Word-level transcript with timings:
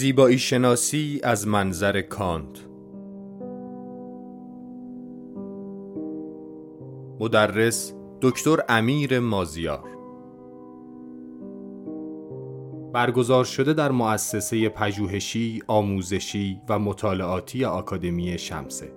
زیبایی 0.00 0.38
شناسی 0.38 1.20
از 1.24 1.48
منظر 1.48 2.00
کانت. 2.00 2.58
مدرس 7.20 7.92
دکتر 8.22 8.58
امیر 8.68 9.18
مازیار. 9.18 9.88
برگزار 12.92 13.44
شده 13.44 13.72
در 13.72 13.90
مؤسسه 13.90 14.68
پژوهشی، 14.68 15.62
آموزشی 15.66 16.60
و 16.68 16.78
مطالعاتی 16.78 17.64
آکادمی 17.64 18.38
شمسه. 18.38 18.92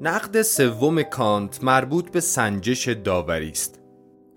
نقد 0.00 0.42
سوم 0.42 1.02
کانت 1.02 1.64
مربوط 1.64 2.10
به 2.10 2.20
سنجش 2.20 2.88
داوری 2.88 3.50
است. 3.50 3.79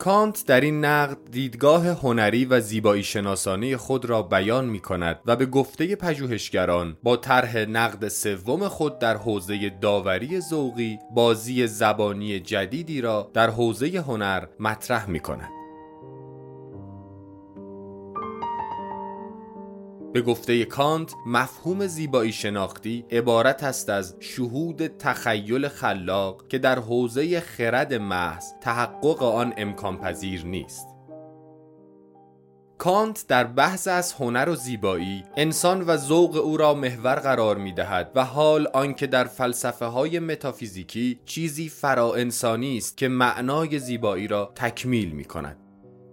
کانت 0.04 0.46
در 0.48 0.62
این 0.62 0.86
نقد 0.86 1.18
دیدگاه 1.32 1.88
هنری 1.88 2.46
و 2.46 2.60
زیبایی 2.60 3.04
شناسانه 3.04 3.78
خود 3.78 4.06
را 4.06 4.22
بیان 4.22 4.66
می 4.66 4.80
کند 4.80 5.20
و 5.26 5.36
به 5.36 5.46
گفته 5.46 5.96
پژوهشگران 5.96 6.98
با 7.04 7.18
طرح 7.18 7.58
نقد 7.58 8.08
سوم 8.08 8.68
خود 8.68 9.00
در 9.00 9.18
حوزه 9.18 9.70
داوری 9.70 10.40
ذوقی 10.40 11.00
بازی 11.16 11.68
زبانی 11.68 12.40
جدیدی 12.40 13.02
را 13.02 13.32
در 13.34 13.50
حوزه 13.50 14.04
هنر 14.08 14.46
مطرح 14.60 15.10
می 15.10 15.20
کند. 15.20 15.63
به 20.14 20.22
گفته 20.22 20.66
کانت 20.66 21.14
مفهوم 21.26 21.88
زیبایی 21.88 22.32
شناختی 22.32 23.06
عبارت 23.12 23.64
است 23.64 23.90
از 23.90 24.16
شهود 24.20 24.88
تخیل 24.88 25.68
خلاق 25.68 26.48
که 26.48 26.58
در 26.58 26.80
حوزه 26.80 27.40
خرد 27.40 27.94
محض 27.94 28.46
تحقق 28.62 29.24
آن 29.24 29.54
امکان 29.58 29.98
پذیر 29.98 30.46
نیست. 30.46 30.88
کانت 32.78 33.26
در 33.28 33.44
بحث 33.44 33.88
از 33.88 34.14
هنر 34.14 34.50
و 34.50 34.56
زیبایی 34.56 35.24
انسان 35.38 35.82
و 35.82 35.98
ذوق 35.98 36.36
او 36.36 36.58
را 36.58 36.74
محور 36.74 37.16
قرار 37.16 37.58
می 37.58 37.74
دهد 37.74 38.12
و 38.16 38.26
حال 38.26 38.68
آنکه 38.74 39.08
در 39.08 39.24
فلسفه 39.24 39.86
های 39.86 40.20
متافیزیکی 40.20 41.20
چیزی 41.26 41.70
فرا 41.70 42.14
انسانی 42.14 42.78
است 42.78 42.98
که 42.98 43.08
معنای 43.08 43.80
زیبایی 43.80 44.28
را 44.28 44.52
تکمیل 44.56 45.12
می 45.12 45.26
کند 45.26 45.63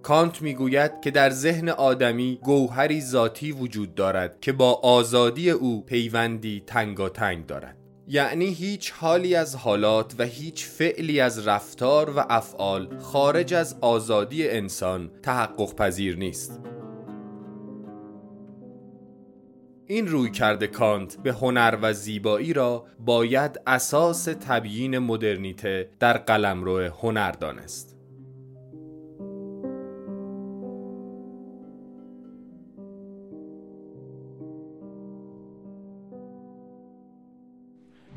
کانت 0.02 0.42
می‌گوید 0.42 1.00
که 1.00 1.10
در 1.10 1.30
ذهن 1.30 1.68
آدمی 1.68 2.38
گوهری 2.42 3.00
ذاتی 3.00 3.52
وجود 3.52 3.94
دارد 3.94 4.40
که 4.40 4.52
با 4.52 4.72
آزادی 4.72 5.50
او 5.50 5.84
پیوندی 5.84 6.62
تنگاتنگ 6.66 7.46
دارد. 7.46 7.76
یعنی 8.06 8.46
هیچ 8.46 8.92
حالی 8.92 9.34
از 9.34 9.56
حالات 9.56 10.14
و 10.18 10.24
هیچ 10.24 10.66
فعلی 10.66 11.20
از 11.20 11.48
رفتار 11.48 12.10
و 12.16 12.24
افعال 12.30 12.98
خارج 12.98 13.54
از 13.54 13.76
آزادی 13.80 14.48
انسان 14.48 15.10
تحقق 15.22 15.74
پذیر 15.74 16.16
نیست. 16.16 16.60
این 19.86 20.08
روی 20.08 20.30
کرده 20.30 20.66
کانت 20.66 21.16
به 21.22 21.32
هنر 21.32 21.78
و 21.82 21.92
زیبایی 21.92 22.52
را 22.52 22.86
باید 22.98 23.60
اساس 23.66 24.24
تبیین 24.24 24.98
مدرنیته 24.98 25.90
در 26.00 26.18
قلمرو 26.18 26.78
هنر 26.78 27.32
دانست. 27.32 27.89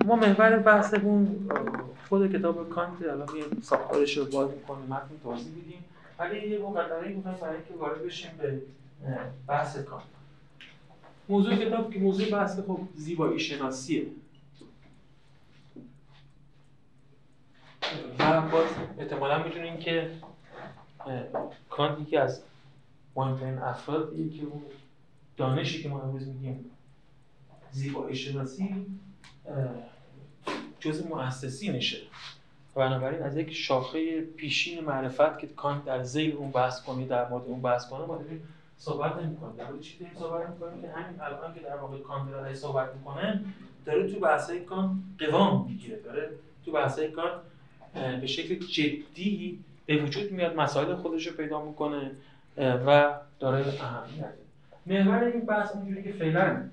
ما 0.04 0.16
محور 0.16 0.60
بحثمون 0.60 1.50
خود 2.10 2.32
کتاب 2.34 2.70
کانت 2.70 3.02
الان 3.02 3.36
یه 3.36 3.44
ساختارش 3.62 4.18
رو 4.18 4.26
باز 4.26 4.50
می‌کنیم 4.52 4.86
متن 4.86 5.10
توضیح 5.24 5.54
میدیم. 5.56 5.84
ولی 6.20 6.50
یه 6.50 6.60
مقدمه 6.60 7.08
می‌خوایم 7.08 7.38
برای 7.38 7.56
اینکه 7.56 7.74
وارد 7.74 8.06
بشیم 8.06 8.32
به 8.38 8.62
بحث 9.48 9.78
کانت. 9.78 10.04
موضوع 11.30 11.56
کتاب 11.56 11.94
که 11.94 12.00
موضوع 12.00 12.30
بحث 12.32 12.60
خب 12.60 12.80
زیبایی 12.96 13.40
شناسیه. 13.40 14.06
و 18.20 18.42
باز 18.42 18.66
احتمالا 18.98 19.44
می‌دونیم 19.44 19.78
که 19.78 20.12
کانت 21.70 22.00
یکی 22.00 22.18
از 22.18 22.42
مهمترین 23.16 23.58
افرادیه 23.58 24.40
که 24.40 24.46
اون 24.46 24.62
دانشی 25.38 25.84
که 25.84 25.90
ما 25.90 26.02
امروز 26.02 26.28
میگیم 26.28 26.66
زیبایی 27.72 28.16
شناسی 28.16 28.86
جز 30.84 31.04
نشه. 31.70 31.98
و 32.76 32.80
بنابراین 32.80 33.22
از 33.22 33.38
یک 33.38 33.54
شاخه 33.54 34.22
پیشین 34.22 34.84
معرفت 34.84 35.40
که 35.40 35.48
کانت 35.48 35.86
در 35.86 36.04
زیر 36.04 36.36
اون 36.36 36.52
بحث 36.52 36.84
کنی 36.84 37.06
در 37.06 37.30
مورد 37.30 37.46
اون 37.46 37.62
بحث 37.62 37.90
کنه 37.90 38.06
ما 38.06 38.20
صحبت 38.78 39.16
نمی‌کنیم. 39.24 39.56
در 39.56 39.66
چی 39.82 39.98
داریم 39.98 40.16
صحبت 40.20 40.50
می‌کنیم؟ 40.50 40.82
که 40.82 40.90
همین 40.90 41.22
الان 41.22 41.54
که 41.54 41.60
در 41.60 41.76
واقع 41.76 41.98
کانت 41.98 42.32
داره 42.32 42.54
صحبت 42.54 42.96
می‌کنه 42.96 43.44
داره 43.86 44.14
تو 44.14 44.20
بحث‌های 44.20 44.60
کانت 44.60 44.92
قوام 45.20 45.66
می‌گیره. 45.68 46.00
داره 46.00 46.30
تو 46.66 46.72
بحث‌های 46.72 47.12
کانت 47.12 47.34
به 48.22 48.28
شکل 48.28 48.56
جدی 48.56 49.60
به 49.86 49.98
وجود 49.98 50.32
میاد 50.32 50.56
مسائل 50.56 50.96
خودش 50.96 51.28
رو 51.28 51.34
پیدا 51.38 51.66
می‌کنه 51.66 52.12
و 52.58 53.14
داره 53.40 53.66
اهمیت 53.82 54.34
محور 54.86 55.24
این 55.24 55.46
بحث 55.46 55.72
اونجوری 55.72 56.04
که 56.04 56.12
فعلا 56.12 56.70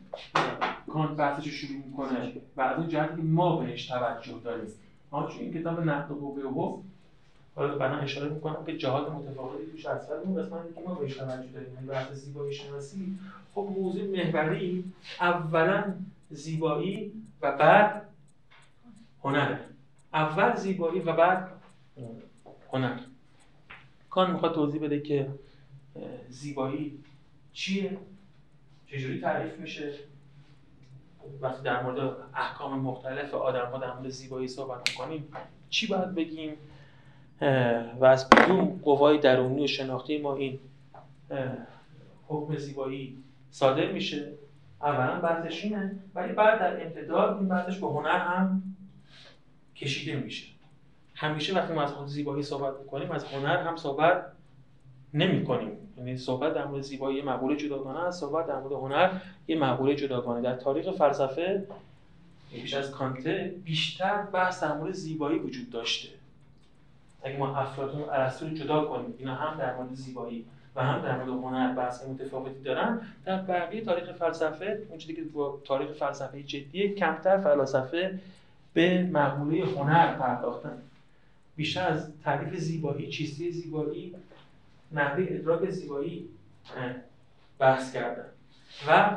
کانت 0.86 1.10
بحثش 1.10 1.46
رو 1.46 1.52
شروع 1.52 1.76
می‌کنه 1.76 2.32
و 2.56 2.60
از 2.60 2.78
اون 2.78 2.88
جهتی 2.88 3.16
که 3.16 3.22
ما 3.22 3.56
بهش 3.56 3.86
توجه 3.86 4.40
داریم. 4.44 4.66
ما 5.12 5.28
چون 5.28 5.40
این 5.40 5.54
کتاب 5.54 5.80
نقد 5.80 6.10
حقوق 6.10 6.38
حقوق 6.38 6.82
حالا 7.54 7.78
بنا 7.78 7.96
اشاره 7.96 8.28
می‌کنم 8.28 8.64
که 8.66 8.76
جهات 8.76 9.12
متفاوتی 9.12 9.72
توش 9.72 9.86
هست 9.86 10.10
ولی 10.10 10.20
اون 10.20 10.42
قسمتی 10.42 10.74
که 10.74 10.80
ما 10.86 10.94
بهش 10.94 11.16
توجه 11.16 11.48
داریم 11.52 11.74
یعنی 11.74 11.86
بحث 11.86 12.12
زیبایی 12.12 12.54
شناسی. 12.54 13.18
خب 13.54 13.68
موضوع 13.78 14.04
محوری 14.04 14.84
اولا 15.20 15.94
زیبایی 16.30 17.12
و 17.42 17.52
بعد 17.56 18.06
هنر. 19.24 19.56
اول 20.14 20.56
زیبایی 20.56 21.00
و 21.00 21.12
بعد 21.12 21.48
هنر. 22.72 22.98
کان 24.10 24.30
می‌خواد 24.30 24.54
توضیح 24.54 24.82
بده 24.82 25.00
که 25.00 25.28
زیبایی 26.28 26.98
چیه؟ 27.52 27.98
چجوری 28.86 29.20
تعریف 29.20 29.58
میشه؟ 29.58 29.92
وقتی 31.40 31.62
در 31.62 31.82
مورد 31.82 32.16
احکام 32.34 32.80
مختلف 32.80 33.34
آدم 33.34 33.70
ها 33.70 33.78
در 33.78 33.94
مورد 33.94 34.08
زیبایی 34.08 34.48
صحبت 34.48 34.90
می‌کنیم 34.90 35.28
چی 35.70 35.86
باید 35.86 36.14
بگیم؟ 36.14 36.56
و 38.00 38.04
از 38.04 38.30
کدوم 38.30 38.80
قوای 38.84 39.18
درونی 39.18 39.64
و 39.64 39.66
شناختی 39.66 40.18
ما 40.18 40.36
این 40.36 40.58
حکم 42.28 42.56
زیبایی 42.56 43.18
صادر 43.50 43.92
میشه. 43.92 44.32
اولا 44.82 45.20
بعضش 45.20 45.64
اینه 45.64 45.98
ولی 46.14 46.32
بعد 46.32 46.58
در 46.58 46.86
امتداد 46.86 47.36
این 47.36 47.48
بعضش 47.48 47.78
به 47.78 47.86
هنر 47.86 48.18
هم 48.18 48.62
کشیده 49.76 50.16
میشه. 50.16 50.46
همیشه 51.14 51.54
وقتی 51.54 51.72
ما 51.72 51.82
از 51.82 52.10
زیبایی 52.10 52.42
صحبت 52.42 52.80
می‌کنیم 52.80 53.10
از 53.10 53.24
هنر 53.24 53.56
هم 53.62 53.76
صحبت 53.76 54.24
نمی 55.14 55.44
کنیم 55.44 55.72
یعنی 55.96 56.16
صحبت 56.16 56.54
در 56.54 56.66
مورد 56.66 56.82
زیبایی 56.82 57.16
یه 57.16 57.24
مقوله 57.24 57.56
جداگانه 57.56 57.98
است 57.98 58.20
صحبت 58.20 58.46
در 58.46 58.58
مورد 58.58 58.72
هنر 58.72 59.20
یه 59.48 59.58
مقوله 59.58 59.94
جداگانه. 59.94 60.40
در 60.40 60.56
تاریخ 60.56 60.90
فلسفه 60.90 61.66
بیش 62.52 62.74
از 62.74 62.90
کانته 62.90 63.54
بیشتر 63.64 64.22
بحث 64.22 64.62
در 64.62 64.76
مورد 64.76 64.92
زیبایی 64.92 65.38
وجود 65.38 65.70
داشته. 65.70 66.08
اگه 67.22 67.36
ما 67.36 67.56
افلاطون 67.56 68.00
و 68.00 68.04
ارسطو 68.10 68.48
جدا 68.48 68.84
کنیم 68.84 69.14
اینا 69.18 69.34
هم 69.34 69.58
در 69.58 69.76
مورد 69.76 69.94
زیبایی 69.94 70.44
و 70.76 70.82
هم 70.82 71.02
در 71.02 71.16
مورد 71.16 71.28
هنر 71.28 71.74
بحث 71.74 72.06
متفاوتی 72.06 72.62
دارن 72.62 73.00
در 73.24 73.42
بقیه 73.42 73.84
تاریخ 73.84 74.12
فلسفه 74.12 74.82
اونجوری 74.88 75.14
که 75.14 75.22
با 75.22 75.58
تاریخ 75.64 75.90
فلسفه 75.92 76.42
جدیه 76.42 76.94
کمتر 76.94 77.38
فلاسفه 77.38 78.18
به 78.74 79.02
مقوله 79.02 79.64
هنر 79.64 80.14
پرداختن. 80.14 80.82
بیشتر 81.56 81.88
از 81.88 82.12
تعریف 82.24 82.56
زیبایی 82.56 83.08
چیستی 83.08 83.50
زیبایی 83.50 84.14
نحوه 84.92 85.26
ادراک 85.28 85.70
زیبایی 85.70 86.28
بحث 87.58 87.92
کردن. 87.92 88.24
و 88.88 89.16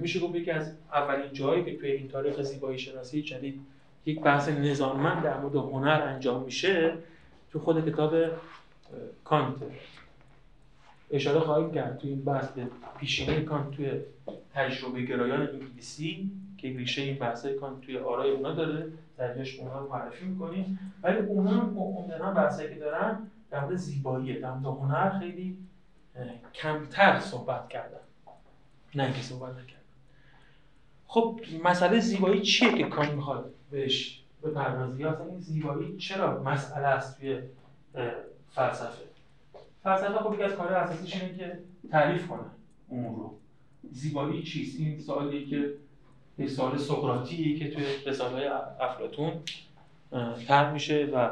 میشه 0.00 0.20
گفت 0.20 0.34
یکی 0.34 0.50
از 0.50 0.72
اولین 0.92 1.32
جایی 1.32 1.64
که 1.64 1.76
توی 1.76 1.90
این 1.90 2.08
تاریخ 2.08 2.42
زیبایی 2.42 2.78
شناسی 2.78 3.22
جدید 3.22 3.60
یک 4.06 4.20
بحث 4.20 4.48
نظاممند 4.48 5.22
در 5.22 5.40
مورد 5.40 5.56
هنر 5.56 6.02
انجام 6.02 6.42
میشه 6.42 6.94
تو 7.52 7.60
خود 7.60 7.88
کتاب 7.88 8.14
کانت. 9.24 9.56
اشاره 11.10 11.40
خواهیم 11.40 11.72
کرد 11.72 11.98
توی 11.98 12.10
این 12.10 12.24
بحث 12.24 12.48
به 12.48 12.66
پیشینه 13.00 13.40
کانت 13.40 13.70
توی 13.70 13.90
تجربه 14.54 15.02
گرایان 15.02 15.40
انگلیسی 15.40 16.30
که 16.58 16.68
ریشه 16.68 17.02
این 17.02 17.18
بحث 17.18 17.46
کانت 17.46 17.80
توی 17.80 17.98
آرای 17.98 18.30
اونا 18.30 18.54
داره. 18.54 18.86
درجاش 19.18 19.58
اونها 19.58 19.80
رو 19.80 19.88
معرفی 19.88 20.24
می‌کنیم. 20.24 20.78
ولی 21.02 21.18
اونا 21.18 21.50
هم 21.50 21.78
عمدنا 21.78 22.34
بحثایی 22.34 22.68
که 22.68 22.74
دارن 22.74 23.18
در 23.50 23.60
مورد 23.60 23.76
زیبایی 23.76 24.40
در 24.40 24.52
مورد 24.52 24.78
هنر 24.78 25.18
خیلی 25.18 25.58
کمتر 26.54 27.20
صحبت 27.20 27.68
کردن. 27.68 27.98
نه 28.94 29.04
اینکه 29.04 29.22
صحبت 29.22 29.52
نکردن. 29.52 29.78
خب 31.06 31.40
مسئله 31.64 32.00
زیبایی 32.00 32.42
چیه 32.42 32.72
که 32.72 32.84
کان 32.84 33.14
می‌خواد 33.14 33.54
بهش 33.70 34.22
به 34.42 34.50
پردازی 34.50 35.04
این 35.04 35.40
زیبایی 35.40 35.96
چرا 35.96 36.42
مسئله 36.42 36.86
است 36.86 37.20
توی 37.20 37.42
فلسفه؟ 38.50 39.02
فلسفه 39.82 40.18
خب 40.18 40.34
یکی 40.34 40.42
از 40.42 40.52
کار 40.52 40.72
اساسیش 40.72 41.14
اینه 41.22 41.36
که 41.36 41.58
تعریف 41.90 42.28
کنه 42.28 42.40
اون 42.88 43.04
رو. 43.04 43.34
زیبایی 43.90 44.42
چیست؟ 44.42 44.80
این 44.80 45.00
سوالی 45.00 45.46
که 45.46 45.74
یه 46.38 46.48
سوال 46.48 46.78
سقراطیه 46.78 47.58
که 47.58 47.70
توی 47.70 47.84
رساله 48.06 48.50
افلاطون 48.80 49.32
طرح 50.46 50.72
میشه 50.72 51.10
و 51.14 51.28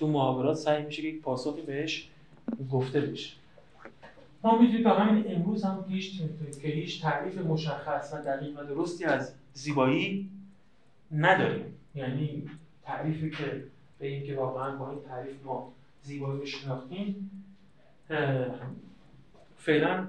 تو 0.00 0.06
محاورات 0.06 0.56
سعی 0.56 0.82
میشه 0.82 1.02
که 1.02 1.08
یک 1.08 1.22
پاسخی 1.22 1.62
بهش 1.62 2.08
گفته 2.72 3.00
بشه. 3.00 3.36
ما 4.44 4.58
می‌دونیم 4.58 4.84
تا 4.84 4.94
همین 4.94 5.36
امروز 5.36 5.64
هم 5.64 5.84
هیچ 5.88 6.22
که 6.62 6.68
هیچ 6.68 7.02
تعریف 7.02 7.38
مشخص 7.38 8.14
و 8.14 8.22
دقیق 8.22 8.58
و 8.60 8.64
درستی 8.64 9.04
از 9.04 9.34
زیبایی 9.52 10.30
نداریم. 11.12 11.64
یعنی 11.94 12.50
تعریفی 12.84 13.30
که 13.30 13.64
به 13.98 14.06
این 14.06 14.26
که 14.26 14.34
واقعا 14.34 14.76
با 14.76 14.90
این 14.90 15.00
تعریف 15.08 15.44
ما 15.44 15.72
زیبایی 16.02 16.40
رو 16.40 16.46
شناختیم 16.46 17.30
فعلا 19.56 20.08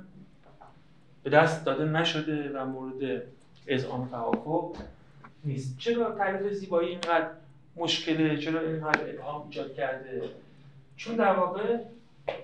به 1.23 1.29
دست 1.29 1.65
داده 1.65 1.85
نشده 1.85 2.51
و 2.59 2.65
مورد 2.65 3.21
اذعان 3.67 4.09
توافق 4.09 4.75
نیست. 5.45 5.77
چرا 5.77 6.11
تعریف 6.11 6.53
زیبایی 6.53 6.89
اینقدر 6.89 7.29
مشکله 7.75 8.37
چرا 8.37 8.61
اینقدر 8.61 9.09
ابهام 9.09 9.47
ایجاد 9.47 9.73
کرده؟ 9.73 10.21
چون 10.97 11.15
در 11.15 11.33
واقع 11.33 11.77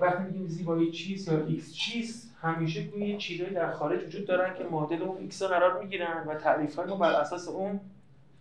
وقتی 0.01 0.24
میگیم 0.24 0.47
زیبایی 0.47 0.91
چیست 0.91 1.27
یا 1.27 1.45
ایکس 1.45 1.74
چیست 1.74 2.35
همیشه 2.41 2.83
گویی 2.83 3.18
چیزهایی 3.18 3.53
در 3.53 3.71
خارج 3.71 4.03
وجود 4.03 4.25
دارن 4.25 4.57
که 4.57 4.63
معادل 4.63 5.01
اون 5.01 5.18
ایکس 5.18 5.44
قرار 5.44 5.83
می‌گیرن 5.83 6.24
و 6.27 6.35
تعریف 6.35 6.79
رو 6.79 6.95
بر 6.95 7.12
اساس 7.12 7.47
اون 7.47 7.79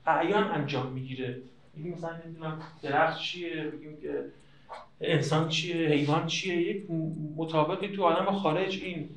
اعیان 0.06 0.44
انجام 0.44 0.86
می‌گیره. 0.92 1.36
میگیم 1.74 1.92
مثلا 1.92 2.16
نمی‌دونم 2.24 2.60
درخت 2.82 3.20
چیه 3.20 3.64
بگیم 3.64 3.96
که 4.02 4.24
انسان 5.00 5.48
چیه 5.48 5.88
حیوان 5.88 6.26
چیه 6.26 6.62
یک 6.62 6.90
مطابقی 7.36 7.88
تو 7.88 8.02
عالم 8.02 8.30
خارج 8.32 8.80
این 8.82 9.08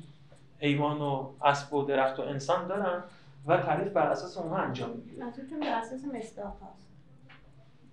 حیوان 0.58 1.00
و 1.00 1.30
اسب 1.44 1.74
و 1.74 1.82
درخت 1.82 2.18
و 2.18 2.22
انسان 2.22 2.68
دارن 2.68 3.02
و 3.46 3.56
تعریف 3.56 3.92
بر 3.92 4.06
اساس 4.06 4.38
اونها 4.38 4.56
انجام 4.56 4.90
می‌گیره. 4.90 5.16
بر 5.60 5.78
اساس 5.78 6.04
مصداق 6.04 6.56
هست 6.62 6.89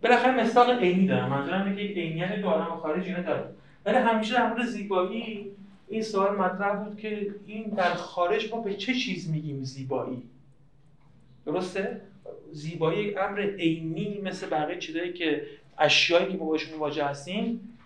بالاخره 0.01 0.43
مصداق 0.43 0.69
عینی 0.69 1.07
دارم. 1.07 1.29
منظورم 1.29 1.63
اینه 1.63 1.75
که 1.75 1.81
یک 1.81 1.97
عینیت 1.97 2.41
تو 2.41 2.47
عالم 2.47 2.77
خارج 2.77 3.05
اینا 3.05 3.21
داره. 3.21 3.49
ولی 3.85 3.97
همیشه 3.97 4.33
در 4.33 4.49
مورد 4.49 4.65
زیبایی 4.65 5.51
این 5.87 6.01
سوال 6.01 6.35
مطرح 6.35 6.83
بود 6.83 6.99
که 6.99 7.35
این 7.45 7.63
در 7.63 7.93
خارج 7.93 8.53
ما 8.53 8.61
به 8.61 8.73
چه 8.73 8.93
چیز 8.93 9.29
میگیم 9.29 9.63
زیبایی؟ 9.63 10.23
درسته؟ 11.45 12.01
زیبایی 12.51 13.17
امر 13.17 13.41
عینی 13.41 14.21
مثل 14.21 14.49
بقیه 14.49 14.79
چیزایی 14.79 15.13
که 15.13 15.41
اشیایی 15.77 16.31
که 16.31 16.37
باشون 16.37 16.77
مواجه 16.77 17.05
هستیم 17.05 17.77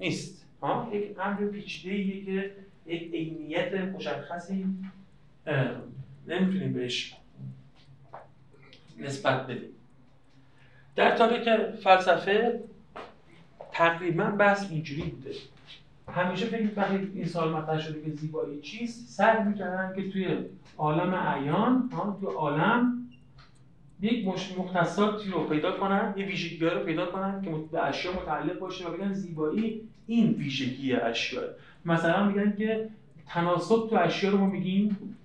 نیست. 0.00 0.46
ها 0.62 0.90
یک 0.92 1.16
امر 1.20 1.46
پیچیده‌ایه 1.46 2.24
که 2.24 2.50
یک 2.86 3.14
عینیت 3.14 3.74
مشخصی 3.74 4.66
نمی‌تونیم 6.26 6.72
بهش 6.72 7.14
نسبت 8.98 9.46
بدیم. 9.46 9.70
در 11.00 11.16
تاریخ 11.16 11.48
فلسفه 11.82 12.60
تقریبا 13.72 14.24
بحث 14.24 14.70
اینجوری 14.70 15.02
بوده. 15.02 15.34
همیشه 16.12 16.46
فکر 16.46 16.68
وقتی 16.76 17.10
این 17.14 17.26
سال 17.26 17.52
مطرح 17.52 17.80
شده 17.80 18.02
که 18.02 18.10
زیبایی 18.10 18.60
چیست؟ 18.60 19.08
سعی 19.08 19.44
می‌کردن 19.44 19.92
که 19.96 20.10
توی 20.10 20.36
عالم 20.78 21.14
عیان 21.14 21.90
توی 22.20 22.34
عالم 22.34 23.08
یک 24.00 24.26
مختصاتی 24.58 25.30
رو 25.30 25.44
پیدا 25.44 25.72
کنن 25.72 26.14
یه 26.16 26.26
ویژگی 26.26 26.64
رو 26.64 26.84
پیدا 26.84 27.06
کنن 27.06 27.42
که 27.42 27.50
به 27.72 27.82
اشیا 27.82 28.12
متعلق 28.12 28.58
باشه 28.58 28.88
و 28.88 28.92
بگن 28.92 29.12
زیبایی 29.12 29.88
این 30.06 30.30
ویژگی 30.30 30.92
اشیا. 30.92 31.42
مثلا 31.84 32.26
میگن 32.26 32.54
که 32.58 32.88
تناسب 33.26 33.88
تو 33.90 33.96
اشیا 33.96 34.30
رو 34.30 34.38
ما 34.38 34.46
میگیم 34.46 35.16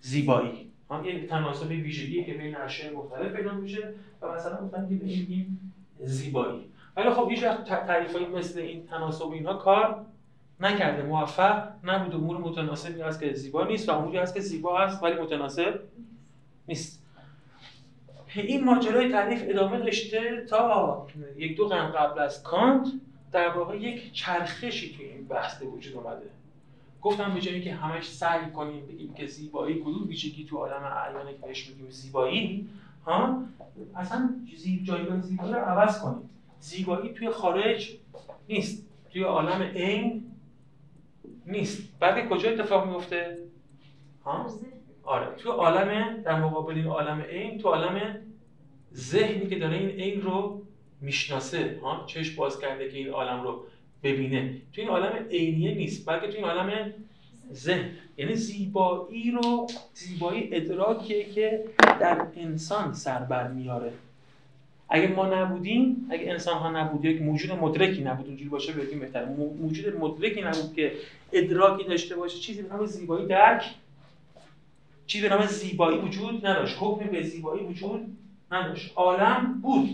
زیبایی. 0.00 0.70
هم 0.90 1.04
یه 1.04 1.26
تناسب 1.26 1.70
ویژگی 1.70 2.24
که 2.24 2.34
بین 2.34 2.56
اشیاء 2.56 2.92
مختلف 2.92 3.32
پیدا 3.32 3.54
میشه. 3.54 3.94
و 4.22 4.32
مثلا 4.32 4.56
گفتن 4.56 4.88
که 4.88 4.94
میگیم 5.04 5.72
زیبایی. 6.00 6.64
ولی 6.96 7.10
خب 7.10 7.28
هیچ 7.30 7.42
وقت 7.42 7.64
تعریفایی 7.64 8.26
مثل 8.26 8.60
این 8.60 8.86
تناسب 8.86 9.30
اینها 9.30 9.54
کار 9.54 10.06
نکرده. 10.60 11.02
موفق 11.02 11.68
نبود 11.84 12.14
امور 12.14 12.38
متناسبی 12.38 13.00
هست 13.00 13.20
که 13.20 13.32
زیبا 13.32 13.64
نیست 13.64 13.88
و 13.88 13.92
اموری 13.92 14.18
هست 14.18 14.34
که 14.34 14.40
زیبا 14.40 14.78
هست 14.78 15.02
ولی 15.02 15.20
متناسب 15.20 15.80
نیست. 16.68 17.02
این 18.34 18.64
ماجرای 18.64 19.12
تعریف 19.12 19.42
ادامه 19.46 19.78
داشته 19.78 20.46
تا 20.48 21.06
یک 21.36 21.56
دو 21.56 21.68
قرن 21.68 21.92
قبل 21.92 22.20
از 22.20 22.42
کانت 22.42 22.88
در 23.32 23.48
واقع 23.48 23.76
یک 23.76 24.12
چرخشی 24.12 24.96
توی 24.96 25.06
این 25.06 25.28
بحث 25.28 25.62
وجود 25.62 25.96
اومده. 25.96 26.30
گفتم 27.02 27.34
به 27.34 27.40
جایی 27.40 27.62
که 27.62 27.74
همش 27.74 28.10
سعی 28.10 28.50
کنیم 28.50 28.86
بگیم 28.86 29.14
که 29.14 29.26
زیبایی 29.26 29.80
کدوم 29.80 30.08
ویژگی 30.08 30.44
تو 30.44 30.56
عالم 30.56 30.82
اعیانه 30.82 31.32
که 31.32 31.46
بهش 31.46 31.68
میگیم 31.68 31.90
زیبایی 31.90 32.68
ها؟ 33.08 33.44
اصلا 33.96 34.30
زیب 34.56 34.84
جایگاه 34.84 35.20
زیبایی 35.20 35.52
رو 35.52 35.58
عوض 35.58 36.02
کنیم 36.02 36.30
زیبایی 36.60 37.12
توی 37.12 37.30
خارج 37.30 37.96
نیست. 38.48 38.86
توی 39.12 39.22
عالم 39.22 39.62
عین 39.62 40.24
نیست. 41.46 41.98
بعد 42.00 42.28
کجا 42.28 42.50
اتفاق 42.50 42.88
میفته 42.88 43.38
ها؟ 44.24 44.46
آره. 45.02 45.26
تو 45.36 45.50
عالم 45.50 46.22
در 46.22 46.40
مقابل 46.40 46.74
این 46.74 46.86
عالم 46.86 47.20
عین 47.20 47.58
تو 47.58 47.68
عالم 47.68 48.16
ذهنی 48.94 49.46
که 49.46 49.58
داره 49.58 49.76
این 49.76 49.88
عین 49.88 50.22
رو 50.22 50.62
می‌شناسه. 51.00 51.80
ها؟ 51.82 52.04
چشم 52.06 52.36
باز 52.36 52.60
کرده 52.60 52.90
که 52.90 52.96
این 52.96 53.08
عالم 53.08 53.42
رو 53.42 53.64
ببینه. 54.02 54.62
تو 54.72 54.80
این 54.80 54.90
عالم 54.90 55.26
عینیه 55.30 55.74
نیست. 55.74 56.08
بلکه 56.08 56.28
تو 56.28 56.36
این 56.36 56.44
عالم 56.44 56.94
ذهن. 57.52 57.90
یعنی 58.16 58.34
زیبایی 58.34 59.30
رو 59.30 59.66
زیبایی 59.94 60.48
ادراکیه 60.52 61.24
که 61.24 61.64
در 62.00 62.26
انسان 62.36 62.94
سر 62.94 63.48
میاره. 63.48 63.92
اگه 64.88 65.08
ما 65.08 65.26
نبودیم 65.26 66.08
اگه 66.10 66.30
انسان 66.30 66.58
ها 66.58 66.70
نبود 66.70 67.04
یک 67.04 67.22
موجود 67.22 67.52
مدرکی 67.52 68.02
نبود 68.02 68.26
اونجوری 68.26 68.50
باشه 68.50 68.72
بگیم 68.72 69.00
بهتر 69.00 69.24
موجود 69.60 69.96
مدرکی 69.96 70.42
نبود 70.42 70.74
که 70.74 70.92
ادراکی 71.32 71.84
داشته 71.84 72.16
باشه 72.16 72.38
چیزی 72.38 72.62
به 72.62 72.68
نام 72.68 72.86
زیبایی 72.86 73.26
درک 73.26 73.64
چیزی 75.06 75.28
به 75.28 75.34
نام 75.34 75.46
زیبایی 75.46 75.98
وجود 75.98 76.46
نداشت. 76.46 76.76
حکم 76.80 77.06
به 77.06 77.22
زیبایی 77.22 77.64
وجود 77.64 78.16
نداشت. 78.52 78.92
عالم 78.96 79.60
بود. 79.62 79.88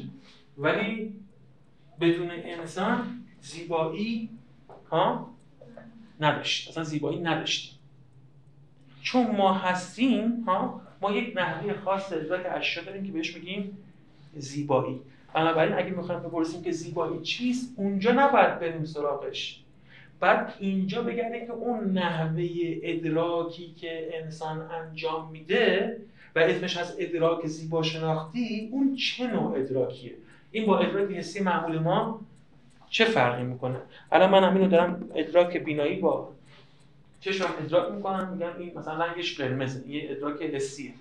ولی 0.59 1.13
بدون 2.01 2.31
انسان 2.31 3.25
زیبایی 3.41 4.29
ها 4.91 5.34
نداشت. 6.21 6.69
اصلا 6.69 6.85
زیبایی 6.85 7.19
نداشت. 7.19 7.79
چون 9.03 9.37
ما 9.37 9.55
هستیم 9.55 10.45
ها 10.47 10.81
ما 11.01 11.13
یک 11.13 11.37
نحوه 11.37 11.75
خاص 11.75 12.13
ادراک 12.13 12.47
اشیا 12.51 12.85
داریم 12.85 13.07
که 13.07 13.13
بهش 13.13 13.35
میگیم 13.35 13.79
زیبایی. 14.37 15.01
بنابراین 15.35 15.75
اگه 15.75 15.91
می‌خوایم 15.91 16.21
بپرسیم 16.21 16.63
که 16.63 16.71
زیبایی 16.71 17.21
چیست 17.23 17.75
اونجا 17.77 18.13
نباید 18.13 18.59
بریم 18.59 18.85
سراغش. 18.85 19.61
بعد 20.21 20.55
اینجا 20.59 21.03
بگردیم 21.03 21.47
که 21.47 21.53
اون 21.53 21.93
نحوه 21.93 22.45
ادراکی 22.83 23.75
که 23.81 24.11
انسان 24.23 24.71
انجام 24.71 25.31
میده 25.31 25.97
و 26.37 26.39
اسمش 26.39 26.77
از 26.77 26.97
ادراک 26.99 27.47
زیبا 27.47 27.83
شناختی 27.83 28.69
اون 28.73 28.97
چه 28.97 29.27
نوع 29.27 29.59
ادراکیه؟ 29.59 30.15
این 30.51 30.67
با 30.67 30.79
ادراک 30.79 31.11
حسی 31.11 31.43
معمول 31.43 31.79
ما 31.79 32.21
چه 32.95 33.05
فرقی 33.05 33.43
می‌کنه؟ 33.43 33.81
الان 34.13 34.31
من 34.31 34.45
همینو 34.45 34.69
دارم 34.69 35.11
ادراک 35.15 35.57
بینایی 35.57 36.01
با 36.01 36.33
چشم 37.21 37.45
ادراک 37.59 37.93
می‌کنم 37.93 38.29
میگم 38.33 38.51
این 38.59 38.79
مثلا 38.79 39.05
رنگش 39.05 39.41
قرمزه 39.41 39.89
یه 39.89 40.07
ادراک 40.11 40.43
حسیه. 40.43 40.93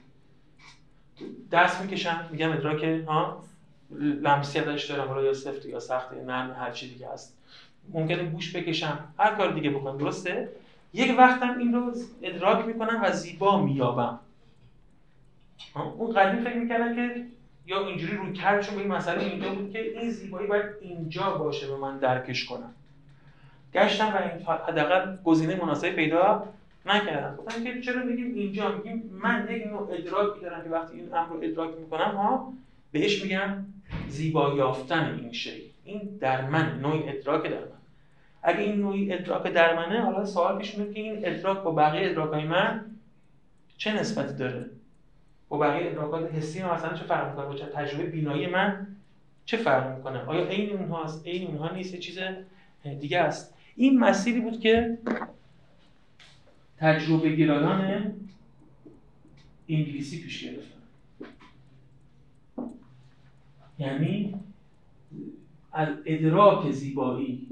دست 1.51 1.81
می‌کشم 1.81 2.29
میگم 2.31 2.51
ادراک 2.51 2.83
ها 2.83 3.43
لمسی 3.91 4.59
ازش 4.59 4.85
دارم 4.85 5.07
حالا 5.07 5.23
یا 5.23 5.33
سفت 5.33 5.65
یا 5.65 5.79
سخت 5.79 6.13
نرم 6.13 6.55
هر 6.59 6.71
چی 6.71 6.93
دیگه 6.93 7.09
هست. 7.09 7.37
ممکنه 7.93 8.23
گوش 8.23 8.55
بکشم 8.55 9.13
هر 9.19 9.35
کار 9.35 9.51
دیگه 9.51 9.69
بکنم 9.69 9.97
درسته؟ 9.97 10.49
یک 10.93 11.17
وقتم 11.17 11.57
این 11.57 11.73
رو 11.73 11.93
ادراک 12.21 12.65
می‌کنم 12.65 13.01
و 13.03 13.11
زیبا 13.11 13.61
میابم 13.61 14.19
اون 15.97 16.13
قدیم 16.13 16.43
فکر 16.43 16.57
می‌کردن 16.57 16.95
که 16.95 17.25
یا 17.65 17.87
اینجوری 17.87 18.17
رو 18.17 18.31
کردشون 18.33 18.75
به 18.75 18.81
این 18.81 18.91
مسئله 18.91 19.23
اینجا 19.23 19.49
بود 19.53 19.71
که 19.71 19.99
این 19.99 20.09
زیبایی 20.09 20.47
باید 20.47 20.65
اینجا 20.81 21.29
باشه 21.29 21.67
به 21.67 21.75
من 21.77 21.97
درکش 21.97 22.45
کنم. 22.45 22.73
گشتم 23.73 24.13
و 24.13 24.17
این 24.17 24.45
حداقل 24.45 25.17
گزینه 25.23 25.55
مناسبی 25.55 25.91
پیدا 25.91 26.47
نکردم. 26.85 27.35
گفتم 27.35 27.63
که 27.63 27.81
چرا 27.81 28.03
میگیم 28.03 28.33
اینجا؟ 28.35 28.71
میگیم 28.71 29.19
من 29.23 29.47
یک 29.49 29.67
نوع 29.67 29.89
ادراکی 29.91 30.39
دارم 30.41 30.63
که 30.63 30.69
وقتی 30.69 30.97
این 30.97 31.13
امر 31.13 31.29
رو 31.29 31.39
ادراک 31.43 31.69
می‌کنم 31.79 32.15
ها 32.15 32.53
بهش 32.91 33.23
میگم 33.23 33.65
زیبا 34.07 34.53
یافتن 34.53 35.19
این 35.21 35.33
شی. 35.33 35.61
این 35.85 36.17
در 36.19 36.49
من 36.49 36.79
نوع 36.79 37.03
ادراک 37.07 37.43
در 37.43 37.59
من 37.59 37.83
اگه 38.43 38.59
این 38.59 38.75
نوع 38.75 38.95
ادراک 39.09 39.43
در 39.43 39.75
منه 39.75 40.01
حالا 40.01 40.25
سوال 40.25 40.57
پیش 40.57 40.77
میاد 40.77 40.93
که 40.93 40.99
این 40.99 41.25
ادراک 41.25 41.63
با 41.63 41.71
بقیه 41.71 42.09
ادراکای 42.09 42.43
من 42.43 42.85
چه 43.77 43.93
نسبتی 43.93 44.37
داره؟ 44.37 44.65
با 45.53 45.59
بقیه 45.59 45.91
ادراکات 45.91 46.31
حسی 46.31 46.63
مثلا 46.63 46.93
چه 46.93 47.03
فرق 47.03 47.29
می‌کنه 47.29 47.45
با 47.45 47.55
چه 47.55 47.65
تجربه 47.65 48.05
بینایی 48.05 48.47
من 48.47 48.87
چه 49.45 49.57
فرق 49.57 49.97
می‌کنه؟ 49.97 50.19
آیا 50.19 50.47
عین 50.47 50.77
اونها 50.77 51.03
است 51.03 51.27
عین 51.27 51.47
اونها 51.47 51.75
نیست؟ 51.75 51.95
چیز 51.95 52.19
دیگه 52.99 53.19
است. 53.19 53.53
این 53.75 53.99
مسیری 53.99 54.39
بود 54.39 54.59
که 54.59 54.97
تجربه 56.77 57.35
گرایان 57.35 58.13
انگلیسی 59.69 60.23
پیش 60.23 60.43
گرفتن 60.43 60.79
یعنی 63.79 64.35
از 65.71 65.87
ادراک 66.05 66.71
زیبایی 66.71 67.47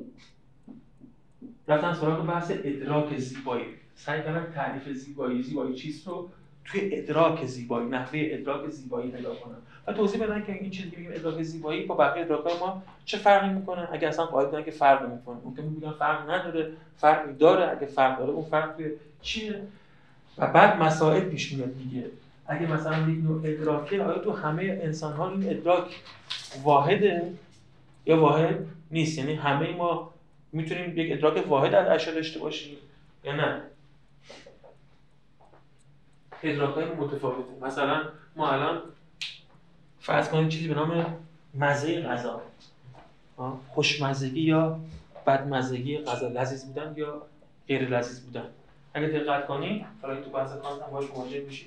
رفتن 1.68 1.94
سراغ 1.94 2.28
بحث 2.28 2.52
ادراک 2.52 3.18
زیبایی. 3.18 3.66
سعی 3.96 4.22
کردن 4.22 4.52
تعریف 4.52 4.90
زیبایی. 4.90 5.44
زیبایی 5.44 5.76
چیست 5.76 6.08
رو 6.08 6.30
توی 6.66 6.90
ادراک 6.94 7.46
زیبایی 7.46 7.88
نحوه 7.88 8.20
ادراک 8.32 8.70
زیبایی 8.70 9.12
پیدا 9.12 9.36
کنن 9.36 9.56
و 9.88 9.94
توضیح 9.94 10.24
بدن 10.24 10.44
که 10.46 10.54
این 10.54 10.72
چیزی 10.72 10.90
میگیم 10.98 11.12
ادراک 11.14 11.44
زیبایی 11.44 11.86
با 11.86 11.96
بقیه 11.96 12.24
ادراک‌های 12.24 12.60
ما 12.60 12.84
چه 13.06 13.18
فرقی 13.18 13.50
می‌کنه؟ 13.50 13.88
اگه 13.92 14.08
اصلا 14.08 14.26
بودن 14.26 14.64
که 14.64 14.72
فرق 14.72 15.10
می‌کنه 15.10 15.38
ممکن 15.46 15.64
میگن 15.64 15.92
فرق 15.92 16.30
نداره 16.30 16.72
فرقی 16.98 17.34
داره. 17.34 17.72
اگه 17.78 17.86
فرق 17.86 18.20
داره 18.20 18.32
اون 18.32 18.46
فرق 18.46 18.82
چیه؟ 19.22 19.62
و 20.38 20.48
بعد 20.48 20.82
مسائل 20.82 21.22
پیش 21.22 21.52
میاد 21.54 21.78
دیگه. 21.78 22.06
اگه 22.48 22.72
مثلا 22.72 23.10
یک 23.10 23.24
نوع 23.24 23.42
ادراکه 23.46 24.04
آیا 24.04 24.18
تو 24.18 24.32
همه 24.32 24.80
انسان 24.84 25.14
ها 25.14 25.32
این 25.32 25.50
ادراک 25.50 26.02
واحده 26.64 27.32
یا 28.06 28.20
واحد 28.20 28.66
نیست؟ 28.92 29.18
یعنی 29.18 29.34
همه 29.34 29.76
ما 29.76 30.14
می‌تونیم 30.52 30.98
یک 30.98 31.12
ادراک 31.12 31.48
واحد 31.48 31.74
از 31.74 31.88
اشیا 31.88 32.14
داشته 32.14 32.40
باشیم 32.40 32.78
یا 33.24 33.36
نه؟ 33.36 33.62
ادراک 36.44 36.78
متفاوته 37.00 37.66
مثلا 37.66 38.04
ما 38.36 38.52
الان 38.52 38.82
فرض 40.00 40.30
کنیم 40.30 40.50
چیزی 40.50 40.68
به 40.68 40.74
نام 40.74 41.06
مزه 41.54 42.02
غذا. 42.02 42.42
خوشمزگی 43.68 44.42
یا 44.42 44.80
بدمزگی 45.28 45.98
غذا 45.98 46.28
لذیذ 46.28 46.66
بودن 46.66 46.94
یا 46.98 47.22
غیر 47.68 47.90
لذیذ 47.90 48.20
بودن. 48.20 48.46
اگه 48.94 49.08
دقت 49.08 49.48
کنی 49.48 49.86
حالا 50.02 50.22
تو 50.22 50.30
بحث 50.30 50.52
کانت 50.52 50.82
هم 50.82 50.92
باش 50.92 51.06
مواجه 51.16 51.40
میشی 51.40 51.66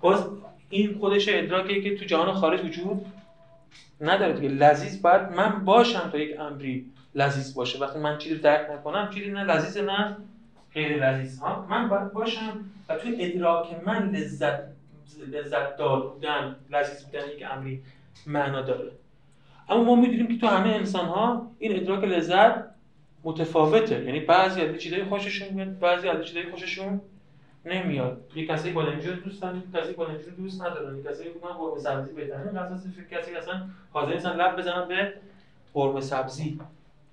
باز 0.00 0.24
این 0.70 0.98
خودش 0.98 1.28
ادراکیه 1.28 1.82
که 1.82 1.96
تو 1.98 2.04
جهان 2.04 2.32
خارج 2.32 2.64
وجود 2.64 3.06
نداره 4.00 4.32
دیگه. 4.32 4.48
لذیذ 4.48 5.02
باید 5.02 5.22
من 5.22 5.64
باشم 5.64 6.10
تا 6.12 6.18
یک 6.18 6.40
امری 6.40 6.86
لذیذ 7.14 7.54
باشه. 7.54 7.78
وقتی 7.78 7.98
من 7.98 8.18
چیزی 8.18 8.34
درک 8.34 8.70
نکنم 8.70 9.10
چیزی 9.14 9.30
نه 9.30 9.44
لذیذ 9.44 9.78
نه 9.78 10.16
غیر 10.74 11.06
لذیذ. 11.06 11.38
ها 11.38 11.66
من 11.70 11.88
باید 11.88 12.12
باشم 12.12 12.64
و 12.88 12.94
توی 12.94 13.16
ادراک 13.24 13.66
من 13.86 14.10
لذت 14.10 14.60
لذت 15.32 15.76
دار 15.76 16.06
بودن 16.06 16.56
لذیذ 16.70 17.04
بودن 17.04 17.28
یک 17.36 17.44
امری 17.50 17.82
معنا 18.26 18.62
داره. 18.62 18.90
اما 19.68 19.84
ما 19.84 19.94
می‌دونیم 19.94 20.28
که 20.28 20.38
تو 20.38 20.46
همه 20.46 20.70
انسان 20.70 21.06
ها 21.06 21.50
این 21.58 21.76
ادراک 21.76 22.04
لذت 22.04 22.64
متفاوته. 23.24 24.04
یعنی 24.04 24.20
بعضی 24.20 24.60
از 24.60 24.76
چیزای 24.76 25.04
خوششون 25.04 25.48
میاد 25.48 25.78
بعضی 25.78 26.08
از 26.08 26.24
چیزای 26.26 26.50
خوششون 26.50 27.00
نمیاد. 27.64 28.30
یه 28.34 28.46
کسی 28.46 28.70
بادمجون 28.70 29.14
دوست 29.24 29.42
دارن 29.42 29.56
یه 29.56 29.80
کسی 29.80 29.92
بادمجون 29.92 30.34
دوست 30.34 30.62
ندارن. 30.62 30.96
یه 30.96 31.02
کسی 31.02 31.24
میگن 31.24 31.48
قرمه 31.58 31.78
سبزی 31.78 32.12
بهتره. 32.12 32.70
این 32.70 32.78
فکر 32.78 33.18
کسی 33.20 33.34
اصلا 33.34 33.62
حاضر 33.92 34.14
نیستن 34.14 34.36
لب 34.36 34.56
بزنن 34.56 34.88
به 34.88 35.12
قرمه 35.74 36.00
سبزی. 36.00 36.60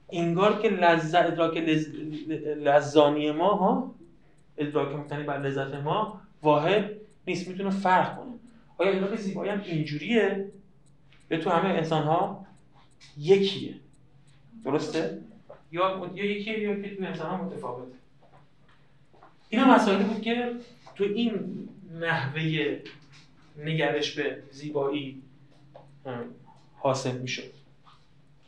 انگار 0.10 0.62
که 0.62 0.70
لذت 0.70 1.26
ادراک 1.26 1.58
لز... 1.58 1.88
لذانی 2.58 3.32
ما 3.32 3.54
ها 3.54 3.96
ادراک 4.58 4.96
مبتنی 4.96 5.24
بر 5.24 5.42
لذت 5.42 5.74
ما 5.76 6.22
واحد 6.42 6.92
نیست 7.28 7.48
می‌تونه 7.48 7.70
فرق 7.70 8.16
کنه. 8.16 8.34
آیا 8.78 8.92
ادراک 8.92 9.20
زیبایی 9.20 9.52
هم 9.52 9.62
اینجوریه؟ 9.66 10.52
یا 11.32 11.38
تو 11.40 11.50
همه 11.50 11.70
انسان 11.70 12.04
ها 12.04 12.46
یکیه؟ 13.18 13.76
درسته؟ 14.66 15.22
یا 15.72 16.12
یا 16.16 16.26
یکیه 16.26 16.60
یا 16.60 16.82
که 16.82 16.96
تو 16.96 17.04
انسان 17.04 17.30
ها 17.30 17.44
متفاوته. 17.44 17.92
اینا 19.50 19.76
مسائلی 19.76 20.04
بود 20.04 20.22
که 20.22 20.52
تو 20.96 21.04
این 21.04 21.40
نحوه 22.00 22.78
نگرش 23.58 24.16
به 24.20 24.44
زیبایی 24.52 25.22
حاصل 26.80 27.18
می‌شد. 27.18 27.57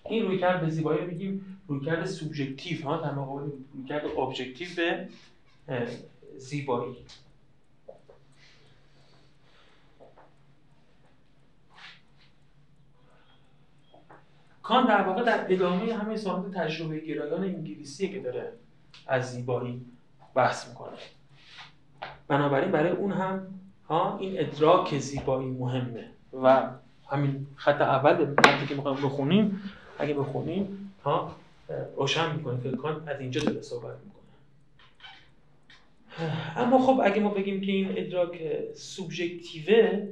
این 0.10 0.25
رویکرد 0.25 0.62
به 0.62 0.70
زیبایی 0.70 1.06
میگیم 1.06 1.62
رویکرد 1.68 2.06
سوبژکتیو 2.06 2.84
ها 2.84 2.98
در 2.98 3.12
مقابل 3.12 3.50
رویکرد 3.74 4.06
objective 4.06 4.70
به 4.75 5.88
زیبایی. 6.38 6.96
کان 14.63 14.88
در 14.88 15.01
واقع 15.01 15.24
در 15.24 15.54
ادامه 15.54 15.94
همه 15.94 16.18
سانت 16.18 16.58
تجربه 16.58 17.00
گرایان 17.00 17.44
انگلیسی 17.44 18.10
که 18.10 18.20
داره 18.20 18.54
از 19.08 19.32
زیبایی 19.34 19.86
بحث 20.36 20.70
می‌کنه. 20.70 20.98
بنابراین 22.28 22.72
برای 22.72 22.92
اون 22.92 23.12
هم 23.12 23.48
ها 23.88 24.18
این 24.18 24.39
ادراک 24.39 25.00
زیبایی 25.00 25.50
مهمه. 25.50 26.10
و 26.44 26.70
همین 27.10 27.48
خط 27.56 27.82
اول 27.82 28.25
متنی 28.25 28.68
که 28.68 28.75
می‌خوایم 28.75 28.98
بخونیم 28.98 29.62
اگه 30.00 30.13
بخونیم 30.13 30.94
ها 31.03 31.36
روشن 31.98 32.36
می‌کنه 32.36 32.63
که 32.63 32.72
کان 32.72 33.10
از 33.10 33.20
اینجا 33.20 33.41
داره 33.41 33.62
صحبت 33.62 33.96
می‌کنه. 34.06 34.20
اما 36.58 36.79
خب 36.79 37.01
اگه 37.03 37.22
ما 37.22 37.29
بگیم 37.29 37.62
که 37.62 37.72
این 37.72 37.98
ادراک 37.98 38.41
سوبژکتیوه 38.74 40.08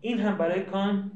این 0.00 0.20
هم 0.20 0.38
برای 0.38 0.62
کان 0.62 1.10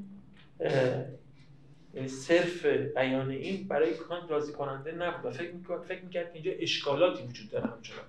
یعنی 1.94 2.08
صرف 2.08 2.66
بیان 2.66 3.30
این 3.30 3.68
برای 3.68 3.94
کانت 3.94 4.30
راضی 4.30 4.52
کننده 4.52 4.92
نبود 4.92 5.26
و 5.26 5.30
فکر 5.30 5.52
می‌کرد 5.52 5.82
فکر 5.82 6.02
می‌کرد 6.02 6.30
اینجا 6.34 6.50
اشکالاتی 6.58 7.22
وجود 7.22 7.50
داره 7.50 7.66
همچنان. 7.66 8.04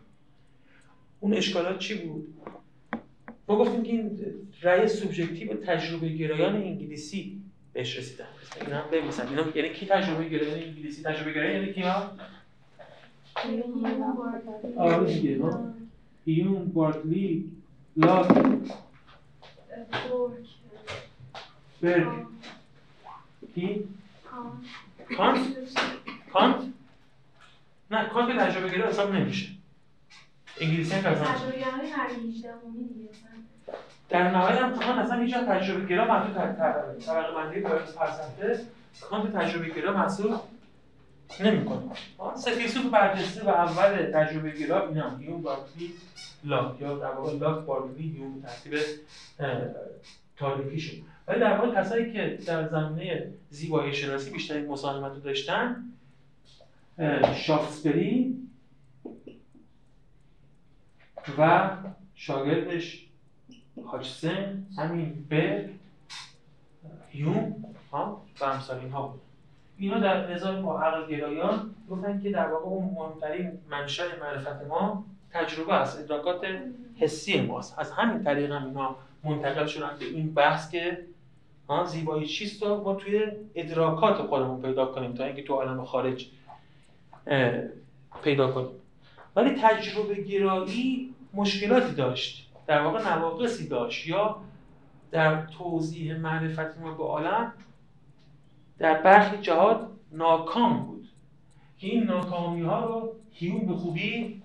اون 1.20 1.34
اشکالات 1.34 1.80
چی 1.80 1.96
بود؟ 1.96 2.34
ما 3.48 3.58
گفتیم 3.58 3.84
که 3.84 3.92
این 3.92 4.20
رأی 4.62 4.88
سوبژکتیو 4.88 5.54
تجربه 5.54 6.10
گرایان 6.10 6.56
انگلیسی 6.56 7.39
بهش 7.74 7.98
رسیدن 7.98 8.26
این 8.62 8.74
هم 8.74 8.88
ببینید 8.88 9.22
اینا 9.22 9.44
یعنی 9.56 9.70
کی 9.74 9.86
تجربه 9.86 10.30
گرایان 10.30 10.60
انگلیسی 10.60 11.04
تجربه 11.04 11.34
گرایان 11.34 11.62
یعنی 11.62 11.74
کیا 11.74 12.12
آره 14.78 15.14
دیگه 15.14 15.42
ها. 15.44 15.74
هیوم 16.26 16.66
بارتلی 16.66 17.52
لاک 17.98 18.28
برگ. 21.82 22.08
کی؟ 23.56 23.88
کانت. 25.18 25.40
کانت؟ 26.34 26.64
نه 27.92 28.06
کانت 28.10 28.32
که 28.32 28.40
تجربه 28.40 28.70
گرا 28.78 28.88
حساب 28.90 29.16
نمیشه. 29.16 29.50
انگلیسی 30.62 30.94
هم 30.96 31.02
تجربه 31.02 31.52
گرای 31.60 31.92
قرن 31.92 32.10
18 32.10 32.26
دیگه. 32.30 33.10
در 34.10 34.32
نهایت 34.32 34.60
کانت 34.60 35.00
اصلا 35.00 35.22
هیچ 35.22 35.36
تجربه 35.36 35.86
گرا 35.86 36.06
محسوب 36.06 36.34
طبقه 37.06 37.32
بندی 37.36 37.62
فلسفه 37.62 38.66
کانت 39.02 39.38
تجربه 39.38 39.70
گرا 39.70 39.94
محسوب 39.94 40.42
نمی‌کنه. 41.40 41.82
سه 42.36 42.52
فیلسوف 42.52 42.86
برجسته 42.86 43.46
و 43.46 43.50
اول 43.50 44.12
تجربه 44.12 44.52
گرا 44.52 44.88
اینا. 44.88 45.18
هیوم 45.18 45.42
بارکلی 45.42 45.94
لاک. 46.44 46.82
یا 46.82 46.98
در 46.98 47.12
واقع 47.12 47.38
لاک 47.38 47.66
بارکلی 47.66 48.10
هیوم 48.10 48.42
ترتیب 48.42 48.80
تاریخیشون 50.38 51.04
ولی 51.28 51.40
در 51.40 51.58
واقع 51.58 51.82
کسایی 51.82 52.14
که 52.14 52.40
در 52.46 52.68
زمینه 52.68 53.34
زیبایی 53.50 53.94
شناسی 53.94 54.32
بیشترین 54.32 54.68
مساهمت 54.68 55.12
رو 55.12 55.20
داشتن 55.20 55.84
شافسبری 57.36 58.38
و 61.38 61.70
شاگردش 62.16 63.09
هاچسن 63.88 64.66
همین 64.78 65.26
به 65.30 65.70
هیوم 67.10 67.56
ها 67.92 68.22
و 68.42 68.46
امثال 68.46 68.80
اینها 68.80 69.08
بود. 69.08 69.22
اینا 69.78 70.00
در 70.00 70.34
نظام 70.34 70.62
با 70.62 70.82
عقل 70.82 71.08
گرایان 71.08 71.76
گفتن 71.90 72.22
که 72.22 72.32
در 72.32 72.48
واقع 72.48 72.66
اون 72.66 72.94
مهمترین 72.94 73.52
منشأ 73.70 74.04
معرفت 74.22 74.68
ما 74.68 75.06
تجربه 75.32 75.74
است 75.74 76.00
ادراکات 76.00 76.46
حسی 76.96 77.42
ماست. 77.42 77.80
از 77.80 77.92
همین 77.92 78.24
طریق 78.24 78.52
هم 78.52 78.66
اینا 78.66 78.96
منتقل 79.24 79.66
شدن 79.66 79.92
به 80.00 80.06
این 80.06 80.34
بحث 80.34 80.72
که 80.72 81.06
زیبایی 81.86 82.28
چیست 82.28 82.64
رو 82.64 82.84
ما 82.84 82.96
توی 82.96 83.32
ادراکات 83.56 84.18
خودمون 84.18 84.62
پیدا 84.62 84.86
کنیم 84.86 85.14
تا 85.14 85.24
اینکه 85.24 85.44
تو 85.44 85.54
عالم 85.54 85.86
خارج 85.86 86.28
پیدا 88.24 88.52
کنیم. 88.52 88.70
ولی 89.36 89.56
تجربه 89.62 90.22
گرایی 90.22 91.14
مشکلاتی 91.34 91.96
داشت. 91.96 92.49
در 92.70 92.82
واقع 92.82 93.16
نواقصی 93.16 93.68
داشت. 93.68 94.08
یا 94.08 94.36
در 95.12 95.46
توضیح 95.46 96.18
معرفت 96.18 96.78
ما 96.82 96.92
به 96.94 97.04
عالم 97.04 97.54
در 98.78 99.02
برخی 99.02 99.38
جهات 99.38 99.88
ناکام 100.12 100.86
بود. 100.86 101.08
که 101.78 101.88
این 101.88 102.04
ناکامی 102.04 102.62
ها 102.62 102.86
رو 102.86 103.16
هیوم 103.32 103.66
به 103.66 103.74
خوبی 103.74 104.42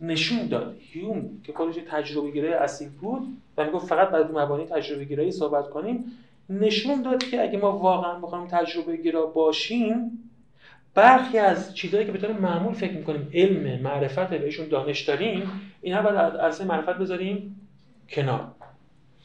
نشون 0.00 0.46
داد. 0.46 0.76
هیوم 0.80 1.40
که 1.44 1.52
خودش 1.52 1.74
تجربه 1.90 2.30
گرایی 2.30 2.54
اصیل 2.54 2.88
بود 2.88 3.22
و 3.56 3.64
می‌گفت 3.64 3.86
فقط 3.86 4.08
بعد 4.08 4.38
مبانی 4.38 4.64
تجربه 4.64 5.04
گرایی 5.04 5.32
صحبت 5.32 5.70
کنیم 5.70 6.04
نشون 6.50 7.02
داد 7.02 7.24
که 7.24 7.42
اگه 7.42 7.58
ما 7.58 7.78
واقعا 7.78 8.18
بخوایم 8.18 8.46
تجربه 8.46 8.96
گرا 8.96 9.26
باشیم 9.26 10.18
برخی 10.94 11.38
از 11.38 11.74
چیزهایی 11.74 12.06
که 12.06 12.12
به 12.12 12.18
طور 12.18 12.32
معمول 12.32 12.74
فکر 12.74 12.92
می‌کنیم 12.92 13.30
علم 13.34 13.82
معرفت 13.82 14.30
بهشون 14.30 14.68
دانش 14.68 15.00
داریم 15.00 15.50
اینها 15.82 16.02
باید 16.02 16.16
از 16.16 16.34
عرصه 16.34 16.64
معرفت 16.64 16.98
بذاریم 16.98 17.60
کنار. 18.08 18.48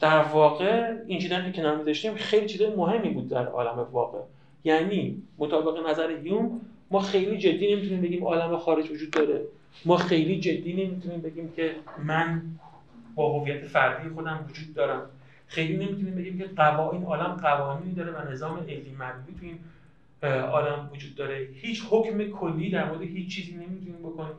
در 0.00 0.22
واقع 0.22 0.94
این 1.06 1.18
چیزایی 1.18 1.52
که 1.52 1.52
کنار 1.52 1.76
میذاشتیم 1.76 2.14
خیلی 2.14 2.46
چیزای 2.46 2.74
مهمی 2.74 3.10
بود 3.10 3.28
در 3.28 3.46
عالم 3.46 3.88
واقع. 3.92 4.18
یعنی 4.64 5.22
مطابق 5.38 5.90
نظر 5.90 6.10
هیوم 6.10 6.60
ما 6.90 7.00
خیلی 7.00 7.38
جدی 7.38 7.74
نمی‌تونیم 7.74 8.00
بگیم 8.00 8.24
عالم 8.24 8.56
خارج 8.56 8.90
وجود 8.90 9.10
داره. 9.10 9.40
ما 9.84 9.96
خیلی 9.96 10.40
جدی 10.40 10.72
نمی‌تونیم 10.72 11.20
بگیم 11.20 11.52
که 11.56 11.70
من 12.04 12.42
با 13.14 13.38
هویت 13.38 13.64
فردی 13.64 14.08
خودم 14.08 14.46
وجود 14.50 14.74
دارم. 14.74 15.02
خیلی 15.46 15.76
نمی‌تونیم 15.76 16.14
بگیم 16.14 16.38
که 16.38 16.44
قوانین 16.44 17.04
عالم 17.04 17.36
قوانینی 17.42 17.94
داره 17.94 18.12
و 18.12 18.30
نظام 18.32 18.58
علی 18.58 18.96
معنوی 18.98 19.34
تو 19.40 19.46
این 19.46 19.58
عالم 20.26 20.90
وجود 20.92 21.14
داره. 21.14 21.48
هیچ 21.54 21.82
حکم 21.90 22.24
کلی 22.24 22.70
در 22.70 22.88
مورد 22.88 23.02
هیچ 23.02 23.34
چیزی 23.34 23.52
نمی‌تونیم 23.52 23.98
بکنیم. 24.02 24.36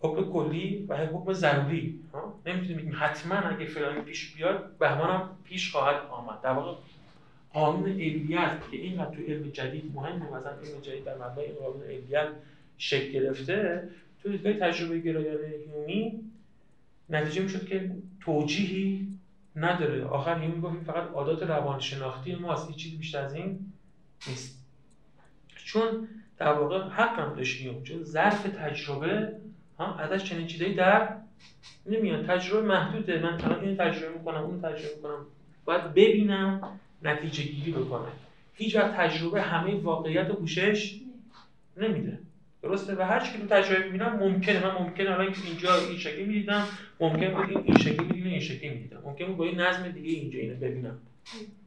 حکم 0.00 0.32
کلی 0.32 0.86
و 0.88 0.96
حکم 0.96 1.32
ضروری. 1.32 2.00
نمی‌تونیم 2.46 2.76
بگیم 2.76 2.96
حتما 2.98 3.34
اگه 3.34 3.66
فلانی 3.66 4.00
پیش 4.00 4.34
بیاد 4.34 4.78
بهمانم 4.78 5.28
پیش 5.44 5.72
خواهد 5.72 6.06
آمد. 6.10 6.40
در 6.40 6.52
واقع 6.52 6.76
قانون 7.52 7.90
علیت 7.90 8.58
که 8.70 8.76
اینقدر 8.76 9.16
تو 9.16 9.22
علم 9.22 9.50
جدید 9.50 9.92
مهمه 9.94 10.26
مثلا 10.26 10.50
علم 10.50 10.80
جدید 10.82 11.04
در 11.04 11.14
مبنای 11.14 11.46
قانون 11.46 11.82
علیت 11.82 12.28
شکل 12.78 13.12
گرفته 13.12 13.88
تو 14.22 14.28
دیدگاه 14.28 14.52
تجربه 14.52 14.98
گرایانه 14.98 15.46
هیومی 15.46 16.20
نتیجه 17.10 17.42
می‌شد 17.42 17.66
که 17.66 17.90
توجیهی 18.20 19.08
نداره. 19.56 20.04
آخر 20.04 20.38
هیومی 20.38 20.60
گفت 20.60 20.82
فقط 20.84 21.10
عادات 21.10 21.42
روانشناختی 21.42 22.34
ماست. 22.34 22.68
هیچ 22.68 22.76
چیزی 22.76 22.96
بیشتر 22.96 23.24
از 23.24 23.34
این 23.34 23.71
نیست. 24.28 24.58
چون 25.64 26.08
در 26.38 26.52
واقع 26.52 26.88
حق 26.88 27.18
هم 27.18 27.34
داشت 27.34 27.82
چون 27.84 28.02
ظرف 28.02 28.42
تجربه 28.42 29.32
ها 29.78 29.98
ازش 29.98 30.24
چنین 30.24 30.46
چیزایی 30.46 30.74
در 30.74 31.08
نمیاد. 31.86 32.26
تجربه 32.26 32.68
محدوده. 32.68 33.18
من 33.22 33.40
الان 33.44 33.60
این 33.64 33.76
تجربه 33.76 34.18
می‌کنم 34.18 34.40
اون 34.40 34.60
تجربه 34.62 34.96
می‌کنم. 34.96 35.26
باید 35.64 35.94
ببینم 35.94 36.78
نتیجه 37.02 37.42
گیری 37.42 37.72
بکنه 37.72 38.08
هیچ 38.54 38.76
وقت 38.76 38.96
تجربه 38.96 39.42
همه 39.42 39.74
واقعیت 39.74 40.30
و 40.30 40.34
پوشش 40.34 41.00
نمیده. 41.76 42.18
درسته؟ 42.62 42.94
و 42.94 43.02
هر 43.02 43.20
چی 43.20 43.32
که 43.32 43.46
تجربه 43.46 43.84
می‌بینم 43.84 44.16
ممکنه. 44.16 44.66
من 44.66 44.74
ممکنه 44.74 45.10
الان 45.10 45.34
اینجا 45.46 45.76
این 45.88 45.98
شکلی 45.98 46.24
می‌دیدم 46.24 46.66
ممکن 47.00 47.34
بود 47.34 47.66
این 47.66 47.78
شکلی 47.78 48.06
می‌دیدم 48.06 48.30
این 48.30 48.40
شکلی 48.40 48.70
می‌دیدم. 48.70 49.02
ممکن 49.04 49.26
بود 49.26 49.36
با 49.36 49.44
این 49.44 49.60
نظم 49.60 49.88
دیگه 49.88 50.10
اینجا 50.10 50.38
اینو 50.38 50.56
ببینم. 50.56 50.98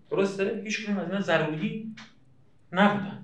درسته؟ 0.10 0.62
هیچ 0.64 0.86
کنیم 0.86 0.98
از 0.98 1.08
اینا 1.08 1.22
ضروری 1.22 1.96
نبودن. 2.76 3.24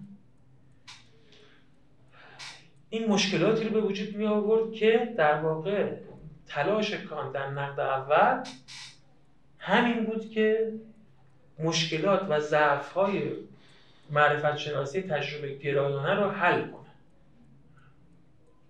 این 2.90 3.08
مشکلاتی 3.08 3.64
رو 3.64 3.70
به 3.70 3.82
وجود 3.82 4.16
می 4.16 4.26
آورد 4.26 4.72
که 4.72 5.14
در 5.18 5.42
واقع 5.42 5.96
تلاش 6.48 6.94
کان 6.94 7.32
در 7.32 7.50
نقد 7.50 7.80
اول 7.80 8.44
همین 9.60 10.06
بود 10.06 10.30
که 10.30 10.74
مشکلات 11.60 12.26
و 12.30 12.40
ضعف 12.40 12.92
های 12.94 13.32
معرفت 14.10 14.58
شناسی 14.58 15.02
تجربه 15.02 15.56
گرایانه 15.56 16.14
رو 16.14 16.30
حل 16.30 16.62
کنه. 16.62 16.82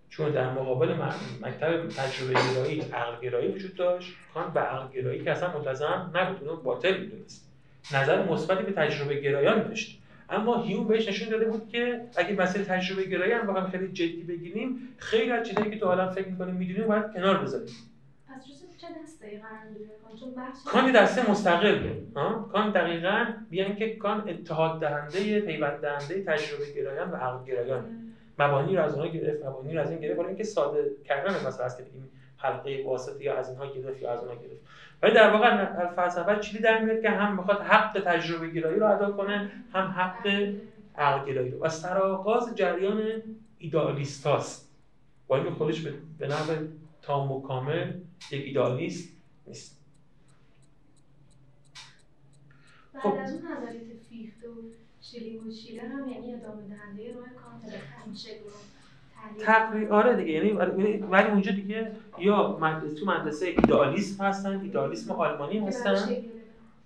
چون 0.10 0.32
در 0.32 0.50
مقابل 0.50 0.94
مکتب 1.42 1.88
تجربه 1.88 2.34
گرایی 2.34 2.82
عقل 2.82 3.22
گرایی 3.22 3.48
وجود 3.48 3.76
داشت. 3.76 4.14
کان 4.34 4.54
به 4.54 4.60
عقل 4.60 4.94
گرایی 4.94 5.24
که 5.24 5.32
اصلا 5.32 5.58
ملتزم 5.58 6.12
نبود 6.14 6.48
اونو 6.48 6.62
باطل 6.62 6.98
می‌دونست. 6.98 7.52
نظر 7.94 8.26
مثبتی 8.26 8.64
به 8.64 8.72
تجربه 8.72 9.22
گرایان 9.22 9.64
داشت. 9.64 10.01
اما 10.32 10.62
هیوم 10.62 10.88
بهش 10.88 11.08
نشون 11.08 11.30
داده 11.30 11.46
بود 11.46 11.70
که 11.70 12.02
اگه 12.16 12.34
مسئله 12.34 12.64
تجربه 12.64 13.04
گرایی 13.04 13.32
هم 13.32 13.48
واقعا 13.48 13.70
خیلی 13.70 13.88
جدی 13.88 14.24
بگیریم 14.24 14.96
خیلی 14.98 15.32
از 15.32 15.48
چیزایی 15.48 15.70
که 15.70 15.80
تو 15.80 15.86
حالا 15.86 16.12
فکر 16.12 16.28
می‌کنیم 16.28 16.56
می‌دونیم 16.56 16.88
باید 16.88 17.14
کنار 17.14 17.38
بذاریم. 17.38 17.76
پس 18.28 18.48
چه 18.78 18.88
دسته 19.04 19.42
قرار 19.42 19.62
کان 20.66 20.92
دسته 20.92 21.32
مستقله 21.32 22.04
کان 22.52 22.72
دقیقا 22.72 23.26
بیان 23.50 23.76
که 23.76 23.96
کان 23.96 24.30
اتحاد 24.30 24.80
دهنده 24.80 25.40
پیوند 25.40 25.82
دهنده 25.82 26.24
تجربه 26.24 26.72
گرایان 26.76 27.12
و 27.12 27.16
عقل 27.16 27.46
گرایان. 27.46 27.84
مبانی 28.40 28.76
رو 28.76 28.84
از 28.84 28.94
اونها 28.94 29.08
گرفت 29.08 29.46
مبانی 29.46 29.74
رو 29.74 29.82
از 29.82 29.92
این 29.92 30.00
گرفت 30.00 30.16
برای 30.18 30.28
اینکه 30.28 30.44
ساده 30.44 30.92
کردن 31.06 31.48
مثلا 31.48 31.66
است 31.66 31.78
که 31.78 31.84
حلقه 32.38 32.84
واسطه 32.86 33.24
یا 33.24 33.38
از 33.38 33.50
اینها 33.50 33.66
گرفت 33.66 34.02
یا 34.02 34.12
از 34.12 34.20
اونها 34.20 34.36
گرفت. 34.36 34.62
ولی 35.02 35.14
در 35.14 35.32
واقع 35.32 35.66
فلسفه 35.88 36.40
چیزی 36.40 36.60
در 36.60 36.84
میاد 36.84 37.02
که 37.02 37.10
هم 37.10 37.38
می‌خواد 37.38 37.62
حق 37.62 38.04
تجربه 38.06 38.50
گرایی 38.50 38.80
رو 38.80 38.92
ادا 38.92 39.12
کنه 39.12 39.52
هم 39.74 39.88
حق 39.88 40.28
عقل 40.98 41.34
گرایی 41.34 41.52
رو 41.52 41.60
و 41.60 41.70
سرآغاز 41.70 42.56
جریان 42.56 43.22
ایدالیستاست 43.58 44.72
با 45.28 45.38
این 45.38 45.54
خودش 45.54 45.82
به 46.20 46.28
نحو 46.28 46.68
تام 47.02 47.32
و 47.32 47.42
کامل 47.42 47.94
یک 48.32 48.46
ایدالیست 48.46 49.10
نیست 49.48 49.82
خب. 53.02 53.14
از 53.20 53.34
اون 53.34 53.42
نظریت 53.52 53.98
فیخت 54.10 54.44
و 54.46 54.64
شیلینگ 55.02 55.48
و 55.48 55.52
شیلر 55.52 55.86
هم 55.86 56.10
یعنی 56.10 56.34
ادامه 56.34 56.62
دهنده 56.68 57.14
راه 57.14 57.30
کانت 57.30 57.74
همین 57.74 58.16
شکل 58.16 58.44
تقریبا 59.40 59.96
آره 59.96 60.16
دیگه 60.16 60.32
یعنی 60.32 60.52
ولی 60.98 61.30
اونجا 61.30 61.52
دیگه 61.52 61.92
یا 62.20 62.58
تو 63.00 63.06
مدرسه 63.06 63.46
ایدالیسم 63.46 64.24
هستن 64.24 64.60
ایدالیسم 64.60 65.12
آلمانی 65.12 65.60
هستن 65.60 66.16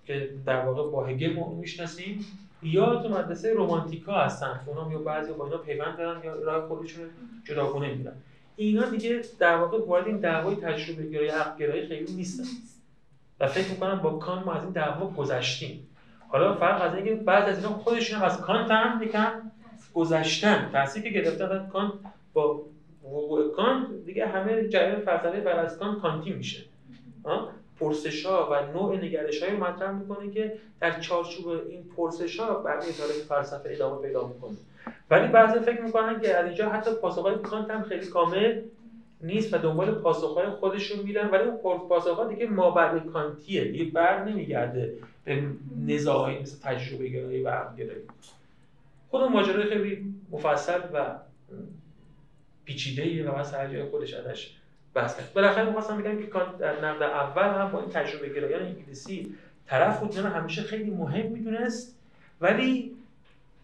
که 0.04 0.30
در 0.46 0.66
واقع 0.66 0.90
با 0.90 1.04
هگل 1.04 1.32
می‌شناسیم. 1.58 2.26
یا 2.62 2.96
تو 2.96 3.08
مدرسه 3.08 3.54
رومانتیکا 3.54 4.12
هستن 4.12 4.60
که 4.64 4.70
اونا 4.70 4.92
یا 4.92 4.98
بعضی 4.98 5.32
با 5.32 5.44
اینا 5.44 5.58
پیوند 5.58 5.98
دارن 5.98 6.24
یا 6.24 6.34
راه 6.34 6.68
خودشون 6.68 7.04
جداگونه 7.44 7.94
میرن 7.94 8.12
اینا 8.56 8.90
دیگه 8.90 9.22
در 9.38 9.56
واقع 9.56 9.86
وارد 9.86 10.06
این 10.06 10.16
دعوای 10.16 10.56
تجربه 10.56 11.06
گرایی 11.06 11.28
عقل 11.28 11.58
گرایی 11.58 11.86
خیلی 11.86 12.12
نیستن. 12.12 12.44
و 13.40 13.46
فکر 13.46 13.70
می‌کنم 13.70 13.98
با 13.98 14.10
کانت 14.10 14.44
ما 14.44 14.52
از 14.52 14.62
این 14.62 14.72
دعوا 14.72 15.06
گذشتیم. 15.06 15.88
حالا 16.28 16.54
فارغ 16.54 16.82
از 16.82 16.94
اینکه 16.94 17.14
بعض 17.14 17.48
از 17.48 17.56
اینا 17.56 17.68
خودشون 17.68 18.22
از 18.22 18.40
کانت 18.40 18.70
هم 18.70 19.02
یکم 19.02 19.32
گذشتن. 19.94 20.70
تاثیری 20.72 21.12
که 21.12 21.20
گرفتن 21.20 21.68
کانت 21.72 21.92
با 22.36 22.62
وقوع 23.04 23.52
کانت 23.52 23.86
دیگه 24.06 24.26
همه 24.26 24.68
جریان 24.68 25.00
فلسفه 25.00 25.40
بر 25.40 25.58
از 25.58 25.78
کانت 25.78 26.00
کانتی 26.00 26.30
میشه. 26.30 26.64
پرسش 27.80 28.26
ها 28.26 28.48
و 28.52 28.78
نوع 28.78 28.96
نگرش 28.96 29.42
های 29.42 29.56
مطرح 29.56 29.90
می‌کنه 29.90 30.30
که 30.30 30.58
در 30.80 31.00
چارچوب 31.00 31.48
این 31.48 31.84
پرسش 31.96 32.40
ها 32.40 32.54
بقیه 32.54 32.92
تاریخ 32.92 33.16
فلسفه 33.28 33.70
ادامه 33.72 34.02
پیدا 34.02 34.26
می‌کنه. 34.26 34.56
ولی 35.10 35.28
بعضی 35.28 35.58
فکر 35.58 35.80
می‌کنن 35.80 36.20
که 36.20 36.36
از 36.36 36.46
اینجا 36.46 36.68
حتی 36.68 36.90
پاسخهای 36.94 37.34
کانت 37.34 37.70
هم 37.70 37.82
خیلی 37.82 38.06
کامل 38.06 38.60
نیست 39.20 39.54
و 39.54 39.58
دنبال 39.58 39.94
پاسخهای 39.94 40.50
خودشون 40.50 41.04
میرن 41.04 41.30
ولی 41.30 41.44
اون 41.44 41.78
پاسخها 41.88 42.24
دیگه 42.24 42.46
مابعد 42.46 43.06
کانتیه. 43.06 43.64
دیگه 43.64 43.84
بر 43.84 44.24
نمیگرده 44.24 44.92
به 45.24 45.42
نزاعی 45.86 46.38
مثل 46.38 46.56
تجربه 46.62 47.08
گرایی 47.08 47.42
و 47.42 47.48
عقل 47.48 47.76
گرایی 47.76 48.02
خود 49.10 49.22
ماجرای 49.22 49.64
خیلی 49.64 50.14
مفصل 50.30 50.80
و 50.92 51.14
پیچیده 52.66 53.30
و 53.30 53.38
مثلا 53.38 53.60
هر 53.60 53.68
جای 53.68 53.84
خودش 53.84 54.14
ازش 54.14 54.56
بحث 54.94 55.16
کرد 55.16 55.32
بالاخره 55.32 55.66
می‌خواستم 55.66 56.02
بگم 56.02 56.18
که 56.18 56.26
در 56.58 56.84
نقد 56.84 57.02
اول 57.02 57.62
هم 57.62 57.70
با 57.72 57.80
این 57.80 57.90
تجربه 57.90 58.28
گرایان 58.28 58.62
انگلیسی 58.62 59.34
طرف 59.66 60.00
بود 60.00 60.16
همیشه 60.16 60.62
خیلی 60.62 60.90
مهم 60.90 61.26
می‌دونست 61.26 61.96
ولی 62.40 62.96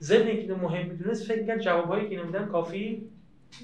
ضمن 0.01 0.27
اینکه 0.27 0.55
مهم 0.55 0.87
می‌دونست 0.87 1.27
فکر 1.27 1.47
کرد 1.47 1.61
جوابهایی 1.61 2.09
که 2.09 2.23
نمیدن 2.23 2.47
کافی 2.47 3.09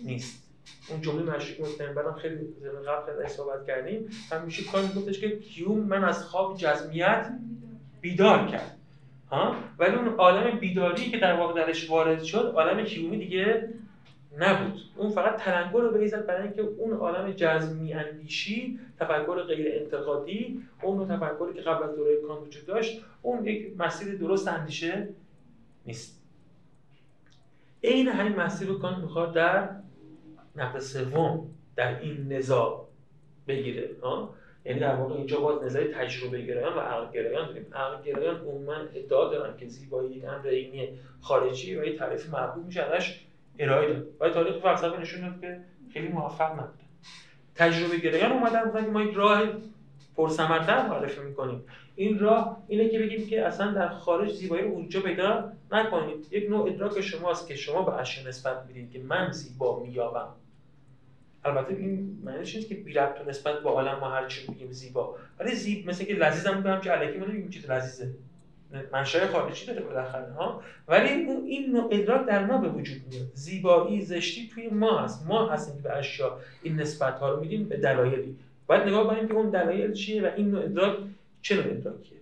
نیست. 0.05 0.49
اون 0.89 1.01
جمله 1.01 1.37
مشکوک 1.37 1.61
مستقیم 1.61 1.95
بعدم 1.95 2.13
خیلی 2.13 2.37
زمین 2.37 2.83
قبل 2.83 3.27
صحبت 3.27 3.67
کردیم 3.67 4.11
همیشه 4.31 4.65
کار 4.65 4.83
گفتش 4.83 5.21
که 5.21 5.39
کیوم 5.39 5.79
من 5.79 6.05
از 6.05 6.25
خواب 6.25 6.57
جزمیت 6.57 7.33
بیدار 8.01 8.47
کرد. 8.47 8.77
ها؟ 9.31 9.57
ولی 9.79 9.97
اون 9.97 10.09
عالم 10.09 10.59
بیداری 10.59 11.11
که 11.11 11.19
در 11.19 11.37
واقع 11.37 11.65
درش 11.65 11.91
وارد 11.91 12.23
شد 12.23 12.53
عالم 12.57 12.85
کیومی 12.85 13.19
دیگه 13.19 13.69
نبود. 14.39 14.81
اون 14.97 15.11
فقط 15.11 15.37
تلنگر 15.37 15.81
رو 15.81 15.91
بریزد 15.91 16.27
برای 16.27 16.43
اینکه 16.43 16.63
اون 16.63 16.97
عالم 16.97 17.33
جزمی 17.33 17.95
اندیشی 17.95 18.79
تفکر 18.99 19.43
غیر 19.43 19.83
انتقادی 19.83 20.63
اون 20.83 21.09
تفکری 21.09 21.55
که 21.55 21.61
قبل 21.61 21.83
از 21.83 21.97
دوره 21.97 22.17
کان 22.17 22.39
وجود 22.39 22.67
داشت 22.67 23.05
اون 23.23 23.47
یک 23.47 23.73
مسیر 23.79 24.15
درست 24.15 24.49
اندیشه 24.49 25.09
نیست. 25.87 26.23
عین 27.85 28.09
همین 28.09 28.37
مسیر 28.37 28.69
رو 28.69 28.79
کانت 28.79 28.99
می‌خواد 28.99 29.35
در 29.35 29.69
نقد 30.57 30.79
سوم 30.79 31.51
در 31.77 32.01
این 32.01 32.33
نزاع 32.33 32.89
بگیره. 33.49 33.91
یعنی 34.65 34.81
در 34.81 34.95
واقع 34.95 35.15
اینجا 35.15 35.41
باز 35.41 35.63
نظر 35.63 35.85
تجربه 35.85 36.43
گرایان 36.43 36.73
و 36.73 36.81
عقل 36.81 37.13
گرایان 37.13 37.47
داریم. 37.47 37.67
عقل 37.75 38.03
گرایان 38.03 38.37
عموما 38.37 38.75
ادعا 38.95 39.31
دارن 39.31 39.57
که 39.57 39.67
زیبایی 39.67 40.11
یک 40.11 40.25
امر 40.25 40.49
عینی 40.49 40.89
خارجی 41.21 41.77
و 41.77 41.85
یه 41.85 41.99
تعریف 41.99 42.31
محبوب 42.31 42.67
میشه 42.67 42.83
ازش 42.83 43.28
ارائه 43.59 43.93
داد. 43.93 44.07
و 44.21 44.29
تاریخ 44.29 44.57
فلسفه 44.57 45.01
نشون 45.01 45.21
داد 45.21 45.41
که 45.41 45.61
خیلی 45.93 46.09
موفق 46.09 46.53
نبوده. 46.53 46.85
تجربه 47.55 47.97
گرایان 47.97 48.33
اومدن 48.33 48.65
گفتن 48.65 48.91
ما 48.91 49.03
یک 49.03 49.15
راه 49.15 49.43
پرثمرتر 50.17 50.89
معرفی 50.89 51.21
می‌کنیم. 51.21 51.65
این 51.97 52.19
راه 52.19 52.63
اینه 52.69 52.89
که 52.89 52.99
بگیم 52.99 53.27
که 53.27 53.47
اصلا 53.47 53.73
در 53.73 53.89
خارج 53.89 54.33
زیبایی 54.33 54.63
رو 54.63 54.71
اونجا 54.71 55.01
پیدا 55.01 55.53
نکنید. 55.73 56.33
یک 56.33 56.51
نوع 56.51 56.69
ادراک 56.69 57.01
شماست 57.01 57.49
که 57.49 57.57
شما 57.57 57.83
به 57.83 57.93
اشیا 57.93 58.29
نسبت 58.29 58.65
میدین 58.67 58.91
که 58.91 58.99
من 58.99 59.33
زیبا 59.33 59.83
مییابم. 59.83 60.29
البته 61.45 61.75
این 61.75 62.19
معنیش 62.25 62.57
نیست 62.57 62.69
که 62.69 62.75
بی 62.75 62.93
ربط 62.93 63.29
نسبت 63.29 63.61
با 63.63 63.71
عالم 63.71 63.99
ما 64.01 64.11
هر 64.11 64.27
چی 64.27 64.49
میگیم 64.49 64.73
زیبا. 64.73 65.17
ولی 65.39 65.55
زیب 65.55 65.89
مثل 65.89 66.05
که 66.05 66.15
لذیذم 66.15 66.57
میگم 66.57 66.81
که 66.81 66.93
الکی 66.93 67.19
ما 67.19 67.27
نمیگیم 67.27 67.51
چیز 67.51 67.71
لذیذه. 67.71 68.15
منشأ 68.93 69.27
خارجی 69.27 69.67
داره 69.67 69.81
بالاخره 69.81 70.33
ها؟ 70.33 70.63
ولی 70.89 71.09
این 71.09 71.71
نوع 71.71 71.89
ادراک 71.91 72.27
در 72.27 72.45
ما 72.47 72.59
به 72.59 72.69
وجود 72.69 73.03
میاد. 73.11 73.27
زیبایی 73.35 74.01
زشتی 74.01 74.49
توی 74.55 74.69
ما 74.69 74.99
هست. 74.99 75.27
ما 75.27 75.49
هستیم 75.49 75.77
که 75.77 75.83
به 75.83 75.97
اشیا 75.97 76.39
این 76.63 76.81
نسبت 76.81 77.19
ها 77.19 77.31
رو 77.31 77.41
میدیم 77.41 77.65
به 77.65 77.77
دلایلی. 77.77 78.37
باید 78.67 78.83
نگاه 78.83 79.07
کنیم 79.07 79.29
که 79.29 79.35
اون 79.35 79.51
دلایل 79.51 79.93
چیه 79.93 80.23
و 80.23 80.31
این 80.37 80.51
نوع 80.51 80.65
ادراک 80.65 80.99
چه 81.43 81.55
نوع 81.55 81.65
ادراکیه. 81.65 82.19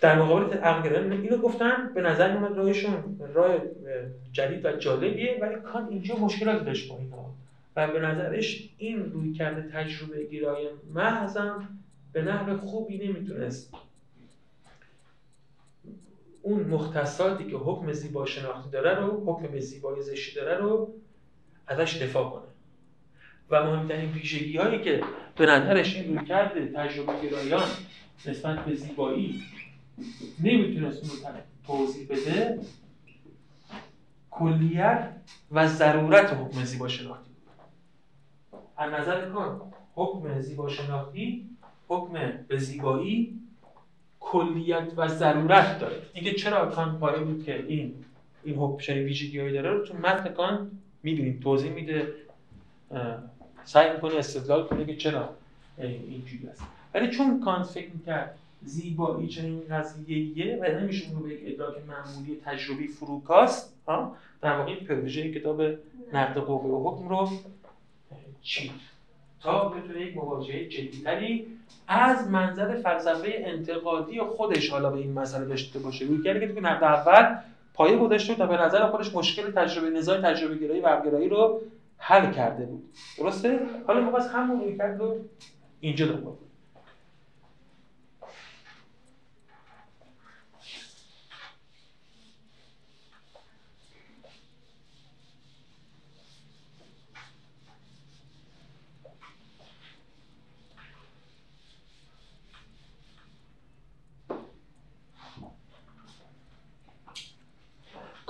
در 0.00 0.18
مقابل 0.18 0.58
عقل 0.58 1.12
اینو 1.12 1.36
گفتن 1.36 1.90
به 1.94 2.00
نظر 2.00 2.38
میاد 2.38 2.56
راهشون 2.56 3.20
راه 3.34 3.56
جدید 4.32 4.64
و 4.64 4.72
جالبیه 4.72 5.38
ولی 5.42 5.54
کان 5.54 5.88
اینجا 5.88 6.16
مشکلات 6.16 6.64
داشت 6.64 6.88
با 6.88 6.98
اینا. 6.98 7.24
و 7.76 7.92
به 7.92 8.00
نظرش 8.00 8.68
این 8.78 9.12
روی 9.12 9.32
کرده 9.32 9.70
تجربه 9.72 10.24
گیرای 10.24 10.68
محضم 10.94 11.68
به 12.12 12.22
نحو 12.22 12.56
خوبی 12.56 13.08
نمی‌تونست 13.08 13.74
اون 16.42 16.62
مختصاتی 16.62 17.50
که 17.50 17.56
حکم 17.56 17.92
زیبا 17.92 18.26
شناختی 18.26 18.70
داره 18.70 18.94
رو 18.94 19.22
حکم 19.26 19.58
زیبای 19.58 20.02
زشتی 20.02 20.34
داره 20.34 20.56
رو 20.56 20.94
ازش 21.66 22.02
دفاع 22.02 22.30
کنه. 22.30 22.50
و 23.50 23.64
مهمترین 23.64 24.12
ویژگی 24.12 24.56
هایی 24.56 24.82
که 24.82 25.04
به 25.36 25.46
نظرش 25.46 25.96
این 25.96 26.18
روی 26.18 26.26
کرده 26.26 26.66
تجربه 26.66 27.12
گرایان 27.22 27.68
نسبت 28.26 28.64
به 28.64 28.74
زیبایی 28.74 29.42
نمی‌تونست 30.42 31.24
اون 31.24 31.32
توضیح 31.66 32.08
بده 32.08 32.60
کلیت 34.30 35.12
و 35.50 35.66
ضرورت 35.68 36.32
حکم 36.32 36.64
زیبا 36.64 36.88
شناختی 36.88 37.30
از 38.76 38.92
نظر 38.92 39.30
کار 39.30 39.62
حکم 39.94 40.40
زیبا 40.40 40.68
شناختی 40.68 41.50
حکم 41.88 42.32
به 42.48 42.58
زیبایی 42.58 43.40
کلیت 44.30 44.92
و 44.96 45.08
ضرورت 45.08 45.78
داره. 45.78 45.96
اینکه 46.12 46.32
چرا 46.32 46.66
کان 46.66 46.98
پایه 46.98 47.18
بود 47.18 47.44
که 47.44 47.64
این 47.68 47.94
این 48.44 48.56
حکم 48.56 48.92
ویژگیهایی 48.92 49.52
داره 49.52 49.70
رو 49.70 49.86
تو 49.86 49.94
متن 49.94 50.28
کان 50.28 50.70
می‌بینیم 51.02 51.40
توضیح 51.42 51.72
میده. 51.72 52.14
سعی 53.64 53.92
می‌کنه 53.92 54.14
استدلال 54.14 54.66
کنه 54.66 54.84
که 54.86 54.96
چرا 54.96 55.28
اینجوری 55.78 56.48
است. 56.48 56.62
ولی 56.94 57.10
چون 57.10 57.40
کانت 57.44 57.66
فکر 57.66 57.90
می‌کرد 57.94 58.36
زیبایی 58.64 59.28
چنین 59.28 59.62
قضیه 59.70 60.58
و 60.62 60.80
نمیشه 60.80 61.10
اون 61.10 61.22
رو 61.22 61.28
به 61.28 61.34
یک 61.34 61.40
ادراک 61.46 61.74
معمولی 61.88 62.40
تجربی 62.44 62.88
فروکاست 62.88 63.74
در 64.42 64.58
واقع 64.58 64.70
این 64.70 64.86
پروژه 64.86 65.32
کتاب 65.32 65.62
نقد 66.12 66.38
قوه 66.38 66.70
و 66.70 66.90
حکم 66.90 67.08
رو 67.08 67.30
چید. 68.42 68.70
تا 69.40 69.68
بتونه 69.68 70.00
یک 70.00 70.16
مواجهه 70.16 70.68
جدیتری 70.68 71.46
از 71.92 72.28
منظر 72.28 72.76
فلسفه 72.76 73.42
انتقادی 73.44 74.20
خودش 74.20 74.70
حالا 74.70 74.90
به 74.90 74.98
این 74.98 75.12
مسئله 75.12 75.44
داشته 75.44 75.78
باشه. 75.78 76.04
روی 76.04 76.22
کرده 76.22 76.40
که 76.40 76.54
تو 76.54 76.60
نقد 76.60 76.84
اول 76.84 77.36
پایه 77.74 77.96
گذاشته 77.96 78.34
تا 78.34 78.46
به 78.46 78.56
نظر 78.56 78.86
خودش 78.86 79.14
مشکل 79.14 79.50
تجربه 79.50 79.90
نزاع 79.90 80.20
تجربه 80.20 80.56
گرایی 80.56 80.80
و 80.80 81.28
رو 81.34 81.60
حل 81.98 82.32
کرده 82.32 82.64
بود. 82.64 82.82
درسته؟ 83.18 83.60
حالا 83.86 84.00
ما 84.00 84.18
همون 84.18 84.60
روی 84.60 84.76
کرد 84.78 85.00
رو 85.00 85.16
اینجا 85.80 86.06
دنبال 86.06 86.34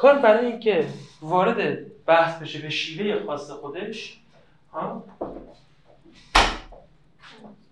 کار 0.01 0.19
برای 0.19 0.47
اینکه 0.47 0.89
وارد 1.23 1.87
بحث 2.05 2.43
بشه 2.43 2.59
به 2.59 2.71
شیوه 2.71 3.27
خاص 3.27 3.51
خودش 3.51 4.21
ها؟ 4.73 5.05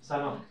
سلام. 0.00 0.42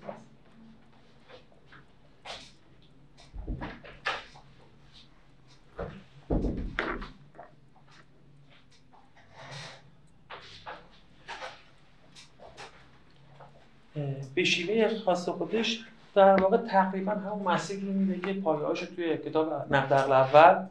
به 14.36 14.44
شیوه 14.44 15.00
خاص 15.00 15.30
خودش 15.30 15.86
در 16.16 16.42
واقع 16.42 16.58
تقریبا 16.58 17.12
همون 17.12 17.44
مسیر 17.44 17.86
رو 17.86 17.92
میده 17.92 18.34
که 18.34 18.42
پایه‌هاش 18.42 18.80
توی 18.80 19.18
کتاب 19.18 19.74
نقد 19.74 19.94
اول 19.94 20.66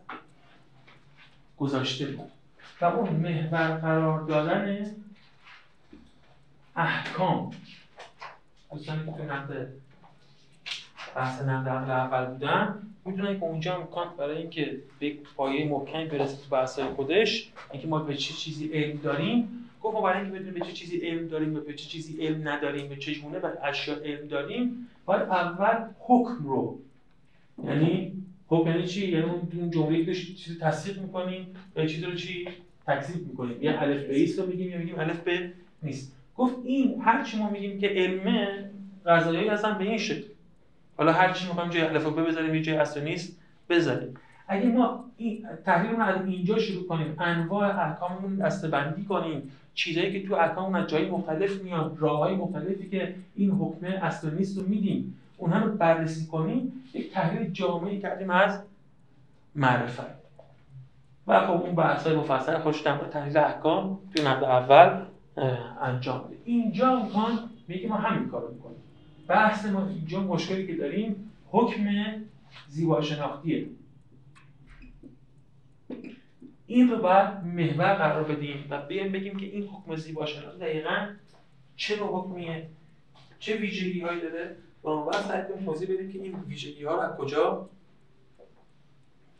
گذاشته 1.58 2.06
بود. 2.06 2.30
و 2.80 2.84
اون 2.84 3.08
محور 3.10 3.76
قرار 3.76 4.20
دادن 4.20 4.86
احکام. 6.76 7.50
دوستانی 8.72 9.06
که 9.06 9.12
توی 9.12 9.26
نقد 9.26 9.68
بحث 11.16 11.42
نقد 11.42 11.68
عقل 11.68 11.90
اول 11.90 12.32
بودن 12.32 12.82
می‌دونن 13.04 13.40
که 13.40 13.44
اونجا 13.44 13.76
امکان 13.76 14.08
برای 14.18 14.36
اینکه 14.36 14.78
به 14.98 15.16
پایه 15.36 15.68
محکمی 15.68 16.06
برسه 16.06 16.36
تو 16.36 16.48
بحث‌های 16.50 16.88
خودش 16.88 17.52
اینکه 17.72 17.88
ما 17.88 17.98
به 17.98 18.16
چه 18.16 18.34
چیزی 18.34 18.68
علم 18.68 18.98
داریم. 18.98 19.48
گفت 19.82 19.94
ما 19.94 20.02
برای 20.02 20.20
اینکه 20.20 20.38
بدونیم 20.38 20.54
به 20.54 20.60
چه 20.60 20.72
چیزی 20.72 20.96
علم 20.96 21.28
داریم 21.28 21.56
و 21.56 21.60
به 21.60 21.74
چه 21.74 21.88
چیزی 21.88 22.26
علم 22.26 22.48
نداریم 22.48 22.88
به 22.88 22.96
چه 22.96 23.14
گونه 23.14 23.38
و 23.38 23.50
اشیا 23.62 23.94
علم 23.94 24.28
داریم 24.28 24.88
باید 25.04 25.22
اول 25.22 25.88
حکم 26.00 26.44
رو 26.44 26.78
یعنی 27.64 28.25
خب 28.48 28.64
یعنی 28.66 28.86
چی؟ 28.86 29.08
یعنی 29.08 29.24
اون 29.60 29.70
جمله 29.70 30.04
که 30.04 30.14
چیزی 30.14 30.58
تصدیق 30.60 31.02
می‌کنیم 31.02 31.46
یا 31.76 31.86
چیزی 31.86 32.06
رو 32.06 32.14
چی 32.14 32.48
تکذیب 32.86 33.26
می‌کنیم؟ 33.26 33.56
یا 33.60 33.80
الف 33.80 34.02
به 34.02 34.42
رو 34.42 34.48
میگیم 34.48 34.70
یا 34.70 34.78
میگیم 34.78 34.98
الف 34.98 35.20
به 35.20 35.52
نیست. 35.82 36.16
گفت 36.36 36.56
این 36.64 37.00
هر 37.00 37.24
چی 37.24 37.38
ما 37.38 37.50
میگیم 37.50 37.78
که 37.78 37.88
علمه 37.88 38.70
قضایی 39.06 39.48
هستن 39.48 39.78
به 39.78 39.84
این 39.84 39.98
شکل. 39.98 40.24
حالا 40.96 41.12
هر 41.12 41.32
چی 41.32 41.48
می‌خوایم 41.48 41.70
جای 41.70 41.82
الف 41.82 42.04
به 42.04 42.22
بذاریم 42.22 42.54
یه 42.54 42.62
جای 42.62 42.76
اصل 42.76 43.04
نیست 43.04 43.38
بذاریم. 43.68 44.14
اگه 44.48 44.66
ما 44.66 45.04
این 45.16 45.46
تحلیل 45.64 45.90
رو 45.90 46.02
از 46.02 46.26
اینجا 46.26 46.58
شروع 46.58 46.86
کنیم 46.86 47.16
انواع 47.18 47.88
احکاممون 47.88 48.36
دسته‌بندی 48.36 49.04
کنیم 49.04 49.50
چیزایی 49.74 50.12
که 50.12 50.28
تو 50.28 50.34
احکاممون 50.34 50.80
از 50.80 50.90
جای 50.90 51.10
مختلف 51.10 51.62
میاد 51.62 51.96
راههای 51.98 52.34
مختلفی 52.34 52.88
که 52.88 53.14
این 53.36 53.50
حکم 53.50 53.86
اصل 53.86 54.34
نیست 54.34 54.58
رو 54.58 54.66
میدیم. 54.66 55.18
اونها 55.36 55.58
رو 55.58 55.76
بررسی 55.76 56.26
کنیم 56.26 56.72
یک 56.94 57.12
تحلیل 57.12 57.50
جامعی 57.50 58.00
کردیم 58.00 58.30
از 58.30 58.62
معرفت. 59.54 60.16
و 61.26 61.46
خب 61.46 61.62
اون 61.62 61.74
بحث 61.74 62.06
های 62.06 62.16
مفصل 62.16 62.58
خوش 62.58 62.80
در 62.80 62.98
تحلیل 62.98 63.36
احکام 63.36 63.98
توی 64.14 64.24
نقد 64.24 64.44
اول 64.44 65.04
انجام 65.82 66.24
بده 66.24 66.36
اینجا 66.44 66.88
امکان 66.88 67.50
میگه 67.68 67.88
ما 67.88 67.96
همین 67.96 68.28
کارو 68.28 68.54
می‌کنیم 68.54 68.76
بحث 69.28 69.66
ما 69.66 69.86
اینجا 69.86 70.20
مشکلی 70.20 70.66
که 70.66 70.74
داریم 70.74 71.32
حکم 71.50 71.84
زیبا 72.68 73.00
شناختیه 73.00 73.66
این 76.66 76.88
رو 76.88 76.98
باید 76.98 77.28
محور 77.44 77.94
قرار 77.94 78.24
بدیم 78.24 78.66
و 78.70 78.82
بیایم 78.82 79.12
بگیم 79.12 79.36
که 79.36 79.46
این 79.46 79.68
حکم 79.68 79.96
زیبا 79.96 80.26
شناختی 80.26 80.58
دقیقا 80.58 81.06
چه 81.76 81.96
نوع 81.96 82.08
حکمیه 82.08 82.68
چه 83.38 83.56
ویژگی 83.56 84.00
هایی 84.00 84.20
داره 84.20 84.56
و 84.86 84.88
اون 84.88 85.06
وقت 85.06 85.28
سعی 85.28 85.42
کنیم 85.42 85.64
توضیح 85.64 85.94
بدیم 85.94 86.12
که 86.12 86.18
این 86.18 86.44
ویژگی 86.48 86.84
ها 86.84 86.94
رو 86.94 87.00
از 87.00 87.16
کجا 87.16 87.68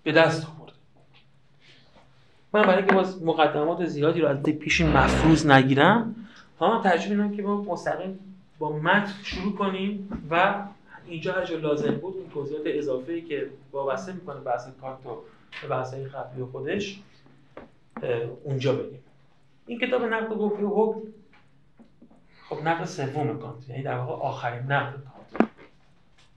به 0.02 0.12
دست 0.12 0.46
آورده 0.48 0.72
من 2.52 2.62
برای 2.62 2.76
اینکه 2.76 2.94
باز 2.94 3.22
مقدمات 3.22 3.86
زیادی 3.86 4.20
رو 4.20 4.28
از 4.28 4.42
پیش 4.42 4.80
مفروض 4.80 5.46
نگیرم 5.46 6.14
ها 6.60 6.82
ترجیح 6.82 7.10
میدم 7.10 7.36
که 7.36 7.42
ما 7.42 7.62
مستقیم 7.62 8.18
با 8.58 8.78
متن 8.78 9.12
شروع 9.22 9.56
کنیم 9.56 10.22
و 10.30 10.64
اینجا 11.06 11.32
هر 11.32 11.44
جا 11.44 11.56
لازم 11.56 11.94
بود 11.94 12.16
این 12.16 12.30
توضیحات 12.30 12.62
اضافه 12.66 13.20
که 13.20 13.50
وابسته 13.72 14.12
می‌کنه 14.12 14.40
بحث 14.40 14.68
کانت 14.80 15.06
و 15.06 15.22
بحث 15.70 15.94
خفی 15.94 16.42
خودش 16.52 17.00
اونجا 18.44 18.72
بگیم 18.72 19.00
این 19.66 19.78
کتاب 19.78 20.02
نقد 20.02 20.28
گفتی 20.28 20.62
و 20.62 20.68
حکم 20.68 21.00
خب 22.48 22.62
نقد 22.64 22.84
سوم 22.84 23.38
کانت 23.38 23.68
یعنی 23.68 23.82
در 23.82 23.98
واقع 23.98 24.22
آخرین 24.22 24.62
نقد 24.62 24.92
کانت. 24.92 25.15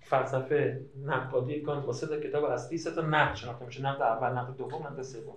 فلسفه 0.09 0.81
نقادی 1.05 1.61
کانت 1.61 1.85
با 1.85 1.93
سه 1.93 2.19
کتاب 2.19 2.43
اصلی 2.43 2.77
سه 2.77 2.91
تا 2.91 3.01
نقد 3.01 3.35
شناخته 3.35 3.65
میشه. 3.65 3.81
نقد 3.81 4.01
اول 4.01 4.37
نقد 4.37 4.57
دوم 4.57 4.87
نقد 4.87 5.01
سوم. 5.01 5.35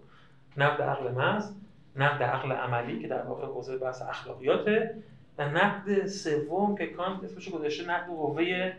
نقد 0.56 0.82
عقل 0.82 1.12
محض 1.12 1.52
نقد 1.96 2.22
عقل 2.22 2.52
عملی 2.52 3.00
که 3.00 3.08
در 3.08 3.22
واقع 3.22 3.46
حوزه 3.46 3.78
بحث 3.78 4.02
اخلاقیاته 4.02 5.02
و 5.38 5.48
نقد 5.48 6.06
سوم 6.06 6.76
که 6.76 6.86
کانت 6.86 7.24
اسمش 7.24 7.50
گذاشته 7.50 7.86
نقد 7.86 8.06
قوه 8.06 8.72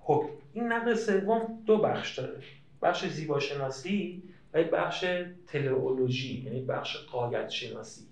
حکم. 0.00 0.28
این 0.52 0.72
نقد 0.72 0.94
سوم 0.94 1.58
دو 1.66 1.78
بخش 1.78 2.18
داره. 2.18 2.38
بخش 2.82 3.06
زیباشناسی 3.06 4.22
و 4.54 4.64
بخش 4.64 5.04
تلئولوژی 5.46 6.40
یعنی 6.40 6.60
بخش 6.60 6.96
قایت 6.96 7.48
شناسی 7.48 8.11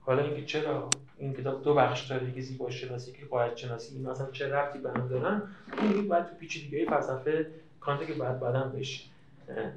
حالا 0.00 0.22
اینکه 0.22 0.44
چرا 0.44 0.90
این 1.18 1.34
کتاب 1.34 1.62
دو 1.62 1.74
بخش 1.74 2.10
داره 2.10 2.32
که 2.32 2.40
زیبا 2.40 2.70
شناسی 2.70 3.12
که 3.12 3.26
قایت 3.26 3.56
شناسی 3.56 3.96
این 3.96 4.10
مثلا 4.10 4.30
چه 4.30 4.54
ربطی 4.54 4.78
به 4.78 4.90
هم 4.90 5.08
دارن 5.08 5.42
این 5.82 6.08
باید 6.08 6.26
تو 6.26 6.34
پیچیدگی 6.34 6.86
فلسفه 6.86 7.46
کانت 7.80 8.06
که 8.06 8.14
بعد 8.14 8.40
بعدا 8.40 8.62
بهش 8.62 9.10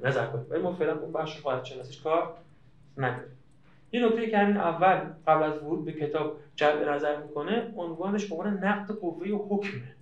نظر 0.03 0.25
کنیم. 0.25 0.45
ولی 0.49 0.61
ما 0.61 0.73
فعلا 0.73 0.99
اون 0.99 1.11
بخش 1.11 1.41
قایت 1.41 1.63
شناسیش 1.65 2.01
کار 2.01 2.33
نداریم. 2.97 3.31
یه 3.91 4.05
نکته 4.05 4.29
که 4.29 4.37
همین 4.37 4.57
اول 4.57 4.99
قبل 5.27 5.43
از 5.43 5.57
ورود 5.57 5.85
به 5.85 5.91
کتاب 5.91 6.39
جلب 6.55 6.89
نظر 6.89 7.21
می‌کنه 7.21 7.73
عنوانش 7.75 8.25
به 8.25 8.35
عنوان 8.35 8.63
نقد 8.63 8.91
قوه 8.91 9.27
و 9.27 9.55
حکمه. 9.55 9.95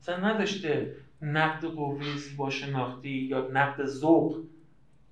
مثلا 0.00 0.16
نداشته 0.16 0.96
نقد 1.22 1.64
قوه 1.64 2.16
زیبا 2.16 2.50
شناختی 2.50 3.10
یا 3.10 3.48
نقد 3.52 3.84
ذوق 3.84 4.36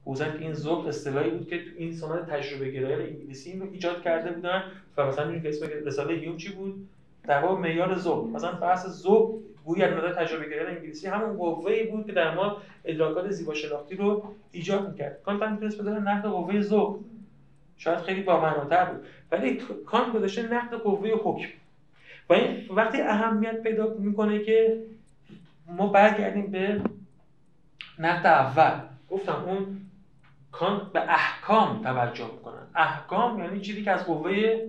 بوزن 0.09 0.33
که 0.33 0.39
این 0.39 0.55
ذوق 0.55 0.87
اصطلاحی 0.87 1.31
بود 1.31 1.49
که 1.49 1.61
این 1.77 1.93
سنت 1.93 2.27
تجربه 2.27 2.71
گرایان 2.71 3.01
انگلیسی 3.01 3.51
این 3.51 3.61
رو 3.61 3.67
ایجاد 3.73 4.03
کرده 4.03 4.33
بودن 4.33 4.63
و 4.97 5.07
مثلا 5.07 5.31
این 5.31 5.47
اسم 5.47 5.67
رساله 5.85 6.15
هیوم 6.15 6.37
چی 6.37 6.53
بود؟ 6.53 6.89
در 7.25 7.43
واقع 7.43 7.61
معیار 7.61 7.99
ذوق. 7.99 8.29
مثلا 8.29 8.53
بحث 8.53 8.87
ذوق 8.87 9.41
گویا 9.65 9.87
از 9.87 9.93
نظر 9.93 10.13
تجربه 10.13 10.49
گرایان 10.49 10.77
انگلیسی 10.77 11.07
همون 11.07 11.37
قوه‌ای 11.37 11.87
بود 11.87 12.07
که 12.07 12.13
در 12.13 12.35
ما 12.35 12.57
ادراکات 12.85 13.31
زیبا 13.31 13.55
شناختی 13.55 13.97
رو 13.97 14.25
ایجاد 14.53 14.91
می‌کرد. 14.91 15.23
کانت 15.23 15.43
هم 15.43 15.53
می‌تونست 15.53 15.81
بذاره 15.81 16.01
نقد 16.01 16.29
قوه 16.29 16.61
ذوق 16.61 17.01
شاید 17.77 17.99
خیلی 17.99 18.23
با 18.23 18.41
معناتر 18.41 18.85
بود 18.85 19.07
ولی 19.33 19.61
کانت 19.87 20.13
گذاشته 20.13 20.43
نقد 20.43 20.75
قوه 20.75 21.09
حکم. 21.09 21.49
و 22.29 22.33
این 22.33 22.65
وقتی 22.71 23.01
اهمیت 23.01 23.63
پیدا 23.63 23.95
می‌کنه 23.99 24.45
که 24.45 24.83
ما 25.67 25.87
برگردیم 25.87 26.47
به 26.47 26.81
نقد 27.99 28.27
اول. 28.27 28.81
گفتم 29.11 29.45
اون 29.47 29.81
کانت 30.53 30.93
به 30.93 31.01
احکام 31.01 31.83
توجه 31.83 32.33
می‌کنن 32.33 32.67
احکام 32.75 33.39
یعنی 33.39 33.61
چیزی 33.61 33.85
که 33.85 33.91
از 33.91 34.05
قوه 34.05 34.69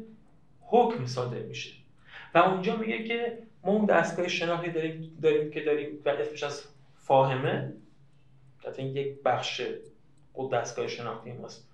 حکم 0.62 1.06
صادر 1.06 1.40
میشه. 1.40 1.70
و 2.36 2.38
اونجا 2.38 2.76
میگه 2.76 3.04
که 3.04 3.44
ما 3.64 3.72
اون 3.72 3.86
دستگاه 3.86 4.28
شناختی 4.28 4.72
داریم, 4.72 5.18
داریم 5.22 5.52
که 5.52 5.62
داریم 5.62 6.02
و 6.06 6.10
اسمش 6.10 6.44
از 6.44 6.64
فاهمه. 6.96 7.74
این 8.78 8.96
یک 8.96 9.24
بخش 9.24 9.62
خود 10.34 10.52
دستگاه 10.52 10.88
شناختی 10.88 11.32
ماست. 11.32 11.70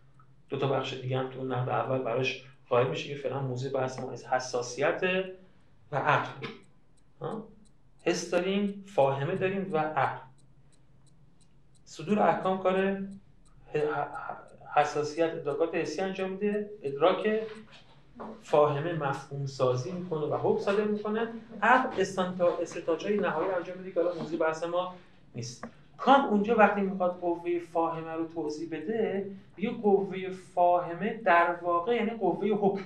دو 0.50 0.58
تا 0.58 0.68
بخش 0.68 0.94
دیگه 0.94 1.18
هم 1.18 1.30
تو 1.30 1.39
اون 1.39 1.52
نقد 1.52 1.70
اول 1.70 1.98
براش 1.98 2.44
قائل 2.70 2.88
میشه 2.88 3.10
که 3.10 3.15
فعلا 3.15 3.41
موضوع 3.41 3.72
بحث 3.72 4.00
ما 4.00 4.12
از 4.12 4.26
حساسیت 4.26 5.04
و 5.91 5.96
عقل. 5.96 6.48
حس 8.04 8.32
داریم 8.32 8.84
فاهمه 8.88 9.36
داریم 9.36 9.74
و 9.74 9.78
عقل. 9.78 10.22
صدور 11.86 12.20
احکام 12.20 12.63
کار 12.63 13.08
حساسیت 14.76 15.34
ادراکات 15.34 15.76
حسی 15.76 16.02
انجام 16.02 16.32
میده. 16.32 16.70
ادراک 16.84 17.42
فاهمه 18.42 18.94
مفهوم 18.94 19.46
سازی 19.46 19.92
می‌کنه 19.92 20.26
و 20.26 20.36
حکم 20.36 20.62
صادر 20.62 20.84
می‌کنه. 20.84 21.28
عقل 21.62 22.02
استنتاج 22.62 23.06
های 23.06 23.18
نهایی 23.18 23.50
انجام 23.50 23.78
میده 23.78 23.92
که 23.92 24.02
حالا 24.02 24.16
موضوع 24.16 24.40
بحث 24.40 24.64
ما 24.64 24.96
نیست. 25.36 25.68
کان 25.98 26.26
اونجا 26.26 26.56
وقتی 26.56 26.82
می‌خواد 26.82 27.20
قوه 27.20 27.60
فاهمه 27.74 28.12
رو 28.12 28.28
توضیح 28.28 28.70
بده 28.72 29.32
یه 29.58 29.72
قوه 29.72 30.30
فاهمه 30.30 31.22
در 31.26 31.56
واقع 31.62 31.96
یعنی 31.96 32.10
قوه 32.10 32.48
حکم. 32.48 32.84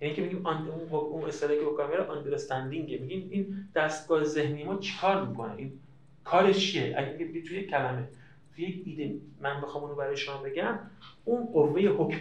یعنی 0.00 0.14
که 0.14 0.22
میگیم 0.22 0.46
اون 0.46 0.88
اون 0.90 1.24
اصطلاحی 1.24 1.58
که 1.58 1.64
بکنم 1.64 1.90
میره 1.90 2.04
آندرستندینگ 2.04 3.00
میگیم 3.00 3.28
این 3.30 3.68
دستگاه 3.74 4.24
ذهنی 4.24 4.64
ما 4.64 4.76
چیکار 4.76 5.26
می‌کنه؟ 5.26 5.54
این 5.56 5.72
کارش 6.24 6.72
چیه؟ 6.72 6.94
اگه 6.98 7.42
توی 7.42 7.66
کلمه. 7.66 8.08
یک 8.56 8.82
ایده 8.86 9.14
من 9.40 9.60
بخوام 9.60 9.84
اونو 9.84 9.96
برای 9.96 10.16
شما 10.16 10.36
بگم 10.36 10.78
اون 11.24 11.46
قوه 11.46 11.80
حکم. 11.80 12.20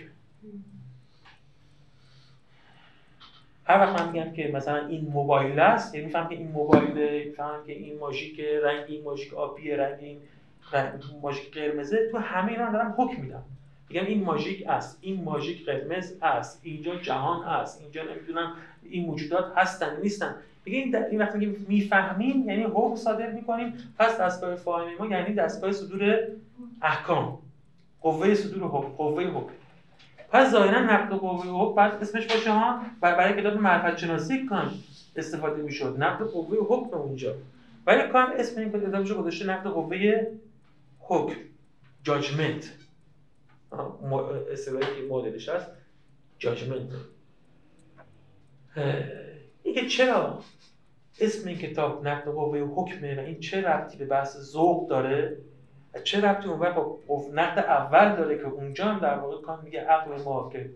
هر 3.66 3.80
وقت 3.80 4.02
من 4.02 4.12
میگم 4.12 4.32
که 4.32 4.52
مثلا 4.54 4.88
این 4.88 5.10
موبایل 5.10 5.60
است 5.60 5.96
یعنی 5.96 6.06
میفهم 6.06 6.30
که 6.30 6.36
این 6.36 6.52
موبایل 6.52 7.26
میفهم 7.26 7.66
که 7.66 7.74
این 7.74 8.00
ماژیک 8.00 8.40
رنگ 8.40 8.86
این 8.88 9.04
ماژیک 9.04 9.34
آبی 9.34 9.72
رنگ 9.72 10.00
این 10.00 10.20
ماژیک 11.22 11.54
قرمزه 11.54 12.10
تو 12.12 12.18
همه 12.18 12.52
اینا 12.52 12.72
دارم 12.72 12.96
حکم 12.98 13.22
میدم. 13.22 13.44
میگم 13.90 14.06
این 14.06 14.24
ماژیک 14.24 14.68
است 14.68 14.98
این 15.02 15.24
ماژیک 15.24 15.66
قرمز 15.66 16.18
است 16.22 16.60
اینجا 16.64 16.96
جهان 16.96 17.44
است 17.44 17.82
اینجا 17.82 18.04
نمی‌دونم 18.04 18.56
این 18.84 19.06
موجودات 19.06 19.54
هستن 19.56 20.02
نیستن. 20.02 20.36
دیگه 20.64 20.78
این, 20.78 20.96
این 20.96 21.22
وقتی 21.22 21.38
میگیم 21.38 21.66
می‌فهمیم 21.70 22.50
یعنی 22.50 22.64
حکم 22.64 22.96
صادر 22.96 23.32
می‌کنیم. 23.32 23.74
پس 24.00 24.18
دستگاه 24.18 24.56
فاهمی 24.56 24.96
ما 24.96 25.08
یعنی 25.08 25.34
دستگاه 25.36 25.72
صدور 25.72 26.28
احکام. 26.82 27.38
قوه 28.02 28.34
صدور 28.34 28.70
حکم 28.70 28.88
قوه 28.88 29.24
حکم. 29.24 29.54
پس 30.32 30.52
ظاهرا 30.52 30.80
نقد 30.80 31.14
قوه 31.14 31.46
حکم 31.46 31.76
بعد 31.76 32.02
اسمش 32.02 32.28
باشه 32.28 32.52
ها. 32.52 32.82
برای 33.02 33.42
کتاب 33.42 33.54
معرفت 33.54 33.98
شناسی 33.98 34.46
کان 34.46 34.72
استفاده 35.16 35.62
می‌شد. 35.62 35.96
نقد 36.00 36.26
قوه 36.26 36.58
حکم 36.70 36.98
اونجا 36.98 37.36
ولی 37.86 38.12
کان 38.12 38.32
اسم 38.32 38.60
این 38.60 38.72
کتابش 38.72 39.12
گذاشته 39.12 39.46
نقد 39.46 39.68
قوه 39.68 40.28
حکم. 41.00 41.36
جاجمنت 42.04 42.72
اصطلاحی 44.52 44.86
که 44.86 45.08
مدلش 45.10 45.50
هست. 45.50 45.68
جاجمنت 46.40 46.90
اینکه 49.64 49.86
چرا 49.88 50.40
اسم 51.20 51.48
این 51.48 51.58
کتاب 51.58 52.08
نقد 52.08 52.26
قوه 52.26 52.60
حکمه 52.60 53.16
و 53.18 53.20
این 53.20 53.40
چه 53.40 53.62
ربطی 53.62 53.98
به 53.98 54.06
بحث 54.06 54.38
ذوق 54.38 54.90
داره؟ 54.90 55.38
و 55.94 56.00
چه 56.00 56.22
ربطی 56.22 56.48
اون 56.48 56.74
با 57.08 57.26
نقد 57.34 57.60
اول 57.60 58.16
داره 58.16 58.38
که 58.38 58.46
اونجا 58.46 58.86
هم 58.86 59.00
در 59.00 59.18
واقع 59.18 59.42
کان 59.42 59.60
میگه 59.64 59.82
عقل 59.82 60.22
ما 60.24 60.50
که 60.54 60.70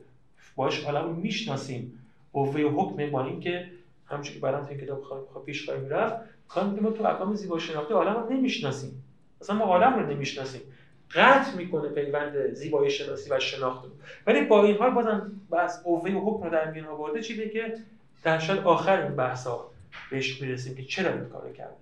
باش 0.55 0.85
عالم 0.85 1.03
رو 1.03 1.15
می‌شناسیم. 1.15 1.99
قوه 2.33 2.61
حکمه 2.61 3.09
با 3.09 3.25
اینکه 3.25 3.67
همچون 4.05 4.33
که 4.33 4.39
برام 4.39 4.67
این 4.67 4.77
کتاب 4.77 5.01
خواهی 5.01 5.23
پیش 5.45 5.65
خواهیم 5.65 5.89
رفت 5.89 6.15
کان 6.47 6.69
میگه 6.69 6.81
ما 6.81 6.91
تو 6.91 7.05
اقام 7.05 7.35
زیبا 7.35 7.59
شناختی 7.59 7.93
عالم 7.93 8.15
رو 8.15 8.33
نمی‌شناسیم. 8.33 9.03
اصلا 9.41 9.55
ما 9.55 9.65
عالم 9.65 9.93
رو 9.93 10.13
نمی‌شناسیم. 10.13 10.61
قطع 11.11 11.57
می‌کنه 11.57 11.89
پیوند 11.89 12.53
زیبایی 12.53 12.91
شناسی 12.91 13.29
و 13.29 13.39
شناخت 13.39 13.85
ولی 14.27 14.41
با 14.41 14.63
این 14.63 14.77
حال 14.77 14.89
بازم 14.89 15.31
بحث 15.51 15.83
قوه 15.83 16.11
حکم 16.11 16.43
رو 16.43 16.49
در 16.49 16.71
میان 16.71 16.85
آورده 16.85 17.21
چیزی 17.21 17.49
که 17.49 17.73
در 18.23 18.39
شاید 18.39 18.59
آخر 18.59 19.01
این 19.01 19.15
بحث 19.15 19.47
ها 19.47 19.71
بهش 20.11 20.41
می‌رسیم 20.41 20.75
که 20.75 20.83
چرا 20.83 21.13
این 21.13 21.25
کارو 21.25 21.53
کرده. 21.53 21.75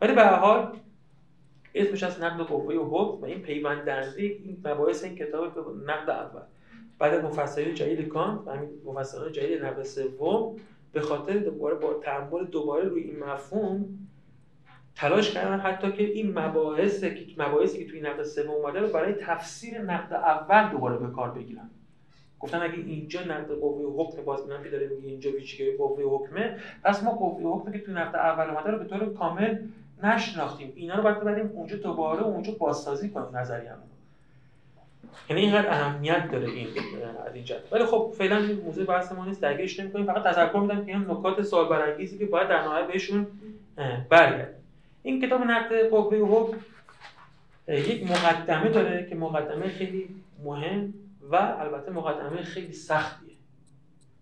ولی 0.00 0.14
به 0.14 0.26
حال 0.26 0.76
اسمش 1.74 2.02
از 2.02 2.20
نقد 2.20 2.40
قوه 2.40 2.74
و 2.74 2.88
حکم 2.90 3.22
و 3.22 3.24
این 3.24 3.42
پیوند 3.42 3.84
دهنده 3.84 4.22
این 4.22 4.62
مباحث 4.64 5.04
این 5.04 5.14
کتاب 5.14 5.54
به 5.54 5.92
نقد 5.92 6.10
اول. 6.10 6.42
بعد 6.98 7.24
مفصلی 7.24 7.74
جدید 7.74 8.08
کانت 8.08 8.40
و 8.46 8.50
همین 8.50 8.70
مفصلان 8.84 9.32
جدید 9.32 9.64
نقد 9.64 9.82
سوم 9.82 10.56
به 10.92 11.00
خاطر 11.00 11.38
دوباره 11.38 11.74
با 11.74 11.94
تعامل 11.94 12.44
دوباره 12.44 12.88
روی 12.88 13.02
این 13.02 13.18
مفهوم 13.18 13.98
تلاش 14.94 15.30
کردن 15.30 15.58
حتی 15.58 15.92
که 15.92 16.04
این 16.04 16.38
مباحث 16.38 17.04
مباحثی 17.36 17.84
که 17.84 17.90
توی 17.90 18.00
نقد 18.00 18.22
سوم 18.22 18.50
اومده 18.50 18.80
رو 18.80 18.88
برای 18.88 19.12
تفسیر 19.12 19.82
نقد 19.82 20.12
اول 20.12 20.70
دوباره 20.70 20.96
به 20.96 21.06
کار 21.06 21.30
بگیرن. 21.30 21.70
گفتن 22.42 22.62
اگه 22.62 22.74
اینجا 22.74 23.20
نقد 23.20 23.50
قوه 23.60 24.04
حکم 24.04 24.22
باز 24.24 24.40
که 24.64 24.70
داره 24.70 24.88
میگه 24.88 25.08
اینجا 25.08 25.30
ویژگی 25.30 25.76
قوه 25.76 26.02
حکمه 26.02 26.56
پس 26.84 27.02
ما 27.02 27.10
قوه 27.10 27.60
حکمی 27.60 27.72
که 27.72 27.78
توی 27.78 27.94
نقد 27.94 28.16
اول 28.16 28.50
اومده 28.50 28.70
رو 28.70 28.78
به 28.78 28.84
طور 28.84 29.14
کامل 29.14 29.58
نشناختیم. 30.02 30.72
اینا 30.76 30.94
رو 30.94 31.02
باید 31.02 31.20
ببریم 31.20 31.50
اونجا 31.54 31.76
دوباره 31.76 32.22
اونجا 32.22 32.52
بازسازی 32.58 33.08
کنیم 33.08 33.36
نظریه‌مون 33.36 33.82
یعنی 35.30 35.42
اینقدر 35.42 35.70
اهمیت 35.70 36.30
داره 36.30 36.48
این 36.48 36.66
از 37.26 37.34
این 37.34 37.44
ولی 37.70 37.84
خب 37.84 38.12
فعلا 38.18 38.36
این 38.36 38.60
موضوع 38.60 38.84
بحث 38.84 39.12
ما 39.12 39.24
نیست 39.24 39.42
درگیرش 39.42 39.80
نمی‌کنیم. 39.80 40.06
فقط 40.06 40.22
تذکر 40.22 40.58
میدم 40.58 40.84
که 40.84 40.92
این 40.92 41.10
نکات 41.10 41.42
سوال 41.42 41.68
برانگیزی 41.68 42.18
که 42.18 42.26
باید 42.26 42.48
در 42.48 42.62
نهایت 42.62 42.86
بهشون 42.86 43.26
برگردیم 44.08 44.54
این 45.02 45.22
کتاب 45.26 45.40
نقد 45.40 45.88
قوه 45.90 46.16
حکم 46.16 46.56
یک 47.68 48.10
مقدمه 48.10 48.68
داره 48.68 49.06
که 49.10 49.14
مقدمه 49.14 49.68
خیلی 49.68 50.08
مهم 50.44 50.94
و 51.30 51.36
البته 51.36 51.90
مقدمه 51.90 52.42
خیلی 52.42 52.72
سختیه. 52.72 53.32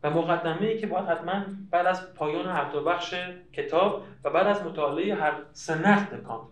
و 0.02 0.10
مقدمه 0.10 0.66
ای 0.66 0.78
که 0.78 0.86
باید 0.86 1.06
حتما 1.06 1.44
بعد 1.70 1.86
از 1.86 2.14
پایان 2.14 2.46
هر 2.46 2.70
دو 2.72 2.84
بخش 2.84 3.14
کتاب 3.52 4.04
و 4.24 4.30
بعد 4.30 4.46
از 4.46 4.62
مطالعه 4.62 5.14
هر 5.14 5.32
نقد 5.68 6.22
کانت 6.22 6.48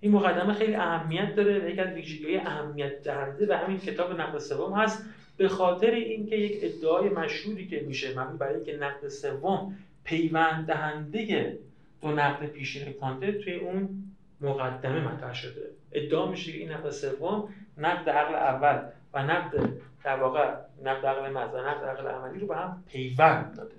این 0.00 0.12
مقدمه 0.12 0.54
خیلی 0.54 0.74
اهمیت 0.74 1.34
داره 1.34 1.58
و 1.58 1.68
یکی 1.68 1.80
از 1.80 1.94
ویژگی‌های 1.94 2.36
اهمیت 2.36 3.02
دهنده 3.02 3.46
به 3.46 3.56
همین 3.56 3.78
کتاب 3.78 4.20
نقد 4.20 4.38
سوم 4.38 4.72
هست. 4.72 5.04
به 5.36 5.48
خاطر 5.48 5.90
اینکه 5.90 6.36
یک 6.36 6.58
ادعای 6.62 7.08
مشهوری 7.08 7.66
که 7.66 7.84
میشه 7.86 8.20
مبنی 8.20 8.38
برای 8.38 8.54
اینکه 8.54 8.76
نقد 8.76 9.08
سوم 9.08 9.76
پیوند 10.04 10.66
دهنده 10.66 11.58
دو 12.02 12.08
نقد 12.08 12.46
پیشین 12.46 12.92
کانت 12.92 13.38
توی 13.38 13.54
اون 13.54 13.88
مقدمه 14.40 15.00
مطرح 15.00 15.34
شده. 15.34 15.70
ادعا 15.92 16.26
میشه 16.26 16.52
که 16.52 16.58
این 16.58 16.72
نقد 16.72 16.90
سوم 16.90 17.48
نقد 17.78 18.10
عقل 18.10 18.34
اول 18.34 18.78
و 19.14 19.22
نقد 19.22 19.68
در 20.04 20.20
واقع 20.20 20.54
نقد 20.84 21.06
عقل 21.06 21.30
محض 21.30 21.54
و 21.54 21.58
نقد 21.58 21.84
عقل 21.84 22.06
عملی 22.06 22.40
رو 22.40 22.46
به 22.46 22.56
هم 22.56 22.84
پیوند 22.88 23.56
داده. 23.56 23.74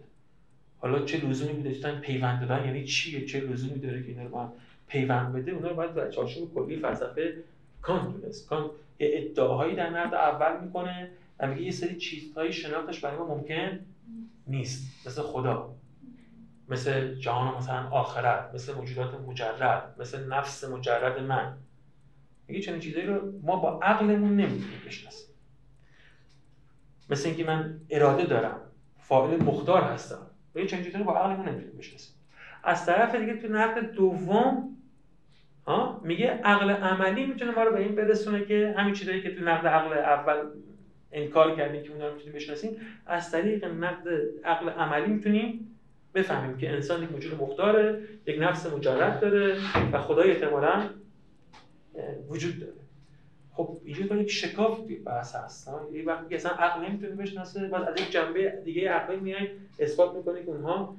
حالا 0.79 1.05
چه 1.05 1.25
لزومی 1.25 1.63
داشتن 1.63 1.99
پیوند 1.99 2.47
دادن 2.47 2.65
یعنی 2.65 2.83
چیه؟ 2.83 3.25
چه 3.25 3.39
لزومی 3.39 3.79
داره 3.79 4.03
که 4.03 4.09
اینا 4.09 4.23
رو 4.23 4.29
با 4.29 4.53
پیوند 4.87 5.33
بده؟ 5.33 5.51
اونا 5.51 5.69
رو 5.69 5.75
باید 5.75 5.93
در 5.93 6.11
چارچوب 6.11 6.53
کلی 6.53 6.77
فلسفه 6.79 7.33
کانت 7.81 8.21
دونست. 8.21 8.49
کانت 8.49 8.71
یه 8.99 9.09
ادعاهایی 9.13 9.75
در 9.75 9.89
نقد 9.89 10.13
اول 10.13 10.65
می‌کنه 10.65 11.09
و 11.39 11.47
میگه 11.47 11.61
یه 11.61 11.71
سری 11.71 11.97
چیزهایی 11.97 12.53
شناختش 12.53 12.99
برای 12.99 13.17
ما 13.17 13.35
ممکن 13.35 13.79
نیست. 14.47 15.07
مثل 15.07 15.21
خدا 15.21 15.69
مثل 16.69 17.15
جهان 17.15 17.57
مثلا 17.57 17.89
آخرت 17.89 18.49
مثل 18.53 18.73
موجودات 18.75 19.13
مجرد 19.27 19.95
مثل 19.99 20.27
نفس 20.27 20.63
مجرد 20.63 21.19
من. 21.19 21.53
میگه 22.53 22.65
چنین 22.65 22.79
چیزایی 22.79 23.05
رو 23.05 23.31
ما 23.43 23.55
با 23.55 23.79
عقلمون 23.79 24.35
نمی‌تونیم 24.35 24.81
بشناسیم. 24.85 25.29
مثل 27.09 27.27
اینکه 27.27 27.43
من 27.43 27.79
اراده 27.89 28.25
دارم 28.25 28.61
فاعل 28.99 29.43
مختار 29.43 29.81
هستم. 29.81 30.27
و 30.55 30.65
چنین 30.65 30.83
چیزایی 30.83 31.03
رو 31.03 31.11
با 31.11 31.17
عقلمون 31.17 31.47
نمی‌تونیم 31.47 31.77
بشناسیم. 31.77 32.15
از 32.63 32.85
طرف 32.85 33.15
دیگه 33.15 33.33
تو 33.33 33.47
نقد 33.47 33.91
دوم 33.91 34.77
ها 35.65 36.01
میگه 36.03 36.27
عقل 36.27 36.69
عملی 36.69 37.25
می‌تونه 37.25 37.51
ما 37.51 37.63
رو 37.63 37.71
به 37.71 37.79
این 37.79 37.95
برسونه 37.95 38.45
که 38.45 38.73
همین 38.77 38.93
چیزایی 38.93 39.21
که 39.21 39.35
تو 39.35 39.43
نقد 39.43 39.67
عقل 39.67 39.97
اول 39.97 40.37
انکار 41.11 41.55
کردیم 41.55 41.83
که 41.83 41.91
اونا 41.91 42.07
رو 42.07 42.13
می‌تونیم 42.13 42.35
بشناسیم 42.35 42.77
از 43.05 43.31
طریق 43.31 43.65
نقد 43.65 44.07
عقل 44.43 44.69
عملی 44.69 45.13
می‌تونیم 45.13 45.77
بفهمیم 46.13 46.57
که 46.57 46.71
انسان 46.71 47.03
یک 47.03 47.11
موجود 47.11 47.41
مختاره 47.41 47.99
یک 48.25 48.37
نفس 48.39 48.65
مجرد 48.65 49.19
داره 49.19 49.57
و 49.91 49.97
خدای 49.97 50.31
احتمالا 50.31 50.89
وجود 52.29 52.59
داره. 52.59 52.73
خب 53.53 53.77
اینجا 53.85 54.15
یک 54.15 54.31
شکاف 54.31 54.79
بحث 55.05 55.35
هست. 55.35 55.71
یه 55.93 56.05
وقتی 56.05 56.35
اصلا 56.35 56.51
عقل 56.51 56.85
نمی‌تونه 56.85 57.15
بشناسه 57.15 57.67
بعد 57.67 57.83
از 57.83 58.01
یک 58.01 58.11
جنبه 58.11 58.61
دیگه 58.65 58.89
عقلی 58.89 59.17
میای 59.17 59.49
اثبات 59.79 60.15
می‌کنه 60.15 60.43
که 60.43 60.49
اونها 60.49 60.95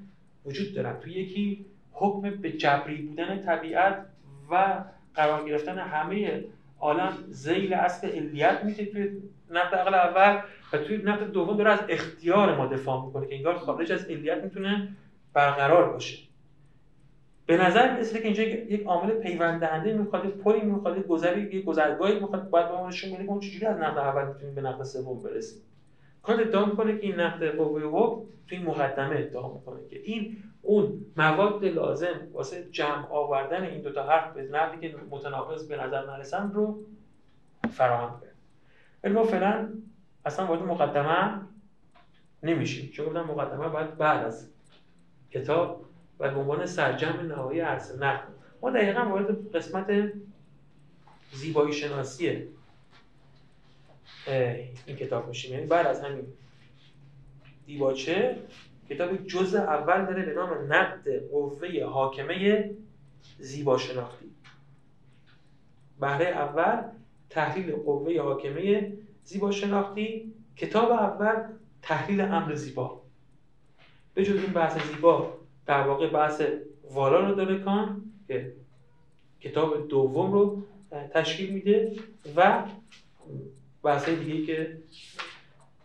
وجود 0.46 0.74
دارن. 0.74 1.00
تو 1.00 1.08
یکی 1.08 1.66
حکم 1.92 2.30
به 2.30 2.52
جبری 2.52 3.02
بودن 3.02 3.42
طبیعت 3.42 4.06
و 4.50 4.84
قرار 5.14 5.48
گرفتن 5.48 5.78
همه 5.78 6.44
عالم 6.80 7.12
زیل 7.28 7.74
اصل 7.74 8.08
علیت 8.08 8.64
میشه 8.64 8.84
توی 8.84 9.22
نقد 9.50 9.74
عقل 9.74 9.94
اول 9.94 10.42
و 10.72 10.78
توی 10.78 10.96
نقد 10.96 11.30
دوم 11.30 11.56
داره 11.56 11.70
از 11.70 11.80
اختیار 11.88 12.56
ما 12.56 12.66
دفاع 12.66 13.06
می‌کنه 13.06 13.26
که 13.26 13.34
انگار 13.34 13.58
خارج 13.58 13.92
از 13.92 14.04
علیت 14.04 14.44
می‌تونه 14.44 14.96
برقرار 15.32 15.92
باشه. 15.92 16.23
به 17.46 17.56
نظر 17.56 18.00
مثل 18.00 18.18
که 18.18 18.24
اینجا 18.24 18.42
یک 18.42 18.86
عامل 18.86 19.10
پیوند 19.10 19.60
دهنده 19.60 19.92
می‌خواد 19.92 20.26
پلی 20.26 20.60
می‌خواد 20.60 21.06
گذری 21.06 21.40
یک 21.40 21.64
گذرگاهی 21.64 22.20
می‌خواد 22.20 22.50
باید 22.50 22.68
با 22.68 22.88
نشون 22.88 23.12
بده 23.12 23.26
که 23.26 23.48
چجوری 23.48 23.66
از 23.66 23.76
نقد 23.76 23.98
اول 23.98 24.28
می‌تونیم 24.28 24.54
به 24.54 24.60
نقد 24.60 24.82
سوم 24.82 25.22
برسیم. 25.22 25.62
کانت 26.22 26.40
ادعا 26.40 26.64
می‌کنه 26.64 26.98
که 26.98 27.06
این 27.06 27.20
نقد 27.20 27.56
قوه 27.56 27.82
حکم 27.82 28.22
توی 28.48 28.58
مقدمه 28.58 29.16
ادعا 29.16 29.54
می‌کنه 29.54 29.88
که 29.90 30.00
این 30.00 30.36
اون 30.62 31.06
مواد 31.16 31.64
لازم 31.64 32.28
واسه 32.32 32.68
جمع 32.70 33.08
آوردن 33.10 33.62
این 33.62 33.80
دوتا 33.80 34.02
حرف 34.02 34.32
به 34.32 34.42
نحوی 34.42 34.88
که 34.88 34.96
متناقض 35.10 35.68
به 35.68 35.76
نظر 35.76 36.06
نرسن 36.06 36.50
رو 36.52 36.84
فراهم 37.70 38.20
کرد 38.20 38.34
ولی 39.04 39.12
ما 39.12 39.22
فعلا 39.24 39.68
اصلا 40.24 40.46
وارد 40.46 40.62
مقدمه 40.62 41.40
نمیشیم. 42.42 42.90
چون 42.90 43.06
گفتم 43.06 43.20
مقدمه 43.20 43.68
باید 43.68 43.96
بعد 43.96 44.26
از 44.26 44.50
کتاب 45.30 45.83
به 46.30 46.40
عنوان 46.40 46.66
سرجم 46.66 47.20
نهایی 47.28 47.60
عرصه 47.60 47.96
نقد. 47.96 48.28
ما 48.62 48.70
دقیقا 48.70 49.00
وارد 49.00 49.56
قسمت 49.56 50.12
زیبایی 51.32 51.72
شناسی 51.72 52.48
این 54.86 54.96
کتاب 54.96 55.28
میشیم. 55.28 55.54
یعنی 55.54 55.66
بعد 55.66 55.86
از 55.86 56.00
همین 56.00 56.26
دیباچه 57.66 58.36
کتاب 58.88 59.26
جزء 59.26 59.58
اول 59.58 60.04
داره 60.04 60.22
به 60.22 60.34
نام 60.34 60.72
نقد 60.72 61.28
قوه 61.30 61.84
حاکمه 61.84 62.70
زیبا 63.38 63.78
شناختی 63.78 64.30
بهره 66.00 66.26
اول 66.26 66.82
تحلیل 67.30 67.76
قوه 67.76 68.20
حاکمه 68.20 68.92
زیبا 69.24 69.50
شناختی 69.50 70.34
کتاب 70.56 70.90
اول 70.90 71.42
تحلیل 71.82 72.20
امر 72.20 72.54
زیبا. 72.54 73.02
به 74.14 74.24
جز 74.24 74.42
این 74.42 74.52
بحث 74.52 74.86
زیبا 74.86 75.38
در 75.66 75.86
واقع 75.86 76.10
بحث 76.10 76.42
والا 76.90 77.28
رو 77.28 77.34
داره 77.34 77.58
کان 77.58 78.02
که 78.28 78.52
کتاب 79.40 79.88
دوم 79.88 80.32
رو 80.32 80.62
تشکیل 81.10 81.50
میده 81.50 81.92
و 82.36 82.62
بحث 83.82 84.08
دیگه 84.08 84.46
که 84.46 84.78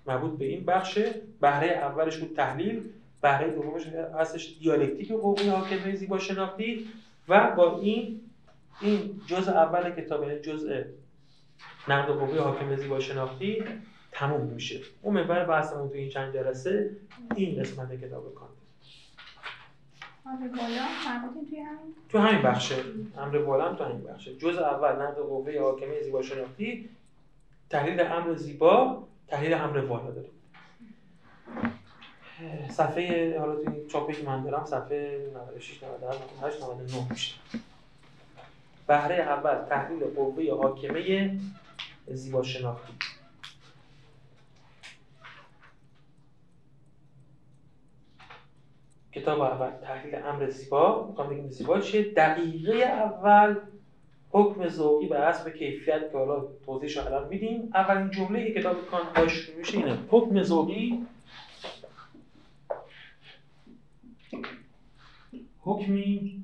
مربوط 0.08 0.40
به 0.40 0.46
این 0.46 0.66
بخشه 0.66 1.16
بهره 1.42 1.68
اولش 1.68 2.18
بود 2.18 2.36
تحلیل 2.36 2.84
بهره 3.22 3.52
دومش 3.52 3.88
هستش 3.88 4.58
دیالکتیک 4.60 5.12
قوه 5.12 5.50
حاکمه 5.50 5.96
زیبا 5.96 6.18
شناختی 6.18 6.88
و 7.30 7.52
با 7.58 7.80
این 7.80 8.22
این 8.82 9.22
جزء 9.28 9.52
اول 9.52 9.92
کتاب 9.92 10.24
یعنی 10.24 10.40
جزء 10.40 10.84
نقد 11.88 12.12
قوه 12.12 12.40
حاکمه 12.40 12.76
زیبا 12.76 13.00
شناختی 13.00 13.64
تموم 14.12 14.48
میشه. 14.48 14.80
اون 15.02 15.14
محور 15.14 15.46
بحثمون 15.46 15.90
تو 15.90 15.96
این 15.96 16.10
چند 16.10 16.34
جلسه 16.34 16.90
این 17.36 17.62
قسمت 17.62 18.02
کتاب 18.02 18.34
کانت 18.36 18.59
تو 22.10 22.20
همین 22.20 22.42
بخشه. 22.42 22.76
امر 23.18 23.38
بالا 23.38 23.74
تو 23.74 23.84
همین 23.84 24.04
بخشه. 24.04 24.36
جزء 24.36 24.62
اول 24.62 24.92
نقد 25.02 25.16
قوه 25.16 25.60
حاکمه 25.60 26.02
زیبا 26.02 26.22
شناختی 26.22 26.90
تحلیل 27.70 28.00
امر 28.00 28.34
زیبا 28.34 29.04
تحلیل 29.28 29.54
امر 29.54 29.78
والا 29.78 30.12
داریم. 30.12 30.32
صفحه 32.70 33.40
حالا 33.40 33.56
تو 33.56 33.72
این 33.72 33.88
چاپی 33.88 34.14
که 34.14 34.24
من 34.24 34.44
دارم 34.44 34.66
صفحه 34.66 35.32
96 35.56 35.84
97 35.84 36.22
98 36.38 36.64
99 36.64 37.08
میشه. 37.10 37.36
بهره 38.88 39.16
اول 39.16 39.66
تحلیل 39.70 40.04
قوه 40.04 40.62
حاکمه 40.62 41.32
زیبا 42.08 42.44
شناختی. 42.44 42.94
کتاب 49.20 49.42
اول 49.42 49.72
تحلیل 49.82 50.16
امر 50.16 50.50
زیبا. 50.50 51.08
می‌خوام 51.08 51.30
بگیم 51.30 51.50
زیبا 51.50 51.80
چیه؟ 51.80 52.14
دقیقه 52.14 52.74
اول 52.74 53.56
حکم 54.32 54.68
ذوقی 54.68 55.08
به 55.08 55.22
حسب 55.22 55.50
کیفیت 55.50 56.12
که 56.12 56.18
حالا 56.18 56.48
توضیحش 56.66 56.98
الان 56.98 57.28
میدیم. 57.28 57.72
اولین 57.74 58.12
جمله 58.12 58.52
کتاب 58.52 58.86
کان 58.92 59.02
باش 59.16 59.50
میشه 59.50 59.78
اینه. 59.78 59.98
حکم 60.10 60.44
ذوقی. 60.44 61.06
حکمی 65.62 66.44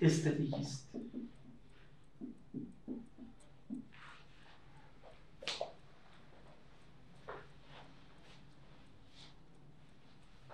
استتیکی 0.00 0.60
است 0.60 0.90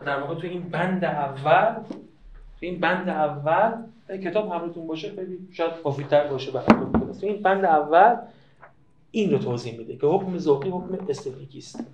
در 0.07 0.21
واقع 0.21 0.35
تو 0.35 0.47
این 0.47 0.63
بند 0.63 1.05
اول 1.05 1.75
تو 2.61 2.67
این 2.67 2.81
بند 2.81 3.09
اول 3.09 3.73
کتاب 4.25 4.53
همراهتون 4.53 4.87
باشه 4.87 5.13
خیلی 5.15 5.39
شاید 5.53 5.73
کافی‌تر 5.85 6.27
باشه 6.27 6.51
براتون 6.51 7.13
تو 7.21 7.27
این 7.27 7.43
بند 7.43 7.65
اول 7.65 8.17
این 9.11 9.33
رو 9.33 9.39
توضیح 9.39 9.79
میده 9.79 9.97
که 9.97 10.07
حکم 10.07 10.39
ذوقی 10.39 10.69
حکم 10.69 10.99
استتیکی 11.09 11.59
است. 11.59 11.85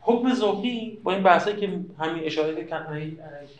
حکم 0.00 0.34
ذوقی 0.34 0.98
با 1.02 1.12
این 1.12 1.22
بحثایی 1.22 1.56
که 1.56 1.66
همین 1.98 2.24
اشاره 2.24 2.64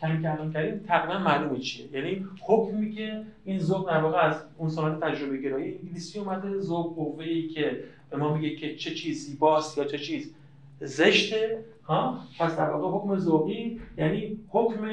کمی 0.01 0.21
که 0.21 0.31
الان 0.31 0.53
کردیم 0.53 0.85
تقریبا 0.87 1.19
معلومه 1.19 1.59
چیه. 1.59 1.85
یعنی 1.93 2.25
حکمی 2.41 2.91
که 2.91 3.21
این 3.45 3.59
ذوق 3.59 3.89
در 3.89 4.01
واقع 4.01 4.17
از 4.17 4.35
اون 4.57 4.69
سنت 4.69 4.99
تجربه 4.99 5.37
گرایی 5.37 5.79
انگلیسی 5.83 6.19
اومده 6.19 6.59
ذوق 6.59 6.95
قوه‌ای 6.95 7.47
که 7.47 7.83
به 8.09 8.17
ما 8.17 8.33
میگه 8.33 8.55
که 8.55 8.75
چه 8.75 8.93
چیز 8.93 9.25
زیباست 9.25 9.77
یا 9.77 9.83
چه 9.83 9.97
چیز 9.97 10.33
زشته. 10.81 11.63
ها؟ 11.89 12.19
پس 12.39 12.57
در 12.57 12.69
واقع 12.69 12.97
حکم 12.97 13.17
ذوقی 13.17 13.81
یعنی 13.97 14.39
حکم 14.49 14.91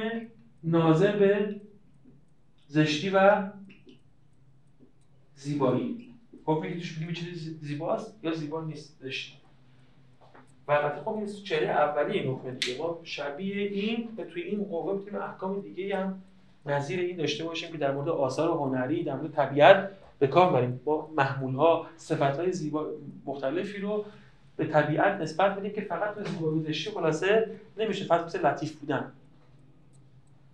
ناظر 0.65 1.17
به 1.17 1.61
زشتی 2.69 3.11
و 3.11 3.51
زیبایی. 5.35 6.15
حکمی 6.45 6.69
که 6.69 6.75
توش 6.75 6.99
میگیم 6.99 7.15
چیزی 7.15 7.59
زیباست 7.61 8.19
یا 8.23 8.33
زیبا 8.33 8.65
نیست؟ 8.65 8.97
زشت. 9.01 9.43
و 10.69 10.73
البته 10.73 11.01
خب 11.01 11.09
این 11.09 11.27
چهره 11.27 11.69
اولی 11.69 12.19
این 12.19 12.33
حکم 12.33 12.51
دیگه. 12.51 12.79
ما 12.79 13.01
شبیه 13.03 13.57
این 13.57 14.09
به 14.17 14.25
توی 14.25 14.43
این 14.43 14.65
قوه 14.65 14.99
می‌تونیم 14.99 15.23
احکام 15.23 15.61
دیگه 15.61 15.97
هم 15.97 16.23
نظیر 16.67 17.01
این 17.01 17.17
داشته 17.17 17.45
باشیم 17.45 17.73
که 17.73 17.79
در 17.79 17.93
مورد 17.93 18.09
آثار 18.09 18.49
هنری 18.51 19.05
در 19.05 19.17
مورد 19.17 19.33
طبیعت 19.33 19.91
به 20.19 20.27
کار 20.27 20.53
بریم. 20.53 20.81
با 20.85 21.11
محمول 21.17 21.55
ها 21.55 21.87
صفت 21.97 22.39
های 22.39 22.53
زیبا 22.53 22.87
مختلفی 23.27 23.79
رو 23.79 24.05
به 24.57 24.67
طبیعت 24.67 25.21
نسبت 25.21 25.57
بدیم 25.57 25.73
که 25.73 25.81
فقط 25.81 26.15
به 26.15 26.25
زیبایی 26.25 26.75
خلاصه 26.95 27.51
نمیشه 27.79 28.05
فقط 28.05 28.25
مثل 28.25 28.47
لطیف 28.47 28.77
بودن. 28.77 29.13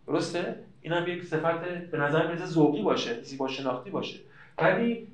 درسته؟ 0.07 0.57
این 0.81 0.93
هم 0.93 1.09
یک 1.09 1.25
صفت 1.25 1.61
به 1.91 1.99
نظر 1.99 2.27
می‌رسه 2.27 2.47
ذوقی 2.47 2.83
باشه 2.83 3.23
زیبا 3.23 3.49
شناختی 3.49 3.91
باشه. 3.91 4.19
ولی 4.59 5.09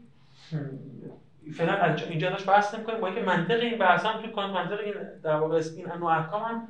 فعلا 1.52 1.94
اینجا 1.94 2.30
داشت 2.30 2.46
بحث 2.46 2.74
نمی‌کنیم. 2.74 3.00
با 3.00 3.06
اینکه 3.06 3.22
منطق 3.22 3.60
این 3.60 3.78
بحث 3.78 4.04
هم 4.04 4.22
تو 4.22 4.28
کانت 4.28 4.54
منطق 4.54 4.80
این 4.80 4.94
در 5.22 5.36
واقع 5.36 5.62
این 5.76 5.90
انواع 5.90 6.18
احکام 6.18 6.42
هم 6.42 6.68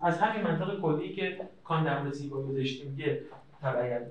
از 0.00 0.18
همین 0.18 0.42
منطق 0.42 0.80
کلی 0.80 1.14
که 1.14 1.38
کان 1.64 1.84
در 1.84 2.02
مورد 2.02 2.12
زیبایی 2.12 2.48
گذاشتیم 2.48 2.90
میگه 2.90 3.20
تبعیت 3.62 4.02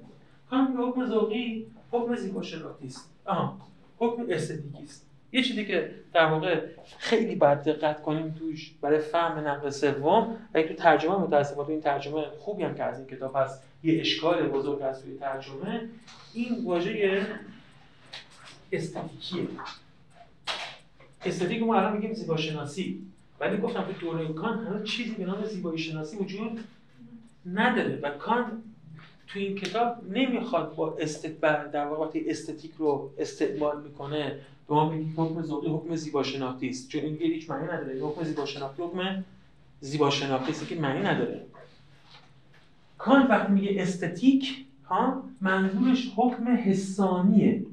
کان 0.50 0.78
حکم 0.78 1.06
ذوقی 1.06 1.68
حکم 1.92 2.16
زیباشناختی 2.16 2.88
است. 2.88 3.10
آها. 3.26 3.58
حکم 3.98 4.26
استتیکی 4.30 4.84
است 4.84 5.13
یه 5.34 5.44
چیزی 5.44 5.66
که 5.66 5.96
در 6.14 6.26
واقع 6.26 6.62
خیلی 6.98 7.36
باید 7.36 7.64
دقت 7.64 8.02
کنیم 8.02 8.36
توش 8.40 8.72
برای 8.82 9.00
فهم 9.00 9.48
نقل 9.48 9.70
سوم 9.70 10.38
اگه 10.54 10.68
تو 10.68 10.74
ترجمه 10.74 11.18
متاسفانه 11.18 11.70
این 11.70 11.82
ترجمه 11.82 12.24
خوبی 12.40 12.64
هم 12.64 12.76
که 12.76 12.84
از 12.84 13.00
این 13.00 13.08
کتاب 13.08 13.36
هست 13.36 13.64
یه 13.84 14.00
اشکال 14.02 14.48
بزرگ 14.48 14.82
از 14.82 15.04
توی 15.04 15.18
ترجمه. 15.18 15.90
این 16.34 16.66
واژه 16.66 17.26
استتیکیه 18.72 19.48
استتیک 21.26 21.64
ما 21.64 21.76
الان 21.76 21.94
میگیم 21.94 22.14
زیباشناسی. 22.14 23.02
ولی 23.40 23.58
گفتم 23.58 23.84
تو 23.84 23.94
دوره 23.94 24.34
کان 24.34 24.68
هنوز 24.68 24.90
چیزی 24.90 25.16
به 25.16 25.26
نام 25.26 25.46
زیبایی 25.46 25.78
شناسی 25.78 26.18
وجود 26.18 26.60
نداره 27.46 28.00
و 28.02 28.10
کان 28.10 28.64
تو 29.28 29.40
این 29.40 29.56
کتاب 29.56 29.96
نمی‌خواد 30.10 30.76
با 30.76 30.98
استقبال 31.00 31.68
در 31.68 31.86
واقع 31.86 32.20
استتیک 32.28 32.72
رو 32.78 33.14
استعمال 33.18 33.82
می‌کنه 33.82 34.40
به 34.68 34.76
ما 34.76 34.90
میگه 34.90 35.12
حکم 35.22 35.42
ذوقی 35.42 35.68
حکم 35.68 35.96
زیباشناختی 35.96 36.70
است. 36.70 36.90
چون 36.90 37.02
این 37.02 37.18
هیچ 37.18 37.50
معنی 37.50 37.64
نداره. 37.68 38.00
حکم 38.02 38.24
زیباشناختی 38.24 38.84
حکم 38.84 39.24
زیباشناختی 39.80 40.52
است. 40.52 40.68
که 40.68 40.76
معنی 40.76 41.00
نداره. 41.00 41.46
کان 42.98 43.28
وقتی 43.28 43.54
میگه 43.54 43.82
استتیک 43.82 44.66
ها 44.86 45.24
منظورش 45.42 46.12
حکم 46.16 46.48
حسانیه. 46.48 47.66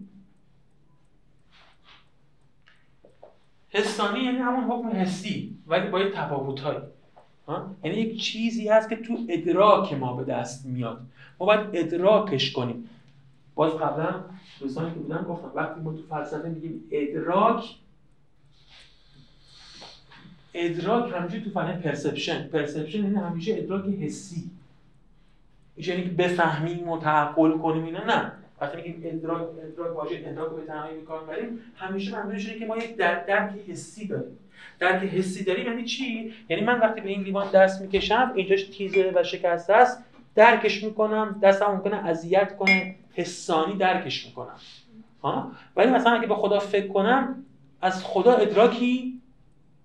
حسانی 3.70 4.20
یعنی 4.20 4.38
همون 4.38 4.64
حکم 4.64 4.96
حسی 4.96 5.56
ولی 5.66 5.88
با 5.88 6.00
یه 6.00 6.10
یعنی 7.84 7.96
یک 7.96 8.20
چیزی 8.20 8.68
هست 8.68 8.88
که 8.88 8.96
تو 8.96 9.18
ادراک 9.28 9.92
ما 9.92 10.16
به 10.16 10.24
دست 10.24 10.66
میاد. 10.66 11.00
ما 11.40 11.46
باید 11.46 11.60
ادراکش 11.72 12.52
کنیم. 12.52 12.88
باز 13.54 13.72
قبلا 13.72 14.24
دوستانی 14.60 14.90
که 14.90 14.98
بودن 14.98 15.22
گفتم 15.28 15.52
وقتی 15.54 15.80
ما 15.80 15.92
تو 15.92 16.02
فلسفه 16.10 16.48
میگیم 16.48 16.84
ادراک 16.90 17.64
ادراک 20.54 21.12
همیشه 21.14 21.40
تو 21.40 21.50
فنه 21.50 21.78
perception. 21.78 22.48
perception 22.48 22.98
یعنی 22.98 23.16
همیشه 23.16 23.54
ادراک 23.58 23.84
حسی. 23.84 24.50
یعنی 25.76 26.02
که 26.02 26.10
بفهمیم 26.10 26.88
و 26.88 26.98
تعقل 26.98 27.58
کنیم 27.58 27.84
اینا. 27.84 28.04
نه. 28.04 28.32
وقتی 28.60 28.76
میگیم 28.76 29.00
ادراک 29.04 29.42
ادراک 29.42 29.96
واژه 29.96 30.24
ادراک 30.26 30.50
رو 30.50 30.56
به 30.56 30.66
تنهایی 30.66 31.02
کار 31.02 31.36
همیشه 31.76 32.12
منظورش 32.12 32.46
اینه 32.46 32.58
که 32.58 32.66
ما 32.66 32.76
یک 32.76 32.96
در 32.96 33.24
درک 33.24 33.52
حسی 33.68 34.06
داریم. 34.06 34.38
درک 34.78 35.02
حسی 35.02 35.44
داریم 35.44 35.66
یعنی 35.66 35.84
چی؟ 35.84 36.32
یعنی 36.48 36.64
من 36.64 36.80
وقتی 36.80 37.00
به 37.00 37.08
این 37.08 37.22
لیوان 37.22 37.50
دست 37.50 37.82
می‌کشم 37.82 38.32
اینجاش 38.34 38.62
تیزه 38.62 39.12
و 39.14 39.22
شکسته 39.22 39.72
است 39.72 40.04
درکش 40.34 40.84
می‌کنم 40.84 41.40
دستم 41.42 41.66
ممکنه 41.66 41.96
اذیت 42.08 42.56
کنه. 42.56 42.94
حسانی 43.12 43.76
درکش 43.76 44.26
می‌کنم. 44.26 44.56
ها؟ 45.22 45.52
ولی 45.76 45.90
مثلا 45.90 46.12
اگه 46.12 46.26
به 46.26 46.34
خدا 46.34 46.58
فکر 46.58 46.88
کنم 46.88 47.44
از 47.82 48.04
خدا 48.04 48.32
ادراکی 48.32 49.20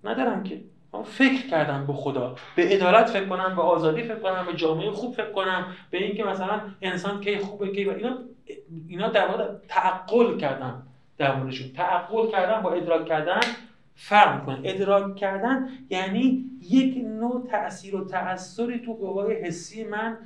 ندارم 0.03 0.43
که. 0.43 0.61
فکر 1.03 1.47
کردم 1.47 1.87
به 1.87 1.93
خدا. 1.93 2.35
به 2.55 2.63
عدالت 2.63 3.09
فکر 3.09 3.25
کنم 3.25 3.55
به 3.55 3.61
آزادی 3.61 4.03
فکر 4.03 4.19
کنم 4.19 4.45
به 4.45 4.53
جامعه 4.53 4.91
خوب 4.91 5.13
فکر 5.13 5.31
کنم 5.31 5.67
به 5.91 6.03
اینکه 6.03 6.23
مثلا 6.23 6.61
انسان 6.81 7.21
کی 7.21 7.37
خوبه 7.37 7.67
کی 7.67 7.89
اینا 7.89 8.17
اینا 8.87 9.09
در 9.09 9.27
واقع 9.27 9.47
تعقل 9.67 10.37
کردم 10.37 10.83
در 11.17 11.35
موردشون. 11.35 11.71
تعقل 11.73 12.31
کردن 12.31 12.61
با 12.61 12.73
ادراک 12.73 13.05
کردن 13.05 13.39
فرق 13.95 14.39
می‌کنه. 14.39 14.59
ادراک 14.63 15.15
کردن 15.15 15.69
یعنی 15.89 16.45
یک 16.69 16.97
نوع 16.97 17.47
تاثیر 17.51 17.95
و 17.95 18.05
تأثری 18.05 18.79
تو 18.79 18.93
قوای 18.93 19.35
حسی 19.35 19.83
من 19.83 20.17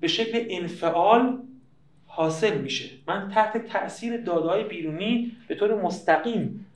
به 0.00 0.08
شکل 0.08 0.46
انفعال 0.50 1.38
حاصل 2.16 2.58
میشه. 2.58 2.90
من 3.06 3.30
تحت 3.34 3.66
تاثیر 3.66 4.16
دادهای 4.16 4.64
بیرونی 4.64 5.32
به 5.48 5.54
طور 5.54 5.82
مستقیم 5.82 6.66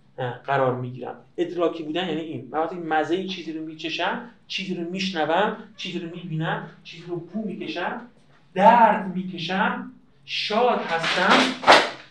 قرار 0.45 0.75
می‌گیرم. 0.75 1.15
ادراکی 1.37 1.83
بودن 1.83 2.09
یعنی 2.09 2.21
این. 2.21 2.49
من 2.51 2.59
وقتی 2.59 2.77
مزه 2.77 3.25
چیزی 3.25 3.53
رو 3.53 3.65
میچشم 3.65 4.31
چیزی 4.49 4.75
رو 4.75 4.91
میشنوم 4.91 5.57
چیزی 5.77 5.99
رو 5.99 6.09
می‌بینم 6.17 6.71
چیزی 6.85 7.05
رو 7.09 7.21
پو 7.21 7.45
می‌کشم 7.45 8.01
درد 8.55 9.17
می‌کشم 9.17 9.93
شاد 10.25 10.81
هستم 10.81 11.39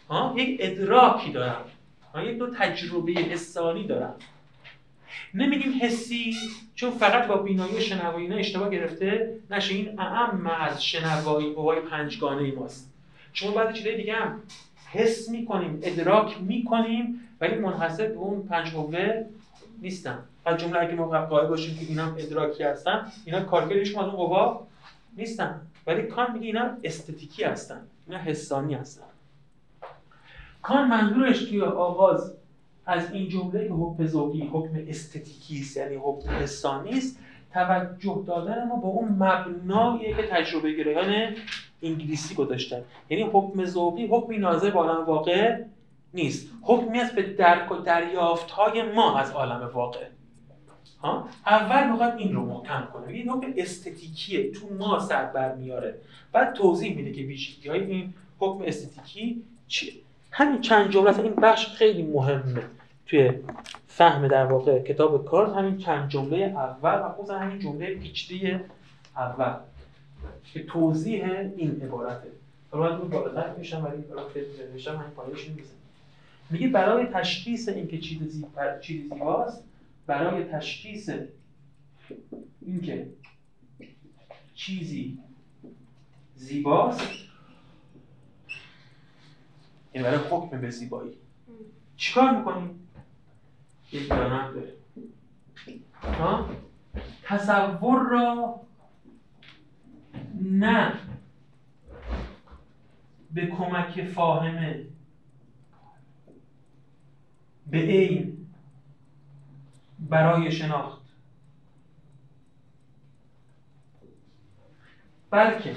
ها 0.09 0.34
یک 0.38 0.57
ادراکی 0.59 1.32
دارم. 1.32 1.65
ها 2.13 2.23
یک 2.23 2.38
دو 2.38 2.49
تجربه 2.49 3.11
حسانی 3.11 3.88
دارم. 3.88 4.15
نمیگیم 5.34 5.80
حسی 5.82 6.36
چون 6.75 6.91
فقط 6.91 7.28
با 7.28 7.36
بینایی 7.38 7.75
و 7.75 7.80
شنوایی 7.80 8.28
نه 8.28 8.36
اشتباه 8.36 8.69
گرفته 8.69 9.34
نشه. 9.51 9.75
این 9.75 9.99
اعم 9.99 10.47
از 10.47 10.86
شنوایی 10.86 11.53
قوای 11.53 11.80
پنجگانه 11.80 12.51
ماست. 12.51 12.93
چون 13.38 13.53
بعد 13.53 13.73
چیزای 13.73 13.97
دیگه 13.97 14.13
هم 14.13 14.41
حس 14.91 15.29
می‌کنیم 15.29 15.79
ادراک 15.83 16.41
می‌کنیم 16.41 17.19
ولی 17.41 17.55
منحصر 17.55 18.07
به 18.07 18.17
اون 18.17 18.47
پنج 18.47 18.71
قوه 18.71 19.25
نیستن 19.81 20.19
از 20.45 20.57
جمله 20.57 20.79
اگه 20.79 20.95
ما 20.95 21.25
قائل 21.25 21.47
باشیم 21.47 21.77
که 21.77 21.85
اینا 21.85 22.15
ادراکی 22.15 22.63
هستن 22.63 23.11
اینا 23.25 23.41
کارکردش 23.41 23.89
از 23.89 23.97
اون 23.97 24.11
قوا 24.11 24.67
نیستن. 25.17 25.61
ولی 25.88 26.03
کان 26.03 26.31
میگه 26.31 26.45
اینا 26.45 26.77
استتیکی 26.83 27.43
هستن 27.43 27.81
اینا 28.07 28.19
حسانی 28.19 28.73
هستن. 28.73 29.03
کان 30.61 30.88
منظورش 30.88 31.43
توی 31.43 31.61
آغاز 31.61 32.33
از 32.85 33.11
این 33.11 33.29
جمله 33.29 33.67
که 33.67 33.73
حکم 33.73 34.07
ذوقی 34.07 34.49
حکم 34.53 34.79
استتیکی 34.88 35.59
است 35.59 35.77
یعنی 35.77 35.95
حکم 35.95 36.29
حسانی 36.29 36.97
است 36.97 37.19
توجه 37.53 38.23
دادن 38.27 38.67
ما 38.67 38.75
با 38.75 38.88
اون 38.88 39.09
مبنایی 39.09 40.13
که 40.13 40.23
تجربه 40.31 40.73
گرایان 40.73 41.35
انگلیسی 41.82 42.36
گذاشتن. 42.36 42.82
یعنی 43.09 43.23
حکم 43.23 43.65
ذوقی 43.65 44.07
حکمی 44.07 44.38
ناظر 44.38 44.69
به 44.69 44.80
عالم 44.80 45.05
واقع 45.05 45.61
نیست. 46.13 46.47
حکمی 46.61 46.99
است 46.99 47.15
به 47.15 47.21
درک 47.21 47.71
و 47.71 47.75
دریافت 47.75 48.51
های 48.51 48.84
ما 48.84 49.17
از 49.17 49.32
عالم 49.32 49.71
واقع. 49.73 50.05
ها؟ 51.01 51.28
اول 51.45 51.91
می‌خواد 51.91 52.13
این 52.17 52.36
رو 52.36 52.45
محکم 52.45 52.88
کنه. 52.93 53.07
این 53.07 53.30
حکم 53.30 53.53
استتیکیه. 53.57 54.51
تو 54.51 54.73
ما 54.80 54.99
سر 54.99 55.25
بر 55.25 55.55
میاره. 55.55 55.95
بعد 56.32 56.53
توضیح 56.53 56.95
میده 56.95 57.11
که 57.11 57.21
ویژگی 57.21 57.69
های 57.69 57.84
این 57.84 58.13
حکم 58.39 58.63
استتیکی 58.65 59.43
چیه 59.67 59.93
همین 60.32 60.61
چند 60.61 60.89
جمله 60.89 61.19
این 61.19 61.36
بخش 61.36 61.67
خیلی 61.67 62.03
مهمه. 62.03 62.63
توی 63.05 63.32
فهم 63.88 64.28
در 64.28 64.45
واقع 64.45 64.80
کتاب 64.80 65.25
کار 65.25 65.53
همین 65.53 65.78
چند 65.78 66.09
جمله 66.09 66.38
اول 66.38 66.99
و 67.05 67.09
خصوصا 67.09 67.39
همین 67.39 67.59
جمله 67.59 67.95
پیچیده 67.95 68.65
اول. 69.17 69.53
که 70.53 70.63
توضیح 70.63 71.26
این 71.57 71.82
عبارته 71.82 72.32
حالا 72.72 72.97
من 72.97 73.09
بالاتر 73.09 73.55
میشم 73.55 73.84
ولی 73.86 74.03
نوشتم 74.74 74.95
همین 74.95 75.11
پایینش 75.11 75.49
میگه 76.49 76.68
برای 76.68 77.05
تشخیص 77.05 77.70
اینکه 77.70 77.97
چیز 77.99 78.24
زیبا 78.24 78.80
چیز 78.82 79.03
زیباست 79.03 79.63
برای 80.07 80.43
تشخیص 80.43 81.09
اینکه 82.61 83.07
چیزی 84.55 85.18
زیباست 86.36 87.01
یعنی 89.93 90.07
برای 90.07 90.20
حکم 90.30 90.61
به 90.61 90.70
زیبایی. 90.70 91.13
چیکار 91.97 92.38
می‌کنیم؟ 92.38 92.88
یک 93.91 94.09
دانم 94.09 94.53
داره. 94.53 94.74
تصور 97.24 98.09
را 98.09 98.59
نه. 100.41 100.99
به 103.31 103.47
کمک 103.47 104.03
فاهمه. 104.03 104.83
به 107.67 107.77
عین. 107.77 108.47
برای 109.99 110.51
شناخت. 110.51 111.01
بلکه 115.31 115.75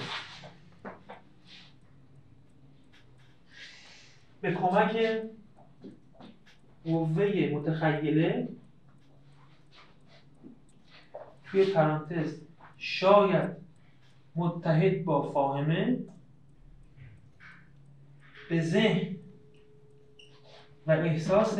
به 4.40 4.52
کمک 4.52 4.96
قوه 6.84 7.48
متخیله 7.52 8.48
توی 11.44 11.64
پرانتز 11.72 12.42
شاید 12.76 13.69
متحد 14.36 15.04
با 15.04 15.32
فاهمه 15.32 15.98
به 18.50 18.60
ذهن 18.60 19.16
و 20.86 20.90
احساس 20.90 21.58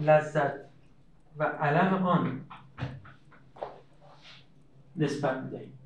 لذت 0.00 0.52
و 1.36 1.44
علم 1.44 2.06
آن 2.06 2.44
نسبت 4.96 5.36
می‌دهیم. 5.36 5.78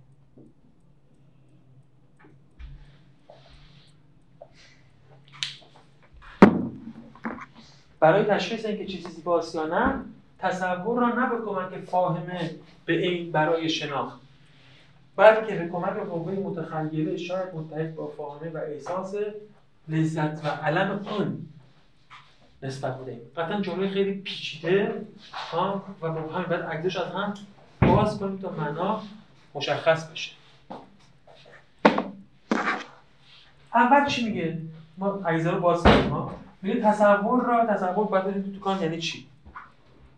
برای 8.00 8.24
تشخیص 8.24 8.64
اینکه 8.64 8.86
چیزی 8.86 9.08
زیباست 9.08 9.54
یا 9.54 9.66
نه 9.66 10.04
تصور 10.38 11.00
را 11.00 11.08
نه 11.08 11.44
کمک 11.44 11.84
فاهمه 11.84 12.50
به 12.84 13.06
این 13.06 13.32
برای 13.32 13.68
شناخت. 13.68 14.29
بلکه 15.20 15.54
به 15.54 15.68
کمک 15.68 15.96
قوه 15.96 16.32
متخیله 16.32 17.16
شاید 17.16 17.54
متحد 17.54 17.94
با 17.94 18.06
فاهمه 18.06 18.50
و 18.50 18.56
احساس 18.56 19.14
لذت 19.88 20.44
و 20.44 20.48
علم 20.48 21.06
آن 21.06 21.38
نسبت 22.62 22.98
بدهیم 22.98 23.20
قطعا 23.36 23.60
جمله 23.60 23.88
خیلی 23.88 24.14
پیچیده 24.14 25.04
ها 25.32 25.82
و 26.02 26.06
همین 26.06 26.46
بعد 26.48 26.62
عکسش 26.62 26.96
از 26.96 27.12
هم 27.12 27.34
باز 27.80 28.18
کنیم 28.18 28.38
تا 28.38 28.50
معنا 28.50 29.02
مشخص 29.54 30.10
بشه. 30.10 30.32
اول 33.74 34.06
چی 34.08 34.28
میگه؟ 34.28 34.58
ما 34.98 35.24
اجزا 35.26 35.50
رو 35.50 35.60
باز 35.60 35.82
کنیم 35.82 36.08
ها. 36.08 36.34
میگه 36.62 36.80
تصور 36.80 37.44
را 37.44 37.66
تصور 37.66 38.06
باید 38.06 38.54
تو 38.54 38.60
کان 38.60 38.82
یعنی 38.82 38.98
چی؟ 38.98 39.26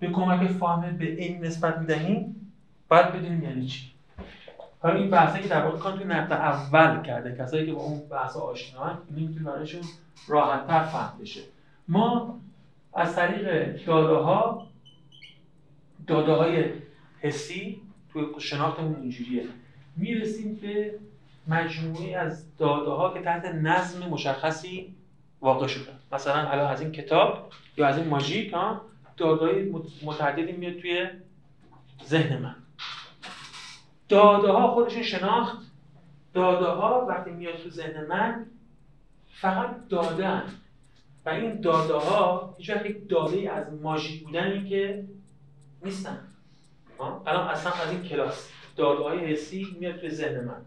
به 0.01 0.11
کمک 0.11 0.51
فاهمه 0.51 0.91
به 0.91 1.05
این 1.05 1.45
نسبت 1.45 1.79
می‌دهیم 1.79 2.53
باید 2.89 3.13
بدونیم 3.13 3.43
یعنی 3.43 3.67
چی. 3.67 3.91
حالا 4.83 4.95
این 4.95 5.11
بحثی 5.11 5.43
که 5.43 5.49
در 5.49 5.64
واقع 5.64 5.78
کان 5.78 5.97
توی 5.97 6.05
نقطه 6.05 6.35
اول 6.35 7.03
کرده 7.03 7.37
کسایی 7.37 7.66
که 7.66 7.72
با 7.72 7.80
اون 7.80 8.09
بحث 8.09 8.37
آشنان 8.37 8.99
این 9.16 9.28
می‌تونه 9.28 9.51
برایشون 9.51 9.80
راحتتر 10.28 10.83
فهم 10.83 11.18
بشه. 11.18 11.41
ما 11.89 12.41
از 12.95 13.16
طریق 13.16 13.76
داده 13.87 14.14
ها 14.14 14.66
داده 16.07 16.33
های 16.33 16.64
حسی 17.20 17.80
توی 18.12 18.26
شناختمون 18.39 18.97
اینجوریه. 19.01 19.45
می‌رسیم 19.97 20.55
به 20.62 20.99
مجموعه 21.49 22.16
از 22.16 22.57
داده 22.57 22.91
ها 22.91 23.14
که 23.14 23.20
تحت 23.20 23.45
نظم 23.45 24.09
مشخصی 24.09 24.95
واقع 25.41 25.66
شده 25.66 25.93
مثلا 26.12 26.49
الان 26.49 26.66
از 26.66 26.80
این 26.80 26.93
کتاب 26.93 27.51
یا 27.76 27.87
از 27.87 27.99
این 27.99 28.09
ماژیک 28.09 28.53
ها 28.53 28.80
داده 29.16 29.72
متعددی 30.03 30.53
میاد 30.53 30.74
توی 30.74 31.07
ذهن 32.07 32.39
من. 32.43 32.55
داده 34.13 34.49
ها 34.49 34.75
خودشون 34.75 35.03
شناخت. 35.03 35.59
داده 36.35 36.67
ها 36.67 37.07
وقتی 37.09 37.31
میاد 37.31 37.57
تو 37.57 37.71
ذهن 37.71 38.07
من 38.07 38.47
فقط 39.41 39.89
داده 39.89 40.43
و 41.27 41.29
این 41.29 41.61
داده 41.61 41.95
ها 41.95 42.55
هیچ 42.59 42.71
وقت 42.71 42.87
یک 42.87 43.09
داده 43.09 43.51
از 43.53 43.67
ماژیک 43.83 44.25
بودن 44.25 44.69
که 44.69 45.05
نیستن. 45.85 46.19
الان 47.27 47.49
اصلا 47.49 47.73
از 47.73 47.91
این 47.91 48.03
کلاس 48.03 48.51
داده 48.77 49.03
های 49.03 49.19
حسی 49.19 49.77
میاد 49.81 49.97
توی 49.97 50.11
ذهن 50.11 50.45
من. 50.45 50.61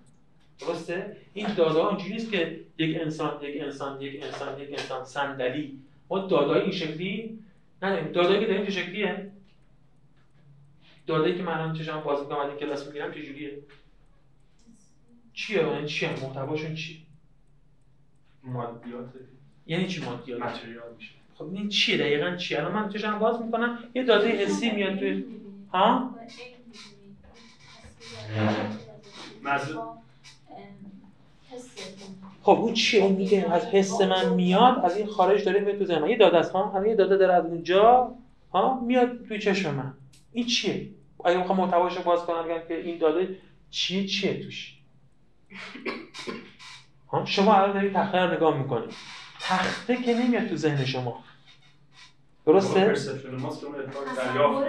درسته؟ 0.59 1.17
این 1.33 1.53
داده 1.53 1.81
ها 1.81 1.89
اینجوری 1.89 2.13
نیست 2.13 2.31
که 2.31 2.59
یک 2.77 3.01
انسان 3.01 3.43
یک 3.43 3.61
انسان 3.61 4.01
یک 4.01 4.23
انسان 4.23 4.59
یک 4.59 4.69
انسان 4.69 5.05
صندلی. 5.05 5.79
ما 6.09 6.19
داده 6.19 6.61
این 6.61 6.71
شکلی 6.71 7.39
نداریم. 7.81 8.11
داده 8.11 8.39
که 8.39 8.45
داریم 8.45 8.65
چه 8.65 8.71
شکلیه؟ 8.71 9.31
داده 11.07 11.37
که 11.37 11.43
من 11.43 11.53
الان 11.53 11.73
چشم 11.73 11.99
باز 11.99 12.19
می‌کنم 12.19 12.37
از 12.37 12.49
این 12.49 12.57
کلاس 12.57 12.87
می‌گیرم 12.87 13.13
چه 13.13 13.23
جوریه 13.23 13.57
چیه؟ 15.33 15.67
یعنی 15.67 15.87
چیه؟ 15.87 16.09
محتواشون 16.09 16.75
چی؟ 16.75 17.05
مادیات. 18.43 19.09
یعنی 19.67 19.87
چی 19.87 20.03
مادیات؟ 20.03 20.41
متریال 20.41 20.93
میشه. 20.97 21.11
خب 21.37 21.45
این 21.53 21.69
چیه 21.69 21.97
دقیقا 21.97 22.35
چیه 22.35 22.59
الان 22.59 22.71
من 22.71 22.89
چشم 22.89 23.19
باز 23.19 23.41
می‌کنم 23.41 23.79
یه 23.95 24.03
داده 24.03 24.27
حسی 24.27 24.71
میاد 24.71 24.99
توی 24.99 25.25
ها؟ 25.73 26.15
خب 32.43 32.51
اون 32.51 32.73
چی 32.73 32.97
اون 32.99 33.11
میگه 33.11 33.53
از 33.53 33.65
حس 33.65 34.01
من 34.01 34.33
میاد 34.33 34.85
از 34.85 34.97
این 34.97 35.07
خارج 35.07 35.43
داره 35.43 35.59
میاد 35.59 35.77
تو 35.77 35.85
ذهن 35.85 36.09
یه 36.09 36.17
داده 36.17 36.37
است 36.37 36.51
ها؟ 36.51 36.87
یه 36.87 36.95
داده 36.95 37.17
داره 37.17 37.33
از 37.33 37.45
اونجا 37.45 38.11
ها؟ 38.53 38.79
میاد 38.79 39.25
توی 39.27 39.39
چشم 39.39 39.75
من. 39.75 39.93
این 40.35 40.45
چیه؟ 40.45 40.89
اگه 41.25 41.37
می‌خوام 41.37 41.57
محتواشو 41.57 42.03
باز 42.03 42.25
کنم 42.25 42.43
بگم 42.43 42.67
که 42.67 42.75
این 42.77 42.97
داده 42.97 43.37
چیه؟ 43.69 44.07
چیه 44.07 44.43
توش؟ 44.43 44.77
ها؟ 47.11 47.25
شما 47.25 47.53
الان 47.55 47.73
دارید 47.73 47.93
تخته 47.93 48.17
رو 48.17 48.33
نگاه 48.33 48.57
می‌کنید. 48.57 48.93
تخته 49.39 49.95
که 49.95 50.13
نمیاد 50.13 50.47
تو 50.47 50.55
ذهن 50.55 50.85
شما. 50.85 51.23
درسته؟ 52.45 52.95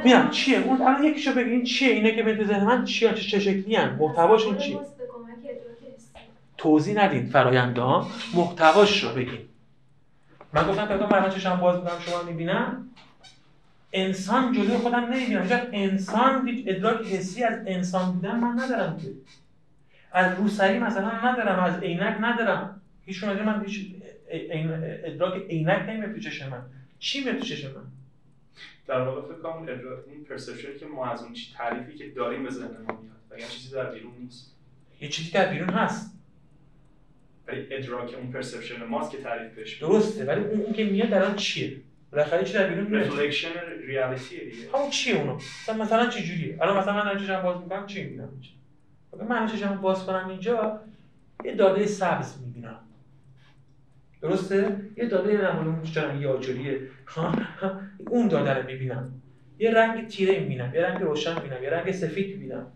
میام 0.04 0.30
چیه؟ 0.30 0.58
اون 0.58 0.82
الان 0.82 1.04
یکیشو 1.04 1.34
بگی 1.34 1.50
این 1.50 1.64
چیه؟ 1.64 1.92
اینه 1.92 2.16
که 2.16 2.22
به 2.22 2.44
ذهن 2.44 2.64
من 2.64 2.84
چیه؟ 2.84 3.14
چه, 3.14 3.22
چه 3.22 3.40
شکلی 3.40 3.76
هن؟ 3.76 3.96
محتواشون 4.00 4.58
چیه؟ 4.58 4.80
توضیح 6.58 7.04
ندین 7.04 7.26
فراینده 7.26 7.80
ها 7.80 8.06
محتواش 8.34 9.04
رو 9.04 9.10
بگین. 9.10 9.40
من 10.52 10.68
گفتم 10.68 10.86
پیدا 10.86 11.06
من 11.06 11.30
چشم 11.30 11.56
باز 11.56 11.76
می‌کنم 11.76 11.98
شما 12.00 12.22
می‌بینم. 12.22 12.88
انسان 13.96 14.52
جلوی 14.52 14.76
خودم 14.76 15.04
نمی‌بینم. 15.04 15.48
چون 15.48 15.60
انسان 15.72 16.48
هیچ 16.48 16.64
ادراک 16.68 17.06
حسی 17.06 17.44
از 17.44 17.58
انسان 17.66 18.12
بودن 18.12 18.36
من 18.40 18.62
ندارم 18.62 18.96
که 18.96 19.12
از 20.12 20.38
روسری 20.38 20.78
مثلا 20.78 21.30
ندارم 21.30 21.64
از 21.64 21.82
عینک 21.82 22.16
ندارم. 22.20 22.80
هیچ 23.06 23.24
من 23.24 23.64
هیچ 23.66 23.94
ادراک 25.04 25.42
عینک 25.48 25.88
نمیاد 25.88 26.12
تو 26.12 26.20
چشم 26.20 26.48
من. 26.48 26.62
چی 26.98 27.24
میاد 27.24 27.38
تو 27.38 27.44
چشم 27.44 27.68
من؟ 27.68 27.82
در 28.86 29.00
واقع 29.00 29.32
فکر 29.32 29.42
کنم 29.42 29.62
ادراک 29.62 29.98
این 30.08 30.24
perception 30.24 30.73
ی 30.73 30.78
که 30.78 30.86
ما 30.86 31.06
از 31.06 31.22
اون 31.22 31.32
چی 31.32 31.54
تعریفی 31.54 31.98
که 31.98 32.10
داریم 32.10 32.42
به 32.42 32.50
ذهن 32.50 32.66
ما 32.66 33.00
میاد. 33.02 33.16
و 33.30 33.38
یه 33.38 33.46
چیزی 33.46 33.74
در 33.74 33.90
بیرون 33.90 34.12
نیست. 34.20 34.52
یه 35.00 35.08
چیزی 35.08 35.30
در 35.30 35.52
بیرون 35.52 35.68
هست. 35.68 36.18
ولی 37.46 37.66
ادراک 37.70 38.14
اون 38.14 38.32
perception 38.32 38.84
ماست 38.84 39.10
که 39.10 39.18
تعریف 39.18 39.54
بهش 39.54 39.82
درسته 39.82 40.24
ولی 40.24 40.40
اون 40.40 40.72
که 40.72 40.84
میاد 40.84 41.08
در 41.08 41.24
آن 41.24 41.36
چیه؟ 41.36 41.76
بالاخره 42.12 42.44
چی 42.44 42.52
در 42.52 42.68
بیرون 42.68 42.86
میاد 42.86 43.06
reflection 43.06 43.48
reality 43.86 44.50
دیگه. 44.50 44.56
همون 44.74 44.90
چیه 44.90 45.16
اونو؟ 45.16 45.34
مثلا 45.34 45.82
مثلا 45.82 46.06
چه 46.06 46.22
جوریه؟ 46.22 46.58
الان 46.62 46.76
مثلا 46.76 47.04
من 47.04 47.18
چشم 47.18 47.42
باز 47.42 47.60
می‌کنم؟ 47.60 47.86
چی 47.86 48.04
می‌بینم 48.04 48.28
اگه 49.12 49.24
من 49.24 49.46
چشم 49.46 49.76
باز 49.76 50.06
کنم 50.06 50.28
اینجا؟ 50.28 50.80
یه 51.44 51.54
داده 51.54 51.86
سبز 51.86 52.34
می‌بینم. 52.46 52.78
درسته؟ 54.22 54.76
یه 54.96 55.06
داده 55.06 55.52
نمونه 55.52 55.82
چرا 55.82 56.14
یه 56.14 56.28
آجوریه 56.28 56.80
اون 58.10 58.28
داده 58.28 58.54
رو 58.54 58.66
می‌بینم. 58.66 59.12
یه 59.58 59.70
رنگ 59.70 60.08
تیره 60.08 60.40
می‌بینم. 60.40 60.74
یه 60.74 60.82
رنگ 60.82 61.02
روشن 61.02 61.34
می‌بینم. 61.34 61.62
یه 61.62 61.70
رنگ 61.70 61.92
سفید 61.92 62.36
می‌بینم. 62.36 62.66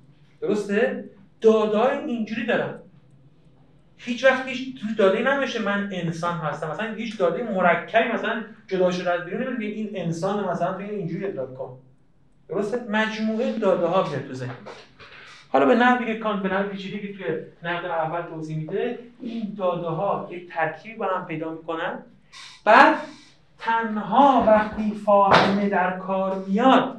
درسته؟ 0.41 1.05
داده 1.41 1.99
اینجوری 1.99 2.47
دارم. 2.47 2.83
هیچ 4.05 4.25
وقت 4.25 4.47
هیچ 4.47 4.77
داده 4.99 5.23
نمیشه 5.23 5.63
من 5.63 5.89
انسان 5.93 6.37
هستم. 6.37 6.71
مثلا 6.71 6.95
هیچ 6.95 7.19
داده 7.19 7.43
مرکبی 7.43 8.13
مثلا 8.13 8.43
جدا 8.67 8.91
شده 8.91 9.11
از 9.11 9.25
بیرون 9.25 9.53
نمیگه 9.53 9.75
این 9.75 9.91
انسان 9.95 10.45
مثلا 10.45 10.73
تو 10.73 10.81
اینجوری 10.81 11.27
ادراک 11.27 11.55
کن. 11.55 11.79
درسته؟ 12.49 12.85
مجموعه 12.89 13.53
داده 13.53 13.87
ها 13.87 14.09
میاد 14.09 14.27
تو 14.27 14.35
ذهن. 14.35 14.55
حالا 15.49 15.67
به 15.67 15.75
نحوی 15.75 16.07
که 16.07 16.19
کانت 16.19 16.43
به 16.43 16.49
نحوی 16.49 16.69
پیچیدی 16.69 16.99
که 17.01 17.13
توی 17.13 17.37
نقد 17.63 17.85
اول 17.85 18.23
توضیح 18.23 18.57
میده 18.57 18.99
این 19.21 19.55
داده 19.59 19.87
ها 19.87 20.29
یک 20.31 20.53
ترکیبی 20.53 20.95
با 20.95 21.07
هم 21.07 21.27
پیدا 21.27 21.51
می‌کنن. 21.51 21.99
بعد 22.65 22.97
تنها 23.59 24.45
وقتی 24.47 24.95
فاهمه 25.07 25.69
در 25.69 25.99
کار 25.99 26.45
میاد 26.47 26.97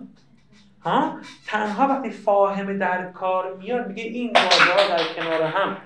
ها؟ 0.81 1.17
تنها 1.47 1.87
وقتی 1.87 2.09
فاهمه 2.09 2.73
در 2.73 3.11
کار 3.11 3.57
میاد 3.57 3.87
میگه 3.87 4.03
این 4.03 4.31
داده 4.33 4.81
ها 4.81 4.97
در 4.97 5.03
کنار 5.15 5.43
هم. 5.43 5.77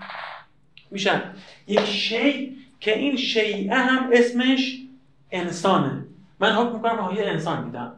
میشن. 0.91 1.21
یک 1.67 1.85
شی 1.85 2.57
که 2.79 2.97
این 2.99 3.17
شیعه 3.17 3.75
هم 3.75 4.09
اسمش 4.13 4.81
انسانه. 5.31 6.05
من 6.39 6.51
حکم 6.51 6.75
می‌کنم 6.75 7.15
یه 7.15 7.25
انسان 7.25 7.63
میدم. 7.63 7.93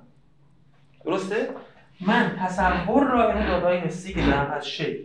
درسته؟ 1.05 1.49
من 2.01 2.35
تصور 2.39 3.03
را 3.03 3.29
یعنی 3.29 3.47
دادای 3.47 3.77
حسی 3.77 4.13
که 4.13 4.21
دارم 4.21 4.51
از 4.51 4.67
شی. 4.67 4.99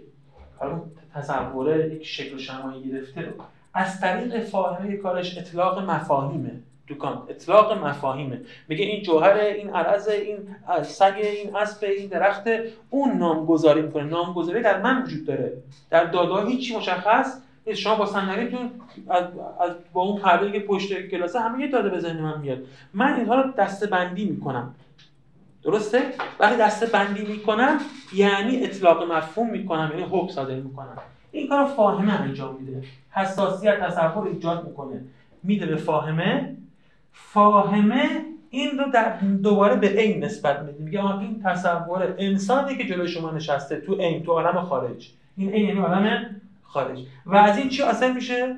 حالا 0.59 0.83
تصور 1.15 1.87
یک 1.87 2.07
شکل 2.07 2.39
شمایی 2.39 2.91
گرفته 2.91 3.21
رو. 3.21 3.33
از 3.75 4.01
طریق 4.01 4.45
فاهمه 4.45 4.97
کارش 4.97 5.39
اطلاق 5.39 5.91
مفاهیمه. 5.91 6.53
دوکان 6.87 7.23
اطلاق 7.29 7.85
مفاهیمه. 7.85 8.41
میگه 8.69 8.85
این 8.85 9.03
جوهر 9.03 9.37
این 9.37 9.71
عرض 9.71 10.09
این 10.09 10.39
سگ 10.83 11.15
این 11.17 11.57
اسب 11.57 11.85
این 11.85 12.09
درخت 12.09 12.45
اون 12.91 13.19
نامگذاری 13.19 13.83
می‌کنه. 13.83 14.05
نامگذاری 14.05 14.63
در 14.63 14.81
من 14.81 15.03
وجود 15.03 15.27
داره. 15.27 15.53
در 15.91 16.05
دادا 16.05 16.47
هیچی 16.47 16.77
مشخص 16.77 17.39
شما 17.77 17.95
با 17.95 18.07
صندلیتون 18.07 18.71
از, 19.09 19.25
از 19.61 19.71
با 19.93 20.03
اون 20.03 20.21
پرده 20.21 20.53
که 20.53 20.61
پشت 20.61 21.01
کلاسه 21.01 21.41
همه 21.41 21.61
یه 21.61 21.71
داده 21.71 21.91
به 21.91 22.13
من 22.13 22.41
میاد. 22.41 22.59
من 22.95 23.15
اینها 23.15 23.35
رو 23.35 23.51
دسته 23.51 23.87
بندی 23.87 24.25
می‌کنم. 24.25 24.75
درسته؟ 25.63 26.03
وقتی 26.41 26.57
دسته 26.57 26.87
بندی 26.87 27.23
می‌کنم 27.23 27.79
یعنی 28.15 28.65
اطلاق 28.65 29.13
مفهوم 29.13 29.51
می‌کنم 29.51 29.91
یعنی 29.93 30.07
حکم 30.11 30.29
صادر 30.29 30.55
می‌کنم. 30.55 30.99
این 31.33 31.49
کار 31.49 31.67
فاهمه 31.67 32.21
انجام 32.21 32.57
میده. 32.61 32.83
حساسیت 33.11 33.81
تصور 33.81 34.29
ایجاد 34.29 34.69
می‌کنه. 34.69 35.05
میده 35.43 35.67
به 35.67 35.77
فاهمه. 35.77 36.57
فاهمه 37.13 38.09
این 38.51 38.79
رو 38.79 38.91
در 38.93 39.17
دوباره 39.43 39.77
به 39.77 39.89
عین 39.89 40.25
نسبت 40.25 40.61
میده 40.61 40.83
میگه 40.85 41.19
این 41.21 41.43
تصور 41.45 42.15
انسانی 42.19 42.77
که 42.77 42.85
جلوی 42.85 43.09
شما 43.09 43.31
نشسته 43.31 43.77
تو 43.77 43.95
عین 43.95 44.23
تو 44.23 44.33
عالم 44.33 44.61
خارج. 44.61 45.11
این 45.37 45.51
عین 45.51 45.69
یعنی 45.69 45.81
عالم 45.81 46.41
خارج. 46.73 46.99
و 47.27 47.37
از 47.37 47.59
این 47.59 47.69
چی 47.69 47.83
حاصل 47.83 48.13
میشه؟ 48.15 48.57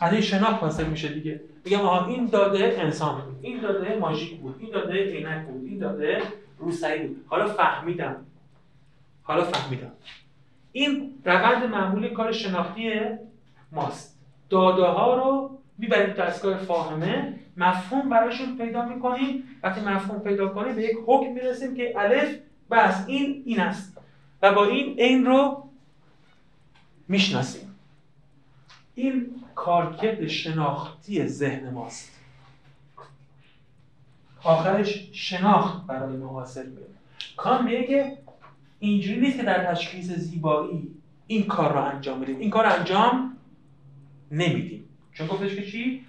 از 0.00 0.12
این 0.12 0.20
شناخت 0.20 0.62
حاصل 0.62 0.86
میشه 0.86 1.08
دیگه. 1.08 1.40
میگم 1.64 1.80
آها 1.80 2.06
این 2.06 2.26
داده 2.26 2.76
انسان 2.78 3.20
بود 3.20 3.36
این 3.42 3.60
داده 3.60 3.96
ماژیک 3.96 4.38
بود. 4.40 4.56
این 4.58 4.70
داده 4.70 4.92
عینک 4.92 5.46
بود. 5.46 5.64
این 5.64 5.78
داده 5.78 6.22
روسری 6.58 7.06
بود. 7.06 7.24
حالا 7.28 7.46
فهمیدم. 7.46 8.16
حالا 9.22 9.44
فهمیدم. 9.44 9.92
این 10.72 11.14
روند 11.24 11.64
معمول 11.64 12.08
کار 12.08 12.32
شناختی 12.32 12.90
ماست. 13.72 14.18
داده 14.50 14.82
ها 14.82 15.14
رو 15.14 15.58
می‌بریم 15.78 16.14
دستگاه 16.14 16.56
فاهمه. 16.58 17.34
مفهوم 17.56 18.08
براشون 18.08 18.58
پیدا 18.58 18.84
می‌کنیم. 18.84 19.44
وقتی 19.62 19.80
مفهوم 19.80 20.20
پیدا 20.20 20.48
کنیم 20.48 20.76
به 20.76 20.82
یک 20.82 20.96
حکم 21.06 21.32
می‌رسیم 21.32 21.74
که 21.74 21.92
الف 21.96 22.36
بس 22.70 23.04
این 23.06 23.42
این 23.46 23.60
است. 23.60 23.98
و 24.42 24.54
با 24.54 24.66
این 24.66 24.94
این 24.98 25.26
رو 25.26 25.67
می‌شناسیم. 27.08 27.74
این 28.94 29.26
کارکرد 29.54 30.26
شناختی 30.26 31.26
ذهن 31.26 31.70
ماست. 31.70 32.12
آخرش 34.42 35.08
شناخت 35.12 35.86
برای 35.86 36.16
ما 36.16 36.28
حاصل 36.28 36.66
میشه 36.66 36.82
کام 37.36 37.64
میگه 37.64 38.18
اینجوری 38.78 39.20
نیست 39.20 39.36
که 39.36 39.42
در 39.42 39.64
تشخیص 39.64 40.10
زیبایی 40.10 40.88
این 41.26 41.46
کار 41.46 41.72
رو 41.72 41.84
انجام 41.84 42.20
بدیم. 42.20 42.38
این 42.38 42.50
کار 42.50 42.66
رو 42.66 42.72
انجام 42.72 43.36
نمیدیم. 44.30 44.84
چون 45.12 45.26
گفتش 45.26 45.54
که 45.54 45.66
چی؟ 45.70 46.04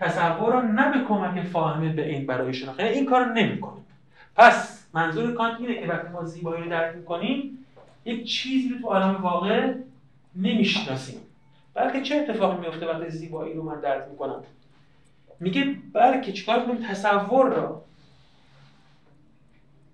تصور 0.00 0.52
رو 0.52 0.62
نه 0.62 0.98
به 0.98 1.04
کمک 1.08 1.46
فاهمه 1.46 1.92
به 1.92 2.08
این 2.08 2.26
برای 2.26 2.54
شناخت. 2.54 2.80
یعنی 2.80 2.92
این 2.92 3.06
کار 3.06 3.24
رو 3.24 3.32
نمی‌کنیم. 3.32 3.84
پس 4.36 4.86
منظور 4.94 5.34
کانت 5.34 5.60
اینه 5.60 5.80
که 5.80 5.86
وقتی 5.86 6.08
ما 6.08 6.24
زیبایی 6.24 6.62
رو 6.62 6.70
درک 6.70 6.96
می‌کنیم 6.96 7.58
یک 8.04 8.26
چیزی 8.26 8.68
رو 8.68 8.78
تو 8.78 8.86
عالم 8.86 9.22
واقع 9.22 9.74
نمی‌شناسیم. 10.36 11.20
بلکه 11.74 12.02
چه 12.02 12.14
اتفاقی 12.16 12.60
میفته 12.60 12.86
وقتی 12.86 13.10
زیبایی 13.10 13.54
رو 13.54 13.62
من 13.62 13.80
درک 13.80 14.08
می‌کنم؟ 14.10 14.42
میگه 15.40 15.76
بلکه 15.92 16.32
چیکار 16.32 16.66
کنیم؟ 16.66 16.86
تصور 16.88 17.46
را. 17.54 17.82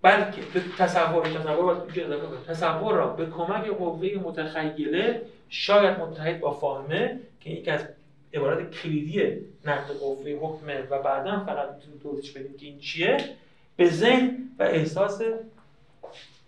بلکه 0.03 0.43
به 0.55 0.63
تصور 0.79 1.29
تصور 1.29 1.77
تصور 2.49 2.95
را 2.95 3.09
به 3.09 3.27
کمک 3.27 3.67
قوه 3.67 4.09
متخیله 4.25 5.23
شاید 5.49 5.99
متحد 5.99 6.41
با 6.41 6.53
فاهمه 6.53 7.21
که 7.41 7.51
یکی 7.51 7.71
از 7.71 7.85
عبارت 8.35 8.71
کلیدی 8.71 9.37
نقد 9.65 9.91
قوه 10.01 10.31
حکمه 10.31 10.83
و 10.91 11.03
بعدا 11.03 11.45
فقط 11.45 11.75
می‌تونیم 11.75 12.01
توضیح 12.03 12.33
بدیم 12.35 12.57
که 12.57 12.67
این 12.67 12.79
چیه 12.79 13.17
به 13.77 13.91
ذهن 13.91 14.39
و 14.59 14.63
احساس 14.63 15.23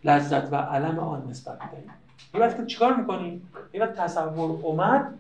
لذت 0.05 0.53
و 0.53 0.57
علم 0.57 0.99
آن 0.99 1.27
نسبت 1.31 1.59
بدهیم 1.59 2.04
یه 2.35 2.41
وقت 2.41 2.67
چیکار 2.67 2.97
می‌کنیم 2.97 3.51
یه 3.75 3.87
تصور 3.87 4.51
اومد. 4.63 5.15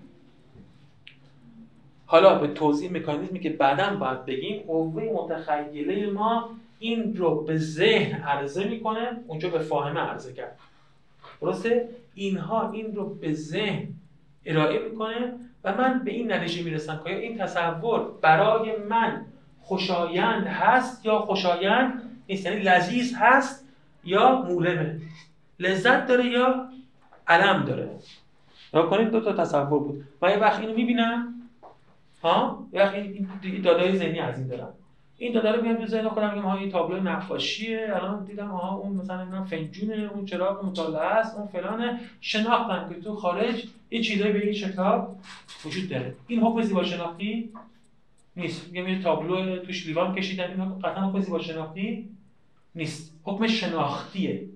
حالا 2.07 2.39
به 2.39 2.49
توضیح 2.49 2.93
مکانیزمی 2.93 3.41
که 3.41 3.51
بعدا 3.51 3.97
باید 3.97 4.25
بگیم 4.25 4.63
قوه 4.67 5.03
متخیله 5.03 6.11
ما 6.11 6.51
این 6.79 7.17
رو 7.17 7.45
به 7.45 7.59
ذهن 7.59 8.23
عرضه 8.23 8.65
می‌کنه 8.69 9.21
اونجا 9.27 9.49
به 9.49 9.59
فاهمه 9.59 10.01
عرضه 10.01 10.33
کرد. 10.33 10.59
درسته؟ 11.41 11.89
اینها 12.15 12.71
این 12.71 12.95
رو 12.95 13.15
به 13.15 13.33
ذهن 13.33 13.89
ارائه 14.45 14.89
می‌کنه 14.89 15.35
و 15.65 15.75
من 15.75 16.03
به 16.05 16.11
این 16.11 16.33
نتیجه 16.33 16.63
می‌رسم 16.63 17.01
که 17.05 17.19
این 17.19 17.39
تصور 17.39 18.11
برای 18.21 18.77
من 18.77 19.27
خوشایند 19.61 20.47
هست 20.47 21.07
یا 21.07 21.19
خوشایند 21.19 22.03
نیست؟ 22.29 22.47
یعنی 22.47 22.61
لذیذ 22.61 23.15
هست 23.17 23.69
یا 24.05 24.43
مولمه 24.43 25.01
لذت 25.59 26.07
داره 26.07 26.27
یا 26.27 26.69
علم 27.29 27.65
داره. 27.65 27.91
یا 28.75 28.83
کنید 28.83 29.11
دو 29.11 29.21
تا 29.21 29.33
تصور 29.33 29.79
بود. 29.79 30.05
من 30.23 30.31
یه 30.31 30.37
وقت 30.37 30.61
اینو 30.61 30.75
می‌بینم 30.75 31.35
ها؟ 32.23 32.67
یه 32.73 32.83
وقت 32.83 32.95
این 32.95 33.63
دادای 33.63 33.99
ذهنی 33.99 34.19
از 34.19 34.39
این 34.39 34.49
دارم. 34.49 34.69
این 35.19 35.33
داده 35.33 35.53
رو 35.53 35.63
میام 35.63 35.77
تو 35.77 35.87
ذهن 35.87 36.09
خودم 36.09 36.35
میگم 36.35 36.47
ها 36.47 36.57
این 36.57 36.71
تابلو 36.71 37.01
نقاشیه. 37.01 37.91
الان 37.95 38.25
دیدم 38.25 38.51
آها 38.51 38.77
اون 38.77 38.97
مثلا 38.97 39.21
اینا 39.21 39.45
فنجونه 39.45 40.11
اون 40.15 40.27
چراغ 40.27 40.65
مطالعه 40.65 41.03
است 41.03 41.39
اون 41.39 41.47
فلانه. 41.47 42.01
شناختم 42.21 42.89
که 42.89 43.01
تو 43.01 43.17
خارج 43.17 43.65
یه 43.91 44.01
چیزایی 44.03 44.33
به 44.33 44.45
این 44.45 44.53
شکاب 44.53 45.17
وجود 45.65 45.89
داره. 45.91 46.15
این 46.27 46.41
حکم 46.41 46.63
زیبا 46.63 46.85
شناختی 46.85 47.53
نیست. 48.37 48.73
میگم 48.73 48.89
یه 48.89 49.03
تابلو 49.03 49.57
توش 49.59 49.87
لیوان 49.87 50.15
کشیدن 50.15 50.51
این 50.51 50.79
قطعا 50.79 51.11
حکم 51.11 51.21
زیبا 51.21 51.39
شناختی 51.39 52.09
نیست. 52.75 53.15
حکم 53.25 53.47
شناختیه. 53.47 54.49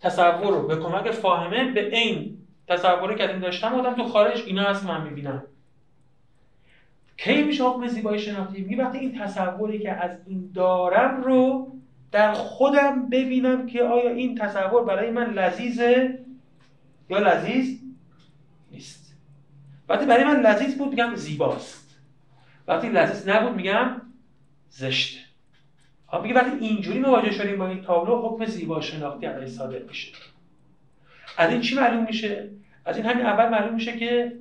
تصور 0.00 0.54
رو 0.54 0.66
به 0.66 0.76
کمک 0.76 1.10
فاهمه 1.10 1.72
به 1.72 1.96
این 1.96 2.38
تصوری 2.68 3.14
که 3.14 3.30
این 3.30 3.38
داشتم 3.38 3.74
آدم 3.74 3.94
تو 3.94 4.04
خارج 4.04 4.42
اینا 4.46 4.62
هست 4.62 4.86
من 4.86 5.02
می‌بینم. 5.02 5.42
کی 7.16 7.42
میشه 7.42 7.64
حکم 7.64 7.86
زیبایی 7.86 8.20
شناختی؟ 8.20 8.62
میگه 8.62 8.84
وقتی 8.84 8.98
این 8.98 9.18
تصوری 9.18 9.78
که 9.78 9.92
از 9.92 10.10
این 10.26 10.50
دارم 10.54 11.22
رو 11.22 11.72
در 12.12 12.32
خودم 12.32 13.08
ببینم 13.08 13.66
که 13.66 13.82
آیا 13.82 14.10
این 14.10 14.34
تصور 14.34 14.84
برای 14.84 15.10
من 15.10 15.30
لذیذه 15.30 16.18
یا 17.10 17.18
لذیذ 17.18 17.78
نیست. 18.70 19.14
وقتی 19.88 20.06
برای 20.06 20.24
من 20.24 20.40
لذیذ 20.40 20.78
بود 20.78 20.88
میگم 20.88 21.14
زیباست. 21.14 21.96
وقتی 22.68 22.88
لذیذ 22.88 23.28
نبود 23.28 23.56
میگم 23.56 24.02
زشته. 24.70 25.19
میگه 26.18 26.34
وقتی 26.34 26.66
اینجوری 26.66 26.98
مواجه 26.98 27.30
شدیم 27.30 27.58
با 27.58 27.68
این 27.68 27.82
تابلو 27.82 28.28
حکم 28.28 28.44
زیبا 28.44 28.80
شناختی 28.80 29.26
ازش 29.26 29.52
صادر 29.52 29.82
میشه. 29.88 30.12
از 31.38 31.50
این 31.50 31.60
چی 31.60 31.74
معلوم 31.74 32.04
میشه؟ 32.04 32.48
از 32.84 32.96
این 32.96 33.06
همین 33.06 33.26
اول 33.26 33.48
معلوم 33.48 33.74
میشه 33.74 33.98
که 33.98 34.32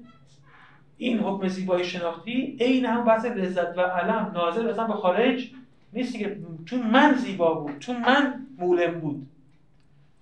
این 0.98 1.20
حکم 1.20 1.48
زیبایی 1.48 1.86
شناختی 1.86 2.58
عین 2.60 2.86
هم 2.86 3.06
بحث 3.06 3.26
لذت 3.26 3.78
و 3.78 3.82
علم 3.82 4.32
ناظر 4.34 4.70
اصلا 4.70 4.88
به 4.88 4.94
خارج 4.94 5.52
نیست 5.94 6.18
که 6.18 6.38
تو 6.66 6.78
من 6.78 7.14
زیبا 7.14 7.54
بود 7.54 7.80
تو 7.80 7.94
من 7.94 8.46
مولم 8.58 9.00
بود 9.00 9.28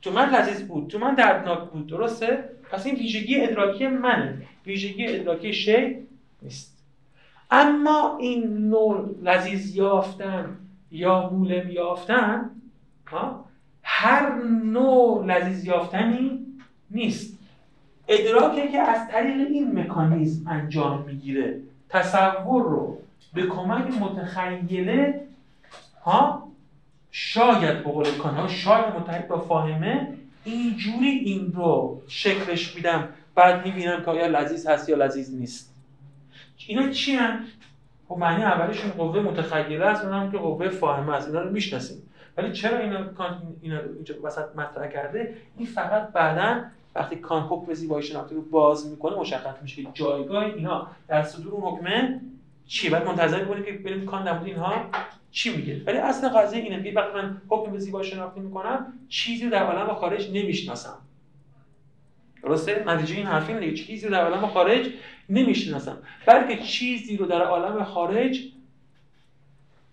تو 0.01 0.11
من 0.11 0.29
لذیذ 0.29 0.67
بود 0.67 0.87
تو 0.87 0.99
من 0.99 1.15
دردناک 1.15 1.69
بود. 1.69 1.87
درسته؟ 1.87 2.49
پس 2.71 2.85
این 2.85 2.95
ویژگی 2.95 3.41
ادراکی 3.41 3.87
منه. 3.87 4.41
ویژگی 4.65 5.07
ادراکی 5.07 5.53
شی 5.53 5.97
نیست. 6.41 6.77
اما 7.51 8.17
این 8.17 8.69
نوع 8.69 9.09
لذیذ 9.23 9.75
یافتن 9.75 10.57
یا 10.91 11.29
مولم 11.29 11.69
یافتن 11.69 12.49
ها 13.07 13.45
هر 13.83 14.43
نوع 14.63 15.25
لذیذ 15.25 15.65
یافتنی 15.65 16.39
نیست 16.91 17.37
ادراکی 18.07 18.67
که 18.67 18.79
از 18.79 19.07
طریق 19.07 19.47
این 19.47 19.79
مکانیزم 19.79 20.49
انجام 20.49 21.01
می‌گیره 21.01 21.59
تصور 21.89 22.63
رو 22.63 22.97
به 23.33 23.43
کمک 23.43 24.01
متخیله 24.01 25.21
ها 26.03 26.47
شاید 27.11 27.83
به 27.83 27.91
قول 27.91 28.05
ها 28.05 28.47
شاید 28.47 28.95
متحد 28.95 29.27
با 29.27 29.39
فاهمه 29.39 30.13
اینجوری 30.43 31.07
این 31.07 31.51
رو 31.51 32.01
شکلش 32.07 32.75
میدم 32.75 33.09
بعد 33.35 33.65
می‌بینم 33.65 34.01
که 34.01 34.11
آیا 34.11 34.27
لذیذ 34.27 34.67
هست 34.67 34.89
یا 34.89 34.97
لذیذ 34.97 35.35
نیست 35.35 35.73
اینا 36.67 36.89
چی 36.89 37.15
هم؟ 37.15 37.39
خب 38.09 38.17
معنی 38.17 38.43
اولشون 38.43 38.91
قوه 38.91 39.19
متخیله 39.19 39.85
است 39.85 40.05
اونم 40.05 40.31
که 40.31 40.37
قوه 40.37 40.69
فاهمه 40.69 41.13
است. 41.13 41.27
اینا 41.27 41.41
رو 41.41 41.49
می‌شناسیم. 41.49 42.03
ولی 42.37 42.51
چرا 42.51 42.77
اینا 42.77 43.03
کانت 43.03 43.37
اینا 43.61 43.79
اینجا 43.95 44.15
وسط 44.23 44.55
مطرح 44.55 44.87
کرده؟ 44.87 45.33
این 45.57 45.67
فقط 45.67 46.11
بعدا 46.11 46.63
وقتی 46.95 47.15
کان 47.15 47.43
حکم 47.43 47.73
زیبایی 47.73 48.03
شناختی 48.03 48.35
رو 48.35 48.41
باز 48.41 48.91
می‌کنه 48.91 49.15
مشخص 49.15 49.61
میشه 49.61 49.83
که 49.83 49.89
جایگاه 49.93 50.43
اینا 50.43 50.87
در 51.07 51.23
صدور 51.23 51.53
اون 51.53 52.21
چیه. 52.67 52.89
بعد 52.89 53.07
منتظر 53.07 53.39
می‌کنیم 53.39 53.63
که 53.63 53.71
ببینیم 53.71 54.05
کان 54.05 54.23
در 54.23 54.43
اینها 54.43 54.73
چی 55.31 55.57
میگه. 55.57 55.81
ولی 55.87 55.97
اصل 55.97 56.29
قضیه 56.29 56.63
اینه. 56.63 56.83
که 56.83 56.95
وقتی 56.95 57.13
من 57.13 57.41
حکم 57.49 57.77
زیبایی 57.77 58.09
شناختی 58.09 58.39
می‌کنم 58.39 58.93
چیزی 59.09 59.45
رو 59.45 59.51
در 59.51 59.63
عالم 59.63 59.93
خارج 59.93 60.29
نمی‌شناسم. 60.29 60.97
درسته؟ 62.47 62.83
نتیجه 62.87 63.15
این 63.15 63.25
حرفی 63.25 63.53
اینه 63.53 63.73
چیزی 63.73 64.05
رو 64.05 64.11
در 64.11 64.31
عالم 64.31 64.47
خارج 64.47 64.89
نمی‌شناسم. 65.29 65.97
بلکه 66.25 66.63
چیزی 66.63 67.17
رو 67.17 67.25
در 67.25 67.41
عالم 67.41 67.83
خارج 67.83 68.39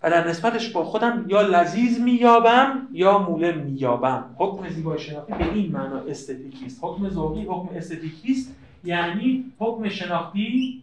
و 0.03 0.11
در 0.11 0.29
نسبتش 0.29 0.69
با 0.69 0.85
خودم 0.85 1.25
یا 1.29 1.43
لذیذ 1.43 2.01
مییابم 2.01 2.89
یا 2.93 3.19
مولم 3.19 3.59
مییابم. 3.59 4.25
حکم 4.39 4.69
زیبایی 4.69 5.01
شناختی 5.01 5.33
به 5.33 5.53
این 5.53 5.73
معنا 5.73 5.99
استتیکی 5.99 6.67
است. 6.67 6.79
حکم 6.83 7.09
ذوقی 7.09 7.43
حکم 7.43 7.77
استتیکی 7.77 8.33
است. 8.33 8.57
یعنی 8.85 9.45
حکم 9.59 9.89
شناختی 9.89 10.83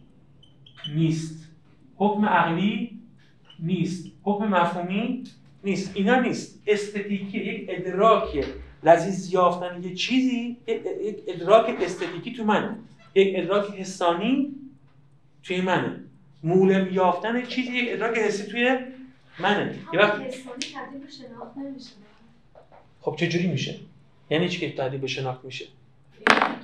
نیست. 0.94 1.48
حکم 1.96 2.24
عقلی 2.24 2.98
نیست. 3.58 4.06
حکم 4.22 4.46
مفهومی 4.46 5.24
نیست. 5.64 5.92
اینا 5.94 6.20
نیست. 6.20 6.62
استتیکی 6.66 7.38
یک 7.38 7.66
ادراک 7.68 8.44
لذیذ 8.82 9.32
یافتن 9.32 9.82
یه 9.82 9.94
چیزی 9.94 10.56
یک 10.66 11.24
ادراک 11.28 11.80
استتیکی 11.80 12.32
تو 12.32 12.44
منه. 12.44 12.78
یک 13.14 13.34
ادراک 13.38 13.70
حسانی 13.70 14.54
توی 15.42 15.60
منه. 15.60 16.00
مولم 16.42 16.88
یافتن 16.92 17.46
چیزی 17.46 17.72
یک 17.72 17.88
ادراک 17.92 18.18
حسی 18.18 18.46
توی 18.46 18.78
منه. 19.40 19.78
یه 19.92 20.00
وقت 20.00 20.22
خب 23.00 23.16
چه 23.16 23.28
جوری 23.28 23.46
میشه؟ 23.46 23.78
یعنی 24.30 24.48
چی 24.48 24.60
که 24.60 24.76
تبدیل 24.76 25.00
به 25.00 25.06
شناخت 25.06 25.44
میشه؟ 25.44 25.66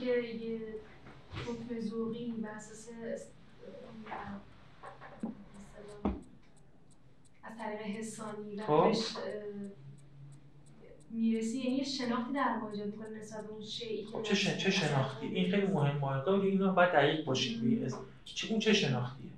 یعنی 0.03 0.59
حکم 1.47 1.81
ذوقی 1.81 2.35
بر 2.43 2.49
اساس 2.49 2.89
از 7.45 7.53
طریق 7.59 7.81
حسانی 7.81 8.63
خب. 8.67 8.93
می‌رسی 11.11 11.59
یعنی 11.59 11.77
یه 11.77 11.85
شناختی 11.85 12.33
در 12.33 12.59
واقع 12.61 12.73
ایجاد 12.73 12.87
می‌کنه 12.87 13.09
نسبت 13.09 13.47
به 13.47 13.53
اون 13.53 13.63
شیئی 13.63 14.05
که 14.05 14.11
خب 14.11 14.23
چه 14.23 14.35
شن... 14.35 14.57
چه 14.57 14.71
شناختی؟ 14.71 15.27
این 15.27 15.51
خیلی 15.51 15.67
مهم 15.67 15.99
مهمه 15.99 16.25
که 16.25 16.31
اینو 16.31 16.73
باید 16.73 16.93
دقیق 16.93 17.29
اسم. 17.29 17.99
چه 18.25 18.49
اون 18.51 18.61
چه 18.61 18.73
شناختیه؟ 18.73 19.31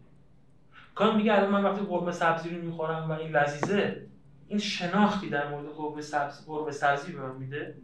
کان 0.94 1.16
میگه 1.16 1.32
الان 1.32 1.50
من 1.50 1.64
وقتی 1.64 1.84
قرمه 1.84 2.12
سبزی 2.12 2.48
رو 2.50 2.62
می‌خورم 2.62 3.10
و 3.10 3.12
این 3.12 3.30
لذیذه 3.30 4.06
این 4.48 4.58
شناختی 4.58 5.28
در 5.28 5.50
مورد 5.50 5.66
قرمه 5.66 6.02
سبزی 6.02 6.44
قرمه 6.46 6.70
سبزی 6.70 7.12
به 7.12 7.20
من 7.22 7.36
میده. 7.36 7.74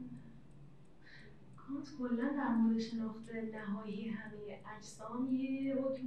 کانت 1.57 1.89
کلا 1.99 2.29
در 2.37 2.55
مورد 2.55 2.81
شناخت 2.81 3.31
نهایی 3.53 4.09
همه 4.09 4.59
اجسام 4.77 5.35
یه 5.35 5.75
حکم 5.75 6.07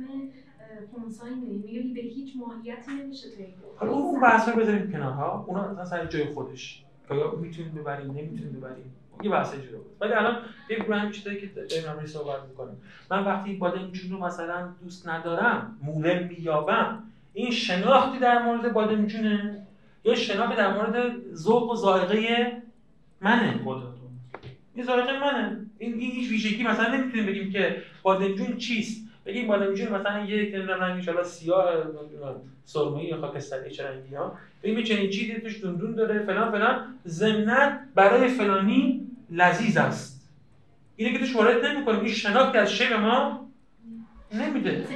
میده 1.35 1.63
میگه 1.63 1.81
به 1.93 2.01
هیچ 2.01 2.33
ماهیتی 2.37 2.91
نمیشه 2.91 3.29
پیدا 3.37 3.75
حالا 3.77 3.91
اون 3.91 4.21
بحثا 4.21 4.51
رو 4.51 4.61
بذاریم 4.61 4.91
کنار 4.91 5.13
ها 5.13 5.45
اونا 5.47 5.63
اصلا 5.63 5.85
سر 5.85 6.05
جای 6.05 6.33
خودش. 6.33 6.85
آیا 7.09 7.31
می‌تونیم 7.31 7.71
ببریم 7.71 8.11
نمی‌تونیم 8.11 8.53
ببریم. 8.53 8.95
یه 9.23 9.29
بحث 9.29 9.53
جدا 9.53 9.77
بود. 9.77 9.95
ولی 10.01 10.13
الان 10.13 10.37
یه 10.69 10.95
همین 10.95 11.11
چیزایی 11.11 11.41
که 11.41 11.47
داریم 11.47 11.89
همین 11.89 12.05
صحبت 12.05 12.43
می‌کنیم. 12.49 12.81
من 13.11 13.25
وقتی 13.25 13.53
بادمجون 13.53 14.11
رو 14.11 14.25
مثلا 14.25 14.73
دوست 14.83 15.07
ندارم 15.07 15.77
مولم 15.81 16.27
مییابم 16.27 17.03
این 17.33 17.51
شناختی 17.51 18.19
در 18.19 18.43
مورد 18.43 18.73
بادمجونه 18.73 19.65
یا 20.03 20.15
شناختی 20.15 20.55
در 20.55 20.73
مورد 20.73 21.13
ذوق 21.33 21.71
و 21.71 21.75
ذائقه 21.75 22.51
منه. 23.21 23.63
خودتون 23.63 23.89
این 24.75 24.85
ذائقه 24.85 25.19
منه. 25.19 25.65
این 25.77 25.99
هیچ 25.99 26.29
ویژگی 26.29 26.63
مثلا 26.63 26.95
نمی‌تونیم 26.95 27.25
بگیم 27.25 27.51
که 27.51 27.81
بادمجون 28.03 28.57
چیست. 28.57 29.09
بگیم 29.25 29.47
بادمجون 29.47 29.87
مثلا 29.87 30.25
یک 30.25 30.55
رنگش 30.55 31.09
حالا 31.09 31.23
سیاه 31.23 31.65
سرمه‌ای 32.65 33.05
یا 33.05 33.21
خاکستری 33.21 33.71
چه 33.71 33.87
رنگی 33.87 34.15
ها. 34.15 34.37
بگیم 34.63 34.83
چنین 34.83 35.09
چیزی 35.09 35.33
توش 35.33 35.63
دندون 35.63 35.95
داره 35.95 36.19
فلان 36.19 36.51
فلان. 36.51 36.95
ضمناً 37.07 37.71
برای 37.95 38.27
فلانی 38.27 39.07
لذیذ 39.29 39.77
است. 39.77 40.29
اینه 40.95 41.13
که 41.13 41.19
توش 41.19 41.35
وارد 41.35 41.65
نمی‌کنیم. 41.65 41.99
این 41.99 42.13
شناختی 42.13 42.57
از 42.57 42.71
شی 42.71 42.89
به 42.89 42.97
ما 42.97 43.49
نمیده. 44.33 44.87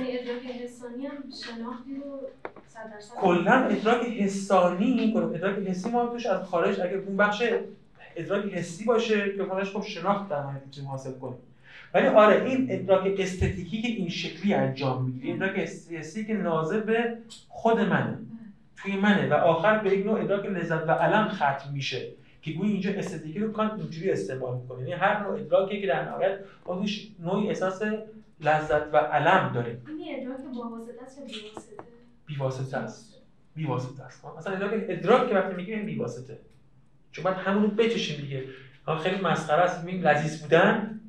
کلا 3.21 3.53
ادراک 3.53 4.03
حسانی 4.03 5.13
ادراک 5.15 5.67
حسی 5.67 5.89
ما 5.89 6.07
توش 6.07 6.25
از 6.25 6.47
خارج 6.47 6.79
اگه 6.79 6.93
اون 6.93 7.17
بخش 7.17 7.43
ادراک 8.15 8.53
حسی 8.53 8.85
باشه 8.85 9.33
که 9.37 9.43
خودش 9.43 9.71
خب 9.71 9.83
شناخت 9.83 10.29
در 10.29 10.43
می‌تونیم 10.65 10.89
حاصل 10.89 11.11
کنیم. 11.11 11.37
ولی 11.93 12.07
آره 12.07 12.45
این 12.45 12.67
ادراک 12.69 13.15
استتیکی 13.19 13.81
که 13.81 13.87
این 13.87 14.09
شکلی 14.09 14.53
انجام 14.53 15.05
می‌گیره 15.05 15.35
ادراک 15.35 15.55
حسی 15.91 16.25
که 16.25 16.33
ناظر 16.33 16.79
به 16.79 17.17
خود 17.49 17.79
منه. 17.79 18.17
توی 18.77 18.95
منه 18.95 19.29
و 19.29 19.33
آخر 19.33 19.77
به 19.77 19.97
یک 19.97 20.05
نوع 20.05 20.21
ادراک 20.21 20.45
لذت 20.45 20.89
و 20.89 20.91
علم 20.91 21.27
ختم 21.27 21.73
میشه 21.73 22.07
که 22.41 22.51
گویا 22.51 22.71
اینجا 22.71 22.91
استتیکی 22.91 23.39
رو 23.39 23.51
کانت 23.51 23.73
اینجوری 23.73 24.11
استعمال 24.11 24.57
می‌کنه. 24.57 24.79
یعنی 24.79 24.91
هر 24.93 25.23
نوع 25.23 25.39
ادراکی 25.39 25.81
که 25.81 25.87
در 25.87 26.05
نهایت 26.09 26.39
توش 26.65 27.07
نوعی 27.19 27.47
احساس 27.47 27.81
لذت 28.41 28.93
و 28.93 28.97
علم 28.97 29.51
داریم. 29.53 29.85
این 29.87 30.19
ادراک 30.19 30.39
با 30.55 30.69
واسطه 30.69 31.03
است 31.03 31.17
یا 31.17 31.23
بی 32.25 32.35
واسطه 32.35 32.77
است. 32.77 33.13
بیواسطه 33.55 34.03
است. 34.03 34.25
مثلا 34.37 34.53
ادراک 34.53 34.85
ادراک 34.87 35.29
که 35.29 35.35
وقتی 35.35 35.55
میگیم 35.55 35.77
این 35.77 35.85
بیواسطه. 35.85 36.39
چون 37.11 37.23
باید 37.23 37.37
همونو 37.37 37.67
بچشیم 37.67 38.21
دیگه. 38.21 38.43
خیلی 39.03 39.21
مسخره 39.21 39.61
است. 39.61 39.83
میگیم 39.83 40.07
لذیذ 40.07 40.41
بودن. 40.41 40.99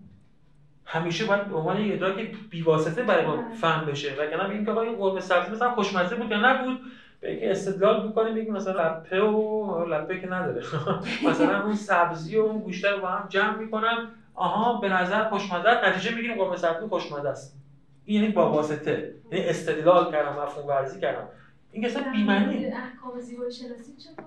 همیشه 0.84 1.24
باید 1.24 1.48
به 1.48 1.56
عنوان 1.56 1.92
ادراک 1.92 2.36
بیواسطه 2.50 3.02
برای 3.02 3.26
ما 3.26 3.54
فهم 3.60 3.86
بشه. 3.86 4.12
وگرنه 4.12 4.46
میگیم 4.46 4.64
که 4.64 4.70
آقا 4.70 4.80
این 4.80 4.96
قرمه 4.96 5.20
سبزی 5.20 5.52
مثلا 5.52 5.74
خوشمزه 5.74 6.16
بود 6.16 6.30
یا 6.30 6.40
نبود. 6.52 6.80
اینکه 7.28 7.50
استدلال 7.50 8.06
می‌کنیم 8.06 8.34
بگیم 8.34 8.52
مثلا 8.52 8.88
لپه 8.88 9.20
و 9.20 9.84
لپه 9.84 10.20
که 10.20 10.26
نداره. 10.26 10.62
مثلا 11.28 11.64
اون 11.64 11.74
سبزی 11.74 12.36
و 12.36 12.40
اون 12.40 12.58
گوشت 12.58 12.84
رو 12.84 13.00
با 13.00 13.08
هم 13.08 13.28
جمع 13.28 13.56
می‌کنم. 13.56 14.08
آها 14.34 14.80
به 14.80 14.88
نظر 14.88 15.28
خوشمزه. 15.28 15.88
نتیجه 15.88 16.14
می‌گیریم 16.14 16.36
قرمه 16.36 16.56
سبزی 16.56 16.86
خوشمزه 16.86 17.28
است 17.28 17.56
این 18.04 18.22
یعنی 18.22 18.32
با 18.32 18.52
واسطه. 18.52 19.14
یعنی 19.32 19.44
استدلال 19.44 20.12
کردم 20.12 20.42
مفهوم 20.42 20.66
ورزی 20.66 21.00
کردم. 21.00 21.28
این 21.72 21.82
که 21.82 21.88
اصلا 21.88 22.12
بی‌معنیه 22.12 22.74
احکام 22.76 23.20
زیبایی 23.20 23.52
شناسی 23.52 23.96
چطور؟ 23.96 24.24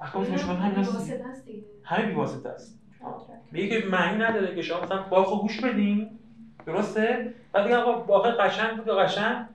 احکام 0.00 0.22
مشابه 0.22 0.54
همین 0.54 0.74
بی 0.74 0.80
هست. 0.80 1.44
دیگه. 1.44 2.14
واسطه 2.16 2.48
است 2.48 2.78
همه 3.00 3.38
میگه 3.52 3.80
که 3.80 3.86
معنی 3.86 4.24
نداره 4.24 4.54
که 4.54 4.62
شما 4.62 4.80
مثلا 4.80 5.02
باخو 5.02 5.42
گوش 5.42 5.60
بدین. 5.60 6.10
درسته؟ 6.66 7.34
بعد 7.52 7.64
دیگه 7.64 7.76
آقا 7.76 7.92
باخه 7.92 8.30
قشنگ 8.30 8.76
بود 8.76 8.86
یا 8.86 8.96
قشنگ 8.96 9.46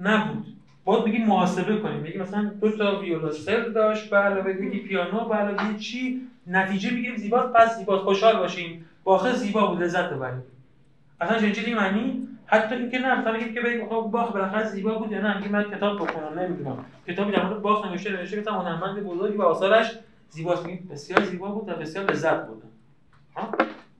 نبود. 0.00 0.46
باید 0.84 1.04
بگی 1.04 1.18
محاسبه 1.18 1.76
کنیم. 1.76 2.00
میگی 2.00 2.18
مثلا 2.18 2.44
دو 2.44 2.76
تا 2.76 3.00
ویولوسل 3.00 3.72
داشت 3.72 4.10
به 4.10 4.16
علاوه 4.16 4.52
بگی 4.52 4.78
پیانو 4.78 5.28
به 5.28 5.34
علاوه 5.34 5.78
چی؟ 5.78 6.20
نتیجه 6.46 6.90
بگیریم 6.90 7.16
زیباست 7.16 7.52
پس 7.52 7.78
زیباست 7.78 8.04
خوشحال 8.04 8.36
باشیم. 8.36 8.84
باخه 9.04 9.32
زیبا 9.32 9.66
بود 9.66 9.82
لذت 9.82 10.10
ببریم. 10.10 10.42
اصلا 11.20 11.38
چنین 11.38 11.52
چیزی 11.52 11.74
معنی؟ 11.74 12.28
حتی 12.46 12.74
اینکه 12.74 12.98
نه 12.98 13.20
مثلا 13.20 13.32
بگیم 13.32 13.54
که 13.54 13.60
بگیم 13.60 13.80
آقا 13.82 14.00
باخ 14.00 14.32
بالاخره 14.32 14.64
زیبا 14.64 14.94
بود 14.94 15.12
یا 15.12 15.20
نه؟ 15.20 15.36
میگیم 15.36 15.52
من 15.52 15.70
کتاب 15.70 16.02
بخونم 16.02 16.38
نمی‌دونم. 16.38 16.84
کتابی 17.08 17.32
در 17.32 17.46
مورد 17.46 17.62
باخ 17.62 17.86
نوشته 17.86 18.12
نوشته 18.12 18.40
مثلا 18.40 18.60
هنرمند 18.60 19.04
بزرگی 19.04 19.36
و 19.36 19.42
آثارش 19.42 19.98
زیباست. 20.28 20.66
میگیم 20.66 20.88
بسیار 20.92 21.24
زیبا 21.24 21.48
بود 21.48 21.68
و 21.68 21.72
بسیار 21.74 22.10
لذت 22.10 22.46
بود. 22.46 22.62
ها؟ 23.36 23.50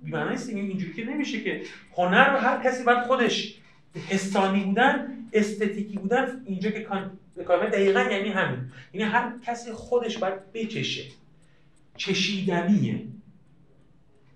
دیگه. 0.05 0.19
اینجوری 0.49 0.93
که 0.93 1.05
نمیشه 1.05 1.41
که. 1.41 1.63
هنر 1.97 2.33
رو 2.33 2.39
هر 2.39 2.65
کسی 2.65 2.85
باید 2.85 2.99
خودش 2.99 3.59
حسانی 4.09 4.65
بودن 4.65 5.19
استتیکی 5.33 5.99
بودن 5.99 6.43
اینجا 6.47 6.71
که 6.71 6.81
کاربر 7.47 7.69
دقیقا 7.69 8.01
یعنی 8.01 8.29
همین. 8.29 8.61
یعنی 8.93 9.13
هر 9.13 9.33
کسی 9.47 9.73
خودش 9.73 10.19
باید 10.19 10.53
بچشه. 10.53 11.03
چشیدنیه. 11.97 13.07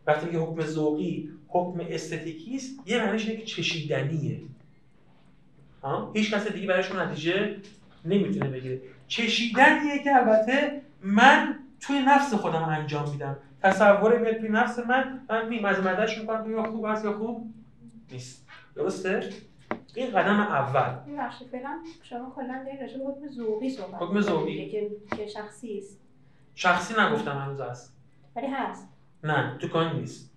وقتی 0.06 0.30
که 0.30 0.38
حکم 0.38 0.64
ذوقی 0.64 1.30
حکم 1.48 1.80
استتیکی 1.88 2.56
است 2.56 2.70
یه 2.86 2.98
معنیش 2.98 3.28
اینه 3.28 3.40
که 3.40 3.46
چشیدنیه. 3.46 4.40
ها؟ 5.82 6.12
هیچ 6.16 6.34
کس 6.34 6.52
دیگه 6.52 6.66
برایشون 6.66 7.00
نتیجه 7.00 7.56
نمی‌تونه 8.04 8.50
بگیره. 8.50 8.80
چشیدنیه 9.08 10.02
که 10.04 10.16
البته 10.16 10.82
من 11.02 11.58
توی 11.80 12.00
نفس 12.00 12.34
خودم 12.34 12.62
انجام 12.62 13.10
میدم. 13.10 13.36
تصور 13.62 14.18
میاد 14.18 14.36
توی 14.36 14.48
نفس 14.48 14.78
من 14.78 15.20
من 15.30 15.48
می 15.48 15.60
مزمدش 15.60 16.18
می‌کنم 16.18 16.50
یا 16.50 16.62
خوب 16.62 16.84
است 16.84 17.04
یا 17.04 17.18
خوب 17.18 17.54
نیست. 18.12 18.46
درسته؟ 18.74 19.30
این 19.98 20.10
قدم 20.10 20.40
اول. 20.40 21.12
ببخشید 21.12 21.48
فعلا 21.48 21.78
شما 22.02 22.32
کلا 22.36 22.62
دارین 22.64 22.80
راجع 22.80 22.98
به 22.98 23.04
حکم 23.04 23.28
ذوقی 23.28 23.70
صحبت 23.70 24.02
حکم 24.02 24.20
ذوقی. 24.20 24.70
که 25.16 25.26
شخصی 25.26 25.78
است. 25.78 26.00
شخصی 26.54 26.94
نگفتم 27.00 27.38
هنوز 27.38 27.60
هست. 27.60 27.96
ولی 28.36 28.46
هست. 28.46 28.88
نه 29.24 29.58
تو 29.60 29.68
کان 29.68 29.96
نیست. 29.96 30.30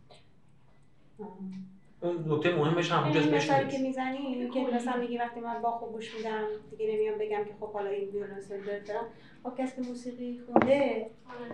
اون 2.01 2.23
نکته 2.27 2.55
مهمش 2.55 2.91
همونجاست 2.91 3.25
این 3.25 3.31
بهش 3.31 3.49
مثالی 3.49 3.71
که. 3.71 3.77
می‌زنی 3.77 4.49
که 4.49 4.59
مثلا 4.59 4.97
میگی 4.97 5.17
وقتی 5.17 5.39
من 5.39 5.61
با 5.61 5.71
خوب 5.71 5.91
گوش 5.91 6.15
میدم 6.15 6.43
دیگه 6.71 6.93
نمیام 6.93 7.17
بگم 7.17 7.43
که 7.43 7.53
خب 7.59 7.73
حالا 7.73 7.89
این 7.89 8.09
ویولنسل 8.09 8.57
فلان. 8.61 9.03
با 9.43 9.51
کسی 9.57 9.81
که 9.81 9.87
موسیقی 9.87 10.41
خونده 10.45 11.09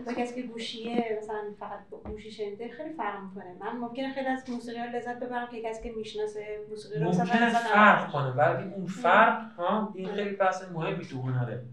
با 0.05 0.13
کسی 0.13 0.41
که 0.41 0.47
گوشیه 0.47 1.17
مثلا 1.21 1.41
فقط 1.59 1.79
با 1.89 1.97
گوشی 1.97 2.31
شنیده 2.31 2.69
خیلی 2.69 2.93
فرق 2.93 3.23
می‌کنه 3.23 3.55
من 3.59 3.77
ممکنه 3.77 4.13
خیلی 4.13 4.27
از 4.27 4.49
موسیقی 4.49 4.79
ها 4.79 4.85
لذت 4.85 5.19
ببرم 5.19 5.47
که 5.51 5.61
کسی 5.61 5.83
که 5.83 5.95
می‌شناسه 5.95 6.59
موسیقی 6.69 6.99
رو 6.99 7.09
مثلا 7.09 7.49
فرق. 7.49 8.11
کنه 8.11 8.29
ولی 8.31 8.73
اون 8.73 8.85
فرق 8.85 9.51
ها 9.57 9.93
این 9.95 10.09
خیلی 10.09 10.35
بحث 10.35 10.63
مهمی 10.73 11.05
تو 11.05 11.21
هنره. 11.21 11.63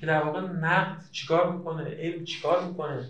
که 0.00 0.06
در 0.06 0.22
واقع 0.22 0.40
نقد 0.40 1.10
چیکار 1.12 1.52
می‌کنه 1.52 1.84
علم 1.84 2.24
چیکار 2.24 2.64
می‌کنه 2.64 3.04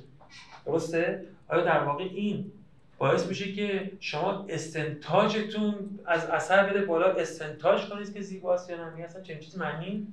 درسته 0.66 1.26
آیا 1.48 1.64
در 1.64 1.84
واقع 1.84 2.04
این 2.04 2.52
باعث 2.98 3.26
میشه 3.26 3.52
که 3.52 3.92
شما 4.00 4.46
استنتاجتون 4.48 5.98
از 6.06 6.24
اثر 6.24 6.68
بده 6.70 6.84
بالا. 6.84 7.06
استنتاج 7.12 7.88
کنید 7.88 8.14
که 8.14 8.20
زیباست 8.20 8.70
یا 8.70 8.76
نه. 8.76 8.90
میگه 8.90 9.04
اصلا 9.04 9.22
چنین 9.22 9.40
چیزی 9.40 9.58
معنی 9.58 10.06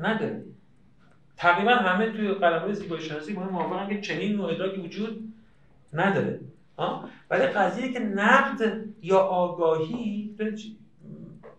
نداره. 0.00 0.42
تقریبا 1.36 1.70
همه 1.70 2.10
توی 2.10 2.28
قلمرو 2.34 2.72
زیبایی 2.72 3.02
شناسی 3.02 3.32
با 3.32 3.42
موافقن 3.44 3.88
که 3.88 4.00
چنین 4.00 4.36
نوع 4.36 4.50
ادراکی 4.50 4.80
وجود 4.80 5.32
نداره. 5.92 6.40
ها 6.78 7.08
ولی 7.30 7.46
قضیه 7.46 7.92
که 7.92 7.98
نقد 7.98 8.84
یا 9.02 9.18
آگاهی 9.18 10.28
می‌تونه 10.30 10.56
چی- 10.56 10.76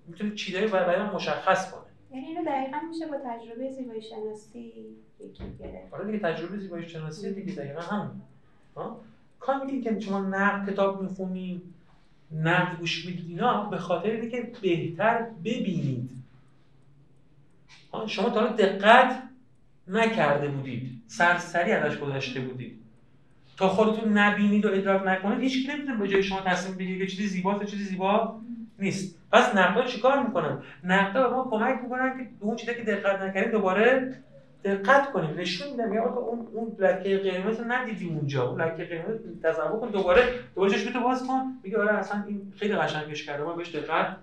می‌تونه 0.07 0.35
چیزایی 0.35 0.67
برای 0.67 0.85
برای 0.85 1.01
من 1.07 1.13
مشخص 1.15 1.71
کنه. 1.71 1.81
یعنی 2.11 2.25
اینو 2.27 2.45
دقیقا 2.45 2.77
میشه 2.89 3.07
با 3.07 3.17
تجربه 3.17 3.71
زیبایی 3.71 4.01
شناسی 4.01 4.85
یکی 5.19 5.43
گرفت. 5.59 5.91
حالا 5.91 6.03
دیگه 6.03 6.19
تجربه 6.19 6.57
زیبایی 6.57 6.89
شناسی 6.89 7.33
دیگه 7.33 7.53
دقیقا 7.53 7.81
همون. 7.81 8.21
ها 8.75 9.01
کار 9.39 9.65
میگه 9.65 9.93
که 9.93 9.99
شما 9.99 10.19
نقد 10.19 10.69
کتاب 10.69 11.01
می‌خونید 11.01 11.61
نقد 12.31 12.77
گوش 12.77 13.05
می‌دید 13.05 13.25
اینا 13.29 13.63
به 13.63 13.77
خاطر 13.77 14.09
اینه 14.09 14.29
که 14.29 14.51
بهتر 14.61 15.25
ببینید. 15.43 16.09
شما 18.07 18.29
تا 18.29 18.39
حالا 18.39 18.53
دقت 18.53 19.23
نکرده 19.87 20.47
بودید. 20.47 21.01
سرسری 21.07 21.71
ازش 21.71 21.97
گذشته 21.97 22.39
بودید. 22.39 22.79
تا 23.57 23.69
خودتون 23.69 24.17
نبینید 24.17 24.65
و 24.65 24.69
ادراک 24.73 25.07
نکنید 25.07 25.39
هیچ 25.39 25.69
نمی‌تونه 25.69 25.97
به 25.97 26.07
جای 26.07 26.23
شما 26.23 26.41
تصمیم 26.41 26.77
بگیره 26.77 27.05
که 27.05 27.11
چیزی 27.11 27.27
زیباست 27.27 27.65
چیزی 27.65 27.83
زیبا 27.83 28.41
نیست. 28.79 29.17
پس 29.31 29.55
نقدا 29.55 29.83
چیکار 29.83 30.27
می‌کنن؟ 30.27 30.61
نقدا 30.83 31.29
به 31.29 31.35
ما 31.35 31.47
کمک 31.51 31.83
می‌کنن 31.83 32.17
که 32.17 32.27
اون 32.39 32.55
چیزی 32.55 32.75
که 32.75 32.83
دقت 32.83 33.21
نکردیم 33.21 33.51
دوباره 33.51 34.17
دقت 34.63 35.11
کنیم 35.11 35.39
نشون 35.39 35.71
میدم 35.71 35.93
یا 35.93 36.03
اون 36.03 36.47
اون 36.53 36.75
لکه 36.79 37.17
قرمز 37.17 37.59
رو 37.59 37.65
ندیدی 37.67 38.09
اونجا. 38.09 38.49
اون 38.49 38.61
لکه 38.61 38.85
قرمز 38.85 39.17
تصور 39.43 39.79
کن 39.79 39.89
دوباره 39.89 40.23
دوباره 40.55 40.73
چشمتو 40.73 40.99
باز 40.99 41.27
کن 41.27 41.41
میگه 41.63 41.77
آره 41.77 41.93
اصلا 41.93 42.23
این 42.27 42.53
خیلی 42.55 42.75
قشنگش 42.75 43.25
کرده 43.25 43.43
ما 43.43 43.53
بهش 43.53 43.75
دقت 43.75 44.17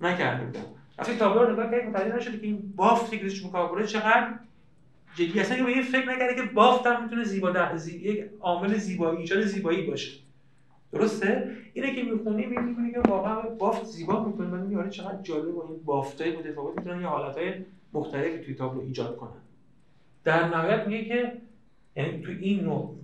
نکرده 0.00 0.44
بودم 0.44 0.60
وقتی 0.98 1.16
تابلو 1.16 1.44
رو 1.44 1.52
نگاه 1.52 1.70
کردیم 1.70 1.90
متوجه 1.90 2.16
نشده 2.16 2.38
که 2.38 2.46
این 2.46 2.72
بافتی 2.76 3.18
که 3.18 3.24
روش 3.24 3.44
مکابره 3.44 3.86
چقدر 3.86 4.28
جدی. 5.14 5.40
اصلا 5.40 5.64
به 5.64 5.70
این 5.70 5.82
فکر 5.82 6.12
نکرده 6.12 6.34
که 6.34 6.42
بافت 6.42 6.86
هم 6.86 7.02
می‌تونه 7.02 7.24
زیبا 7.24 7.50
در 7.50 7.76
زی... 7.76 7.98
یک 7.98 8.24
عامل 8.40 8.74
زیبایی 8.74 9.18
ایجاد 9.18 9.42
زیبایی 9.42 9.86
باشه. 9.86 10.20
درسته؟ 10.92 11.50
اینه 11.72 11.94
که 11.94 12.02
می‌خونی 12.02 12.46
می‌بینی 12.46 12.92
که 12.92 13.00
واقعا 13.00 13.40
بافت 13.40 13.84
زیبا 13.84 14.24
می‌کنه 14.24 14.46
من 14.46 14.60
میاره 14.60 14.90
چقدر 14.90 15.22
جالب 15.22 15.52
با 15.52 15.64
این 15.68 15.80
بافتای 15.84 16.36
متفاوت 16.36 16.78
می‌تونن 16.78 17.00
یه 17.00 17.06
حالتهای 17.06 17.54
مختلفی 17.92 18.38
توی 18.38 18.54
تابلو 18.54 18.80
ایجاد 18.80 19.16
کنن. 19.16 19.30
در 20.26 20.48
نهایت 20.48 20.86
میگه 20.86 21.04
که 21.04 21.32
یعنی 21.96 22.22
تو 22.22 22.30
این 22.30 22.64
نوع 22.64 22.98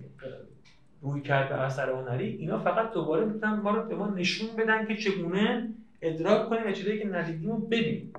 روی 1.01 1.21
کرد 1.21 1.49
به 1.49 1.55
اثر 1.61 1.89
هنری 1.89 2.27
اینا 2.27 2.59
فقط 2.59 2.91
دوباره 2.91 3.25
می‌تونن 3.25 3.53
ما 3.53 3.71
رو 3.71 3.87
به 3.87 3.95
ما 3.95 4.07
نشون 4.07 4.55
بدن 4.55 4.87
که 4.87 4.95
چگونه 4.95 5.69
ادراک 6.01 6.49
کنیم 6.49 6.67
و 6.67 6.71
چیزایی 6.71 6.99
که 6.99 7.07
ندیدیم 7.07 7.49
رو 7.49 7.57
ببینیم. 7.57 8.13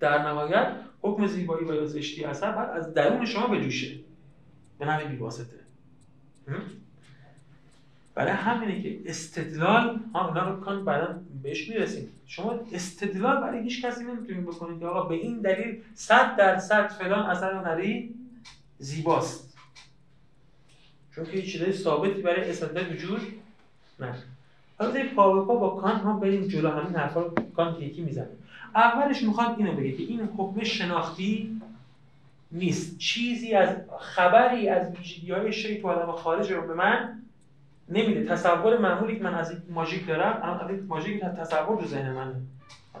در 0.00 0.22
نهایت 0.22 0.76
حکم 1.00 1.26
زیبایی 1.26 1.64
و 1.64 1.74
یا 1.74 1.86
زشتی 1.86 2.24
اثر 2.24 2.52
باید 2.52 2.68
از 2.68 2.94
درون 2.94 3.24
شما 3.24 3.46
بجوشه 3.46 4.00
به 4.78 4.86
نوع 4.86 5.04
بیواسطه 5.04 5.56
برای 8.14 8.32
همینه 8.32 8.82
که 8.82 9.00
استدلال 9.06 10.00
ها 10.14 10.28
اونا 10.28 10.48
رو 10.50 10.60
کان 10.60 10.84
بعدا 10.84 11.20
بهش 11.42 11.68
می‌رسیم. 11.68 12.08
شما 12.26 12.60
استدلال 12.72 13.40
برای 13.40 13.62
هیچ 13.62 13.84
کسی 13.84 14.04
نمی‌تونید 14.04 14.46
بکنید 14.46 14.80
که 14.80 14.86
آقا 14.86 15.02
به 15.02 15.14
این 15.14 15.40
دلیل 15.40 15.82
100 15.94 16.36
درصد 16.36 16.88
فلان 16.88 17.26
اثر 17.30 17.52
هنری 17.52 18.14
زیباست. 18.78 19.56
چون 21.14 21.24
که 21.24 21.42
چیزای 21.42 21.72
ثابتی 21.72 22.22
برای 22.22 22.50
استدلال 22.50 22.92
وجود 22.92 23.20
نه 24.00 24.14
حالا 24.78 24.92
پا 25.16 25.32
به 25.32 25.46
پا 25.46 25.56
با 25.56 25.70
کان 25.70 25.96
ها 25.96 26.12
بریم 26.12 26.48
جلو 26.48 26.70
همین 26.70 26.96
حرفا 26.96 27.20
رو 27.20 27.34
کان 27.56 27.82
یکی 27.82 28.02
می‌زنه. 28.02 28.28
اولش 28.74 29.22
می‌خواد 29.22 29.54
اینو 29.58 29.72
بگه 29.72 29.92
که 29.92 30.02
این 30.02 30.20
حکم 30.20 30.62
شناختی 30.62 31.60
نیست. 32.52 32.98
چیزی 32.98 33.54
از 33.54 33.76
خبری 34.00 34.68
از 34.68 34.96
ویژگی 34.96 35.32
های 35.32 35.52
شی 35.52 35.80
تو 35.80 35.88
عالم 35.88 36.12
خارج 36.12 36.52
رو 36.52 36.66
به 36.66 36.74
من 36.74 37.23
نمیده. 37.88 38.24
تصور 38.24 38.78
معمولی 38.78 39.16
که 39.16 39.22
من 39.22 39.34
از 39.34 39.50
این 39.50 39.60
ماژیک 39.70 40.06
دارم 40.06 40.42
از 40.42 40.88
ماژیک 40.88 41.20
تصور 41.20 41.80
تو 41.80 41.86
ذهن 41.86 42.12
منه. 42.12 42.34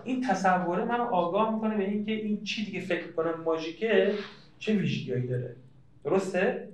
این 0.04 0.26
تصور 0.28 0.84
منو 0.84 1.02
آگاه 1.02 1.54
می‌کنه 1.54 1.76
به 1.76 1.84
اینکه 1.84 2.12
این 2.12 2.44
چیزی 2.44 2.72
که 2.72 2.80
فکر 2.80 3.12
کنم 3.12 3.40
ماژیکه 3.44 4.14
چه 4.58 4.74
ویژگیهایی 4.74 5.26
داره. 5.26 5.56
درسته؟ 6.04 6.68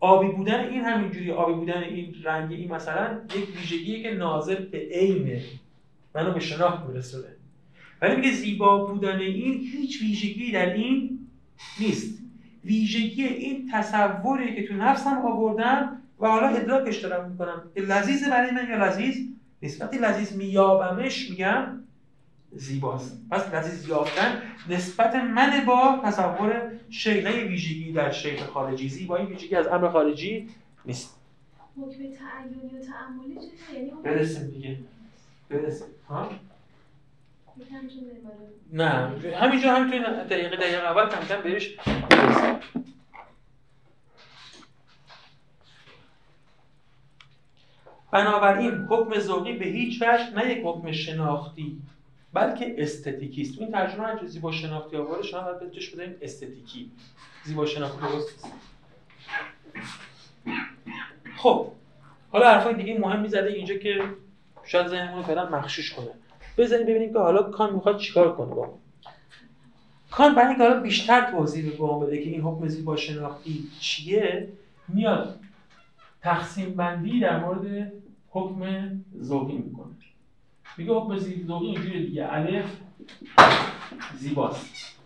آبی 0.00 0.28
بودن 0.28 0.60
این 0.60 0.80
همینجوری 0.80 1.30
آبی 1.30 1.52
بودن 1.52 1.82
این 1.82 2.14
رنگی 2.24 2.54
این 2.54 2.72
مثلا 2.72 3.20
یک 3.36 3.56
ویژگیه 3.56 4.02
که 4.02 4.14
ناظر 4.14 4.54
به 4.54 4.78
عینه. 4.78 5.42
منو 6.14 6.32
به 6.32 6.40
شناخت 6.40 6.86
میرسونه. 6.86 7.28
ولی 8.02 8.16
میگه 8.16 8.30
زیبا 8.30 8.86
بودن 8.86 9.18
این 9.18 9.60
هیچ 9.72 10.02
ویژگی 10.02 10.52
در 10.52 10.74
این 10.74 11.18
نیست. 11.80 12.18
ویژگی 12.64 13.24
این 13.24 13.70
تصوری 13.72 14.54
که 14.56 14.68
تو 14.68 14.74
نفسم 14.74 15.18
آوردم 15.18 16.02
و 16.20 16.26
حالا 16.26 16.48
ادراکش 16.48 16.96
دارم 16.96 17.30
می‌کنم 17.30 17.62
که 17.74 17.80
لذیذ 17.80 18.28
برای 18.28 18.50
من 18.50 18.70
یا 18.70 18.86
لذیذ 18.86 19.16
نیست. 19.62 19.82
وقتی 19.82 19.98
لذیذ 19.98 20.36
میابمش 20.36 21.30
میگم 21.30 21.80
زیباست. 22.52 23.20
پس 23.30 23.54
لذیذ 23.54 23.88
یافتن 23.88 24.42
نسبت 24.68 25.14
من 25.14 25.64
با 25.66 26.00
تصور 26.04 26.70
شیله 26.90 27.44
ویژگی 27.44 27.92
در 27.92 28.10
شیء 28.10 28.44
خارجی. 28.44 28.88
زیبایی 28.88 29.26
ویژگی 29.26 29.54
از 29.54 29.66
امر 29.66 29.88
خارجی 29.88 30.48
نیست. 30.84 31.16
حکم 31.80 31.98
تعینی 31.98 32.78
و 32.78 32.84
تعملی 32.86 33.34
چیه 33.34 33.78
یعنی 33.78 33.92
برسیم 34.04 34.50
دیگه. 34.50 34.76
برسیم. 35.50 35.86
ها. 36.08 36.30
نه. 38.72 39.12
همینجا 39.40 39.74
همینطوری 39.74 40.00
دقیقه 40.30 40.56
دقیقه 40.56 40.86
اول 40.86 41.08
کم 41.08 41.24
کم 41.28 41.42
بهش 41.42 41.76
برسیم. 42.10 42.54
بنابراین 48.10 48.72
حکم 48.72 49.18
ذوقی 49.18 49.52
به 49.52 49.64
هیچ 49.64 50.02
وجه 50.02 50.30
نه 50.34 50.52
یک 50.52 50.64
حکم 50.64 50.92
شناختی 50.92 51.80
بلکه 52.32 52.74
استتیکی 52.78 53.42
است. 53.42 53.60
این 53.60 53.72
ترجمه 53.72 54.06
هر 54.06 54.26
زیبا 54.26 54.52
شناختی 54.52 54.96
آواره 54.96 55.22
شما 55.22 55.42
باید 55.42 55.72
بهش 55.72 55.88
بدهیم 55.90 56.14
استتیکی. 56.22 56.90
زیبا 57.44 57.66
شناختی 57.66 58.00
درست. 58.00 58.52
خب 61.36 61.66
حالا 62.30 62.48
حرفای 62.48 62.74
دیگه 62.74 62.98
مهمی 62.98 63.28
زده 63.28 63.52
اینجا 63.52 63.74
که 63.74 64.02
شاید 64.64 64.86
ذهنمون 64.86 65.22
فعلا 65.22 65.50
مخشوش 65.50 65.92
کنه. 65.92 66.10
بزنیم 66.58 66.86
ببینیم 66.86 67.12
که 67.12 67.18
حالا 67.18 67.42
کان 67.42 67.74
می‌خواد 67.74 67.98
چیکار 67.98 68.36
کنه 68.36 68.54
با 68.54 68.78
کان 70.10 70.34
برای 70.34 70.48
اینکه 70.48 70.62
حالا 70.62 70.80
بیشتر 70.80 71.30
توضیح 71.30 71.70
به 71.70 72.06
بده 72.06 72.18
که 72.24 72.30
این 72.30 72.40
حکم 72.40 72.68
زیبا 72.68 72.96
شناختی 72.96 73.68
چیه 73.80 74.48
میاد 74.88 75.40
تقسیم 76.26 76.74
بندی 76.74 77.20
در 77.20 77.44
مورد 77.44 77.92
حکم 78.30 78.90
ذوقی 79.22 79.56
می‌کنه. 79.56 79.94
میگه 80.78 80.92
حکم 80.92 81.18
ذوقی 81.46 81.66
اینجوری 81.66 82.06
دیگه. 82.06 82.26
الف 82.30 82.76
زیباست. 84.18 84.96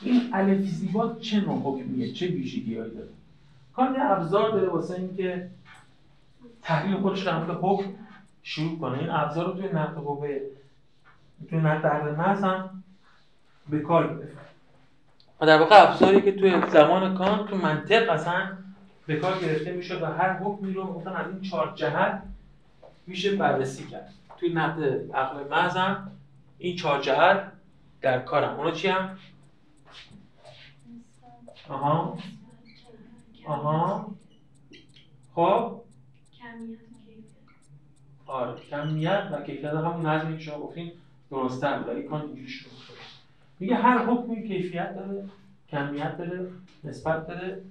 این 0.00 0.30
الف 0.32 0.60
زیبا 0.60 1.14
چه 1.14 1.40
نوع 1.40 1.60
حکمیه؟ 1.64 2.12
چه 2.12 2.26
ویژگیهایی 2.26 2.94
داره؟ 2.94 3.08
کار 3.72 3.96
ابزار 4.00 4.50
داره 4.50 4.68
واسه 4.68 4.94
اینکه 4.94 5.50
تحلیل 6.62 7.00
خودش 7.00 7.22
در 7.22 7.38
مورد 7.38 7.58
حکم 7.62 7.90
شروع 8.42 8.78
کنه. 8.78 8.98
این 8.98 9.10
ابزار 9.10 9.46
رو 9.46 9.52
توی 9.52 9.68
نقد 9.72 9.94
قوه 9.94 10.40
توی 11.50 11.58
نقد 11.58 11.86
عقل 11.86 12.14
محض 12.14 12.44
هم 12.44 12.82
به 13.68 13.80
کار 13.80 14.22
و 15.40 15.46
در 15.46 15.58
واقع 15.58 15.90
ابزاری 15.90 16.22
که 16.22 16.32
توی 16.32 16.62
زمان 16.72 17.14
کان 17.14 17.46
تو 17.46 17.56
منطق 17.56 18.10
اصلا 18.10 18.58
به 19.06 19.16
کار 19.16 19.38
گرفته 19.38 19.72
می‌شد 19.72 20.02
و 20.02 20.06
هر 20.06 20.32
حکمی 20.38 20.72
رو 20.72 20.86
گفتن 20.86 21.12
از 21.12 21.26
این 21.30 21.40
چهار 21.40 21.72
جهت 21.76 22.22
میشه 23.06 23.36
بررسی 23.36 23.86
کرد. 23.86 24.12
توی 24.38 24.54
نقد 24.54 25.12
عقل 25.14 25.48
محض 25.50 25.76
این 26.58 26.76
چهار 26.76 27.00
جهت 27.00 27.52
در 28.00 28.18
کارم. 28.18 28.56
اونا 28.56 28.70
چی 28.70 28.88
هم؟ 28.88 29.18
آها. 31.68 32.18
آها. 33.46 34.14
خب. 35.34 35.82
آره 38.26 38.60
کمیت 38.60 39.28
و 39.32 39.42
کیفیت 39.42 39.64
همون 39.64 40.06
نظمی 40.06 40.36
که 40.36 40.42
شما 40.42 40.58
گفتین 40.58 40.92
درسته 41.30 41.78
بود 41.78 41.88
ولی 41.88 42.02
کان 42.02 42.20
اینجوری 42.20 42.48
شروع 42.48 42.72
میگه 43.60 43.74
هر 43.74 43.98
حکمی 43.98 44.48
کیفیت 44.48 44.94
داره 44.94 45.24
کمیت 45.68 46.18
داره 46.18 46.46
نسبت 46.84 47.26
داره 47.26 47.62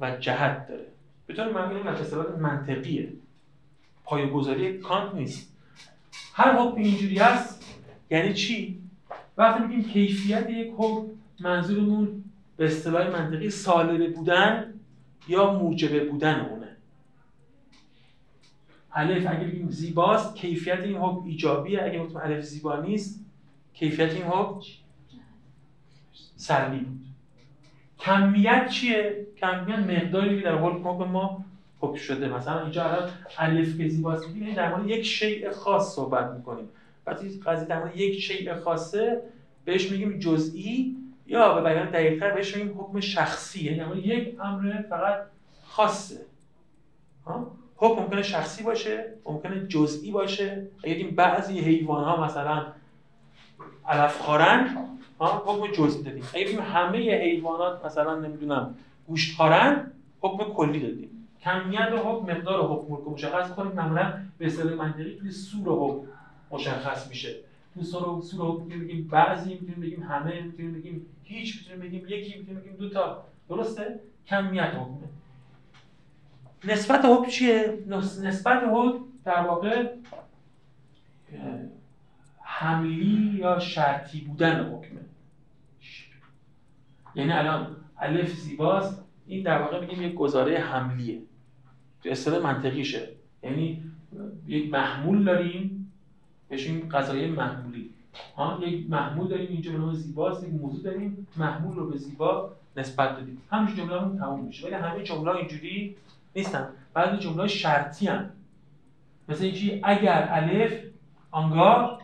و 0.00 0.16
جهت 0.16 0.68
داره. 0.68 0.86
به 1.26 1.34
طور 1.34 1.52
معمول 1.52 1.76
این 1.76 1.86
اصطلاحات 1.86 2.38
منطقیه. 2.38 3.08
پایه‌گذاری 4.04 4.78
کانت 4.78 5.14
نیست. 5.14 5.52
هر 6.34 6.56
حکم 6.56 6.76
اینجوری 6.76 7.18
هست 7.18 7.64
یعنی 8.10 8.34
چی؟ 8.34 8.78
وقتی 9.36 9.62
میگیم 9.62 9.92
کیفیت 9.92 10.50
یک 10.50 10.72
حکم 10.76 11.06
منظورمون 11.40 12.24
به 12.56 12.64
اصطلاح 12.66 13.10
منطقی 13.10 13.50
سالبه 13.50 14.08
بودن 14.08 14.74
یا 15.28 15.52
موجبه 15.52 16.04
بودن 16.04 16.40
اونه. 16.40 16.59
الف 18.92 19.26
اگه 19.30 19.44
بگیم 19.44 19.70
زیباست 19.70 20.36
کیفیت 20.36 20.80
این 20.80 20.96
حکم 20.96 21.24
ایجابیه. 21.24 21.82
اگه 21.82 21.98
گفتیم 21.98 22.16
الف 22.16 22.44
زیبا 22.44 22.80
نیست 22.80 23.24
کیفیت 23.74 24.10
این 24.10 24.22
حکم 24.22 24.60
سلبی 26.36 26.78
بود. 26.78 27.00
کمیت 27.98 28.68
چیه؟ 28.68 29.26
کمیت 29.36 29.78
مقداری 29.78 30.38
که 30.38 30.44
در 30.44 30.58
حکم 30.58 31.04
ما 31.04 31.44
حکم 31.80 31.94
شده. 31.94 32.28
مثلا 32.28 32.62
اینجا 32.62 32.84
الان 32.84 33.10
الف 33.38 33.78
که 33.78 33.88
زیباست 33.88 34.28
میگیم 34.28 34.42
یعنی 34.42 34.54
در 34.54 34.74
مورد 34.74 34.90
یک 34.90 35.02
شیء 35.02 35.52
خاص 35.52 35.94
صحبت 35.94 36.30
می‌کنیم. 36.36 36.68
وقتی 37.06 37.40
قضیه 37.40 37.68
در 37.68 37.78
مورد 37.78 37.96
یک 37.96 38.20
شیء 38.20 38.54
خاصه 38.54 39.22
بهش 39.64 39.90
میگیم 39.90 40.18
جزئی 40.18 40.96
یا 41.26 41.54
به 41.54 41.70
بیان 41.70 41.90
دقیق‌تر 41.90 42.30
بهش 42.30 42.56
میگیم 42.56 42.80
حکم 42.80 43.00
شخصی. 43.00 43.64
یعنی 43.64 44.00
یک 44.00 44.40
امر 44.40 44.82
فقط 44.90 45.26
خاصه. 45.64 46.20
ها؟ 47.26 47.59
حکم 47.80 48.02
ممکنه 48.02 48.22
شخصی 48.22 48.62
باشه 48.62 49.12
ممکنه 49.26 49.66
جزئی 49.66 50.10
باشه. 50.10 50.66
این 50.84 51.16
بعضی 51.16 51.60
حیوان 51.60 52.04
ها 52.04 52.24
مثلا 52.24 52.66
علف 53.88 54.18
خارن 54.18 54.76
حکم 55.18 55.72
جزئی 55.72 56.02
دادیم. 56.02 56.24
اگه 56.34 56.44
بگیم 56.44 56.60
همه 56.60 56.98
حیوانات 56.98 57.84
مثلا 57.84 58.18
نمی‌دونم 58.18 58.74
گوشت 59.06 59.36
خورن 59.36 59.92
حکم 60.20 60.52
کلی 60.52 60.80
دادیم. 60.80 61.28
کمیت 61.42 61.88
حکم 62.04 62.32
مقدار 62.32 62.66
حکم 62.66 62.94
رو 62.94 63.10
مشخص 63.10 63.50
کنیم 63.50 63.72
معمولا 63.72 64.12
به 64.38 64.46
اصطلاح 64.46 64.74
منطقی 64.74 65.14
توی 65.14 65.30
سور 65.30 65.68
حکم 65.68 66.06
مشخص 66.50 67.08
میشه. 67.08 67.36
تو 67.74 67.82
سور 67.82 68.22
سور 68.22 68.46
حکم 68.46 68.62
می‌تونیم 68.62 68.84
بگیم 68.88 69.08
بعضی 69.10 69.50
می‌تونیم 69.50 69.80
بگیم 69.80 70.02
همه 70.02 70.40
می‌تونیم 70.40 70.72
بگیم 70.72 71.06
هیچ 71.24 71.58
می‌تونیم 71.58 71.80
بگیم 71.80 72.04
یکی 72.08 72.38
می‌تونیم 72.38 72.60
بگیم 72.60 72.76
دو 72.78 72.88
تا. 72.88 73.24
درسته؟ 73.48 74.00
کمیت 74.26 74.70
حکمه. 74.74 75.08
نسبت 76.64 77.04
حکم 77.04 77.30
چیه؟ 77.30 77.78
نسبت 78.22 78.62
حکم 78.72 78.98
در 79.24 79.46
واقع 79.46 79.94
حملی 82.42 83.36
یا 83.38 83.58
شرطی 83.58 84.20
بودن 84.20 84.72
حکمه 84.72 85.00
یعنی 87.14 87.32
الان 87.32 87.76
الف 87.98 88.32
زیباست 88.32 89.04
این 89.26 89.42
در 89.42 89.62
واقع 89.62 89.80
میگیم 89.80 90.02
یک 90.02 90.14
گزاره 90.14 90.58
حملیه. 90.58 91.18
تو 92.02 92.08
اصطلاح 92.08 92.42
منطقیشه. 92.42 93.08
یعنی 93.42 93.82
یک 94.46 94.72
محمول 94.72 95.24
داریم 95.24 95.92
بهش 96.48 96.66
این 96.66 96.88
قضایه 96.88 97.28
محمولی. 97.28 97.90
ها 98.36 98.58
یک 98.62 98.90
محمول 98.90 99.28
داریم 99.28 99.48
اینجا 99.48 99.72
به 99.72 99.78
نام 99.78 99.94
زیباست 99.94 100.44
یک 100.44 100.54
موضوع 100.54 100.82
داریم 100.82 101.26
محمول 101.36 101.76
رو 101.76 101.90
به 101.90 101.96
زیبا 101.96 102.52
نسبت 102.76 103.16
دادیم. 103.16 103.42
همین 103.50 103.74
جمله 103.74 104.00
همون 104.00 104.18
تموم 104.18 104.44
میشه. 104.44 104.66
ولی 104.66 104.74
همه 104.74 105.02
جمله 105.02 105.36
اینجوری 105.36 105.96
نیستن. 106.36 106.68
بعضی 106.94 107.16
جمله 107.16 107.48
شرطی 107.48 108.06
هم 108.06 108.30
مثل 109.28 109.44
اینکه 109.44 109.80
اگر 109.82 110.28
الف 110.30 110.72
آنگاه 111.30 112.00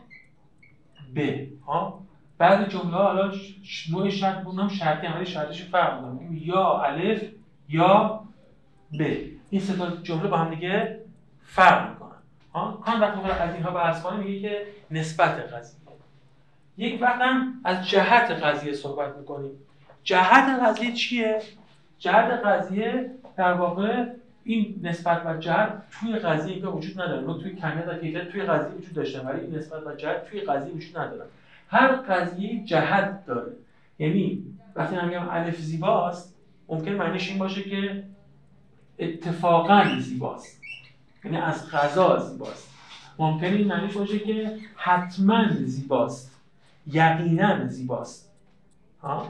ب. 1.14 1.47
ها؟ 1.66 2.03
بعضی 2.39 2.64
جمله 2.64 2.97
حالا 2.97 3.33
نوع 3.91 4.11
شرط 4.11 4.45
بودن 4.45 4.68
شرطی 4.68 5.07
هم 5.07 5.24
شرطش 5.24 5.62
فرق 5.62 6.05
می‌کنه. 6.05 6.43
یا 6.43 6.83
الف 6.83 7.22
یا 7.68 8.22
ب. 8.99 9.03
این 9.51 9.61
سه 9.61 9.77
تا 9.77 9.97
جمله 9.97 10.29
با 10.29 10.37
هم 10.37 10.55
دیگه 10.55 11.01
فرق 11.43 11.91
می‌کنن. 11.91 12.11
ها؟ 12.55 12.72
کان 12.85 13.01
وقتی 13.01 13.31
از 13.31 13.55
اینها 13.55 13.70
بحث 13.70 14.03
کنه 14.03 14.16
میگه 14.16 14.41
که 14.41 14.66
نسبت 14.91 15.53
قضیه. 15.53 15.81
یک 16.77 17.03
وقت 17.03 17.20
هم 17.20 17.61
از 17.64 17.89
جهت 17.89 18.31
قضیه 18.31 18.72
صحبت 18.72 19.16
می‌کنیم. 19.16 19.51
جهت 20.05 20.62
قضیه 20.62 20.93
چیه؟ 20.93 21.43
جهت 21.99 22.31
قضیه 22.31 23.11
در 23.37 23.53
واقع 23.53 24.07
این 24.45 24.80
نسبت 24.82 25.26
و 25.26 25.37
جهت 25.37 25.82
توی 26.01 26.18
قضیه 26.18 26.53
اینجا 26.53 26.76
وجود 26.76 27.01
نداره. 27.01 27.26
ما 27.26 27.34
توی 27.34 27.55
کمیت 27.55 27.89
و 27.89 27.95
کیفیت 27.95 28.28
توی 28.28 28.43
قضیه 28.43 28.78
وجود 28.78 28.95
داشته 28.95 29.20
ولی 29.20 29.41
این 29.41 29.55
نسبت 29.55 29.87
و 29.87 29.95
جهت 29.97 30.24
توی 30.30 30.41
قضیه 30.41 30.74
وجود 30.74 30.99
نداره. 30.99 31.24
هر 31.68 31.97
قضیه 31.97 32.64
جهت 32.64 33.26
داره. 33.26 33.53
یعنی 33.99 34.43
وقتی 34.76 34.97
من 34.97 35.09
میگم 35.09 35.28
الف 35.28 35.61
زیباست 35.61 36.34
ممکن 36.68 36.91
معنیش 36.91 37.28
این 37.28 37.39
باشه 37.39 37.62
که 37.62 38.03
اتفاقا 38.99 39.84
زیباست. 40.01 40.62
یعنی 41.24 41.37
از 41.37 41.70
غذا 41.70 42.18
زیباست. 42.18 42.70
ممکن 43.18 43.47
این 43.47 43.66
معنیش 43.66 43.97
باشه 43.97 44.18
که 44.18 44.57
حتما 44.76 45.45
زیباست. 45.49 46.41
یقینا 46.87 47.66
زیباست. 47.66 48.32
ها؟ 49.03 49.28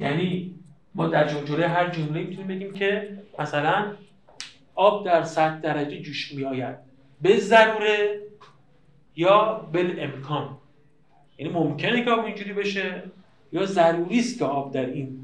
یعنی 0.00 0.54
ما 0.94 1.08
در 1.08 1.28
جمله 1.28 1.68
هر 1.68 1.90
جمله 1.90 2.22
می‌تونیم 2.22 2.46
بگیم 2.46 2.72
که 2.72 3.15
مثلا 3.38 3.92
آب 4.74 5.06
در 5.06 5.22
100 5.22 5.60
درجه 5.60 6.00
جوش 6.00 6.34
می 6.34 6.44
آید 6.44 6.76
به 7.22 7.38
ضروره 7.38 8.20
یا 9.16 9.68
بل 9.72 9.96
امکان. 9.98 10.48
یعنی 11.38 11.52
ممکنه 11.52 12.04
که 12.04 12.10
آب 12.10 12.24
اینجوری 12.24 12.52
بشه 12.52 13.02
یا 13.52 13.66
ضروری 13.66 14.18
است 14.18 14.38
که 14.38 14.44
آب 14.44 14.72
در 14.72 14.86
این 14.86 15.18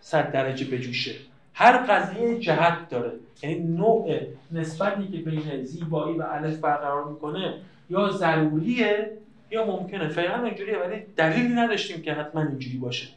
100 0.00 0.32
درجه 0.32 0.66
بجوشه. 0.66 1.14
هر 1.54 1.76
قضیه 1.76 2.38
جهت 2.38 2.88
داره. 2.88 3.12
یعنی 3.42 3.58
نوع 3.58 4.20
نسبتی 4.52 5.08
که 5.08 5.18
بین 5.18 5.64
زیبایی 5.64 6.16
و 6.18 6.22
الف 6.22 6.56
برقرار 6.58 7.04
می‌کنه 7.04 7.54
یا 7.90 8.10
ضروریه 8.10 9.10
یا 9.50 9.66
ممکنه. 9.66 10.08
فعلا 10.08 10.44
اینجوریه 10.44 10.78
ولی 10.78 11.02
دلیلی 11.16 11.54
نداشتیم 11.54 12.02
که 12.02 12.12
حتما 12.12 12.42
اینجوری 12.42 12.76
باشه. 12.76 13.08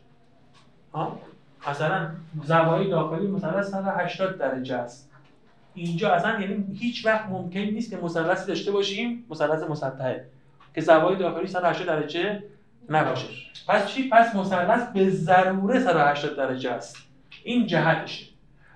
ها 0.94 1.20
مثلا 1.70 2.10
زوایای 2.43 2.89
داخلی 2.89 3.28
مثلا 3.28 3.64
180 3.64 4.38
درجه 4.38 4.76
است. 4.76 5.12
اینجا 5.74 6.14
اصلا 6.14 6.39
یعنی 6.39 6.78
هیچ 6.80 7.05
وقت 7.05 7.26
ممکن 7.30 7.60
نیست 7.60 7.89
که 7.89 7.97
مثلثی 7.97 8.47
داشته 8.47 8.72
باشیم 8.72 9.26
مثلث 9.30 9.64
مسطحه 9.70 10.26
که 10.76 10.82
زوایای 10.82 11.20
داخلی 11.20 11.47
180 11.47 11.88
درجه 11.88 12.43
نباشه. 12.89 13.28
پس 13.68 13.88
چی؟ 13.88 14.10
پس 14.10 14.36
مثلث 14.36 14.88
به 14.93 15.10
ضروره 15.10 15.80
180 15.80 16.38
درجه 16.38 16.72
است. 16.72 16.97
این 17.43 17.68
جهتشه. 17.68 18.26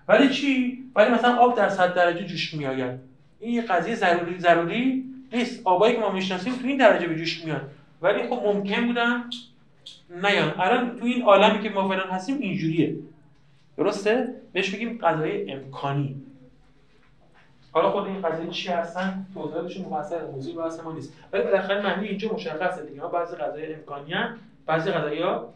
ولی 0.07 0.29
چی؟ 0.29 0.84
ولی 0.95 1.11
مثلا 1.11 1.36
آب 1.36 1.57
در 1.57 1.69
100 1.69 1.93
درجه 1.93 2.25
جوش 2.25 2.53
میآید. 2.53 2.99
این 3.39 3.53
یه 3.53 3.61
قضیه 3.61 3.95
ضروری 3.95 4.39
ضروری 4.39 5.05
نیست. 5.34 5.61
آبایی 5.63 5.95
که 5.95 6.01
ما 6.01 6.11
می‌شناسیم 6.11 6.53
تو 6.53 6.67
این 6.67 6.77
درجه 6.77 7.07
به 7.07 7.15
جوش 7.15 7.45
میاد 7.45 7.71
ولی 8.01 8.27
خب 8.27 8.41
ممکن 8.45 8.88
بودن 8.88 9.23
نیان. 10.12 10.53
الان 10.59 10.99
تو 10.99 11.05
این 11.05 11.24
عالمی 11.24 11.59
که 11.64 11.70
ما 11.70 11.89
فعلا 11.89 12.03
هستیم 12.03 12.38
اینجوریه. 12.39 12.95
درسته؟ 13.78 14.36
بهش 14.53 14.76
بگیم 14.76 14.99
قضایه 15.03 15.53
امکانی. 15.53 16.16
حالا 17.72 17.91
خود 17.91 18.05
این 18.05 18.22
قضیه 18.22 18.49
چی 18.49 18.70
هستن؟ 18.70 19.26
توضیحاتش 19.34 19.80
مفصل 19.80 20.26
موضوع 20.26 20.64
بحث 20.64 20.80
ما 20.80 20.93
نیست. 20.93 21.14
ولی 21.34 21.43
بالاخره 21.43 21.82
معنی 21.82 22.07
اینجا 22.07 22.34
مشخصه 22.34 22.86
دیگه. 22.86 23.01
ها 23.01 23.07
بعضی 23.07 23.36
قضایای 23.36 23.74
امکانی 23.74 24.14
هستن 24.14 24.38
بعضی 24.66 24.91
قضایا 24.91 25.53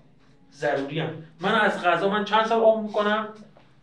ضروری 0.54 1.04
من 1.42 1.56
از 1.56 1.84
غذا 1.84 2.10
من 2.10 2.26
چند 2.26 2.46
سال 2.46 2.62
عمر 2.62 2.82
می‌کنم؟ 2.82 3.28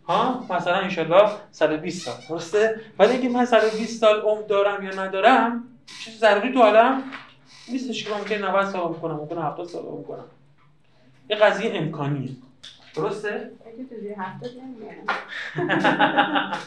ها؟ 0.09 0.45
مثلا 0.51 0.75
انشالله 0.75 1.31
120 1.51 2.07
سال. 2.07 2.15
درسته؟ 2.29 2.81
ولی 2.99 3.13
اگه 3.13 3.29
من 3.29 3.45
120 3.45 4.01
سال 4.01 4.21
عمر 4.21 4.43
دارم 4.43 4.85
یا 4.85 5.03
ندارم 5.03 5.65
چیز 6.05 6.19
ضروری 6.19 6.53
تو 6.53 6.63
عالم 6.63 7.03
نیستش 7.69 8.05
که 8.05 8.15
ممکن 8.15 8.35
90 8.35 8.65
سال 8.65 8.81
عمر 8.81 8.99
کنم 8.99 9.15
ممکن 9.15 9.39
70 9.39 9.67
سال 9.67 9.83
عمر 9.83 10.03
کنم 10.03 10.25
یه 11.33 11.39
قضیه 11.39 11.71
امکانیه. 11.75 12.31
درسته؟ 12.95 13.51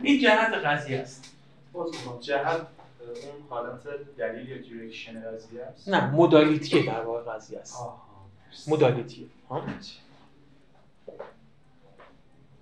این 0.00 0.20
جهت 0.20 0.52
قضیه 0.52 0.98
است. 0.98 1.36
جهت 2.20 2.56
اون 2.56 2.66
حالت 3.50 3.80
دلیل 4.18 4.48
یا 4.48 4.58
direction 4.58 5.22
قضیه 5.22 5.62
است؟ 5.62 5.88
نه 5.88 6.10
modality 6.10 6.78
ه 6.78 6.86
در 6.86 7.00
واقع 7.00 7.32
قضیه 7.32 7.58
است. 7.58 7.76
ها؟ 9.48 9.62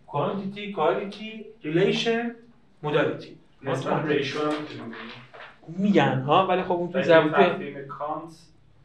quantity 0.06 0.72
quality 0.72 1.44
relation 1.62 2.34
modality 2.82 3.38
نسبت 3.62 4.04
ratio. 4.04 4.52
میگن 5.68 6.20
ها 6.20 6.46
ولی 6.46 6.62
خب 6.62 6.72
اون 6.72 6.92
تو 6.92 7.02
زبون 7.02 7.32
کانت 7.88 8.34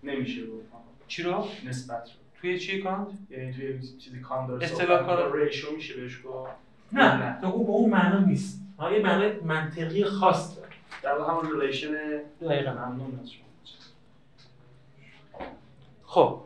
نمیشه 0.03 0.47
گفت 0.47 0.68
چی 1.09 1.23
رو؟ 1.23 1.45
نسبت 1.65 2.03
رو. 2.03 2.41
توی 2.41 2.59
چی 2.59 2.81
کانت 2.81 3.07
یعنی 3.29 3.53
توی 3.53 3.79
چیزی 3.97 4.19
کانت 4.19 4.47
داره 4.47 4.63
اصطلاح 4.65 5.05
کار- 5.05 5.37
ratio 5.37 5.71
میشه 5.75 5.93
بهش 6.01 6.21
گفت. 6.25 6.51
نه 6.91 7.37
تو 7.41 7.47
اون 7.47 7.65
به 7.65 7.71
اون 7.71 7.89
معنا 7.89 8.19
نیست. 8.19 8.61
ها 8.79 8.91
یه 8.91 8.99
معنی 8.99 9.31
منطقی 9.43 10.03
خاص 10.03 10.55
داره. 10.57 10.69
در 11.03 11.17
واقع 11.17 11.31
همون 11.31 11.61
relation 11.61 11.87
دقیقاً. 12.41 12.71
ممنون 12.71 13.19
از 13.21 13.31
شما. 13.31 13.45
خب. 16.03 16.41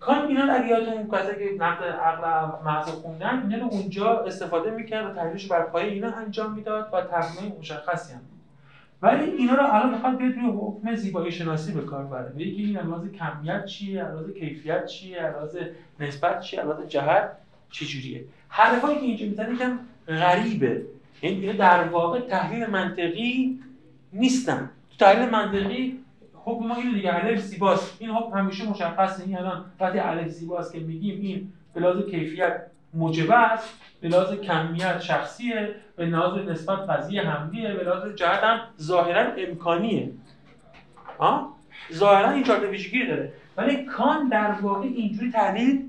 کانت 0.00 0.26
اینا 0.26 0.52
اگه 0.52 0.66
یادتون 0.68 1.10
کسی 1.18 1.32
که 1.38 1.54
نقد 1.58 1.84
عقل 1.84 2.62
محض 2.64 2.88
خوندن 2.88 3.42
اینا 3.42 3.64
رو 3.66 3.70
اونجا 3.72 4.18
استفاده 4.18 4.70
می‌کرد 4.70 5.10
و 5.10 5.14
تحلیلش 5.14 5.46
بر 5.46 5.62
پایه 5.62 5.92
اینا 5.92 6.10
انجام 6.10 6.52
می‌داد 6.54 6.88
و 6.92 7.02
تقسیم 7.02 7.56
مشخصی 7.58 8.12
هم. 8.12 8.20
ولی 9.02 9.30
اینا 9.30 9.54
رو 9.54 9.74
الان 9.74 9.94
می‌خواد 9.94 10.16
بیاد 10.16 10.32
روی 10.32 10.50
حکم 10.56 10.94
زیبایی 10.94 11.32
شناسی 11.32 11.72
به 11.72 11.80
کار 11.80 12.04
بره 12.04 12.32
که 12.34 12.44
این 12.44 12.76
علاوه 12.76 13.08
کمیت 13.08 13.64
چیه؟ 13.64 14.02
علاوه 14.02 14.32
کیفیت 14.32 14.86
چیه؟ 14.86 15.18
علاوه 15.18 15.70
نسبت 16.00 16.40
چیه؟ 16.40 16.60
علاوه 16.60 16.86
جهت 16.86 17.30
چجوریه 17.70 18.24
حرفایی 18.48 18.98
که 18.98 19.04
اینجا 19.04 19.26
می‌زنه 19.26 19.54
یکم 19.54 19.78
غریبه. 20.08 20.82
یعنی 21.22 21.36
اینا 21.36 21.52
در 21.52 21.88
واقع 21.88 22.20
تحلیل 22.20 22.66
منطقی 22.66 23.60
نیستن. 24.12 24.70
تو 24.90 25.04
تحلیل 25.04 25.30
منطقی 25.30 25.98
حکم 26.34 26.66
ما 26.66 26.74
اینه 26.74 26.94
دیگه 26.94 27.14
الف 27.14 27.40
زیباست. 27.40 27.96
این 27.98 28.10
حکم 28.10 28.38
همیشه 28.38 28.68
مشخصه. 28.70 29.24
این 29.24 29.38
الان 29.38 29.64
وقتی 29.80 29.98
الف 29.98 30.28
زیباست 30.28 30.72
که 30.72 30.80
میگیم 30.80 31.20
این 31.20 31.52
به 31.74 32.10
کیفیت 32.10 32.62
موجبه 32.94 33.34
است 33.34 33.80
به 34.00 34.08
لحاظ 34.08 34.32
کمیت 34.32 35.00
شخصیه 35.00 35.74
به 35.96 36.06
لحاظ 36.06 36.48
نسبت 36.48 36.78
قضیه 36.78 37.22
حملیه 37.22 37.74
به 37.74 37.84
لحاظ 37.84 38.14
جهت 38.14 38.44
هم 38.44 38.60
ظاهرا 38.80 39.32
امکانیه. 39.32 40.10
ها؟ 41.20 41.56
ظاهرا 41.92 42.30
این 42.30 42.42
چهار 42.42 42.58
تا 42.58 42.66
ویژگی 42.66 43.06
داره. 43.06 43.32
ولی 43.56 43.84
کان 43.84 44.28
در 44.28 44.50
واقع 44.50 44.86
اینجوری 44.86 45.30
تحلیل 45.30 45.88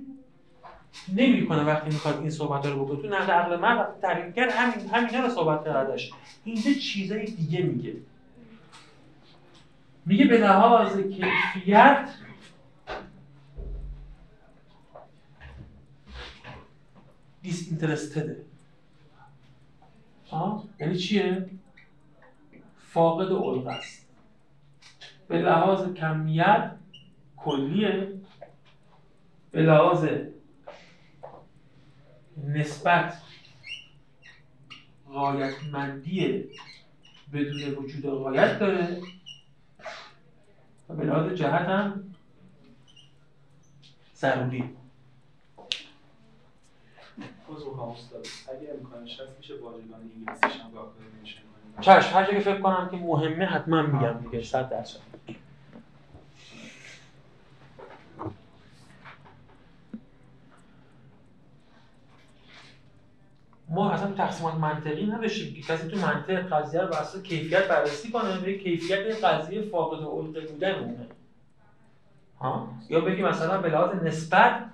نمی‌کنه 1.15 1.63
وقتی 1.63 1.89
می‌خواد 1.89 2.19
این 2.19 2.29
صحبت 2.29 2.65
رو 2.65 2.85
بکنه. 2.85 3.01
تو 3.01 3.07
نقد 3.07 3.31
عقل 3.31 3.59
من 3.59 3.77
وقتی 3.77 4.01
تحلیل 4.01 4.31
کرد 4.31 4.51
همین 4.51 4.89
همینا 4.89 5.19
رو 5.19 5.29
صحبت 5.29 5.65
کردش 5.65 6.11
اینجا 6.43 6.71
چیزای 6.71 7.25
دیگه 7.25 7.61
میگه. 7.61 7.93
میگه 10.05 10.25
به 10.25 10.37
لحاظ 10.37 10.97
کیفیت 10.97 12.09
دیس 17.43 17.67
اینترستده 17.69 18.45
یعنی 20.79 20.97
چیه؟ 20.97 21.49
فاقد 22.77 23.31
علقه 23.31 23.69
است. 23.69 24.07
به 25.27 25.37
لحاظ 25.37 25.93
کمیت 25.93 26.71
کلیه. 27.37 28.13
به 29.51 29.61
لحاظ 29.61 30.07
نسبت 32.47 33.21
غایتمندی 35.07 36.45
بدون 37.33 37.75
وجود 37.75 38.05
غایت 38.05 38.59
داره. 38.59 39.01
و 40.89 40.95
به 40.95 41.05
لحاظ 41.05 41.33
جهت 41.33 41.61
هم 41.61 42.15
ضروری. 44.15 44.82
عذر 47.55 47.69
می‌خوام 47.69 47.89
استاد 47.89 48.27
اگه 48.47 48.69
امکانش 48.79 49.19
هست 49.19 49.37
میشه 49.37 49.53
واژگان 49.53 49.99
انگلیسیش 50.01 50.61
هم 50.61 50.71
گاه 50.71 50.93
نمیشه 51.17 51.37
چشم 51.81 52.15
هر 52.15 52.25
که 52.25 52.39
فکر 52.39 52.59
کنم 52.59 52.89
که 52.91 52.97
مهمه 52.97 53.45
حتما 53.45 53.81
میگم 53.81 54.13
دیگه 54.13 54.43
100 54.43 54.69
درصد. 54.69 54.99
ما 63.69 63.91
اصلا 63.91 64.11
تقسیمات 64.11 64.53
منطقی 64.53 65.05
نداشتیم 65.05 65.53
که 65.53 65.61
کسی 65.61 65.87
تو 65.87 65.97
منطق 65.97 66.49
قضیه 66.49 66.81
رو 66.81 66.87
بر 66.87 67.21
کیفیت 67.23 67.67
بررسی 67.67 68.11
کنه 68.11 68.39
به 68.39 68.57
کیفیت 68.57 69.23
قضیه 69.23 69.61
فاقد 69.61 70.03
علقه 70.03 70.51
بودن 70.51 70.75
اونه 70.75 71.07
ها؟ 72.39 72.67
یا 72.89 73.01
بگی 73.01 73.21
مثلا 73.21 73.61
به 73.61 73.69
لحاظ 73.69 74.03
نسبت 74.03 74.72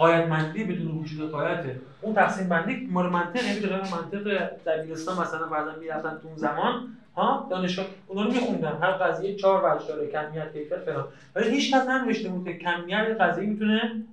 قایتمندی 0.00 0.64
بدون 0.64 0.98
وجود 0.98 1.30
قایته 1.30 1.80
اون 2.00 2.14
تقسیم 2.14 2.48
بندی 2.48 2.86
مال 2.90 3.10
منطق 3.10 3.44
یعنی 3.44 3.60
در 3.60 3.76
منطق 3.76 4.50
دبیرستان 4.66 5.20
مثلا 5.20 5.46
بعدا 5.46 5.76
می‌رفتن 5.76 6.18
تو 6.22 6.28
اون 6.28 6.36
زمان 6.36 6.96
ها؟ 7.16 7.46
دانشگاه. 7.50 7.86
اونا 8.06 8.22
رو 8.22 8.32
میخوندن. 8.32 8.78
هر 8.82 8.92
قضیه 8.92 9.36
چهار 9.36 9.64
وجه 9.64 9.86
داره 9.86 10.06
کمیت 10.06 10.52
کیفیت 10.52 10.78
فلان. 10.78 11.08
ولی 11.34 11.50
هیچ 11.50 11.74
کس 11.74 11.88
ننوشته 11.88 12.28
بود 12.28 12.44
که 12.44 12.58
کمیت 12.58 13.20
قضیه 13.20 13.46
می‌تونه 13.46 14.04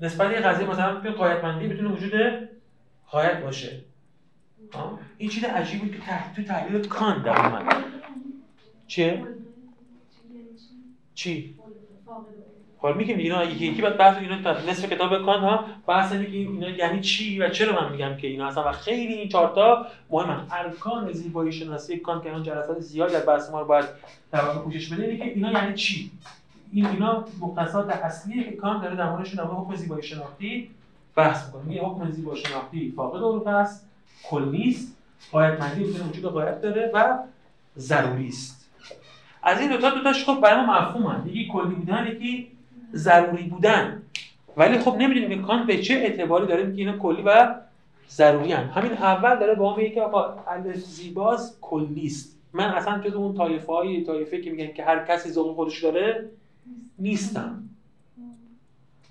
نسبت 0.00 0.30
یه 0.32 0.40
قضیه 0.40 0.70
مثلا 0.70 0.94
به 0.94 1.10
قایتمندی 1.10 1.66
می‌تونه 1.66 1.88
وجود 1.88 2.12
قایت 3.10 3.42
باشه. 3.42 3.80
ها؟ 4.74 4.98
این 5.18 5.30
چیز 5.30 5.44
عجیبی 5.44 5.90
که 5.90 5.98
تحت 5.98 6.36
تو 6.36 6.42
تحلیل 6.42 6.88
کان 6.88 7.22
در 7.22 7.46
اومد. 7.46 7.84
چه؟ 8.86 9.26
چی؟ 11.14 11.54
حالا 12.82 12.96
میگیم 12.96 13.18
اینا 13.18 13.44
یکی 13.44 13.66
یکی 13.66 13.82
بعد 13.82 13.96
بحث 13.96 14.16
اینا 14.16 14.52
نصف 14.52 14.92
کتاب 14.92 15.24
کان 15.24 15.40
ها؟ 15.40 15.64
بحث 15.86 16.12
میگیم 16.12 16.52
اینا 16.52 16.68
یعنی 16.68 17.00
چی 17.00 17.38
و 17.38 17.48
چرا 17.48 17.82
من 17.82 17.92
میگم 17.92 18.16
که 18.16 18.26
اینا 18.26 18.46
اصلا؟ 18.46 18.68
و 18.68 18.72
خیلی 18.72 19.14
این 19.14 19.28
چهار 19.28 19.54
تا 19.54 19.86
مهمن. 20.10 20.46
ارکان 20.50 21.12
زیبایی 21.12 21.52
شناسی 21.52 21.98
کان 21.98 22.22
که 22.22 22.30
اون 22.32 22.42
جلسات 22.42 22.80
زیادی 22.80 23.12
در 23.12 23.20
بحث 23.20 23.50
ما 23.50 23.60
رو 23.60 23.66
باید 23.66 23.84
در 24.32 24.44
واقع 24.44 24.58
پوشش 24.58 24.92
بده 24.92 25.16
که 25.16 25.24
اینا 25.24 25.52
یعنی 25.52 25.74
چی؟ 25.74 26.10
این 26.72 26.86
اینا 26.86 27.24
مختصات 27.40 27.90
اصلیه 27.90 28.44
که 28.44 28.56
کان 28.56 28.82
داره 28.82 28.96
در 28.96 29.10
موردشون 29.10 29.44
در 29.44 29.50
حکم 29.50 29.74
زیبایی 29.74 30.02
شناختی 30.02 30.70
بحث 31.16 31.46
می‌کنه. 31.46 31.62
میگه 31.62 31.80
حکم 31.80 32.10
زیبایی 32.10 32.42
شناختی 32.42 32.92
فاقد 32.96 33.48
است 33.48 33.86
کلی 34.22 34.68
است 34.68 34.96
قایتمندی 35.32 35.84
بدون 35.84 36.08
وجود 36.08 36.24
قایت 36.24 36.60
داره 36.60 36.90
و 36.94 37.18
ضروری 37.78 38.28
است. 38.28 38.70
از 39.42 39.60
این 39.60 39.70
دو 39.70 39.76
تا 39.76 39.90
دو 39.90 40.02
تاش 40.02 40.24
خب 40.24 40.40
برای 40.40 40.66
ما 40.66 40.80
مفهومن. 40.80 41.26
یکی 41.26 41.48
کلی 41.52 41.74
بودن 41.74 42.06
یکی 42.06 42.48
ضروری 42.94 43.42
بودن. 43.42 44.02
ولی 44.56 44.78
خب 44.78 44.96
نمی‌دونیم 44.98 45.40
که 45.40 45.46
کان 45.46 45.66
به 45.66 45.78
چه 45.78 45.94
اعتباری 45.94 46.46
داره 46.46 46.62
میگه 46.62 46.80
اینا 46.80 46.98
کلی 46.98 47.22
و 47.22 47.54
ضروری 48.10 48.52
هم. 48.52 48.70
همین 48.74 48.92
اول 48.92 49.38
داره 49.38 49.54
با 49.54 49.76
میگه 49.76 49.90
که 49.90 50.02
آقا 50.02 50.44
الف 50.48 50.76
زیباز 50.76 51.56
کلی 51.60 52.06
است. 52.06 52.36
من 52.52 52.64
اصلا 52.64 52.98
جز 52.98 53.14
اون 53.14 53.34
طایفه 53.34 53.72
های 53.72 54.04
طایفه 54.04 54.40
که 54.40 54.50
میگن 54.50 54.72
که 54.72 54.84
هر 54.84 55.04
کسی 55.04 55.30
ذوق 55.30 55.54
خودش 55.54 55.84
داره 55.84 56.30
نیستم. 56.98 57.62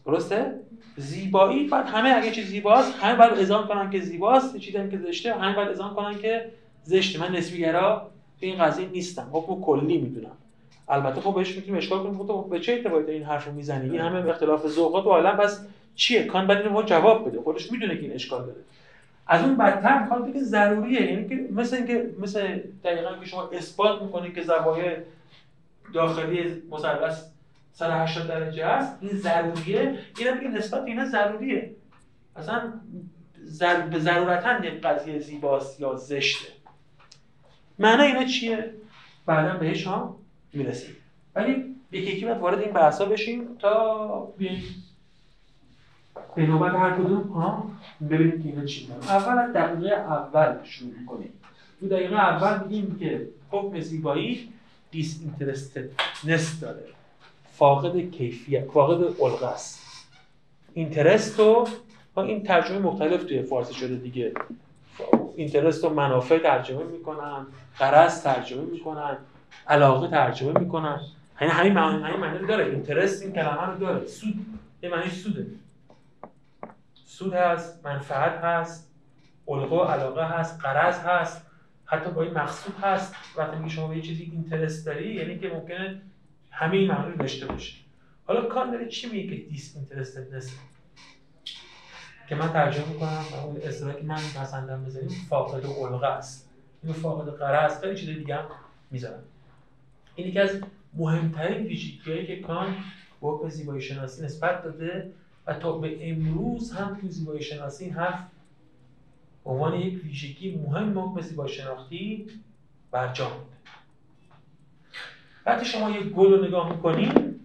درسته؟ 0.06 0.54
زیبایی 0.98 1.68
بعد 1.68 1.86
همه 1.86 2.10
اگه 2.10 2.32
چیز 2.32 2.46
زیباست 2.48 2.94
همه 3.00 3.16
باید 3.16 3.32
اذعان 3.32 3.68
کنن 3.68 3.90
که 3.90 4.00
زیباست 4.00 4.58
چیزی 4.58 4.90
که 4.90 4.98
زشته 4.98 5.34
همه 5.34 5.56
باید 5.56 5.70
اذعان 5.70 5.94
کنن 5.94 6.18
که 6.18 6.52
زشته. 6.84 7.20
من 7.20 7.36
نسبیگرا 7.36 8.10
به 8.40 8.48
این 8.48 8.64
قضیه 8.64 8.90
نیستم. 8.90 9.30
حکم 9.32 9.62
کلی 9.62 9.98
می‌دونم. 9.98 10.38
البته 10.90 11.22
خب 11.22 11.36
بهش 11.36 11.56
می‌تونیم 11.56 11.78
اشکال 11.78 12.04
کنیم 12.04 12.18
خب 12.18 12.48
به 12.50 12.60
چه 12.60 12.72
اعتباری 12.72 13.12
این 13.12 13.24
حرفو 13.24 13.52
می‌زنی؟ 13.52 13.90
این 13.90 14.02
همه 14.02 14.30
اختلاف 14.30 14.68
ذوقات 14.68 15.06
و 15.06 15.10
عالم 15.10 15.38
بس 15.38 15.66
چیه؟ 15.96 16.24
کان 16.24 16.48
بعد 16.48 16.58
اینو 16.58 16.84
جواب 16.84 17.28
بده. 17.28 17.42
خودش 17.42 17.72
می‌دونه 17.72 17.96
که 17.96 18.02
این 18.02 18.14
اشکال 18.14 18.46
داره. 18.46 18.60
از 19.28 19.44
اون 19.44 19.58
بدتر 19.58 20.02
می‌خواد 20.02 20.30
بگه 20.30 20.44
ضروریه. 20.44 21.12
یعنی 21.12 21.30
که 21.30 21.54
مثل 21.54 21.76
اینکه 21.76 22.10
مثل 22.20 22.60
دقیقا 22.84 23.16
که 23.20 23.26
شما 23.26 23.50
اثبات 23.54 24.02
می‌کنید 24.02 24.36
که 24.36 24.44
زوایای 24.44 24.96
داخلی 25.94 26.64
مثلث 26.72 27.24
180 27.74 28.28
درجه 28.28 28.66
است 28.66 28.98
این 29.02 29.12
ضروریه. 29.12 30.00
اینا 30.18 30.34
میگه 30.34 30.48
نسبت 30.48 30.84
اینا 30.84 31.06
ضروریه. 31.06 31.72
اصلا 32.36 32.74
زر... 33.44 33.82
به 33.82 34.00
ضرورتا 34.00 34.60
قضیه 34.84 35.20
زیباست 35.20 35.80
یا 35.80 35.96
زشته. 35.96 36.48
معنی 37.80 38.04
اینا 38.04 38.24
چیه؟ 38.24 38.74
بعدا 39.26 39.58
بهش 39.58 39.88
هم 39.88 40.16
می‌رسیم. 40.54 40.96
ولی 41.36 41.76
یکی 41.92 42.12
یکی 42.12 42.26
باید 42.26 42.38
وارد 42.38 42.60
این 42.60 42.72
بحثا 42.72 43.06
بشیم 43.06 43.58
تا 43.60 44.34
بیایم 44.38 44.64
به 46.36 46.48
نوبت 46.48 46.76
هر 46.76 46.92
کدوم 46.92 47.22
ها 47.22 47.72
ببینیم 48.10 48.44
که 48.44 48.50
اینا 48.50 48.66
چی 48.66 48.88
دارن 48.88 49.02
اول 49.02 49.40
از 49.40 49.54
دقیقه 49.54 49.96
اول 49.96 50.64
شروع 50.64 51.06
کنیم 51.08 51.34
تو 51.80 51.88
دقیقه 51.88 52.16
اول 52.16 52.68
میگیم 52.68 53.00
که 53.00 53.28
حکم 53.52 53.80
زیبایی 53.80 54.54
دیس 54.92 55.20
اینترستدنس 55.22 56.60
داره. 56.60 56.84
فاقد 57.54 58.12
کیفیت 58.12 58.66
فاقد 58.66 59.22
الغه 59.22 59.48
است. 59.48 59.80
اینترست 60.74 61.40
و 61.40 61.68
این 62.16 62.44
ترجمه 62.44 62.80
مختلف 62.80 63.24
توی 63.24 63.42
فارسی 63.42 63.74
شده 63.74 63.96
دیگه. 63.96 64.34
اینترست 65.36 65.84
و 65.84 65.90
منافع 65.90 66.40
ترجمه 66.40 66.84
می‌کنن 66.84 67.48
قرض 67.78 68.24
ترجمه 68.24 68.62
می‌کنن. 68.62 69.18
علاقه 69.68 70.08
ترجمه 70.08 70.60
می‌کنن. 70.60 71.02
یعنی 71.42 71.54
همین 71.54 71.74
معنی 71.74 72.04
همین 72.04 72.20
معنی 72.20 72.48
داره. 72.48 72.66
اینترست 72.66 73.24
این 73.24 73.34
کلمه 73.34 73.66
رو 73.66 73.78
داره. 73.78 74.08
سود. 74.08 74.46
یه 74.84 74.90
معنی 74.90 75.10
سوده. 75.10 75.48
سود 77.06 77.34
هست 77.34 77.86
منفعت 77.86 78.44
هست 78.44 78.92
الغه 79.48 79.76
و 79.76 79.84
علاقه 79.84 80.26
هست 80.26 80.60
قرض 80.60 81.00
هست 81.00 81.46
حتی 81.86 82.12
با 82.12 82.24
این 82.24 82.34
مقصود 82.34 82.76
هست. 82.82 83.16
وقتی 83.38 83.58
میگه 83.58 83.70
شما 83.70 83.88
به 83.88 83.96
یه 83.96 84.02
چیزی 84.02 84.24
اینترست 84.24 84.86
داری 84.86 85.14
یعنی 85.14 85.40
که 85.40 85.50
ممکنه 85.50 86.02
همه 86.52 86.78
این 86.78 86.92
معنی 86.92 87.18
داشته 87.18 87.46
باشه 87.46 87.76
حالا 88.26 88.42
کان 88.42 88.72
داره 88.72 88.88
چی 88.88 89.10
میگه 89.10 89.36
که 89.36 89.50
دیس 89.50 89.76
اینترستدنس 89.76 90.60
که 92.30 92.36
من 92.36 92.54
ترجمه 92.54 92.88
می‌کنم 92.88 93.24
اون 93.46 93.58
اصطلاحی 93.64 93.98
که 93.98 94.04
من 94.04 94.16
پسندم 94.16 94.86
بزنیم 94.86 95.10
فاقد 95.30 95.66
الغه 95.66 96.08
است. 96.08 96.50
این 96.84 96.94
فاقد 96.94 97.38
قرض 97.38 97.82
خیلی 97.82 97.96
چیز 97.96 98.10
دیگه 98.10 98.36
هم 98.36 98.46
می‌ذارم. 98.92 99.24
این 100.20 100.28
یکی 100.28 100.40
از 100.40 100.62
مهمترین 100.94 101.68
ویژگیهایی 101.68 102.28
که 102.28 102.40
کان 102.40 102.76
به 103.44 103.50
زیبایی 103.50 103.82
شناسی 103.82 104.26
نسبت 104.26 104.64
داده 104.64 105.12
و 105.48 105.54
تا 105.54 105.78
به 105.78 106.12
امروز 106.12 106.72
هم 106.72 106.98
تو 107.02 107.08
زیبایی 107.08 107.44
شناسی 107.44 107.86
این 107.86 107.94
حرف 107.94 108.20
عنوان 109.46 109.74
یک 109.74 110.04
ویژگی 110.04 110.56
مهم 110.56 111.00
حکم 111.00 111.22
زیبایی 111.22 111.54
شناختی 111.54 112.28
برجام 112.92 113.32
وقتی 115.46 115.66
شما 115.66 115.90
یک 115.90 116.04
گل 116.04 116.34
رو 116.34 116.46
نگاه 116.46 116.72
می‌کنید 116.72 117.40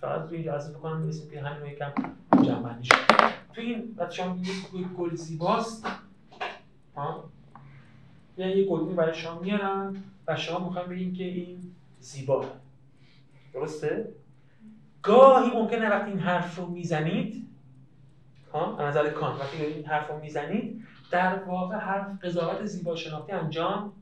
فقط 0.00 0.30
روی 0.30 0.44
جلسه 0.44 0.72
بکنم 0.72 1.02
برسیم 1.02 1.30
که 1.30 1.40
همین 1.40 1.72
یکم 1.72 1.92
جمعنی 2.42 2.84
شد. 2.84 2.94
تو 3.54 3.60
این 3.60 3.94
وقتی 3.96 4.16
شما 4.16 4.36
یک 4.74 4.86
گل 4.86 5.14
زیباست. 5.14 5.86
ها؟ 6.96 7.24
یعنی 8.36 8.52
یک 8.52 8.68
گلدونی 8.68 8.94
برای 8.94 9.14
شما 9.14 9.40
میارن 9.40 9.96
و 10.26 10.36
شما 10.36 10.68
می‌خوایم 10.68 10.88
بگیم 10.88 11.14
که 11.14 11.24
این 11.24 11.63
زیباه 12.04 12.46
درسته؟ 13.54 14.08
گاهی 15.02 15.50
ممکنه 15.50 15.88
وقتی 15.88 16.10
این 16.10 16.20
حرف 16.20 16.58
رو 16.58 16.66
می‌زنید 16.66 17.48
ها 18.52 18.88
نظر 18.88 19.10
کان 19.10 19.38
وقتی 19.38 19.62
این 19.62 19.86
حرف 19.86 20.10
رو 20.10 20.20
می‌زنید 20.20 20.84
در 21.10 21.44
واقع 21.44 21.76
حرف 21.76 22.24
قضاوت 22.24 22.64
زیبا 22.64 22.96
شناختی 22.96 23.32
انجام 23.32 23.92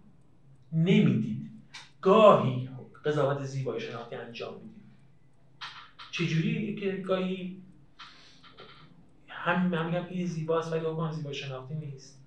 نمی‌دید. 0.72 1.50
گاهی 2.00 2.68
قضاوت 3.04 3.44
زیبایی 3.44 3.80
شناختی 3.80 4.16
انجام 4.16 4.54
میدیم 4.54 4.82
چجوری؟ 6.10 6.74
که 6.74 6.92
گاهی 6.92 7.62
همین 9.28 9.68
من 9.68 9.86
میگم 9.86 10.04
این 10.10 10.26
زیباست 10.26 10.72
ولی 10.72 10.86
اون 10.86 11.12
زیبایی 11.12 11.34
شناختی 11.34 11.74
نیست. 11.74 12.22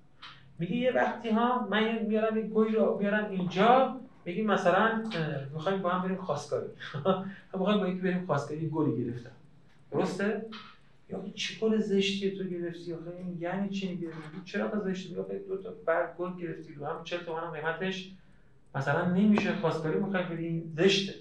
میگه 0.59 0.75
یه 0.75 0.91
وقتی 0.91 1.29
ها 1.29 1.67
من 1.71 1.99
میارم 1.99 2.37
یه 2.37 2.43
گوی 2.43 2.71
رو 2.71 2.97
میارم 2.99 3.31
اینجا 3.31 4.04
بگیم 4.25 4.45
مثلا 4.45 5.03
می‌خوایم 5.53 5.81
با 5.81 5.89
هم 5.89 6.01
بریم 6.07 6.17
خواستگاری. 6.17 6.67
می‌خوایم 7.53 7.79
با 7.79 7.87
یکی 7.87 7.99
بریم 7.99 8.25
خواستگاری 8.25 8.69
گلی 8.69 9.05
گرفتم 9.05 9.31
درسته؟ 9.91 10.45
یا 11.09 11.23
چه 11.35 11.59
گل 11.59 11.77
زشتی 11.77 12.31
تو 12.31 12.43
گرفتی؟ 12.43 12.93
آخه 12.93 13.11
این 13.19 13.37
یعنی 13.39 13.69
چی 13.69 13.89
میگه؟ 13.89 14.07
چرا 14.45 14.67
تا 14.67 14.79
زشتی؟ 14.79 15.13
یا 15.13 15.25
دو 15.47 15.57
تا 15.57 15.73
برگ 15.85 16.15
گل 16.15 16.37
گرفتی 16.37 16.73
رو 16.73 16.85
هم 16.85 17.03
40 17.03 17.19
تومن 17.19 17.51
قیمتش 17.51 18.11
مثلا 18.75 19.11
نمیشه 19.11 19.55
خواستگاری 19.55 19.99
می‌خوای 19.99 20.23
بریم 20.23 20.73
زشته. 20.77 21.13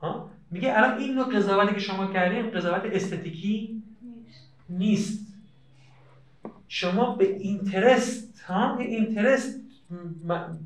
ها؟ 0.00 0.30
میگه 0.50 0.78
الان 0.78 0.98
این 0.98 1.14
نوع 1.14 1.24
قضاوتی 1.24 1.74
که 1.74 1.80
شما 1.80 2.06
کردین 2.06 2.50
قضاوت 2.50 2.82
استتیکی 2.84 3.82
نیست. 4.68 5.28
شما 6.68 7.16
به 7.16 7.28
اینترست 7.28 8.40
ها؟ 8.40 8.76
اینترست 8.78 9.60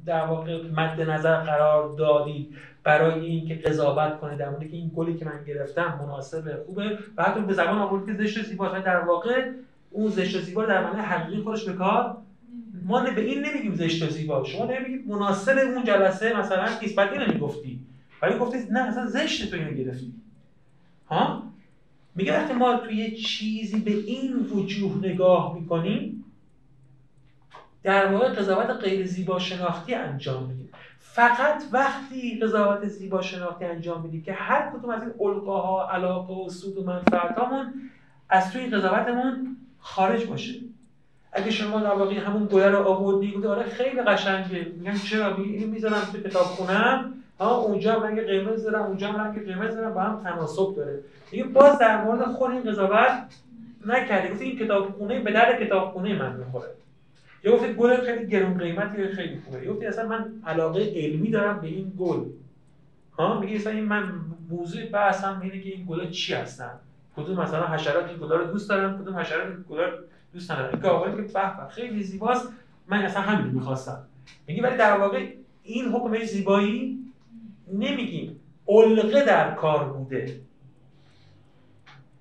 در 0.06 0.24
واقع 0.24 0.62
مد 0.76 1.00
نظر 1.00 1.36
قرار 1.36 1.94
دادید. 1.96 2.56
برای 2.84 3.26
اینکه 3.26 3.54
قضاوت 3.54 4.20
کنه 4.20 4.36
در 4.36 4.50
مورد 4.50 4.68
که 4.70 4.76
این 4.76 4.90
گلی 4.96 5.14
که 5.14 5.24
من 5.24 5.44
گرفتم 5.46 6.00
مناسب 6.02 6.64
خوبه 6.66 6.98
و 7.16 7.22
حتی 7.22 7.40
به 7.40 7.52
زبان 7.52 7.78
آورد 7.78 8.06
که 8.06 8.14
زشت 8.14 8.38
و 8.38 8.42
زیباست 8.42 8.84
در 8.84 9.00
واقع 9.00 9.50
اون 9.90 10.10
زشت 10.10 10.36
و 10.36 10.40
زیبا 10.40 10.66
در 10.66 10.84
معنی 10.84 11.00
حقیقی 11.00 11.42
خودش 11.42 11.64
به 11.64 11.72
کار 11.72 12.16
ما 12.84 13.00
به 13.00 13.20
این 13.20 13.46
نمیگیم 13.46 13.74
زشت 13.74 14.02
و 14.02 14.06
زیبا. 14.06 14.44
شما 14.44 14.64
نمیگید 14.64 15.08
مناسب 15.08 15.58
اون 15.74 15.84
جلسه 15.84 16.38
مثلا 16.38 16.68
بعد 16.96 17.12
اینو 17.12 17.32
می‌گفتی. 17.32 17.80
ولی 18.22 18.38
گفتی 18.38 18.58
نه 18.70 18.80
اصلا 18.80 19.06
زشت 19.06 19.50
تو 19.50 19.56
اینو 19.56 19.70
گرفتی. 19.70 20.12
ها؟ 21.10 21.42
میگه 22.14 22.38
وقتی 22.38 22.54
ما 22.54 22.76
توی 22.76 23.16
چیزی 23.16 23.80
به 23.80 23.90
این 23.90 24.36
وجوه 24.36 24.98
نگاه 24.98 25.54
می‌کنیم 25.54 26.21
در 27.82 28.06
واقع 28.06 28.28
قضاوت 28.28 28.70
غیر 28.70 29.06
زیبا 29.06 29.38
شناختی 29.38 29.94
انجام 29.94 30.42
میدیم. 30.42 30.68
فقط 30.98 31.62
وقتی 31.72 32.40
قضاوت 32.42 32.86
زیبا 32.86 33.22
شناختی 33.22 33.64
انجام 33.64 34.02
میدیم 34.02 34.22
که 34.22 34.32
هر 34.32 34.70
کدوم 34.70 34.90
از 34.90 35.02
این 35.02 35.12
القاها 35.20 35.90
علاقه 35.90 36.34
و 36.34 36.48
سود 36.48 36.78
و 36.78 36.84
منفعتامون 36.84 37.72
از 38.30 38.52
توی 38.52 38.66
قضاوتمون 38.66 39.56
خارج 39.78 40.24
باشه. 40.26 40.52
اگه 41.32 41.50
شما 41.50 41.80
در 41.80 41.94
واقع 41.94 42.18
همون 42.18 42.44
گویه 42.44 42.66
رو 42.66 42.88
آوردی 42.88 43.32
گفتی 43.32 43.46
آره 43.46 43.62
خیلی 43.62 44.02
قشنگه. 44.02 44.72
میگم 44.76 44.98
چرا؟ 44.98 45.36
این 45.36 45.70
می‌ذارم 45.70 46.08
تو 46.12 46.20
کتاب 46.20 46.44
خونم. 46.44 47.14
ها 47.40 47.56
اونجا 47.56 47.94
رنگ 47.94 48.20
قرمز 48.20 48.64
دارم 48.64 48.82
اونجا 48.82 49.10
رنگ 49.10 49.46
قرمز 49.46 49.74
دارم 49.74 49.94
با 49.94 50.00
هم 50.00 50.20
تناسب 50.22 50.76
داره. 50.76 50.98
دیگه 51.30 51.44
باز 51.44 51.78
در 51.78 52.04
مورد 52.04 52.24
خود 52.24 52.50
این 52.50 52.62
قضاوت 52.62 53.12
نکردی. 53.86 54.28
گفتی 54.28 54.44
این 54.44 54.58
کتاب 54.58 54.90
خونه 54.90 55.20
به 55.20 55.32
درد 55.32 55.60
کتاب 55.60 55.92
خونه 55.92 56.18
من 56.18 56.36
می‌خوره. 56.36 56.68
یا 57.44 57.52
گفتی 57.52 57.72
گل 57.72 57.96
خیلی 57.96 58.26
گرون 58.26 58.58
قیمتی 58.58 59.08
خیلی 59.08 59.40
خوبه. 59.44 59.64
یا 59.64 59.72
گفتی 59.72 59.86
اصلا 59.86 60.08
من 60.08 60.32
علاقه 60.46 60.92
علمی 60.96 61.30
دارم 61.30 61.60
به 61.60 61.66
این 61.66 61.92
گل. 61.98 62.24
ها؟ 63.18 63.40
میگی 63.40 63.56
اصلا 63.56 63.72
این 63.72 63.84
من 63.84 64.12
موضوع 64.50 64.86
بحثم 64.86 65.40
اینه 65.42 65.60
که 65.60 65.70
این 65.70 65.86
گلا 65.86 66.06
چی 66.06 66.34
هستن؟ 66.34 66.70
کدوم 67.16 67.40
مثلا 67.40 67.66
حشرات 67.66 68.08
این 68.08 68.18
گلا 68.18 68.36
رو 68.36 68.52
دوست 68.52 68.68
دارن 68.68 68.98
کدوم 68.98 69.16
حشرات 69.16 69.46
این 69.46 69.64
گلا 69.68 69.84
رو 69.86 69.96
دوست 70.32 70.50
ندارن. 70.50 70.70
این 70.70 70.80
گاوالی 70.80 71.16
که 71.16 71.32
به 71.32 71.66
خیلی 71.70 72.02
زیباست. 72.02 72.48
من 72.86 73.02
اصلا 73.02 73.22
همین 73.22 73.54
می‌خواستم. 73.54 74.02
میگی 74.46 74.60
ولی 74.60 74.76
در 74.76 74.98
واقع 74.98 75.26
این 75.62 75.88
حکم 75.88 76.24
زیبایی 76.24 76.98
نمیگیم. 77.72 78.40
علقه 78.68 79.24
در 79.24 79.54
کار 79.54 79.84
بوده. 79.84 80.40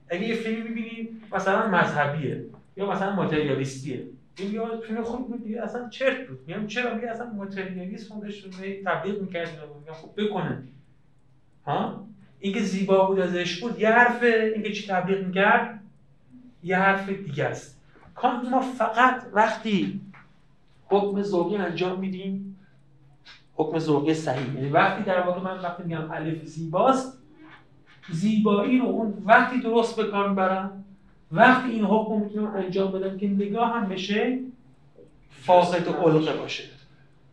اگه 0.09 0.27
یه 0.27 0.35
فیلم 0.35 0.63
می‌بینی 0.63 1.09
مثلا 1.33 1.67
مذهبیه 1.67 2.45
یا 2.77 2.91
مثلا 2.91 3.15
ماتریالیستیه. 3.15 4.03
این 4.41 4.53
یا 4.53 4.81
فیلم 4.87 5.03
خوب 5.03 5.27
بود؟ 5.27 5.43
دیگه 5.43 5.61
اصلا 5.61 5.89
چرت 5.89 6.27
بود. 6.27 6.39
میگم 6.47 6.67
چرا؟ 6.67 6.95
میگه 6.95 7.09
اصلا 7.09 7.33
ماتریالیسم 7.33 8.13
خودش 8.13 8.43
رو 8.43 8.51
تبلیغ 8.85 9.21
می‌کرد 9.21 9.49
میگم 9.79 9.93
خب 9.93 10.21
بکنه 10.21 10.63
ها؟ 11.65 12.07
اینکه 12.39 12.61
زیبا 12.61 13.07
بود 13.07 13.19
ازش 13.19 13.59
بود 13.59 13.79
یه 13.79 13.89
حرفه 13.89 14.51
اینکه 14.53 14.71
چی 14.71 14.87
تبلیغ 14.87 15.25
می‌کرد 15.25 15.79
یه 16.63 16.77
حرف 16.77 17.09
دیگه 17.09 17.45
است. 17.45 17.81
کانت 18.15 18.49
ما 18.49 18.61
فقط 18.61 19.23
وقتی 19.33 20.01
حکم 20.85 21.21
ذوقی 21.21 21.55
انجام 21.55 21.99
میدیم 21.99 22.57
حکم 23.55 23.79
ذوقی 23.79 24.13
صحیح. 24.13 24.55
یعنی 24.55 24.69
وقتی 24.69 25.03
در 25.03 25.21
واقع 25.21 25.41
من 25.41 25.59
وقتی 25.59 25.83
میگم 25.83 26.11
الف 26.11 26.43
زیباست 26.43 27.17
زیبایی 28.09 28.79
رو 28.79 28.85
اون 28.85 29.23
وقتی 29.25 29.59
درست 29.59 29.95
به 29.95 30.03
کار 30.03 30.29
می‌برم 30.29 30.83
وقتی 31.31 31.69
این 31.69 31.85
حکم 31.85 32.13
می‌تونم 32.13 32.55
انجام 32.55 32.91
بدم 32.91 33.17
که 33.17 33.27
نگاه 33.27 33.73
هم 33.73 33.89
بشه 33.89 34.39
فاقد 35.29 35.87
و 35.87 35.91
علقه 35.91 36.33
باشه. 36.33 36.63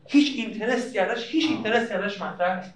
هیچ 0.06 0.32
اینترستی 0.36 0.98
ازش 0.98 1.30
هیچ 1.30 1.50
اینترستی 1.50 1.94
ازش 1.94 2.22
مطرح 2.22 2.72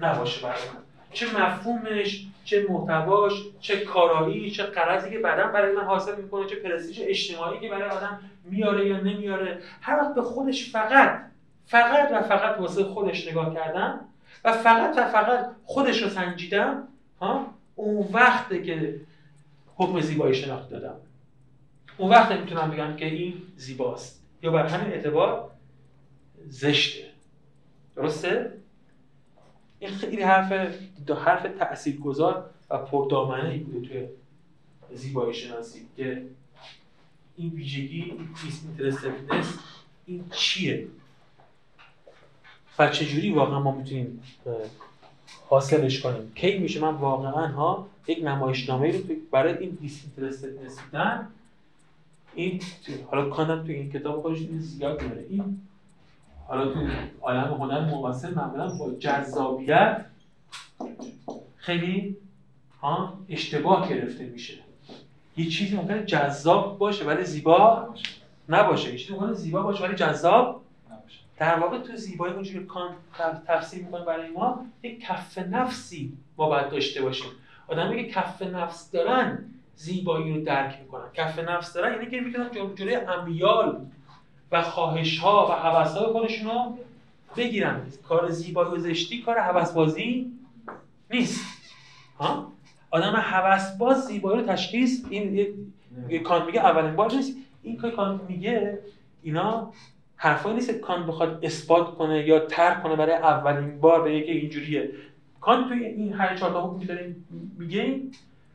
نباشه 0.00 0.42
برای 0.42 0.54
من. 0.74 0.80
چه 1.12 1.26
مفهومش 1.26 2.26
چه 2.44 2.66
محتواش 2.68 3.32
چه 3.60 3.80
کارایی 3.80 4.50
چه 4.50 4.62
قرضی 4.62 5.10
که 5.10 5.18
بعدا 5.18 5.46
برای 5.46 5.76
من 5.76 5.84
حاصل 5.84 6.22
می‌کنه 6.22 6.46
چه 6.46 6.56
پرستیژ 6.56 7.00
اجتماعی 7.02 7.60
که 7.60 7.68
برای 7.68 7.90
آدم 7.90 8.20
میاره 8.44 8.86
یا 8.86 9.00
نمیاره. 9.00 9.58
هر 9.80 9.96
وقت 9.96 10.14
به 10.14 10.22
خودش 10.22 10.70
فقط 10.72 11.20
فقط 11.66 12.08
و 12.12 12.22
فقط 12.22 12.60
واسه 12.60 12.84
خودش 12.84 13.28
نگاه 13.28 13.54
کردم 13.54 14.00
و 14.44 14.52
فقط 14.52 14.98
و 14.98 15.08
فقط 15.08 15.50
خودش 15.64 16.02
رو 16.02 16.08
سنجیدم 16.08 16.88
ها 17.20 17.46
اون 17.74 18.08
وقته 18.12 18.62
که 18.62 19.00
حکم 19.78 20.00
زیبایی 20.00 20.34
شناخت 20.34 20.70
دادم. 20.70 20.94
اون 21.98 22.10
وقت 22.10 22.32
می‌تونم 22.32 22.70
بگم 22.70 22.96
که 22.96 23.06
این 23.06 23.42
زیباست. 23.56 24.24
یا 24.42 24.50
بر 24.50 24.66
همین 24.66 24.92
اعتبار 24.92 25.50
زشته. 26.48 27.04
درسته؟ 27.96 28.52
این 29.78 29.90
خیلی 29.90 30.22
حرف 30.22 30.78
دو 31.06 31.14
حرف 31.14 31.46
تاثیرگذار 31.58 32.50
و 32.70 32.78
پردامنه 32.78 33.48
ای 33.48 33.58
بوده 33.58 33.88
توی 33.88 34.06
زیبایی 34.94 35.34
شناسی 35.34 35.86
که 35.96 36.22
این 37.36 37.50
ویژگی 37.50 38.02
این 38.02 38.28
این 40.06 40.24
چیه؟ 40.30 40.88
و 42.78 42.88
چجوری 42.90 43.32
واقعا 43.32 43.60
ما 43.60 43.74
می‌تونیم 43.74 44.22
حاصلش 45.48 46.00
کنیم؟ 46.00 46.32
کی 46.34 46.58
میشه؟ 46.58 46.80
من 46.80 46.94
واقعا 46.94 47.46
ها 47.46 47.88
یک 48.08 48.24
نمایشنامه 48.24 48.92
رو 48.92 48.98
برای 49.30 49.58
این 49.58 49.78
دیسینترستدنس 49.80 50.78
دیدن 50.84 51.28
این 52.34 52.62
حالا 53.10 53.28
کانم 53.30 53.64
تو 53.64 53.72
این 53.72 53.92
کتاب 53.92 54.22
خودش 54.22 54.38
این 54.38 54.60
زیاد 54.60 55.00
داره. 55.00 55.26
این 55.30 55.60
حالا 56.46 56.72
تو 56.72 56.86
عالم 57.20 57.54
هنر 57.54 57.80
معاصر 57.80 58.30
معمولا 58.30 58.68
با 58.68 58.90
جذابیت 58.90 60.04
خیلی 61.56 62.16
ها 62.80 63.18
اشتباه 63.28 63.88
گرفته 63.88 64.24
میشه. 64.24 64.54
یه 65.36 65.46
چیزی 65.46 65.76
ممکنه 65.76 66.04
جذاب 66.04 66.78
باشه 66.78 67.04
ولی 67.04 67.24
زیبا 67.24 67.94
نباشه. 68.48 68.90
یه 68.90 68.98
چیزی 68.98 69.12
ممکنه 69.12 69.32
زیبا 69.32 69.62
باشه 69.62 69.84
ولی 69.84 69.94
جذاب 69.94 70.62
در 71.38 71.58
واقع 71.58 71.78
تو 71.78 71.96
زیبایی 71.96 72.34
اونجوری 72.34 72.58
که 72.58 72.66
کان 72.66 72.90
تفسیر 73.46 73.84
می‌کنه 73.84 74.04
برای 74.04 74.30
ما 74.30 74.66
یک 74.82 75.00
کف 75.00 75.38
نفسی 75.38 76.12
ما 76.36 76.48
باید 76.48 76.70
داشته 76.70 77.02
باشیم 77.02 77.30
آدمی 77.68 78.04
که 78.04 78.10
کف 78.12 78.42
نفس 78.42 78.90
دارن 78.90 79.44
زیبایی 79.74 80.34
رو 80.34 80.44
درک 80.44 80.78
می‌کنن. 80.82 81.04
کف 81.14 81.38
نفس 81.38 81.72
دارن 81.72 81.92
یعنی 81.92 82.10
که 82.10 82.20
می‌تونن 82.20 82.74
جلوی 82.74 82.94
امیال 82.94 83.86
و 84.52 84.62
خواهش 84.62 85.18
ها 85.18 85.46
و 85.46 85.52
حوث 85.52 85.92
های 85.92 86.12
خودشون 86.12 86.50
رو 86.50 86.78
بگیرن. 87.36 87.82
کار 88.08 88.30
زیبایی 88.30 88.70
و 88.70 88.78
زشتی 88.78 89.22
کار 89.22 89.38
حوث 89.38 89.72
بازی 89.72 90.32
نیست. 91.10 91.44
ها؟ 92.18 92.52
آدم 92.90 93.16
حوث 93.16 93.76
باز 93.76 94.06
زیبایی 94.06 94.40
رو 94.40 94.46
تشخیص 94.46 95.04
این 95.10 95.56
کان 96.24 96.46
میگه 96.46 96.60
اولین 96.60 96.96
بار 96.96 97.12
نیست. 97.12 97.36
این 97.62 97.80
که 97.80 97.90
کان 97.90 98.20
میگه 98.28 98.78
اینا 99.22 99.72
حرفایی 100.16 100.54
نیست 100.54 100.66
که 100.66 100.78
کان 100.78 101.06
بخواد 101.06 101.44
اثبات 101.44 101.94
کنه 101.94 102.26
یا 102.26 102.38
ترک 102.38 102.82
کنه 102.82 102.96
برای 102.96 103.14
اولین 103.14 103.80
بار 103.80 104.02
به 104.02 104.14
یکی 104.14 104.32
اینجوریه. 104.32 104.90
کان 105.48 105.68
توی 105.68 105.84
این 105.84 106.12
هر 106.12 106.36
چهار 106.36 106.52
تا 106.52 106.68
حکمی 106.68 106.84
داریم 106.84 107.26
میگه 107.58 108.00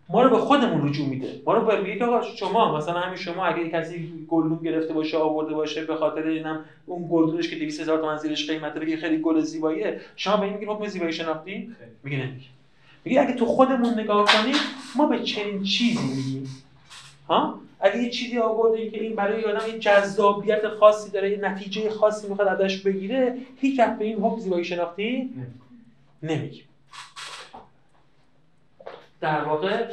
ما 0.10 0.24
رو 0.24 0.30
به 0.30 0.38
خودمون 0.38 0.90
رجوع 0.90 1.08
میده. 1.08 1.42
ما 1.46 1.54
رو 1.54 1.66
به 1.66 1.82
میگه 1.82 1.98
که 1.98 2.06
آقا 2.06 2.22
شما 2.22 2.78
مثلا 2.78 3.00
همین 3.00 3.16
شما 3.16 3.46
اگه 3.46 3.70
کسی 3.70 4.26
گلدون 4.28 4.60
گرفته 4.64 4.94
باشه 4.94 5.18
آورده 5.18 5.54
باشه 5.54 5.86
به 5.86 5.96
خاطر 5.96 6.28
اینم 6.28 6.66
اون 6.86 7.08
گلدونش 7.12 7.50
که 7.50 7.56
200 7.56 7.82
هزار 7.82 8.00
تومان 8.00 8.18
زیرش 8.18 8.50
قیمته 8.50 8.80
بگه 8.80 8.98
خیلی 8.98 9.18
گل 9.18 9.42
زیباییه 9.42 10.02
شما 10.16 10.38
به 10.38 10.44
این 10.44 10.54
میگین 10.54 10.70
حکم 10.70 10.88
زیبایی 10.88 11.14
شناختی؟ 11.14 11.76
میگه 12.04 12.18
نمیگه 12.18 12.46
میگه 13.06 13.22
اگه 13.22 13.34
تو 13.34 13.46
خودمون 13.46 14.00
نگاه 14.00 14.26
کنیم 14.26 14.56
ما 14.96 15.06
به 15.06 15.20
چنین 15.20 15.64
چیزی 15.64 16.08
میگیم. 16.16 16.50
ها؟ 17.28 17.60
اگه 17.80 18.04
یه 18.04 18.10
چیزی 18.10 18.38
آورده 18.38 18.90
که 18.90 19.04
این 19.04 19.16
برای 19.16 19.46
آدم 19.46 19.68
یه 19.68 19.80
جذابیت 19.80 20.68
خاصی 20.68 21.12
داره 21.12 21.32
یه 21.32 21.38
نتیجه 21.38 21.90
خاصی 21.90 22.28
می‌خواد 22.28 22.48
ازش 22.48 22.78
بگیره 22.82 23.38
هیچ 23.62 23.82
به 23.82 24.06
این 24.06 24.20
حکم 24.20 24.40
زیبایی 24.40 24.66
شناختی 24.66 25.30
نمیگیم. 26.24 26.64
در 29.24 29.44
واقع 29.44 29.86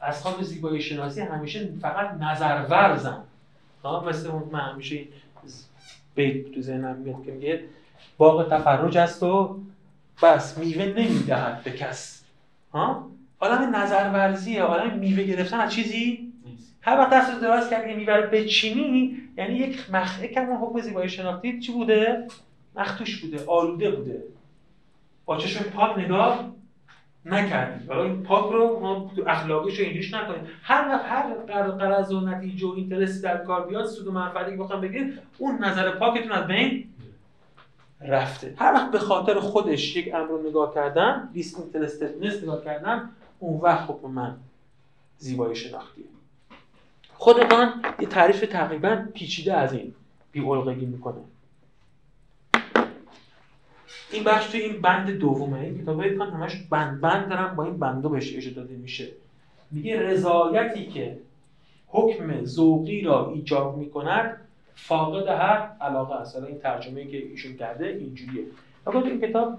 اصحاب 0.00 0.42
زیبایی 0.42 0.82
شناسی 0.82 1.20
همیشه 1.20 1.68
فقط 1.82 2.10
نظر 2.20 2.66
ورزن 2.70 3.22
مثل 4.06 4.30
اون 4.30 4.48
من 4.52 4.60
همیشه 4.60 5.04
بیت 6.14 6.52
تو 6.52 6.62
ذهنم 6.62 6.96
میاد 6.96 7.24
که 7.24 7.32
میگه 7.32 7.64
باغ 8.16 8.50
تفرج 8.50 8.98
است 8.98 9.22
و 9.22 9.60
بس 10.22 10.58
میوه 10.58 10.84
نمی‌دهد 10.84 11.62
به 11.64 11.70
کس. 11.70 12.24
ها؟ 12.72 13.10
آدم 13.38 13.76
نظر 13.76 14.10
ورزیه 14.10 14.62
آدم 14.62 14.98
میوه 14.98 15.22
گرفتن 15.22 15.60
از 15.60 15.72
چیزی 15.72 16.32
هر 16.80 16.98
وقت 16.98 17.10
دست 17.10 17.40
دراز 17.40 17.70
کردی 17.70 17.90
که 17.90 17.96
میوه 17.96 18.14
رو 18.14 18.30
بچینی 18.30 19.16
یعنی 19.36 19.54
یک 19.54 19.90
مخ 19.90 20.22
یکم 20.22 20.48
اون 20.48 20.56
حکم 20.56 20.80
زیبایی 20.80 21.08
شناختی 21.08 21.60
چی 21.60 21.72
بوده؟ 21.72 22.26
مختوش 22.76 23.22
بوده 23.22 23.44
آلوده 23.46 23.90
بوده. 23.90 24.22
با 25.24 25.36
چشم 25.36 25.64
پاک 25.64 25.98
نگاه 25.98 26.54
نکردیم. 27.24 27.88
حالا 27.88 28.04
این 28.04 28.22
پاک 28.22 28.52
رو 28.52 28.80
ما 28.80 29.10
اخلاقیش 29.26 29.80
اینجوریش 29.80 30.14
نکنیم. 30.14 30.46
هر 30.62 30.88
وقت 30.88 31.04
هر 31.50 31.70
قرض 31.70 32.12
و 32.12 32.20
نتیجه 32.20 32.66
و 32.66 32.70
اینترسی 32.70 33.22
در 33.22 33.36
کار 33.36 33.66
بیاد 33.66 33.86
سود 33.86 34.06
و 34.06 34.12
منفعتی 34.12 34.50
که 34.50 34.56
بخوام 34.56 34.80
بگیرید 34.80 35.18
اون 35.38 35.64
نظر 35.64 35.90
پاکتون 35.90 36.32
از 36.32 36.46
بین 36.46 36.88
رفته. 38.00 38.54
هر 38.56 38.72
وقت 38.72 38.90
به 38.90 38.98
خاطر 38.98 39.40
خودش 39.40 39.96
یک 39.96 40.14
امر 40.14 40.28
رو 40.28 40.48
نگاه 40.48 40.74
کردن 40.74 41.30
لیست 41.34 41.60
اینترستدنس 41.60 42.42
نگاه 42.42 42.64
کردن 42.64 43.10
اون 43.38 43.60
وقت 43.60 43.86
خب 43.86 44.00
من 44.06 44.36
زیبایی 45.18 45.56
شناختیه. 45.56 46.04
خودمان 47.14 47.82
یه 48.00 48.06
تعریف 48.06 48.40
تقریبا 48.40 49.04
پیچیده 49.14 49.54
از 49.54 49.72
این 49.72 49.94
بی 50.32 50.40
می‌کنه. 50.40 51.20
این 54.14 54.24
بخش 54.24 54.46
توی 54.46 54.60
این 54.60 54.80
بند 54.80 55.10
دومه 55.10 55.60
این 55.60 55.82
کتاب 55.82 56.08
کان 56.08 56.30
همش 56.30 56.56
بند 56.70 57.00
بند 57.00 57.28
دارم 57.28 57.56
با 57.56 57.64
این 57.64 57.78
بنده 57.78 58.08
بهش 58.08 58.36
اجازه 58.36 58.50
داده 58.50 58.74
میشه. 58.74 59.08
میگه 59.70 60.02
رضایتی 60.02 60.86
که 60.86 61.18
حکم 61.88 62.44
ذوقی 62.44 63.02
را 63.02 63.32
ایجاب 63.34 63.78
می‌کند 63.78 64.36
فاقد 64.74 65.28
هر 65.28 65.70
علاقه 65.80 66.14
است. 66.14 66.36
این 66.36 66.58
ترجمه 66.58 67.06
که 67.06 67.16
ایشون 67.16 67.56
کرده 67.56 67.86
اینجوریه. 67.86 68.44
اگر 68.86 68.98
این 68.98 69.20
کتاب 69.20 69.58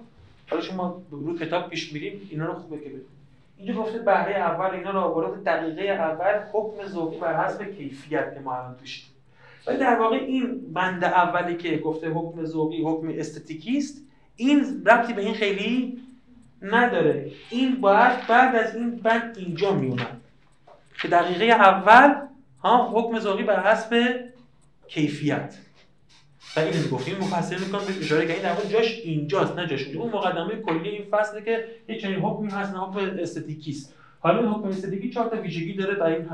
حالا 0.50 0.62
شما 0.62 1.02
رو 1.12 1.38
کتاب 1.38 1.70
پیش 1.70 1.94
میریم 1.94 2.28
اینا 2.30 2.46
رو 2.46 2.54
خوبه 2.54 2.78
که 2.78 2.90
بدونید 2.90 3.06
اینجا 3.58 3.74
گفته 3.74 4.00
بهره 4.00 4.36
اول 4.36 4.76
اینا 4.76 4.92
رو 4.92 5.00
آورد. 5.00 5.44
دقیقه 5.44 5.84
اول 5.84 6.40
حکم 6.54 6.88
ذوقی 6.88 7.18
بر 7.18 7.46
حسب 7.46 7.64
کیفیت 7.64 8.34
که 8.34 8.40
ما 8.40 8.56
الان 8.56 8.76
ولی 9.68 9.78
در 9.78 10.00
واقع 10.00 10.16
این 10.16 10.74
بند 10.74 11.04
اولی 11.04 11.58
که 11.58 11.78
گفته 11.78 12.10
حکم 12.10 12.46
ذوقی 12.46 12.84
حکم 12.84 13.08
استتیکی 13.08 13.78
است 13.78 14.06
این 14.36 14.84
ربطی 14.86 15.14
به 15.14 15.22
این 15.22 15.34
خیلی 15.34 16.02
نداره. 16.62 17.32
این 17.50 17.82
باید 17.82 18.28
بعد 18.28 18.56
از 18.56 18.76
این 18.76 18.96
بند 18.96 19.38
اینجا 19.38 19.74
میومد 19.74 20.22
که 21.02 21.08
دقیقه 21.08 21.46
اول 21.46 22.16
ها 22.60 22.92
حکم 22.94 23.20
ذوقی 23.20 23.44
بر 23.44 23.72
حسب 23.72 24.20
کیفیت. 24.88 25.58
و 26.56 26.60
این 26.60 26.90
گفتیم 26.92 27.18
مفصل 27.18 27.60
می‌کنم 27.60 27.82
به 27.86 28.00
اشاره 28.00 28.28
که 28.28 28.34
این 28.34 28.42
در 28.42 28.66
جاش 28.66 29.00
اینجاست 29.04 29.56
نه 29.56 29.68
جاش 29.68 29.88
اون 29.88 30.12
مقدمه 30.12 30.56
کلی 30.56 30.90
این 30.90 31.06
فصله 31.12 31.42
که 31.42 31.66
یه 31.90 32.00
چنین 32.00 32.20
حکمی 32.20 32.50
هست 32.50 32.74
نه 32.74 32.80
حکم 32.80 33.18
استتیکی 33.20 33.72
است. 33.72 33.94
حالا 34.20 34.40
این 34.40 34.50
حکم 34.50 34.68
استتیکی 34.68 35.10
چهار 35.10 35.30
تا 35.30 35.42
ویژگی 35.42 35.74
داره 35.74 35.96
در 35.96 36.06
این 36.06 36.30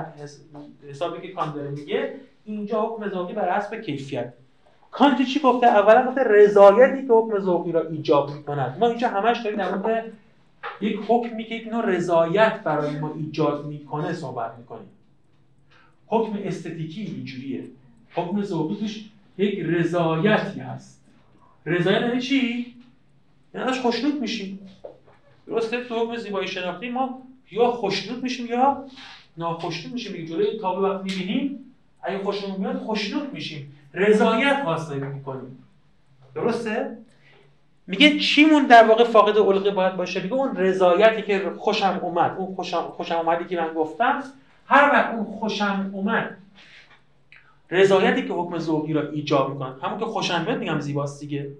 حسابی 0.89 1.27
که 1.27 1.33
کان 1.33 1.53
داره. 1.53 1.69
میگه 1.69 2.13
اینجا 2.45 2.81
حکم 2.81 3.09
ذوقی 3.09 3.33
بر 3.33 3.57
حسب 3.57 3.81
کیفیت. 3.81 4.33
کانت 4.91 5.21
چی 5.21 5.39
گفته؟ 5.39 5.67
اولا 5.67 6.07
گفته 6.07 6.23
رضایتی 6.23 7.07
که 7.07 7.13
حکم 7.13 7.39
ذوقی 7.39 7.71
را 7.71 7.87
ایجاب 7.89 8.31
می‌کند. 8.31 8.77
ما 8.79 8.87
اینجا 8.87 9.09
همش 9.09 9.37
داریم 9.43 9.59
در 9.59 9.75
مورد 9.75 10.11
یک 10.81 10.99
حکمی 11.07 11.43
که 11.43 11.55
اینو 11.55 11.81
رضایت 11.81 12.63
برای 12.63 12.99
ما 12.99 13.13
ایجاد 13.17 13.65
می‌کنه 13.65 14.13
صحبت 14.13 14.57
می‌کنیم. 14.57 14.89
حکم 16.07 16.39
استتیکی 16.43 17.01
اینجوریه. 17.01 17.63
حکم 18.13 18.41
ذوقی 18.43 18.75
توش 18.75 19.05
یک 19.37 19.59
رضایتی 19.59 20.59
هست. 20.59 21.01
رضایت 21.65 22.01
یعنی 22.01 22.21
چی؟ 22.21 22.75
یعنی 23.53 23.69
ازش 23.69 23.79
خوشنود 23.79 24.21
میشیم. 24.21 24.59
درسته 25.47 25.83
تو 25.83 25.95
حکم 25.95 26.17
زیبایی 26.17 26.47
شناختی 26.47 26.89
ما 26.89 27.21
یا 27.51 27.71
خوشنود 27.71 28.23
میشیم 28.23 28.45
یا 28.45 28.85
ناخوشنود 29.37 29.93
میشیم. 29.93 30.25
جلوی 30.25 30.59
تابلو 30.59 30.87
وقت 30.87 31.03
می‌بینیم. 31.03 31.73
اگه 32.01 32.23
خوشمون 32.23 32.59
میاد 32.59 32.77
خوشنود 32.77 33.33
میشیم. 33.33 33.73
رضایت 33.93 34.55
حاصل 34.65 34.99
می‌کنیم 34.99 35.63
درسته؟ 36.35 36.97
میگه 37.87 38.19
چیمون 38.19 38.65
در 38.65 38.87
واقع 38.87 39.03
فاقد 39.03 39.37
علقه 39.37 39.71
باید 39.71 39.95
باشه؟ 39.95 40.23
میگه 40.23 40.33
اون 40.33 40.55
رضایتی 40.55 41.21
که 41.21 41.51
خوشم 41.57 41.99
اومد 42.01 42.35
اون 42.37 42.55
خوشم, 42.55 42.81
خوشم 42.81 43.15
اومدی 43.15 43.45
که 43.45 43.61
من 43.61 43.73
گفتم 43.73 44.23
هر 44.65 44.89
وقت 44.93 45.13
اون 45.13 45.25
خوشم 45.25 45.89
اومد 45.93 46.37
رضایتی 47.69 48.27
که 48.27 48.33
حکم 48.33 48.57
ذوقی 48.57 48.93
را 48.93 49.09
ایجاب 49.09 49.53
می‌کنن 49.53 49.75
همون 49.81 49.99
که 49.99 50.05
خوشم 50.05 50.57
میگم 50.59 50.79
زیباست 50.79 51.19
دیگه. 51.19 51.51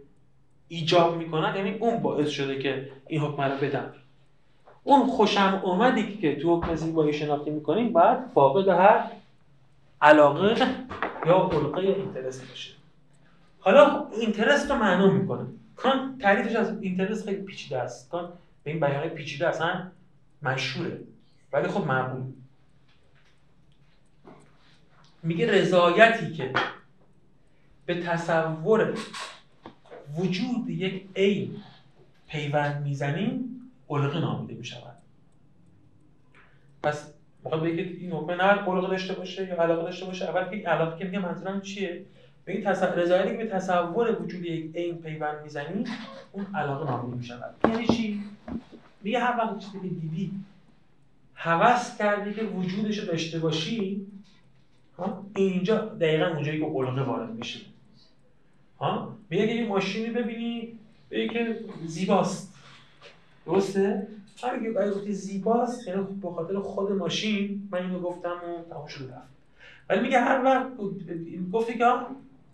ایجاب 0.67 1.17
می‌کنن 1.17 1.55
یعنی 1.55 1.77
اون 1.79 1.99
باعث 1.99 2.29
شده 2.29 2.59
که 2.59 2.89
این 3.07 3.21
حکم 3.21 3.41
رو 3.41 3.57
بدم 3.57 3.93
اون 4.83 5.07
خوشم 5.07 5.61
اومدی 5.63 6.17
که 6.17 6.35
تو 6.35 6.57
حکم 6.57 6.75
زیبایی 6.75 7.13
شناختی 7.13 7.49
می‌کنیم 7.49 7.93
بعد 7.93 8.31
فاقد 8.33 8.67
هر 8.67 9.03
علاقه 10.01 10.55
یا 11.25 11.49
علقه 11.49 11.77
اینترست 11.81 12.49
باشه. 12.49 12.73
حالا 13.59 14.07
اینترست 14.09 14.71
رو 14.71 14.77
معلوم 14.77 15.15
می‌کنه. 15.15 15.47
کان 15.75 16.17
تعریفش 16.17 16.55
از 16.55 16.81
اینترست 16.81 17.25
خیلی 17.25 17.41
پیچیده 17.41 17.77
است. 17.77 18.09
کان 18.09 18.33
به 18.63 18.71
این 18.71 18.79
بیانه 18.79 19.09
پیچیده 19.09 19.47
اصلا 19.47 19.91
مشهوره. 20.41 20.99
ولی 21.53 21.67
خب 21.67 21.85
معقول. 21.87 22.23
میگه 25.23 25.51
رضایتی 25.51 26.33
که 26.33 26.53
به 27.85 28.01
تصور 28.01 28.93
وجود 30.17 30.69
یک 30.69 31.09
عین 31.15 31.55
پیوند 32.27 32.83
می‌زنیم 32.83 33.61
علقه 33.89 34.19
نامیده 34.19 34.53
می‌شود. 34.53 34.97
پس 36.83 37.10
می‌خواد 37.43 37.63
بگه 37.63 37.83
این 37.83 38.11
حکم 38.11 38.31
نه 38.31 38.43
علقه 38.43 38.87
داشته 38.87 39.13
باشه 39.13 39.47
یا 39.47 39.61
علاقه 39.61 39.81
داشته 39.83 40.05
باشه. 40.05 40.29
اول 40.29 40.49
که 40.49 40.69
علاقه 40.69 40.99
که 40.99 41.05
میگه 41.05 41.19
منظورم 41.19 41.61
چیه؟ 41.61 42.05
به 42.45 42.61
تصور 42.61 43.25
که 43.25 43.37
به 43.37 43.45
تصور 43.45 44.21
وجود 44.21 44.45
یک 44.45 44.75
عین 44.75 44.97
پیوند 44.97 45.43
می‌زنی 45.43 45.85
اون 46.31 46.45
علاقه 46.55 46.91
نامیده 46.91 47.17
می‌شود 47.17 47.55
یعنی 47.69 47.87
چی؟ 47.87 48.23
میگه 49.03 49.19
هر 49.19 49.37
وقت 49.37 49.59
چیزی 49.59 49.89
دیدی 49.89 50.31
هوس 51.35 51.97
کردی 51.97 52.33
که 52.33 52.43
وجودش 52.43 52.99
رو 52.99 53.05
داشته 53.05 53.39
باشی 53.39 54.07
ها؟ 54.97 55.25
اینجا 55.35 55.77
دقیقا 55.77 56.25
اونجایی 56.25 56.59
که 56.59 56.65
علقه 56.65 57.03
وارد 57.03 57.29
میشه. 57.29 57.59
ها؟ 58.79 59.17
میگه 59.29 59.45
یه 59.45 59.67
ماشینی 59.67 60.09
ببینی 60.09 60.79
بگی 61.11 61.27
که 61.27 61.59
زیباست. 61.85 62.53
درسته؟ 63.45 64.07
همین 64.43 64.73
که 64.73 64.79
گفتی 64.79 65.13
زیباست؟ 65.13 65.87
یعنی 65.87 66.03
به 66.21 66.29
خاطر 66.29 66.59
خود 66.59 66.91
ماشین 66.91 67.69
من 67.71 67.81
اینو 67.81 67.99
گفتم 67.99 68.29
و 68.29 68.69
تمام 68.69 68.87
شد 68.87 69.11
رفت. 69.13 69.31
ولی 69.89 70.01
میگه 70.01 70.19
هر 70.19 70.43
وقت 70.43 70.67
گفتی 71.51 71.77
که 71.77 71.85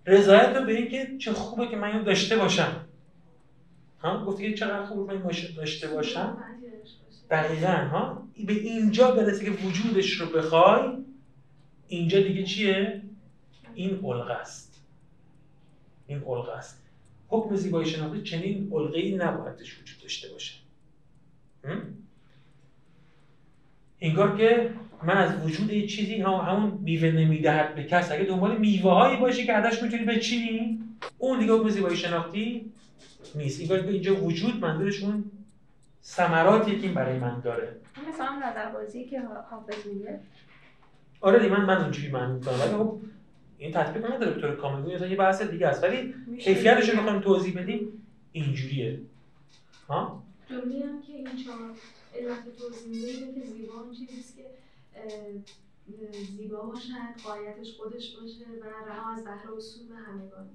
رضایت 0.05 0.55
رو 0.55 0.65
به 0.65 0.73
این 0.73 0.89
که 0.89 1.17
چه 1.17 1.33
خوبه 1.33 1.67
که 1.67 1.75
من 1.77 1.87
اینو 1.87 2.03
داشته 2.03 2.37
باشم. 2.37 2.85
ها؟ 3.99 4.25
گفتی 4.25 4.49
که 4.49 4.57
چقدر 4.57 4.85
خوبه 4.85 5.13
من 5.13 5.21
ماشین 5.21 5.55
داشته 5.55 5.87
باشم. 5.87 6.37
دقیقا 7.29 7.67
ها؟ 7.67 8.27
به 8.45 8.53
اینجا 8.53 9.11
برسه 9.11 9.45
که 9.45 9.51
وجودش 9.51 10.11
رو 10.11 10.25
بخوای 10.25 10.89
اینجا 11.87 12.19
دیگه 12.19 12.43
چیه؟ 12.43 13.01
این 13.73 13.99
علقه 14.03 14.33
است. 14.33 14.81
این 16.07 16.23
علقه 16.27 16.51
است. 16.51 16.81
حکم 17.27 17.55
زیبایی 17.55 17.89
شناختی 17.89 18.21
چنین 18.21 18.71
علقه 18.73 18.97
ای 18.97 19.15
نباید 19.15 19.55
وجود 19.55 20.01
داشته 20.01 20.29
باشه. 20.29 20.53
انگار 24.01 24.37
که 24.37 24.73
من 25.03 25.17
از 25.17 25.45
وجود 25.45 25.71
یه 25.71 25.87
چیزی 25.87 26.21
هم 26.21 26.33
همون 26.33 26.79
میوه 26.81 27.11
نمی‌دهد 27.11 27.75
به 27.75 27.83
کس 27.83 28.11
اگه 28.11 28.23
دنبال 28.23 28.57
میوه 28.57 28.91
هایی 28.91 29.17
باشی 29.17 29.45
که 29.45 29.53
ازش 29.53 29.83
می‌تونی 29.83 30.05
بچینی 30.05 30.79
اون 31.17 31.39
دیگه 31.39 31.53
حکم 31.53 31.69
زیبایی 31.69 31.97
شناختی 31.97 32.71
نیست. 33.35 33.61
انگار 33.61 33.79
که 33.79 33.89
اینجا 33.89 34.23
وجود 34.23 34.59
منظورش 34.59 35.03
اون 35.03 35.31
ثمراتی 36.03 36.79
که 36.79 36.87
برای 36.87 37.19
من 37.19 37.39
داره. 37.39 37.75
مثلا 38.09 38.49
نظر 38.49 38.71
بازی 38.71 39.05
که 39.05 39.21
حافظ 39.49 39.87
میگه. 39.87 40.19
آره 41.21 41.39
دیگه 41.39 41.51
من 41.51 41.65
من 41.65 41.77
اونجوری 41.77 42.11
معنی 42.11 42.33
می‌کنم 42.33 42.59
ولی 42.59 42.69
خب 42.69 42.99
این 43.57 43.71
تطبیق 43.71 44.05
نداره 44.11 44.31
به 44.31 44.41
طور 44.41 44.55
کامل. 44.55 45.11
یه 45.11 45.15
بحث 45.15 45.41
دیگه 45.41 45.67
است. 45.67 45.83
ولی 45.83 46.13
کیفیتش 46.39 46.89
رو 46.89 46.99
بخوایم 46.99 47.21
توضیح 47.21 47.61
بدیم 47.61 48.05
اینجوریه. 48.31 48.99
ها؟ 49.89 50.23
جمله 50.49 50.85
هم 50.85 51.01
که 51.01 51.13
این 51.13 51.35
چهار 51.45 51.71
علت 52.15 52.57
توضیح 52.57 52.89
میده 52.89 53.07
اینه 53.07 53.41
که 53.41 53.47
زیبا 53.47 53.73
اون 53.73 53.93
چیزیست 53.93 54.37
که 54.37 54.43
زیبا 56.37 56.61
باشد 56.61 56.91
قایتش 57.23 57.77
خودش 57.77 58.15
باشه 58.15 58.45
و 58.61 58.89
رها 58.89 59.13
از 59.13 59.23
بهر 59.23 59.53
اصول 59.57 59.87
همگانی. 60.07 60.49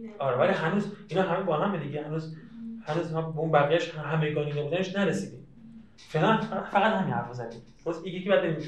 یعنی 0.00 0.14
آره 0.18 0.36
ولی 0.36 0.52
هنوز 0.52 0.86
اینا 1.08 1.22
همه 1.22 1.42
با 1.42 1.56
هم 1.56 1.76
دیگه. 1.76 2.04
هنوز 2.04 2.34
هنوز 2.84 3.12
ما 3.12 3.22
به 3.22 3.38
اون 3.38 3.52
بقیه‌اش 3.52 3.90
همگانی 3.94 4.60
نبودنش 4.60 4.96
نرسیدیم 4.96 5.46
فعلا 5.96 6.40
فقط 6.72 6.92
همین 6.92 7.14
حرف 7.14 7.32
زدیم. 7.32 7.62
بس 7.86 8.00
یکی 8.04 8.16
یکی 8.16 8.28
بعد 8.28 8.62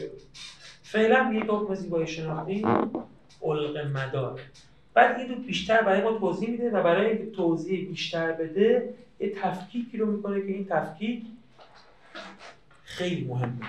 فعلا 0.82 1.32
یه 1.34 1.44
حکم 1.44 1.74
زیبایی 1.74 2.06
شناختی 2.06 2.66
علق 3.42 3.76
مدار. 3.76 4.40
بعد 4.94 5.18
این 5.18 5.42
بیشتر 5.42 5.82
برای 5.82 6.02
ما 6.02 6.18
توضیح 6.18 6.50
میده 6.50 6.70
و 6.70 6.82
برای 6.82 7.30
توضیح 7.30 7.88
بیشتر 7.88 8.32
بده 8.32 8.94
یه 9.22 9.34
تفکیکی 9.42 9.96
رو 9.96 10.16
می‌کنه 10.16 10.40
که 10.40 10.46
این 10.46 10.66
تفکیک 10.66 11.26
خیلی 12.84 13.24
مهمه. 13.24 13.66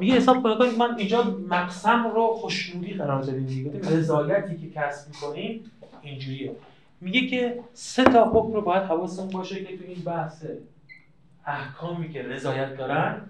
میگه 0.00 0.14
حساب 0.14 0.42
کنید 0.42 0.78
من 0.78 0.98
اینجا 0.98 1.22
مقسم 1.48 2.06
رو 2.14 2.26
خوشنودی 2.26 2.94
قرار 2.94 3.22
دادیم 3.22 3.46
دیگه. 3.46 3.70
رضایتی 3.70 4.56
که 4.56 4.70
کسب 4.70 5.08
می‌کنیم 5.08 5.70
اینجوریه. 6.02 6.56
میگه 7.00 7.26
که 7.26 7.64
سه 7.72 8.04
تا 8.04 8.24
حکم 8.24 8.52
رو 8.52 8.60
باید 8.62 8.82
حواستون 8.82 9.28
باشه 9.28 9.64
که 9.64 9.78
تو 9.78 9.84
این 9.84 10.00
بحث 10.00 10.44
احکامی 11.46 12.12
که 12.12 12.22
رضایت 12.22 12.76
دارن 12.76 13.22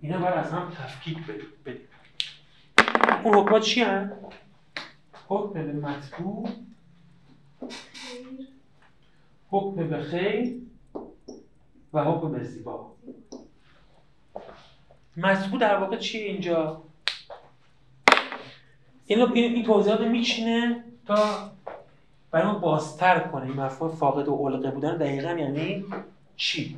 اینا 0.00 0.18
باید 0.18 0.34
از 0.34 0.50
هم 0.50 0.70
تفکیک 0.70 1.18
بدیم. 1.66 1.93
اون 3.24 3.34
حکمات 3.34 3.62
چی 3.62 3.80
هم؟ 3.80 4.12
حکم 5.28 5.52
به 5.52 5.72
مطبوع 5.72 6.48
حکم 9.50 9.88
به 9.88 10.02
خیر 10.02 10.54
و 11.92 12.04
حکم 12.04 12.32
به 12.32 12.44
زیبا 12.44 12.90
مطبوع 15.16 15.60
در 15.60 15.76
واقع 15.76 15.96
چیه 15.96 16.24
اینجا؟ 16.24 16.82
اینو 19.06 19.32
این, 19.34 19.54
این 19.54 19.64
توضیحات 19.64 20.00
میچینه 20.00 20.84
تا 21.06 21.50
برای 22.30 22.46
ما 22.46 22.58
بازتر 22.58 23.18
کنه 23.18 23.44
این 23.44 23.60
مفهوم 23.60 23.96
فاقد 23.96 24.28
و 24.28 24.48
علقه 24.48 24.70
بودن 24.70 24.96
دقیقا 24.96 25.28
یعنی 25.28 25.84
چی 26.36 26.76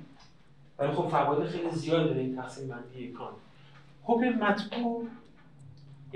ولی 0.79 0.93
خب 0.93 1.09
فواید 1.09 1.49
خیلی 1.49 1.71
زیاد 1.71 2.07
داره 2.07 2.21
این 2.21 2.37
تقسیم 2.37 2.69
بندی 2.69 3.09
کان 3.09 3.33
حکم 4.05 4.29
مطبوع 4.29 5.07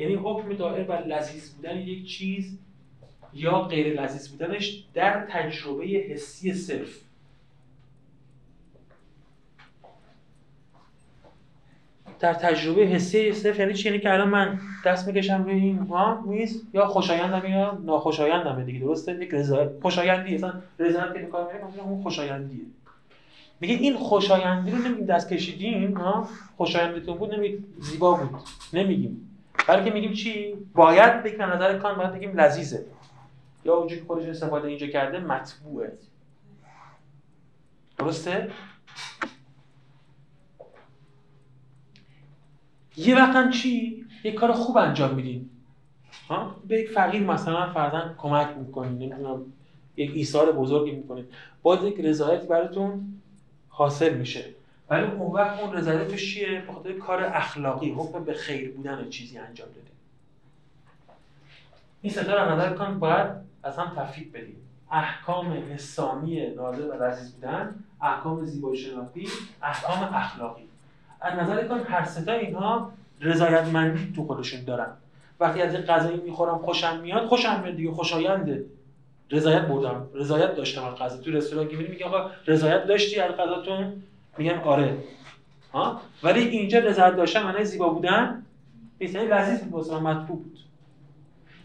یعنی 0.00 0.14
حکم 0.14 0.54
دائر 0.54 0.84
بر 0.84 1.06
لذیذ 1.06 1.54
بودن 1.54 1.76
یک 1.78 2.06
چیز 2.06 2.58
یا 3.32 3.60
غیر 3.60 4.02
لذیذ 4.02 4.28
بودنش 4.28 4.84
در 4.94 5.26
تجربه 5.30 5.84
حسی 5.84 6.52
صرف. 6.52 7.00
در 12.20 12.34
تجربه 12.34 12.82
حسی 12.82 13.32
صرف 13.32 13.58
یعنی 13.58 13.74
چی؟ 13.74 13.88
یعنی 13.88 14.00
که 14.00 14.12
الان 14.12 14.28
من 14.28 14.58
دست 14.84 15.06
می‌کشم 15.06 15.44
روی 15.44 15.54
این 15.54 15.78
ها 15.78 16.20
میز 16.26 16.62
یا 16.74 16.86
خوشایندم 16.86 17.50
یا 17.50 17.78
ناخوشایندم 17.84 18.64
دیگه 18.64 18.78
درسته؟ 18.78 19.24
یک 19.24 19.30
رضایت 19.34 19.70
خوشایندی 19.82 20.34
اصلا 20.34 20.52
رضایت 20.78 21.12
که 21.12 21.20
می‌کنم 21.20 21.48
اون 21.84 22.02
خوشایندیه. 22.02 22.64
میگه 23.60 23.74
این 23.74 23.96
خوشایندی 23.96 24.70
رو 24.70 24.78
نمیگیم 24.78 25.06
دست 25.06 25.32
کشیدیم 25.32 25.94
ها؟ 25.94 26.28
خوشایندتون 26.56 27.18
بود 27.18 27.34
نمیگیم 27.34 27.64
زیبا 27.78 28.14
بود 28.14 28.40
نمیگیم. 28.72 29.29
بلکه 29.70 29.90
میگیم 29.90 30.12
چی 30.12 30.54
باید 30.74 31.22
بگیم 31.22 31.42
نظر 31.42 31.78
کان 31.78 31.96
باید 31.96 32.12
بگیم 32.12 32.40
لذیذه. 32.40 32.86
یا 33.64 33.74
اونجوری 33.74 34.00
که 34.00 34.06
خودش 34.06 34.28
استفاده 34.28 34.68
اینجا 34.68 34.86
کرده 34.86 35.18
مطبوعه. 35.18 35.98
درسته؟ 37.98 38.50
یه 42.96 43.16
وقت 43.16 43.50
چی؟ 43.50 44.04
یه 44.24 44.32
کار 44.32 44.52
خوب 44.52 44.76
انجام 44.76 45.14
میدین. 45.14 45.50
ها؟ 46.28 46.56
به 46.68 46.80
یک 46.80 46.90
فقیر 46.90 47.22
مثلا 47.22 47.72
فرزن 47.72 48.14
کمک 48.18 48.56
می‌کنین 48.56 48.92
نمی‌دونم 48.92 49.52
یک 49.96 50.10
ایثار 50.14 50.52
بزرگی 50.52 50.90
می‌کنید 50.90 51.32
باز 51.62 51.84
یک 51.84 52.00
رضایتی 52.00 52.46
براتون 52.46 53.22
حاصل 53.68 54.14
میشه. 54.14 54.44
ولی 54.90 55.02
اون 55.02 55.32
وقت 55.32 55.60
اون 55.60 55.72
رضایتش 55.72 56.34
چیه؟ 56.34 56.62
به 56.66 56.72
خاطر 56.72 56.92
کار 56.92 57.24
اخلاقی 57.24 57.90
حکم 57.92 58.24
به 58.24 58.34
خیر 58.34 58.72
بودن 58.72 59.10
چیزی 59.10 59.38
انجام 59.38 59.68
دادیم 59.68 59.90
این 62.02 62.12
ستا 62.12 62.44
رو 62.44 62.52
نظر 62.52 62.74
کن 62.74 62.98
باید 62.98 63.26
از 63.62 63.78
هم 63.78 63.92
تفکیک 63.96 64.32
بدیم. 64.32 64.56
احکام 64.90 65.52
حسامی 65.74 66.46
ناظر 66.46 66.82
و 66.82 67.02
لذیذ 67.02 67.32
بودن 67.32 67.74
احکام 68.02 68.44
زیبایی 68.44 68.78
شناختی 68.78 69.28
احکام 69.62 70.14
اخلاقی. 70.14 70.62
از 71.20 71.38
نظر 71.38 71.68
کن 71.68 71.80
هر 71.80 72.04
ستا 72.04 72.32
اینها 72.32 72.92
رضایتمندی 73.20 74.12
تو 74.16 74.26
خودشون 74.26 74.64
دارن. 74.64 74.88
وقتی 75.40 75.62
از 75.62 75.74
این 75.74 75.82
غذایی 75.82 76.16
می‌خورم 76.16 76.58
خوشم 76.58 77.00
میاد 77.00 77.26
خوشم 77.26 77.60
میاد 77.62 77.76
دیگه 77.76 77.90
خوشاینده 77.90 78.64
رضایت 79.30 79.62
بردم 79.62 80.06
رضایت 80.14 80.54
داشتم 80.54 80.84
از 80.84 80.94
غذا. 80.94 81.16
تو 81.16 81.30
رستوران 81.30 81.68
که 81.68 81.76
میگه 81.76 82.04
آقا 82.04 82.30
رضایت 82.46 82.86
داشتی 82.86 83.20
از 83.20 83.32
غذاتون؟ 83.32 84.02
میگن 84.38 84.58
آره. 84.58 84.96
ها؟ 85.72 86.00
ولی 86.22 86.40
اینجا 86.40 86.78
رضایت 86.78 87.16
داشتن 87.16 87.42
معنی 87.42 87.64
زیبا 87.64 87.88
بودن 87.88 88.42
نیست. 89.00 89.14
یعنی 89.14 89.28
لذیذ 89.28 89.60
بود 89.60 89.72
واسه 89.72 89.98
مطلوب 89.98 90.28
بود. 90.28 90.58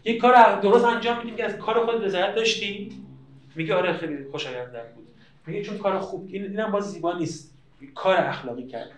یک 0.04 0.18
کار 0.18 0.60
درست 0.60 0.84
انجام 0.84 1.18
میدیم 1.18 1.36
که 1.36 1.44
از 1.44 1.56
کار 1.56 1.86
خود 1.86 2.04
رضایت 2.04 2.34
داشتی 2.34 2.92
میگه 3.54 3.74
آره 3.74 3.92
خیلی 3.92 4.24
خوشایند 4.30 4.72
بود. 4.94 5.06
میگه 5.46 5.62
چون 5.62 5.78
کار 5.78 5.98
خوب 5.98 6.28
این 6.32 6.42
اینم 6.42 6.70
باز 6.70 6.92
زیبا 6.92 7.12
نیست. 7.12 7.54
کار 7.94 8.16
اخلاقی 8.16 8.66
کردی 8.66 8.90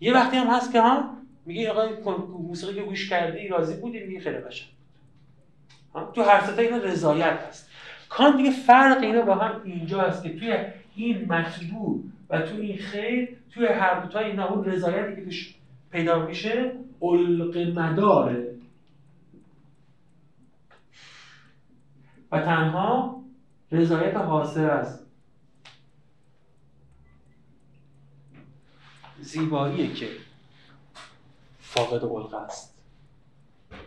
یه 0.00 0.14
وقتی 0.14 0.36
هم 0.36 0.46
هست 0.46 0.72
که 0.72 0.80
ها 0.80 1.10
میگه 1.46 1.70
آقا 1.70 2.12
موسیقی 2.26 2.74
که 2.74 2.82
گوش 2.82 3.10
کردی 3.10 3.48
راضی 3.48 3.74
بودی؟ 3.74 4.00
میگه 4.00 4.20
خیلی 4.20 4.38
قشنگ. 4.38 4.68
تو 6.14 6.22
هر 6.22 6.40
ستا 6.40 6.62
اینا 6.62 6.76
رضایت 6.76 7.38
هست. 7.48 7.70
کان 8.08 8.36
میگه 8.36 8.50
فرق 8.50 9.02
اینا 9.02 9.22
با 9.22 9.34
هم 9.34 9.60
اینجا 9.64 10.00
هست 10.00 10.22
که 10.22 10.38
توی 10.38 10.56
این 10.96 11.32
مطبوع 11.32 12.02
و 12.30 12.40
تو 12.40 12.56
این 12.56 12.78
خیر 12.78 13.36
توی 13.50 13.66
هر 13.66 14.00
دو 14.00 14.08
تا 14.08 14.18
اینا 14.18 14.48
اون 14.48 14.64
رضایتی 14.64 15.16
که 15.16 15.24
توش 15.24 15.54
پیدا 15.90 16.26
میشه 16.26 16.72
علق 17.02 17.78
مداره 17.78 18.54
و 22.32 22.40
تنها 22.40 23.22
رضایت 23.72 24.16
حاصل 24.16 24.70
از 24.70 25.06
زیباییه 29.20 29.94
که 29.94 30.08
فاقد 31.60 32.04
علق 32.04 32.34
است. 32.34 32.78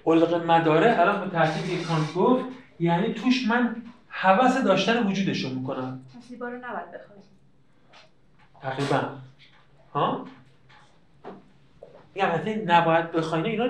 علق 0.06 0.34
مداره 0.34 0.99
الان 0.99 1.26
به 1.26 1.30
ترتیب 1.30 1.84
کانت 1.84 2.14
گفت 2.14 2.45
یعنی 2.80 3.14
توش 3.14 3.48
من 3.48 3.76
حوث 4.10 4.57
داشتن 4.57 5.07
وجودش 5.07 5.44
رو 5.44 5.49
می‌کنم 5.49 6.02
زیبا 6.30 6.49
رو 6.49 6.57
نباید 6.57 6.91
بخوای. 6.91 7.20
تقریبا. 8.61 9.02
ها؟ 9.94 10.26
میگم 12.15 12.27
نباید 12.65 13.11
بخواین. 13.11 13.45
اینا 13.45 13.68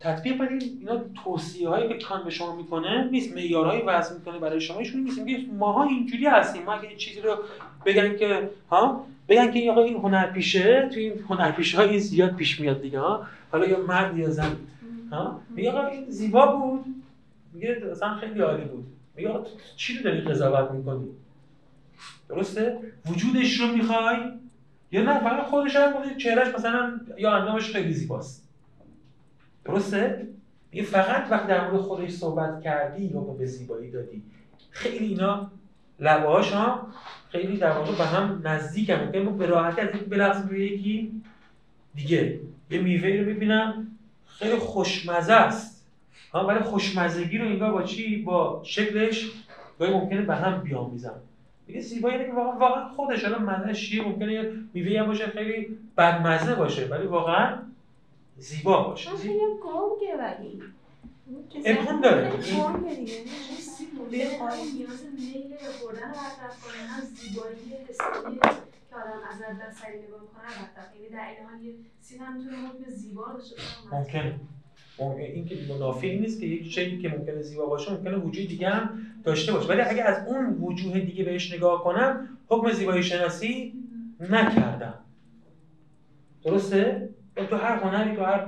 تطبیق 0.00 0.38
بدین. 0.38 0.62
اینا 0.80 1.00
توصیه 1.24 1.68
هایی 1.68 1.88
که 1.88 2.04
کان 2.04 2.24
به 2.24 2.30
شما 2.30 2.56
می‌کنه 2.56 3.04
نیست. 3.10 3.34
معیارهایی 3.34 3.82
وضع 3.82 4.14
می‌کنه 4.14 4.38
برای 4.38 4.60
شما 4.60 4.78
ایشون 4.78 5.00
نیست. 5.00 5.20
میگه 5.20 5.52
ماها 5.58 5.84
اینجوری 5.84 6.26
هستیم. 6.26 6.62
ما 6.62 6.72
اگه 6.72 6.96
چیزی 6.96 7.20
رو 7.20 7.36
بگن 7.86 8.16
که 8.16 8.50
ها؟ 8.70 9.06
بگن 9.28 9.50
که 9.50 9.70
آقا 9.70 9.82
این 9.82 9.96
هنرپیشه 9.96 10.88
تو 10.92 10.98
این 10.98 11.12
هنرپیشه 11.28 11.76
ها 11.78 11.82
این 11.82 11.98
زیاد 11.98 12.34
پیش 12.36 12.60
میاد 12.60 12.82
دیگه 12.82 13.00
ها؟ 13.00 13.26
حالا 13.52 13.66
یا 13.66 13.80
مرد 13.80 14.18
یا 14.18 14.30
زن. 14.30 14.56
ها؟ 15.12 15.40
میگه 15.50 15.70
آقا 15.70 15.86
این 15.86 16.10
زیبا 16.10 16.46
بود. 16.46 16.84
میگه 17.52 17.82
اصلا 17.92 18.14
خیلی 18.14 18.40
عالی 18.40 18.64
بود. 18.64 18.86
میگه 19.16 19.30
چی 19.76 19.98
رو 19.98 20.02
داری 20.02 20.20
قضاوت 20.20 20.70
می‌کنی 20.70 21.08
درسته؟ 22.30 22.78
وجودش 23.06 23.60
رو 23.60 23.66
می‌خوای؟ 23.66 24.16
یا 24.92 25.02
نه 25.02 25.20
فقط 25.20 25.46
خودش 25.46 25.76
هم 25.76 26.16
چهرهش 26.16 26.54
مثلا 26.54 27.00
یا 27.18 27.32
اندامش 27.32 27.72
خیلی 27.72 27.92
زیباست. 27.92 28.48
درسته؟ 29.64 30.26
میگه 30.72 30.84
فقط 30.84 31.30
وقتی 31.30 31.48
در 31.48 31.70
مورد 31.70 31.82
خودش 31.82 32.10
صحبت 32.10 32.60
کردی 32.60 33.04
یا 33.04 33.20
به 33.20 33.46
زیبایی 33.46 33.90
دادی. 33.90 34.22
خیلی 34.70 35.06
اینا 35.06 35.50
لبهاش 36.00 36.52
ها 36.52 36.86
خیلی 37.28 37.56
در 37.56 37.70
واقع 37.70 37.98
به 37.98 38.04
هم 38.04 38.40
نزدیک 38.44 38.90
هم 38.90 39.00
ممکن 39.00 39.38
به 39.38 39.46
راحتی 39.46 39.80
از 39.80 39.88
این 39.94 40.04
بلغز 40.04 40.46
روی 40.46 40.66
یکی 40.66 41.22
دیگه 41.94 42.40
یه 42.70 42.80
میوه 42.80 43.08
رو 43.08 43.24
می‌بینم. 43.24 43.86
خیلی 44.26 44.56
خوشمزه 44.56 45.32
است. 45.32 45.86
ها 46.32 46.46
ولی 46.46 46.60
خوشمزگی 46.60 47.38
رو 47.38 47.46
اینگاه 47.46 47.72
با 47.72 47.82
چی؟ 47.82 48.16
با 48.16 48.60
شکلش 48.64 49.30
گاهی 49.78 49.92
ممکنه 49.92 50.22
به 50.22 50.34
هم 50.34 50.62
بیامیزم 50.62 51.20
دیگه 51.70 51.82
زیبایی 51.82 52.16
اینه 52.16 52.28
که 52.28 52.32
واقعا 52.32 52.58
واقعا 52.58 52.88
خودش 52.88 53.24
الان 53.24 53.42
مزهش 53.42 53.88
چیه؟ 53.88 54.02
ممکنه 54.02 54.32
یه 54.32 54.52
میوه 54.74 55.00
هم 55.00 55.06
باشه 55.06 55.26
خیلی 55.26 55.78
بدمزه 55.96 56.54
باشه 56.54 56.86
ولی 56.86 57.06
واقعا 57.06 57.58
زیبا 58.38 58.82
باشه. 58.82 59.10
خیلی 59.10 59.38
گنگه 59.38 60.16
ولی. 60.18 60.62
امکان 61.64 62.00
داره. 62.00 62.30
رو 62.30 62.36
که 68.90 68.96
آدم 68.96 69.60
از 69.68 69.76
سری 69.76 69.98
نگاه 69.98 70.20
یعنی 70.94 71.08
در 71.08 71.26
این 71.28 71.46
حال 71.46 72.66
حکم 72.66 72.90
زیبا 72.90 73.32
داشته 73.32 73.56
ممکنه 73.92 74.40
این 75.04 75.46
که 75.46 75.56
منافی 75.68 76.08
این 76.08 76.20
نیست 76.20 76.40
که 76.40 76.46
یک 76.46 76.74
چیزی 76.74 76.98
که 76.98 77.08
ممکنه 77.08 77.42
زیبا 77.42 77.66
باشه 77.66 77.92
ممکنه 77.92 78.16
وجود 78.16 78.48
دیگه 78.48 78.68
هم 78.68 79.06
داشته 79.24 79.52
باشه. 79.52 79.68
ولی 79.68 79.80
اگه 79.80 80.02
از 80.02 80.28
اون 80.28 80.46
وجوه 80.46 81.00
دیگه 81.00 81.24
بهش 81.24 81.52
نگاه 81.52 81.84
کنم 81.84 82.28
حکم 82.48 82.72
زیبایی 82.72 83.02
شناسی 83.02 83.72
نکردم. 84.20 84.94
درسته؟ 86.44 87.08
تو 87.50 87.56
هر 87.56 87.76
هنری 87.76 88.16
تو 88.16 88.24
هر 88.24 88.46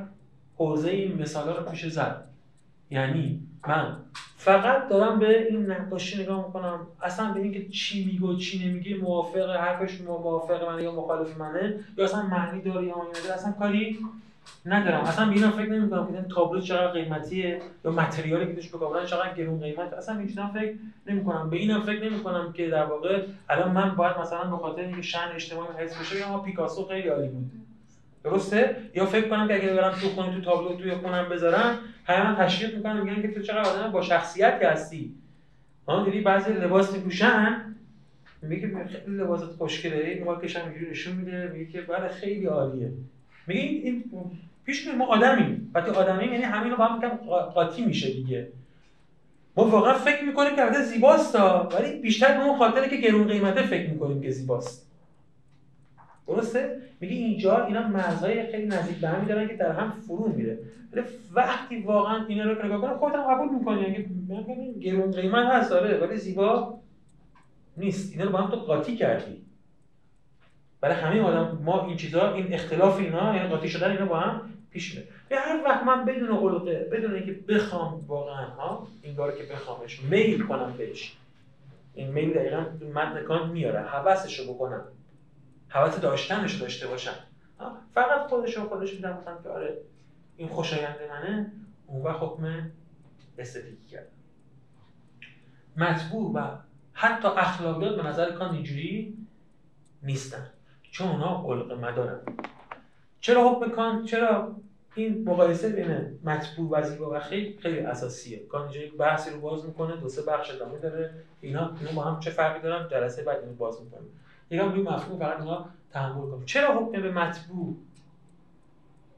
حوزه 0.57 0.91
این 0.91 1.23
مثالا 1.23 1.59
رو 1.59 1.71
میشه 1.71 1.89
زد. 1.89 2.25
یعنی 2.91 3.41
من 3.69 3.97
فقط 4.37 4.89
دارم 4.89 5.19
به 5.19 5.47
این 5.49 5.71
نقاشی 5.71 6.23
نگاه 6.23 6.47
می‌کنم. 6.47 6.87
اصلا 7.03 7.33
به 7.33 7.41
اینکه 7.41 7.69
چی 7.69 8.05
میگه 8.05 8.37
چی 8.37 8.69
نمیگه 8.69 8.97
موافق 8.97 9.51
حرفش 9.51 10.01
موافق 10.01 10.69
منه 10.69 10.83
یا 10.83 10.93
مخالف 10.93 11.37
منه 11.37 11.81
یا 11.99 12.05
اصلا 12.05 12.23
معنی 12.23 12.63
داره 12.63 12.87
یا 12.87 12.97
معنی 12.97 13.35
اصلا 13.35 13.53
کاری 13.53 13.99
ندارم. 14.67 15.01
اصلا 15.01 15.27
به 15.27 15.33
اینا 15.33 15.51
فکر 15.51 15.71
نمی‌کنم 15.71 16.07
که 16.07 16.13
این 16.13 16.29
تابلو 16.29 16.61
چقدر 16.61 16.89
قیمتیه 16.89 17.61
یا 17.85 17.91
متریالی 17.91 18.47
که 18.47 18.55
توش 18.55 18.69
بکارن 18.69 19.07
چقدر 19.07 19.35
گرون 19.35 19.61
قیمت. 19.61 19.93
اصلا 19.93 20.19
این 20.19 20.29
چیزا 20.29 20.47
فکر 20.47 20.73
نمی‌کنم. 21.07 21.51
به 21.51 21.57
اینم 21.57 21.81
فکر 21.81 22.11
نمی‌کنم 22.11 22.53
که 22.53 22.69
در 22.69 22.85
واقع 22.85 23.23
الان 23.49 23.73
من 23.73 23.95
باید 23.95 24.19
مثلا 24.19 24.45
به 24.45 24.57
خاطر 24.57 24.81
اینکه 24.81 25.03
شأن 25.03 25.33
اجتماعی 25.35 25.69
حفظ 25.79 26.01
بشه 26.01 26.19
یا 26.19 26.39
پیکاسو 26.39 26.85
خیلی 26.85 27.09
عالی 27.09 27.29
بود. 27.29 27.51
درسته؟ 28.25 28.77
یا 28.95 29.07
فکر 29.07 29.29
کنم 29.29 29.49
که 29.49 29.55
اگه 29.55 29.75
برم 29.75 29.93
تو 29.93 30.09
خونه 30.09 30.35
تو 30.35 30.41
تابلو 30.41 30.77
توی 30.77 30.95
خونم 30.95 31.29
بذارم 31.29 31.79
همه 32.05 32.37
تشویق 32.37 32.77
می‌کنن 32.77 33.01
میگن 33.01 33.23
که 33.23 33.29
تو 33.29 33.43
چقدر 33.43 33.71
آدم 33.71 33.93
با 33.93 34.03
شخصیتی 34.03 34.65
هستی. 34.65 35.15
ها 35.89 36.05
دیدی 36.05 36.21
بعضی 36.21 36.53
لباس 36.53 36.95
میپوشن 36.95 37.75
میگه 38.43 38.85
خیلی 38.85 39.17
لباست 39.17 39.45
خوشگله 39.45 40.23
مارکش 40.25 40.57
هم 40.57 40.69
اینجوری 40.69 40.91
نشون 40.91 41.17
میده 41.17 41.51
میگه 41.55 41.73
که 41.73 41.81
بله 41.81 42.09
خیلی 42.09 42.47
عالیه. 42.47 42.93
میگه 43.47 43.61
این 43.61 44.05
پیش 44.65 44.89
ما 44.89 45.07
آدمیم. 45.07 45.71
وقتی 45.75 45.91
آدمیم 45.91 46.33
یعنی 46.33 46.45
همین 46.45 46.71
رو 46.71 46.77
با 46.77 46.85
هم 46.85 47.01
قاطی 47.55 47.85
میشه 47.85 48.13
دیگه. 48.13 48.49
ما 49.57 49.65
واقعا 49.65 49.95
فکر 49.95 50.25
می‌کنیم 50.25 50.57
که 50.57 50.63
البته 50.63 50.83
زیباست 50.83 51.35
ولی 51.75 52.01
بیشتر 52.01 52.39
به 52.39 52.45
اون 52.45 52.59
خاطره 52.59 52.89
که 52.89 52.97
گرون 52.97 53.29
قیمته 53.29 53.63
فکر 53.63 53.91
می‌کنیم 53.91 54.23
که 54.23 54.31
زیباست. 54.31 54.87
درسته؟ 56.27 56.77
میگه 57.01 57.15
اینجا 57.15 57.67
اینا 57.67 57.89
مرزهای 57.89 58.53
خیلی 58.53 58.67
نزدیک 58.67 58.97
به 58.97 59.09
هم 59.09 59.25
دارن 59.25 59.49
که 59.49 59.55
در 59.55 59.73
هم 59.73 59.91
فرو 59.91 60.33
میره. 60.37 60.59
ولی 60.93 61.05
وقتی 61.33 61.79
واقعا 61.79 62.27
اینا 62.27 62.45
رو 62.45 62.67
نگاه 62.67 62.81
کنم 62.81 62.99
خودت 62.99 63.15
هم 63.15 63.35
قبول 63.35 63.59
می‌کنی. 63.59 63.87
اگه 63.87 64.73
گرون 64.81 65.11
قیمت 65.11 65.47
هست 65.47 65.73
آره 65.73 65.99
ولی 65.99 66.17
زیبا 66.17 66.79
نیست. 67.77 68.13
اینا 68.13 68.25
رو 68.25 68.31
با 68.31 68.39
هم 68.39 68.51
تو 68.51 68.57
قاطی 68.57 68.97
کردی. 68.97 69.43
برای 70.83 70.97
همه 70.97 71.23
آدم 71.23 71.59
ما 71.65 71.87
این 71.87 71.97
چیزا 71.97 72.35
این 72.35 72.55
اختلاف 72.55 72.99
اینا 72.99 73.37
یعنی 73.37 73.49
قاطی 73.49 73.69
شدن 73.69 73.91
اینا 73.91 74.05
با 74.05 74.21
هم 74.21 74.53
پیش 74.71 74.95
میره. 74.95 75.09
به 75.29 75.37
هر 75.37 75.63
وقت 75.65 75.83
من 75.83 76.05
بدون 76.05 76.31
علقه 76.31 76.89
بدون 76.93 77.15
اینکه 77.15 77.33
بخوام 77.33 78.05
واقعا 78.07 78.47
ها 78.47 78.87
این 79.03 79.17
کارو 79.17 79.39
که 79.39 79.45
بخوامش 79.45 80.03
میل 80.03 80.47
کنم 80.47 80.75
بهش. 80.79 81.17
این 81.95 82.11
میل 82.11 82.33
دقیقا 82.33 82.67
متن 82.95 83.23
کانت 83.23 83.53
میاره. 83.53 83.81
حواسش 83.81 84.49
بکنم. 84.49 84.85
حواس 85.69 86.01
داشتنش 86.01 86.55
داشته 86.55 86.87
باشم. 86.87 87.15
فقط 87.95 88.29
خودش 88.29 88.57
رو 88.57 88.69
خودش 88.69 88.95
میدم 88.95 89.13
بودم 89.13 89.43
که 89.43 89.49
آره 89.49 89.79
این 90.37 90.49
خوشایند 90.49 90.97
منه. 91.11 91.53
اون 91.87 92.03
وقت 92.03 92.23
حکم 92.23 92.71
استتیکی 93.39 93.87
کرد. 93.91 94.09
مطبوع 95.77 96.33
و 96.35 96.57
حتی 96.93 97.29
اخلاقیات 97.29 97.97
به 97.97 98.09
نظر 98.09 98.33
کان 98.33 98.55
اینجوری 98.55 99.17
نیستن. 100.03 100.52
چون 100.93 101.09
اونا 101.09 101.45
علق 101.47 101.73
مدارن. 101.73 102.21
چرا 103.21 103.51
حکم 103.51 103.71
کان؟ 103.71 104.05
چرا 104.05 104.57
این 104.95 105.25
مقایسه 105.29 105.69
بین 105.69 106.19
مطبوع 106.25 106.71
و 106.71 106.83
زیبا 106.83 107.11
و 107.11 107.21
خیلی 107.21 107.59
خیلی 107.59 107.79
اساسیه. 107.81 108.39
کان 108.39 108.63
اینجا 108.63 108.81
یک 108.81 108.97
بحثی 108.97 109.31
رو 109.31 109.41
باز 109.41 109.67
می‌کنه 109.67 109.97
دو 109.97 110.09
سه 110.09 110.23
بخش 110.23 110.51
ادامه 110.51 110.79
داره. 110.79 111.15
اینا 111.41 111.71
اینا 111.81 111.93
با 111.93 112.03
هم 112.03 112.21
چه 112.21 112.31
فرقی 112.31 112.61
دارن؟ 112.61 112.89
جلسه 112.89 113.23
بعد 113.23 113.41
اینو 113.41 113.55
باز 113.55 113.83
می‌کنه 113.83 114.01
یکم 114.51 114.73
روی 114.73 114.83
مفهوم 114.83 115.19
فقط 115.19 115.41
اینا 115.41 115.69
تحمل 115.91 116.31
کنیم. 116.31 116.45
چرا 116.45 116.79
حکم 116.79 117.03
به 117.03 117.13
مطبوع 117.13 117.77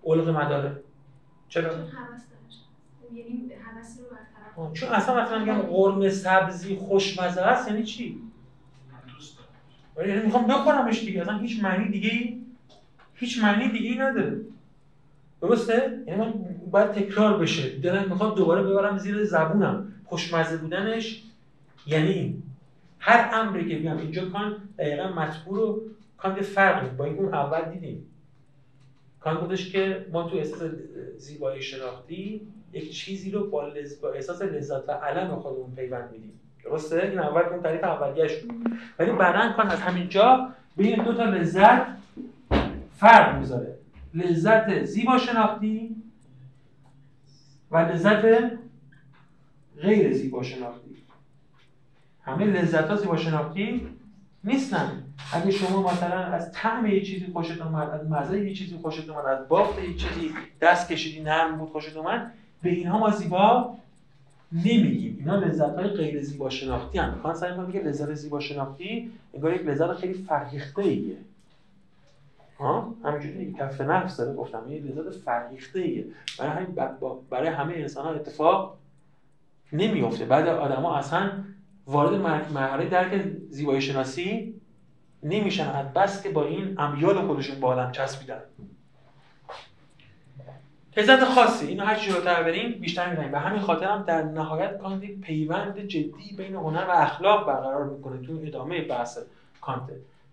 علق 0.04 0.28
مداره؟ 0.28 0.82
چرا؟ 1.48 1.70
چون 1.70 1.86
یعنی 3.12 3.52
چون 4.72 4.88
اصلا 4.88 5.22
مثلا 5.22 5.38
میگم 5.38 5.62
قرمه 5.62 6.08
سبزی 6.08 6.76
خوشمزه 6.76 7.42
است 7.42 7.68
یعنی 7.68 7.82
چی؟ 7.82 8.20
یعنی 9.96 10.22
می‌خوام 10.22 10.46
بخورمش 10.46 11.00
دیگه. 11.00 11.20
اصلا 11.20 11.38
هیچ 11.38 11.62
معنی 11.62 11.90
دیگه 11.90 12.10
ای 12.10 12.40
هیچ 13.14 13.42
معنی 13.42 13.68
دیگه 13.68 13.90
ای 13.90 13.98
نداره. 13.98 14.40
درسته؟ 15.40 16.02
یعنی 16.06 16.20
من 16.20 16.34
باید 16.70 16.92
تکرار 16.92 17.38
بشه. 17.38 17.78
دلم 17.78 18.08
می‌خواد 18.08 18.36
دوباره 18.36 18.62
ببرم 18.62 18.98
زیر 18.98 19.24
زبونم. 19.24 19.92
خوشمزه 20.04 20.56
بودنش 20.56 21.22
یعنی 21.86 22.42
هر 22.98 23.30
امری 23.32 23.68
که 23.68 23.76
بیام 23.76 23.98
اینجا 23.98 24.28
کان 24.28 24.68
دقیقا 24.78 25.08
مطبوع 25.08 25.56
رو 25.56 25.82
فرق 26.42 26.96
با 26.96 27.04
این 27.04 27.18
اون 27.18 27.34
اول 27.34 27.72
دیدیم. 27.72 28.06
کان 29.20 29.40
گفتش 29.40 29.72
که 29.72 30.06
ما 30.12 30.28
تو 30.28 30.36
احساس 30.36 30.62
زیبایی 31.16 31.62
شناختی 31.62 32.40
یک 32.72 32.92
چیزی 32.92 33.30
رو 33.30 33.50
با, 33.50 33.68
لز... 33.68 34.00
با 34.00 34.12
احساس 34.12 34.42
لذت 34.42 34.88
و 34.88 34.92
علم 34.92 35.36
خودمون 35.36 35.74
پیوند 35.76 36.12
میدیم. 36.12 36.40
درسته؟ 36.64 37.02
این 37.02 37.18
اول 37.18 37.42
اون 37.42 37.62
تعریف 37.62 37.84
اولیه‌اش 37.84 38.36
بود. 38.36 38.78
ولی 38.98 39.12
بعدا 39.12 39.52
کان 39.52 39.70
از 39.70 39.80
همینجا 39.80 40.48
به 40.76 40.84
این 40.84 41.04
دو 41.04 41.14
تا 41.14 41.24
لذت 41.24 41.86
فرق 42.96 43.38
می‌ذاره. 43.38 43.74
لذت 44.14 44.84
زیبا 44.84 45.18
شناختی 45.18 45.96
و 47.70 47.76
لذت 47.76 48.24
غیر 49.80 50.12
زیبا 50.12 50.42
شناختی. 50.42 50.96
همه 52.22 52.44
لذت 52.44 52.90
ها 52.90 52.96
زیبا 52.96 53.16
شناختی 53.16 53.88
نیستن. 54.44 55.02
اگه 55.32 55.50
شما 55.50 55.92
مثلا 55.92 56.18
از 56.18 56.52
طعم 56.52 56.86
یه 56.86 57.00
چیزی 57.00 57.26
خوشت 57.32 57.62
اومد 57.62 57.90
از 57.90 58.10
مزه 58.10 58.40
یه 58.40 58.54
چیزی 58.54 58.76
خوشت 58.76 59.08
اومد 59.08 59.26
از 59.26 59.48
بافت 59.48 59.82
یه 59.82 59.94
چیزی 59.94 60.30
دست 60.60 60.88
کشیدی 60.88 61.22
نرم 61.22 61.58
بود 61.58 61.68
خوشت 61.68 61.96
اومد 61.96 62.32
به 62.62 62.70
اینها 62.70 62.98
ما 62.98 63.10
زیبا 63.10 63.76
نمیگیم. 64.52 65.16
اینا 65.18 65.36
لذت 65.36 65.74
های 65.74 65.88
غیر 65.88 66.22
زیبا 66.22 66.50
شناختی 66.50 66.98
هم 66.98 67.14
می‌خوان 67.14 67.34
سعی 67.34 67.58
میگه 67.58 67.80
لذت 67.80 68.14
زیبا 68.14 68.40
شناختی 68.40 69.10
انگار 69.34 69.54
یک 69.54 69.66
لذت 69.66 69.92
خیلی 69.92 70.14
فرهیخته 70.14 70.82
ایه 70.82 71.16
ها؟ 72.58 72.94
همینجوری 73.04 73.52
کف 73.58 73.80
نفس 73.80 74.16
داره 74.16 74.34
گفتم. 74.34 74.62
یه 74.68 74.80
لذت 74.80 75.18
فرهیخته 75.18 75.80
ایه 75.80 76.04
برای 76.38 76.50
همین 76.50 76.76
برای 77.30 77.48
همه 77.48 77.74
انسان 77.74 78.04
ها 78.04 78.12
اتفاق 78.12 78.76
نمیفته 79.72 80.24
بعد 80.24 80.48
آدما 80.48 80.96
اصلا 80.96 81.30
وارد 81.86 82.20
مرحله 82.54 82.88
درک 82.88 83.24
زیبایی 83.50 83.80
شناسی 83.80 84.54
نمیشن 85.22 85.92
بس 85.96 86.22
که 86.22 86.28
با 86.28 86.44
این 86.44 86.74
امیال 86.80 87.26
خودشون 87.26 87.60
با 87.60 87.68
آدم 87.68 87.92
چسبیدن. 87.92 88.40
لذت 90.96 91.24
خاصی. 91.24 91.66
اینو 91.66 91.84
هر 91.84 91.98
جلوتر 91.98 92.42
بریم 92.42 92.78
بیشتر 92.80 93.10
میدنیم 93.10 93.30
به 93.30 93.38
همین 93.38 93.60
خاطر 93.60 93.86
هم 93.86 94.02
در 94.02 94.22
نهایت 94.22 94.78
کانت 94.78 95.04
یک 95.04 95.20
پیوند 95.20 95.78
جدی 95.78 96.34
بین 96.38 96.54
هنر 96.54 96.84
و 96.88 96.90
اخلاق 96.90 97.46
برقرار 97.46 97.84
می‌کنه 97.84 98.26
تو 98.26 98.40
ادامه 98.46 98.80
بحث 98.80 99.18
کانت. 99.60 99.80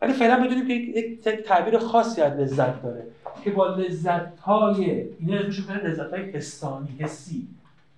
ولی 0.02 0.14
فعلا 0.14 0.44
بدونیم 0.44 0.68
که 0.68 0.74
یک 0.74 1.24
تعبیر 1.24 1.78
خاصی 1.78 2.22
از 2.22 2.40
لذت 2.40 2.84
داره 2.84 3.04
که 3.44 3.52
با 3.52 3.68
لذت 3.68 4.40
های 4.40 5.06
اینا 5.20 5.38
اسمش 5.38 5.70
لذت 5.70 6.14
های 6.14 6.32
حسانی 6.32 6.96
حسی. 7.00 7.48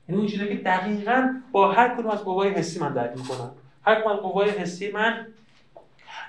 یعنی 0.09 0.21
اون 0.21 0.29
چیزی 0.29 0.47
که 0.47 0.55
دقیقا 0.55 1.33
با 1.51 1.71
هر 1.71 1.95
کدوم 1.95 2.11
از 2.11 2.23
قوای 2.23 2.49
حسی 2.49 2.79
من 2.79 2.93
درک 2.93 3.11
می‌کنم. 3.17 3.51
هر 3.85 4.01
کدوم 4.01 4.11
از 4.11 4.19
قوای 4.19 4.49
حسی 4.49 4.91
من 4.91 5.27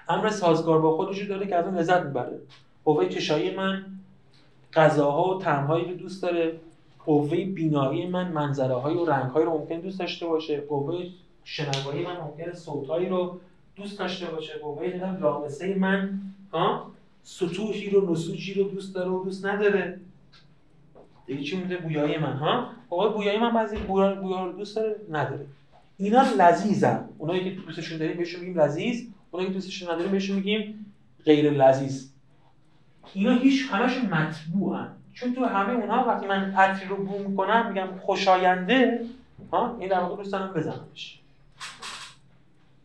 امر 0.08 0.30
سازگار 0.30 0.78
با 0.78 0.96
خودش 0.96 1.22
داره 1.22 1.46
که 1.46 1.56
از 1.56 1.64
اون 1.64 1.78
لذت 1.78 2.02
می‌بره. 2.02 2.38
قوه 2.84 3.08
چشایی 3.08 3.54
من 3.54 3.84
غذاها 4.76 5.36
و 5.36 5.42
طعمهایی 5.42 5.84
رو 5.84 5.94
دوست 5.94 6.22
داره. 6.22 6.60
قوه 7.06 7.44
بینایی 7.44 8.06
من 8.06 8.32
منظره 8.32 8.74
های 8.74 8.94
و 8.94 9.04
رنگ 9.04 9.30
رو 9.30 9.58
ممکن 9.58 9.80
دوست 9.80 9.98
داشته 9.98 10.26
باشه. 10.26 10.60
قوه 10.60 11.06
شنوایی 11.44 12.06
من 12.06 12.16
ممکن 12.16 12.52
صوت 12.52 12.90
رو 13.10 13.40
دوست 13.76 13.98
داشته 13.98 14.26
باشه. 14.26 14.52
قوه 14.62 14.90
دیدم 14.90 15.18
لامسه 15.20 15.74
من 15.74 16.20
ها؟ 16.52 16.90
سطوحی 17.22 17.90
رو 17.90 18.12
نسوجی 18.12 18.54
رو 18.54 18.68
دوست 18.68 18.94
داره 18.94 19.10
و 19.10 19.24
دوست 19.24 19.46
نداره. 19.46 20.00
دیگه 21.26 21.42
چی 21.42 21.56
میده 21.56 21.76
بویایی 21.76 22.18
من 22.18 22.32
ها؟ 22.32 22.68
آقا 22.90 23.08
بویایی 23.08 23.38
من 23.38 23.54
بعضی 23.54 23.76
بویا 23.76 24.14
بویا 24.14 24.46
رو 24.46 24.52
دوست 24.52 24.76
داره 24.76 24.96
نداره. 25.10 25.46
اینا 25.98 26.22
لذیذن. 26.38 27.08
اونایی 27.18 27.44
که 27.44 27.50
دوستشون 27.50 27.98
داریم 27.98 28.16
بهشون 28.16 28.40
میگیم 28.40 28.60
لذیذ. 28.60 29.02
اونایی 29.30 29.50
که 29.50 29.54
دوستشون 29.54 29.90
نداریم 29.90 30.12
بهشون 30.12 30.36
میگیم 30.36 30.86
غیر 31.24 31.50
لذیذ. 31.50 32.08
اینا 33.12 33.32
هیچ 33.32 33.70
همشون 33.70 34.06
مطبوعن. 34.06 34.88
چون 35.14 35.34
تو 35.34 35.44
همه 35.44 35.72
اونها 35.72 36.04
وقتی 36.04 36.26
من 36.26 36.54
عطری 36.54 36.88
رو 36.88 36.96
بو 36.96 37.28
می‌کنم 37.28 37.66
میگم 37.68 37.88
خوشاینده 38.00 39.00
ها 39.52 39.76
این 39.80 39.88
در 39.88 40.00
واقع 40.00 40.16
دوست 40.16 40.32
دارم 40.32 40.52
بزنمش. 40.52 41.20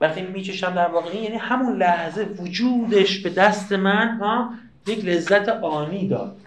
وقتی 0.02 0.22
میچشم 0.22 0.76
در 0.76 0.88
واقع 0.88 1.16
یعنی 1.16 1.36
همون 1.36 1.78
لحظه 1.78 2.24
وجودش 2.24 3.20
به 3.20 3.30
دست 3.30 3.72
من 3.72 4.18
ها 4.18 4.54
یک 4.88 5.06
لذت 5.06 5.50
آنی 5.50 6.08
داد. 6.08 6.38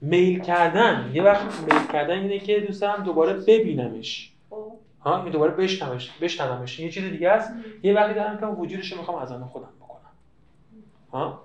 میل 0.00 0.40
کردن. 0.40 1.10
یه 1.14 1.22
وقت 1.22 1.60
میل 1.60 1.92
کردن 1.92 2.18
اینه 2.18 2.38
که 2.38 2.60
دوست 2.60 2.80
دارم 2.80 3.02
دوباره 3.04 3.32
ببینمش. 3.32 4.32
خب. 4.50 4.72
ها 5.00 5.22
این 5.22 5.32
دوباره 5.32 5.52
بشنومش 5.52 6.10
بشنومش. 6.20 6.78
یه 6.78 6.90
چیز 6.90 7.04
دیگه 7.04 7.30
است. 7.30 7.52
یه 7.82 7.94
وقتی 7.94 8.14
دارم 8.14 8.38
که 8.38 8.46
وجودش 8.46 8.92
رو 8.92 8.98
می‌خوام 8.98 9.18
از 9.18 9.32
آن 9.32 9.44
خودم 9.44 9.68
ها؟ 11.18 11.42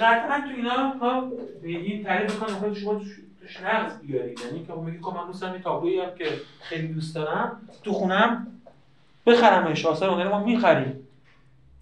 قطعا 0.00 0.40
تو 0.40 0.54
اینا 0.56 0.88
ها 0.88 1.30
این 1.62 2.04
تعریف 2.04 2.38
کن 2.38 2.46
خود 2.46 2.74
شما 2.74 3.00
توش 3.40 3.60
نقص 3.60 3.92
بیارید. 4.02 4.40
یعنی 4.40 4.66
که 4.66 4.72
میگی 4.72 4.98
خب 4.98 5.16
من 5.16 5.26
دوست 5.26 5.42
دارم 5.42 5.58
تابلویی 5.58 6.00
هم 6.00 6.14
که 6.18 6.24
خیلی 6.60 6.88
دوست 6.88 7.14
دارم 7.14 7.68
تو 7.82 7.92
خونم 7.92 8.46
بخرمش 9.26 9.86
آثار 9.86 10.10
اون 10.10 10.28
ما 10.28 10.44
می‌خریم. 10.44 11.08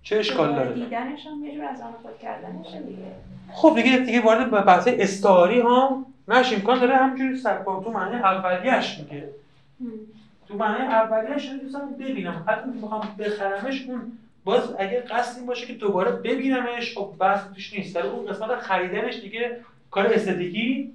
چه 0.03 0.17
اشکال 0.17 0.55
داره؟ 0.55 0.73
دیدنش 0.73 1.27
هم 1.27 1.45
یه 1.45 1.55
جور 1.55 1.65
از 1.65 1.81
آن 1.81 1.93
خود 2.03 2.19
کردنشه 2.19 2.83
دیگه. 2.83 3.13
خب 3.53 3.75
دیگه 3.75 3.99
دیگه 3.99 4.21
وارد 4.21 4.51
بحث 4.65 4.89
استعاری 4.91 5.61
ها 5.61 6.07
نش 6.29 6.53
امکان 6.53 6.79
داره 6.79 6.97
همینجوری 6.97 7.37
سرپا 7.37 7.83
تو 7.85 7.91
معنی 7.91 8.17
اولیش 8.17 8.99
میگه. 8.99 9.29
تو 10.49 10.55
معنی 10.55 10.87
اولیش 10.87 11.51
دوستم 11.63 11.95
ببینم. 12.01 12.45
حتی 12.49 12.71
می‌خوام 12.71 13.09
بخرمش 13.19 13.87
اون 13.89 14.19
باز 14.45 14.75
اگه 14.79 15.01
قصد 15.01 15.39
این 15.39 15.47
باشه 15.47 15.67
که 15.67 15.73
دوباره 15.73 16.11
ببینمش 16.11 16.99
خب 16.99 17.15
بحث 17.19 17.41
توش 17.55 17.73
نیست. 17.73 17.95
در 17.95 18.07
اون 18.07 18.27
قسمت 18.27 18.57
خریدنش 18.57 19.21
دیگه 19.21 19.57
کار 19.91 20.07
استدیکی 20.07 20.93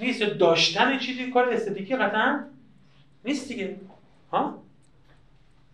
نیست. 0.00 0.20
یا 0.20 0.34
داشتن 0.34 0.98
چیزی 0.98 1.30
کار 1.30 1.48
استدیکی 1.48 1.96
قطعا 1.96 2.44
نیست 3.24 3.48
دیگه. 3.48 3.76
ها؟ 4.32 4.62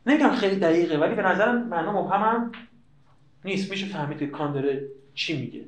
نمیگم 0.07 0.31
خیلی 0.31 0.57
دقیقه 0.57 0.99
ولی 0.99 1.15
به 1.15 1.23
نظرم 1.23 1.69
معنا 1.69 2.03
مبهمم 2.03 2.53
نیست. 3.45 3.71
میشه 3.71 3.87
فهمید 3.87 4.19
که 4.19 4.27
کان 4.27 4.53
داره 4.53 4.83
چی 5.15 5.41
میگه. 5.41 5.65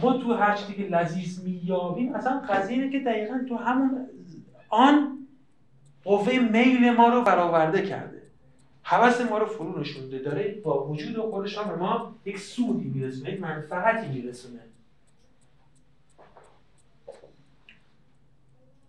ما 0.00 0.12
تو 0.12 0.34
هر 0.34 0.56
چیزی 0.56 0.74
که 0.74 0.82
لذیذ 0.82 1.44
مییابیم 1.44 2.14
اصلا 2.14 2.40
قضیه 2.40 2.76
اینه 2.76 2.92
که 2.92 2.98
دقیقا 2.98 3.40
تو 3.48 3.56
همون 3.56 4.06
آن 4.68 5.18
قوه 6.04 6.38
میل 6.38 6.90
ما 6.90 7.08
رو 7.08 7.22
برآورده 7.22 7.82
کرده. 7.82 8.19
حوث 8.90 9.20
ما 9.20 9.38
رو 9.38 9.46
فرو 9.46 9.80
نشونده 9.80 10.18
داره 10.18 10.60
با 10.64 10.86
وجود 10.86 11.30
خودش 11.30 11.58
هم 11.58 11.68
به 11.68 11.76
ما 11.76 12.14
یک 12.24 12.38
سودی 12.38 12.88
میرسونه 12.88 13.32
یک 13.32 13.40
منفعتی 13.40 14.08
میرسونه. 14.08 14.60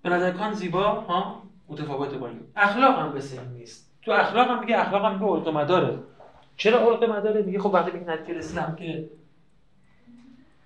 به 0.02 0.10
نظر 0.10 0.32
کان 0.32 0.54
زیبا 0.54 0.84
ها؟ 0.84 1.44
متفاوته 1.68 2.18
با 2.18 2.28
این. 2.28 2.40
اخلاق 2.56 3.00
هم 3.00 3.12
به 3.12 3.22
نیست. 3.58 3.92
تو 4.02 4.12
اخلاق 4.12 4.48
هم 4.48 4.60
میگه 4.60 4.80
اخلاق 4.80 5.06
هم 5.06 5.14
میگه 5.14 5.52
مداره. 5.52 6.00
چرا 6.58 6.80
عرق 6.80 7.04
مداره؟ 7.04 7.42
میگه 7.42 7.60
خب 7.60 7.74
وقتی 7.74 7.92
به 7.92 8.00
نتیجه 8.00 8.38
رسیدم 8.38 8.76
که 8.80 9.10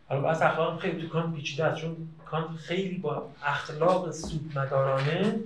حالا 0.10 0.30
از 0.30 0.42
اخلاق 0.42 0.80
خیلی 0.80 1.02
تو 1.02 1.08
کان 1.08 1.34
پیچیده 1.34 1.66
است 1.66 1.82
چون 1.82 1.96
کان 2.26 2.56
خیلی 2.56 2.98
با 2.98 3.30
اخلاق 3.44 4.12
سودمدارانه 4.12 5.40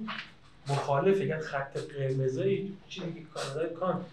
مخالفه 0.69 1.25
یک 1.25 1.33
خط 1.33 1.77
قرمزایی 1.77 2.77
چیزی 2.89 3.13
که 3.13 3.21
کانادای 3.33 3.73
کان 3.73 4.05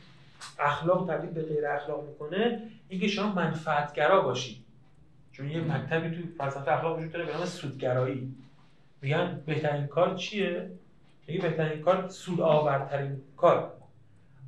اخلاق 0.58 1.08
تبدیل 1.08 1.30
به 1.30 1.42
غیر 1.42 1.66
اخلاق 1.66 2.08
می‌کنه 2.08 2.62
اینکه 2.88 3.08
شما 3.08 3.32
منفعتگرا 3.32 4.20
باشید 4.20 4.64
چون 5.32 5.50
یه 5.50 5.60
مکتبی 5.60 6.16
تو 6.16 6.22
فلسفه 6.38 6.72
اخلاق 6.72 6.98
وجود 6.98 7.12
داره 7.12 7.24
به 7.24 7.32
نام 7.32 7.44
سودگرایی. 7.44 8.34
میگن 9.02 9.42
بهترین 9.46 9.86
کار 9.86 10.14
چیه؟ 10.14 10.70
میگه 11.26 11.40
بهترین 11.40 11.82
کار 11.82 12.08
سود 12.08 12.40
آورترین 12.40 13.22
کار. 13.36 13.72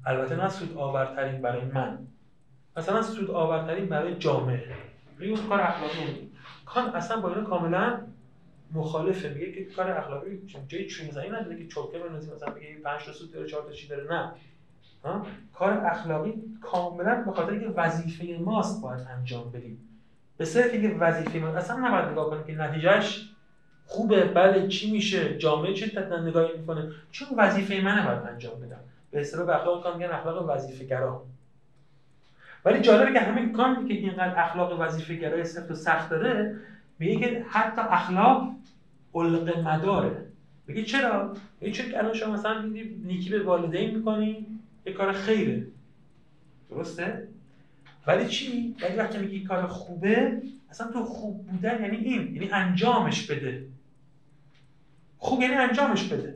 البته 0.06 0.36
نه 0.36 0.48
سود 0.48 0.76
آورترین 0.76 1.42
برای 1.42 1.64
من. 1.64 1.98
مثلا 2.76 3.02
سود 3.02 3.30
آورترین 3.30 3.86
برای 3.86 4.14
جامعه. 4.14 4.74
میگه 5.18 5.32
اون 5.32 5.48
کار 5.48 5.60
اخلاقی 5.60 6.30
کان 6.66 6.88
اصلا 6.88 7.20
با 7.20 7.28
اینو 7.28 7.44
کاملا 7.44 8.00
مخالفه. 8.74 9.28
میگه 9.28 9.52
که 9.52 9.64
کار 9.64 9.90
اخلاقی 9.90 10.42
جای 10.68 10.86
چون 10.86 11.10
زنی 11.10 11.28
نداره 11.28 11.56
که 11.56 11.66
چوکه 11.66 11.98
بنویسی 11.98 12.30
مثلا 12.34 12.50
بگه 12.50 12.78
5 12.84 13.04
تا 13.04 13.12
سود 13.12 13.32
داره 13.32 13.46
4 13.46 13.62
تا 13.62 13.72
چی 13.72 13.88
داره. 13.88 14.12
نه. 14.14 14.32
ها؟ 15.04 15.26
کار 15.54 15.72
اخلاقی 15.72 16.34
کاملا 16.60 17.22
به 17.26 17.32
خاطر 17.32 17.50
اینکه 17.50 17.68
وظیفه 17.68 18.38
ماست 18.44 18.82
باید 18.82 19.00
انجام 19.16 19.50
بدیم. 19.50 19.78
به 20.36 20.44
صرف 20.44 20.72
اینکه 20.72 20.88
وظیفه 20.88 21.38
ما 21.38 21.48
اصلا 21.48 21.88
نباید 21.88 22.04
نگاه 22.04 22.30
کنیم 22.30 22.44
که 22.44 22.52
نتیجهش 22.52 23.30
خوبه 23.86 24.24
بله 24.24 24.68
چی 24.68 24.90
میشه 24.90 25.38
جامعه 25.38 25.74
چه 25.74 26.20
نگاهی 26.26 26.58
می‌کنه. 26.58 26.92
چون 27.10 27.28
وظیفه 27.36 27.80
منه 27.80 28.06
باید 28.06 28.32
انجام 28.32 28.60
بدم. 28.60 28.80
به 29.10 29.20
اصطلاح 29.20 29.48
اخلاق 29.48 29.82
کان 29.82 29.96
میگن 29.96 30.10
اخلاق 30.10 30.50
وظیفه 30.50 30.84
گرا. 30.84 31.24
ولی 32.64 32.80
جالبه 32.80 33.12
که 33.12 33.20
همین 33.20 33.52
کان 33.52 33.88
که 33.88 33.94
اینقدر 33.94 34.40
اخلاق 34.40 34.80
وظیفه 34.80 35.14
گرای 35.14 35.44
سفت 35.44 35.70
و 35.70 35.74
سخت 35.74 36.10
داره 36.10 36.56
میگه 36.98 37.18
که 37.18 37.44
حتی 37.48 37.80
اخلاق 37.80 38.48
علق 39.14 39.58
مداره. 39.58 40.26
میگه 40.66 40.82
چرا؟ 40.82 41.36
میگه 41.60 41.72
چون 41.72 41.94
الان 41.94 42.14
شما 42.14 42.32
مثلا 42.32 42.62
نیکی 43.04 43.30
به 43.30 43.42
والدین 43.42 43.96
می‌کنی 43.96 44.46
یه 44.86 44.92
کار 44.92 45.12
خیره. 45.12 45.66
درسته؟ 46.70 47.28
ولی 48.06 48.28
چی؟ 48.28 48.76
ولی 48.82 48.96
وقتی 48.96 49.18
میگی 49.18 49.44
کار 49.44 49.66
خوبه 49.66 50.42
اصلا 50.70 50.92
تو 50.92 51.04
خوب 51.04 51.46
بودن 51.46 51.82
یعنی 51.82 51.96
این 51.96 52.34
یعنی 52.34 52.50
انجامش 52.50 53.26
بده. 53.30 53.64
خوب 55.18 55.40
یعنی 55.40 55.54
انجامش 55.54 56.04
بده. 56.04 56.34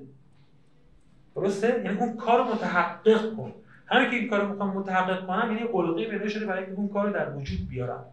درسته؟ 1.35 1.83
یعنی 1.85 1.99
اون 1.99 2.17
کار 2.17 2.45
متحقق 2.55 3.37
کن. 3.37 3.53
همین 3.87 4.11
که 4.11 4.17
این 4.17 4.29
کار 4.31 4.49
می‌خوام 4.49 4.77
متحقق 4.77 5.27
کنم 5.27 5.53
یعنی 5.53 5.69
علقه 5.75 6.05
پیدا 6.05 6.29
شده 6.29 6.47
برای 6.47 6.65
اینکه 6.65 6.79
اون 6.79 6.89
کار 6.89 7.07
رو 7.07 7.13
در 7.13 7.37
وجود 7.37 7.69
بیارم. 7.69 8.05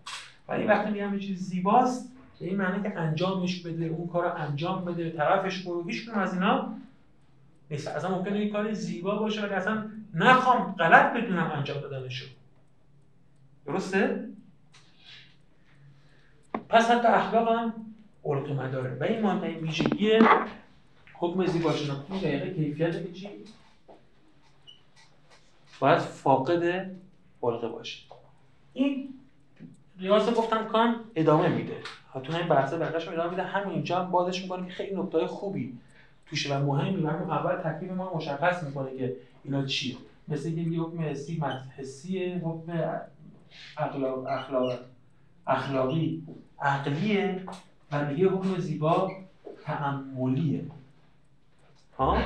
ولی 0.48 0.64
وقتی 0.64 0.92
میگم 0.92 1.14
یه 1.14 1.20
چیز 1.20 1.40
زیباست 1.40 2.12
به 2.40 2.46
این 2.46 2.56
معنی 2.56 2.84
که 2.84 3.00
انجامش 3.00 3.62
بده 3.62 3.86
اون 3.86 4.08
کار 4.08 4.24
رو 4.24 4.36
انجام 4.36 4.86
بده 4.86 5.10
طرفش 5.12 5.64
برو. 5.64 5.84
هیچ 5.88 6.10
از 6.14 6.34
اینا 6.34 6.74
نیست. 7.72 7.88
اصلا 7.88 8.18
ممکنه 8.18 8.40
این 8.40 8.52
کار 8.52 8.74
زیبا 8.74 9.20
باشه 9.20 9.42
ولی 9.42 9.54
اصلا 9.54 9.92
نخوام 10.14 10.76
غلط 10.80 11.14
بدونم 11.14 11.52
انجام 11.56 11.82
دادنشو. 11.82 12.26
درسته؟ 13.66 14.30
پس 16.70 16.92
حتی 16.92 17.08
اخلاق 17.08 17.60
هم 17.60 17.74
علق 18.26 18.52
مداره 18.52 18.98
و 19.00 19.04
این 19.04 19.22
مهمترین 19.22 19.58
ویژگی 19.58 20.12
حکم 21.14 21.46
زیبا 21.46 21.74
شناختی 21.74 22.20
دقیقه 22.20 22.54
کیفیت 22.54 23.06
که 23.06 23.12
چی 23.14 23.30
باید 25.80 26.00
فاقد 26.00 26.64
علقه 27.44 27.68
باشه. 27.68 28.04
این 28.74 29.19
ریاض 30.00 30.30
گفتم 30.34 30.66
کان 30.66 30.96
ادامه 31.16 31.48
میده. 31.48 31.78
تو 32.24 32.34
همین 32.34 32.48
بحثه 32.48 32.78
بقیش 32.78 33.08
ادامه 33.08 33.30
میده. 33.30 33.44
همینجا 33.44 34.04
هم 34.04 34.12
بازش 34.12 34.42
می‌کنه 34.42 34.68
که 34.68 34.74
خیلی 34.74 34.96
نکته 34.96 35.28
خوبی 35.28 35.78
توشه 36.26 36.58
و 36.58 36.66
مهمی. 36.66 37.02
و 37.02 37.08
اول 37.08 37.56
تکلیف 37.56 37.92
ما 37.92 38.14
مشخص 38.16 38.64
می‌کنه 38.64 38.98
که 38.98 39.16
اینا 39.44 39.66
چیه. 39.66 39.96
مثل 40.28 40.50
یه 40.50 40.82
حکم 40.82 41.02
حسی 41.02 41.44
حسیه 41.78 42.42
حکم 42.46 42.72
اخلاق 43.78 44.28
اخلاق 44.28 44.80
اخلاقی. 45.48 46.24
عقلیه 46.62 47.44
و 47.92 48.06
دیگه 48.06 48.30
حکم 48.30 48.58
زیبا 48.58 49.12
تعملیه 49.64 50.66
ها؟ 51.98 52.18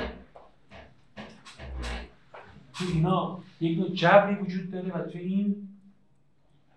تو 2.74 2.86
اینا 2.94 3.40
یک 3.62 3.80
نوع 3.80 3.90
جبری 3.90 4.36
وجود 4.36 4.72
داره 4.72 4.92
و 4.92 5.02
تو 5.02 5.18
این 5.18 5.70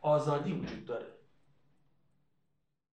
آزادی 0.06 0.52
وجود 0.52 0.84
داره. 0.86 1.15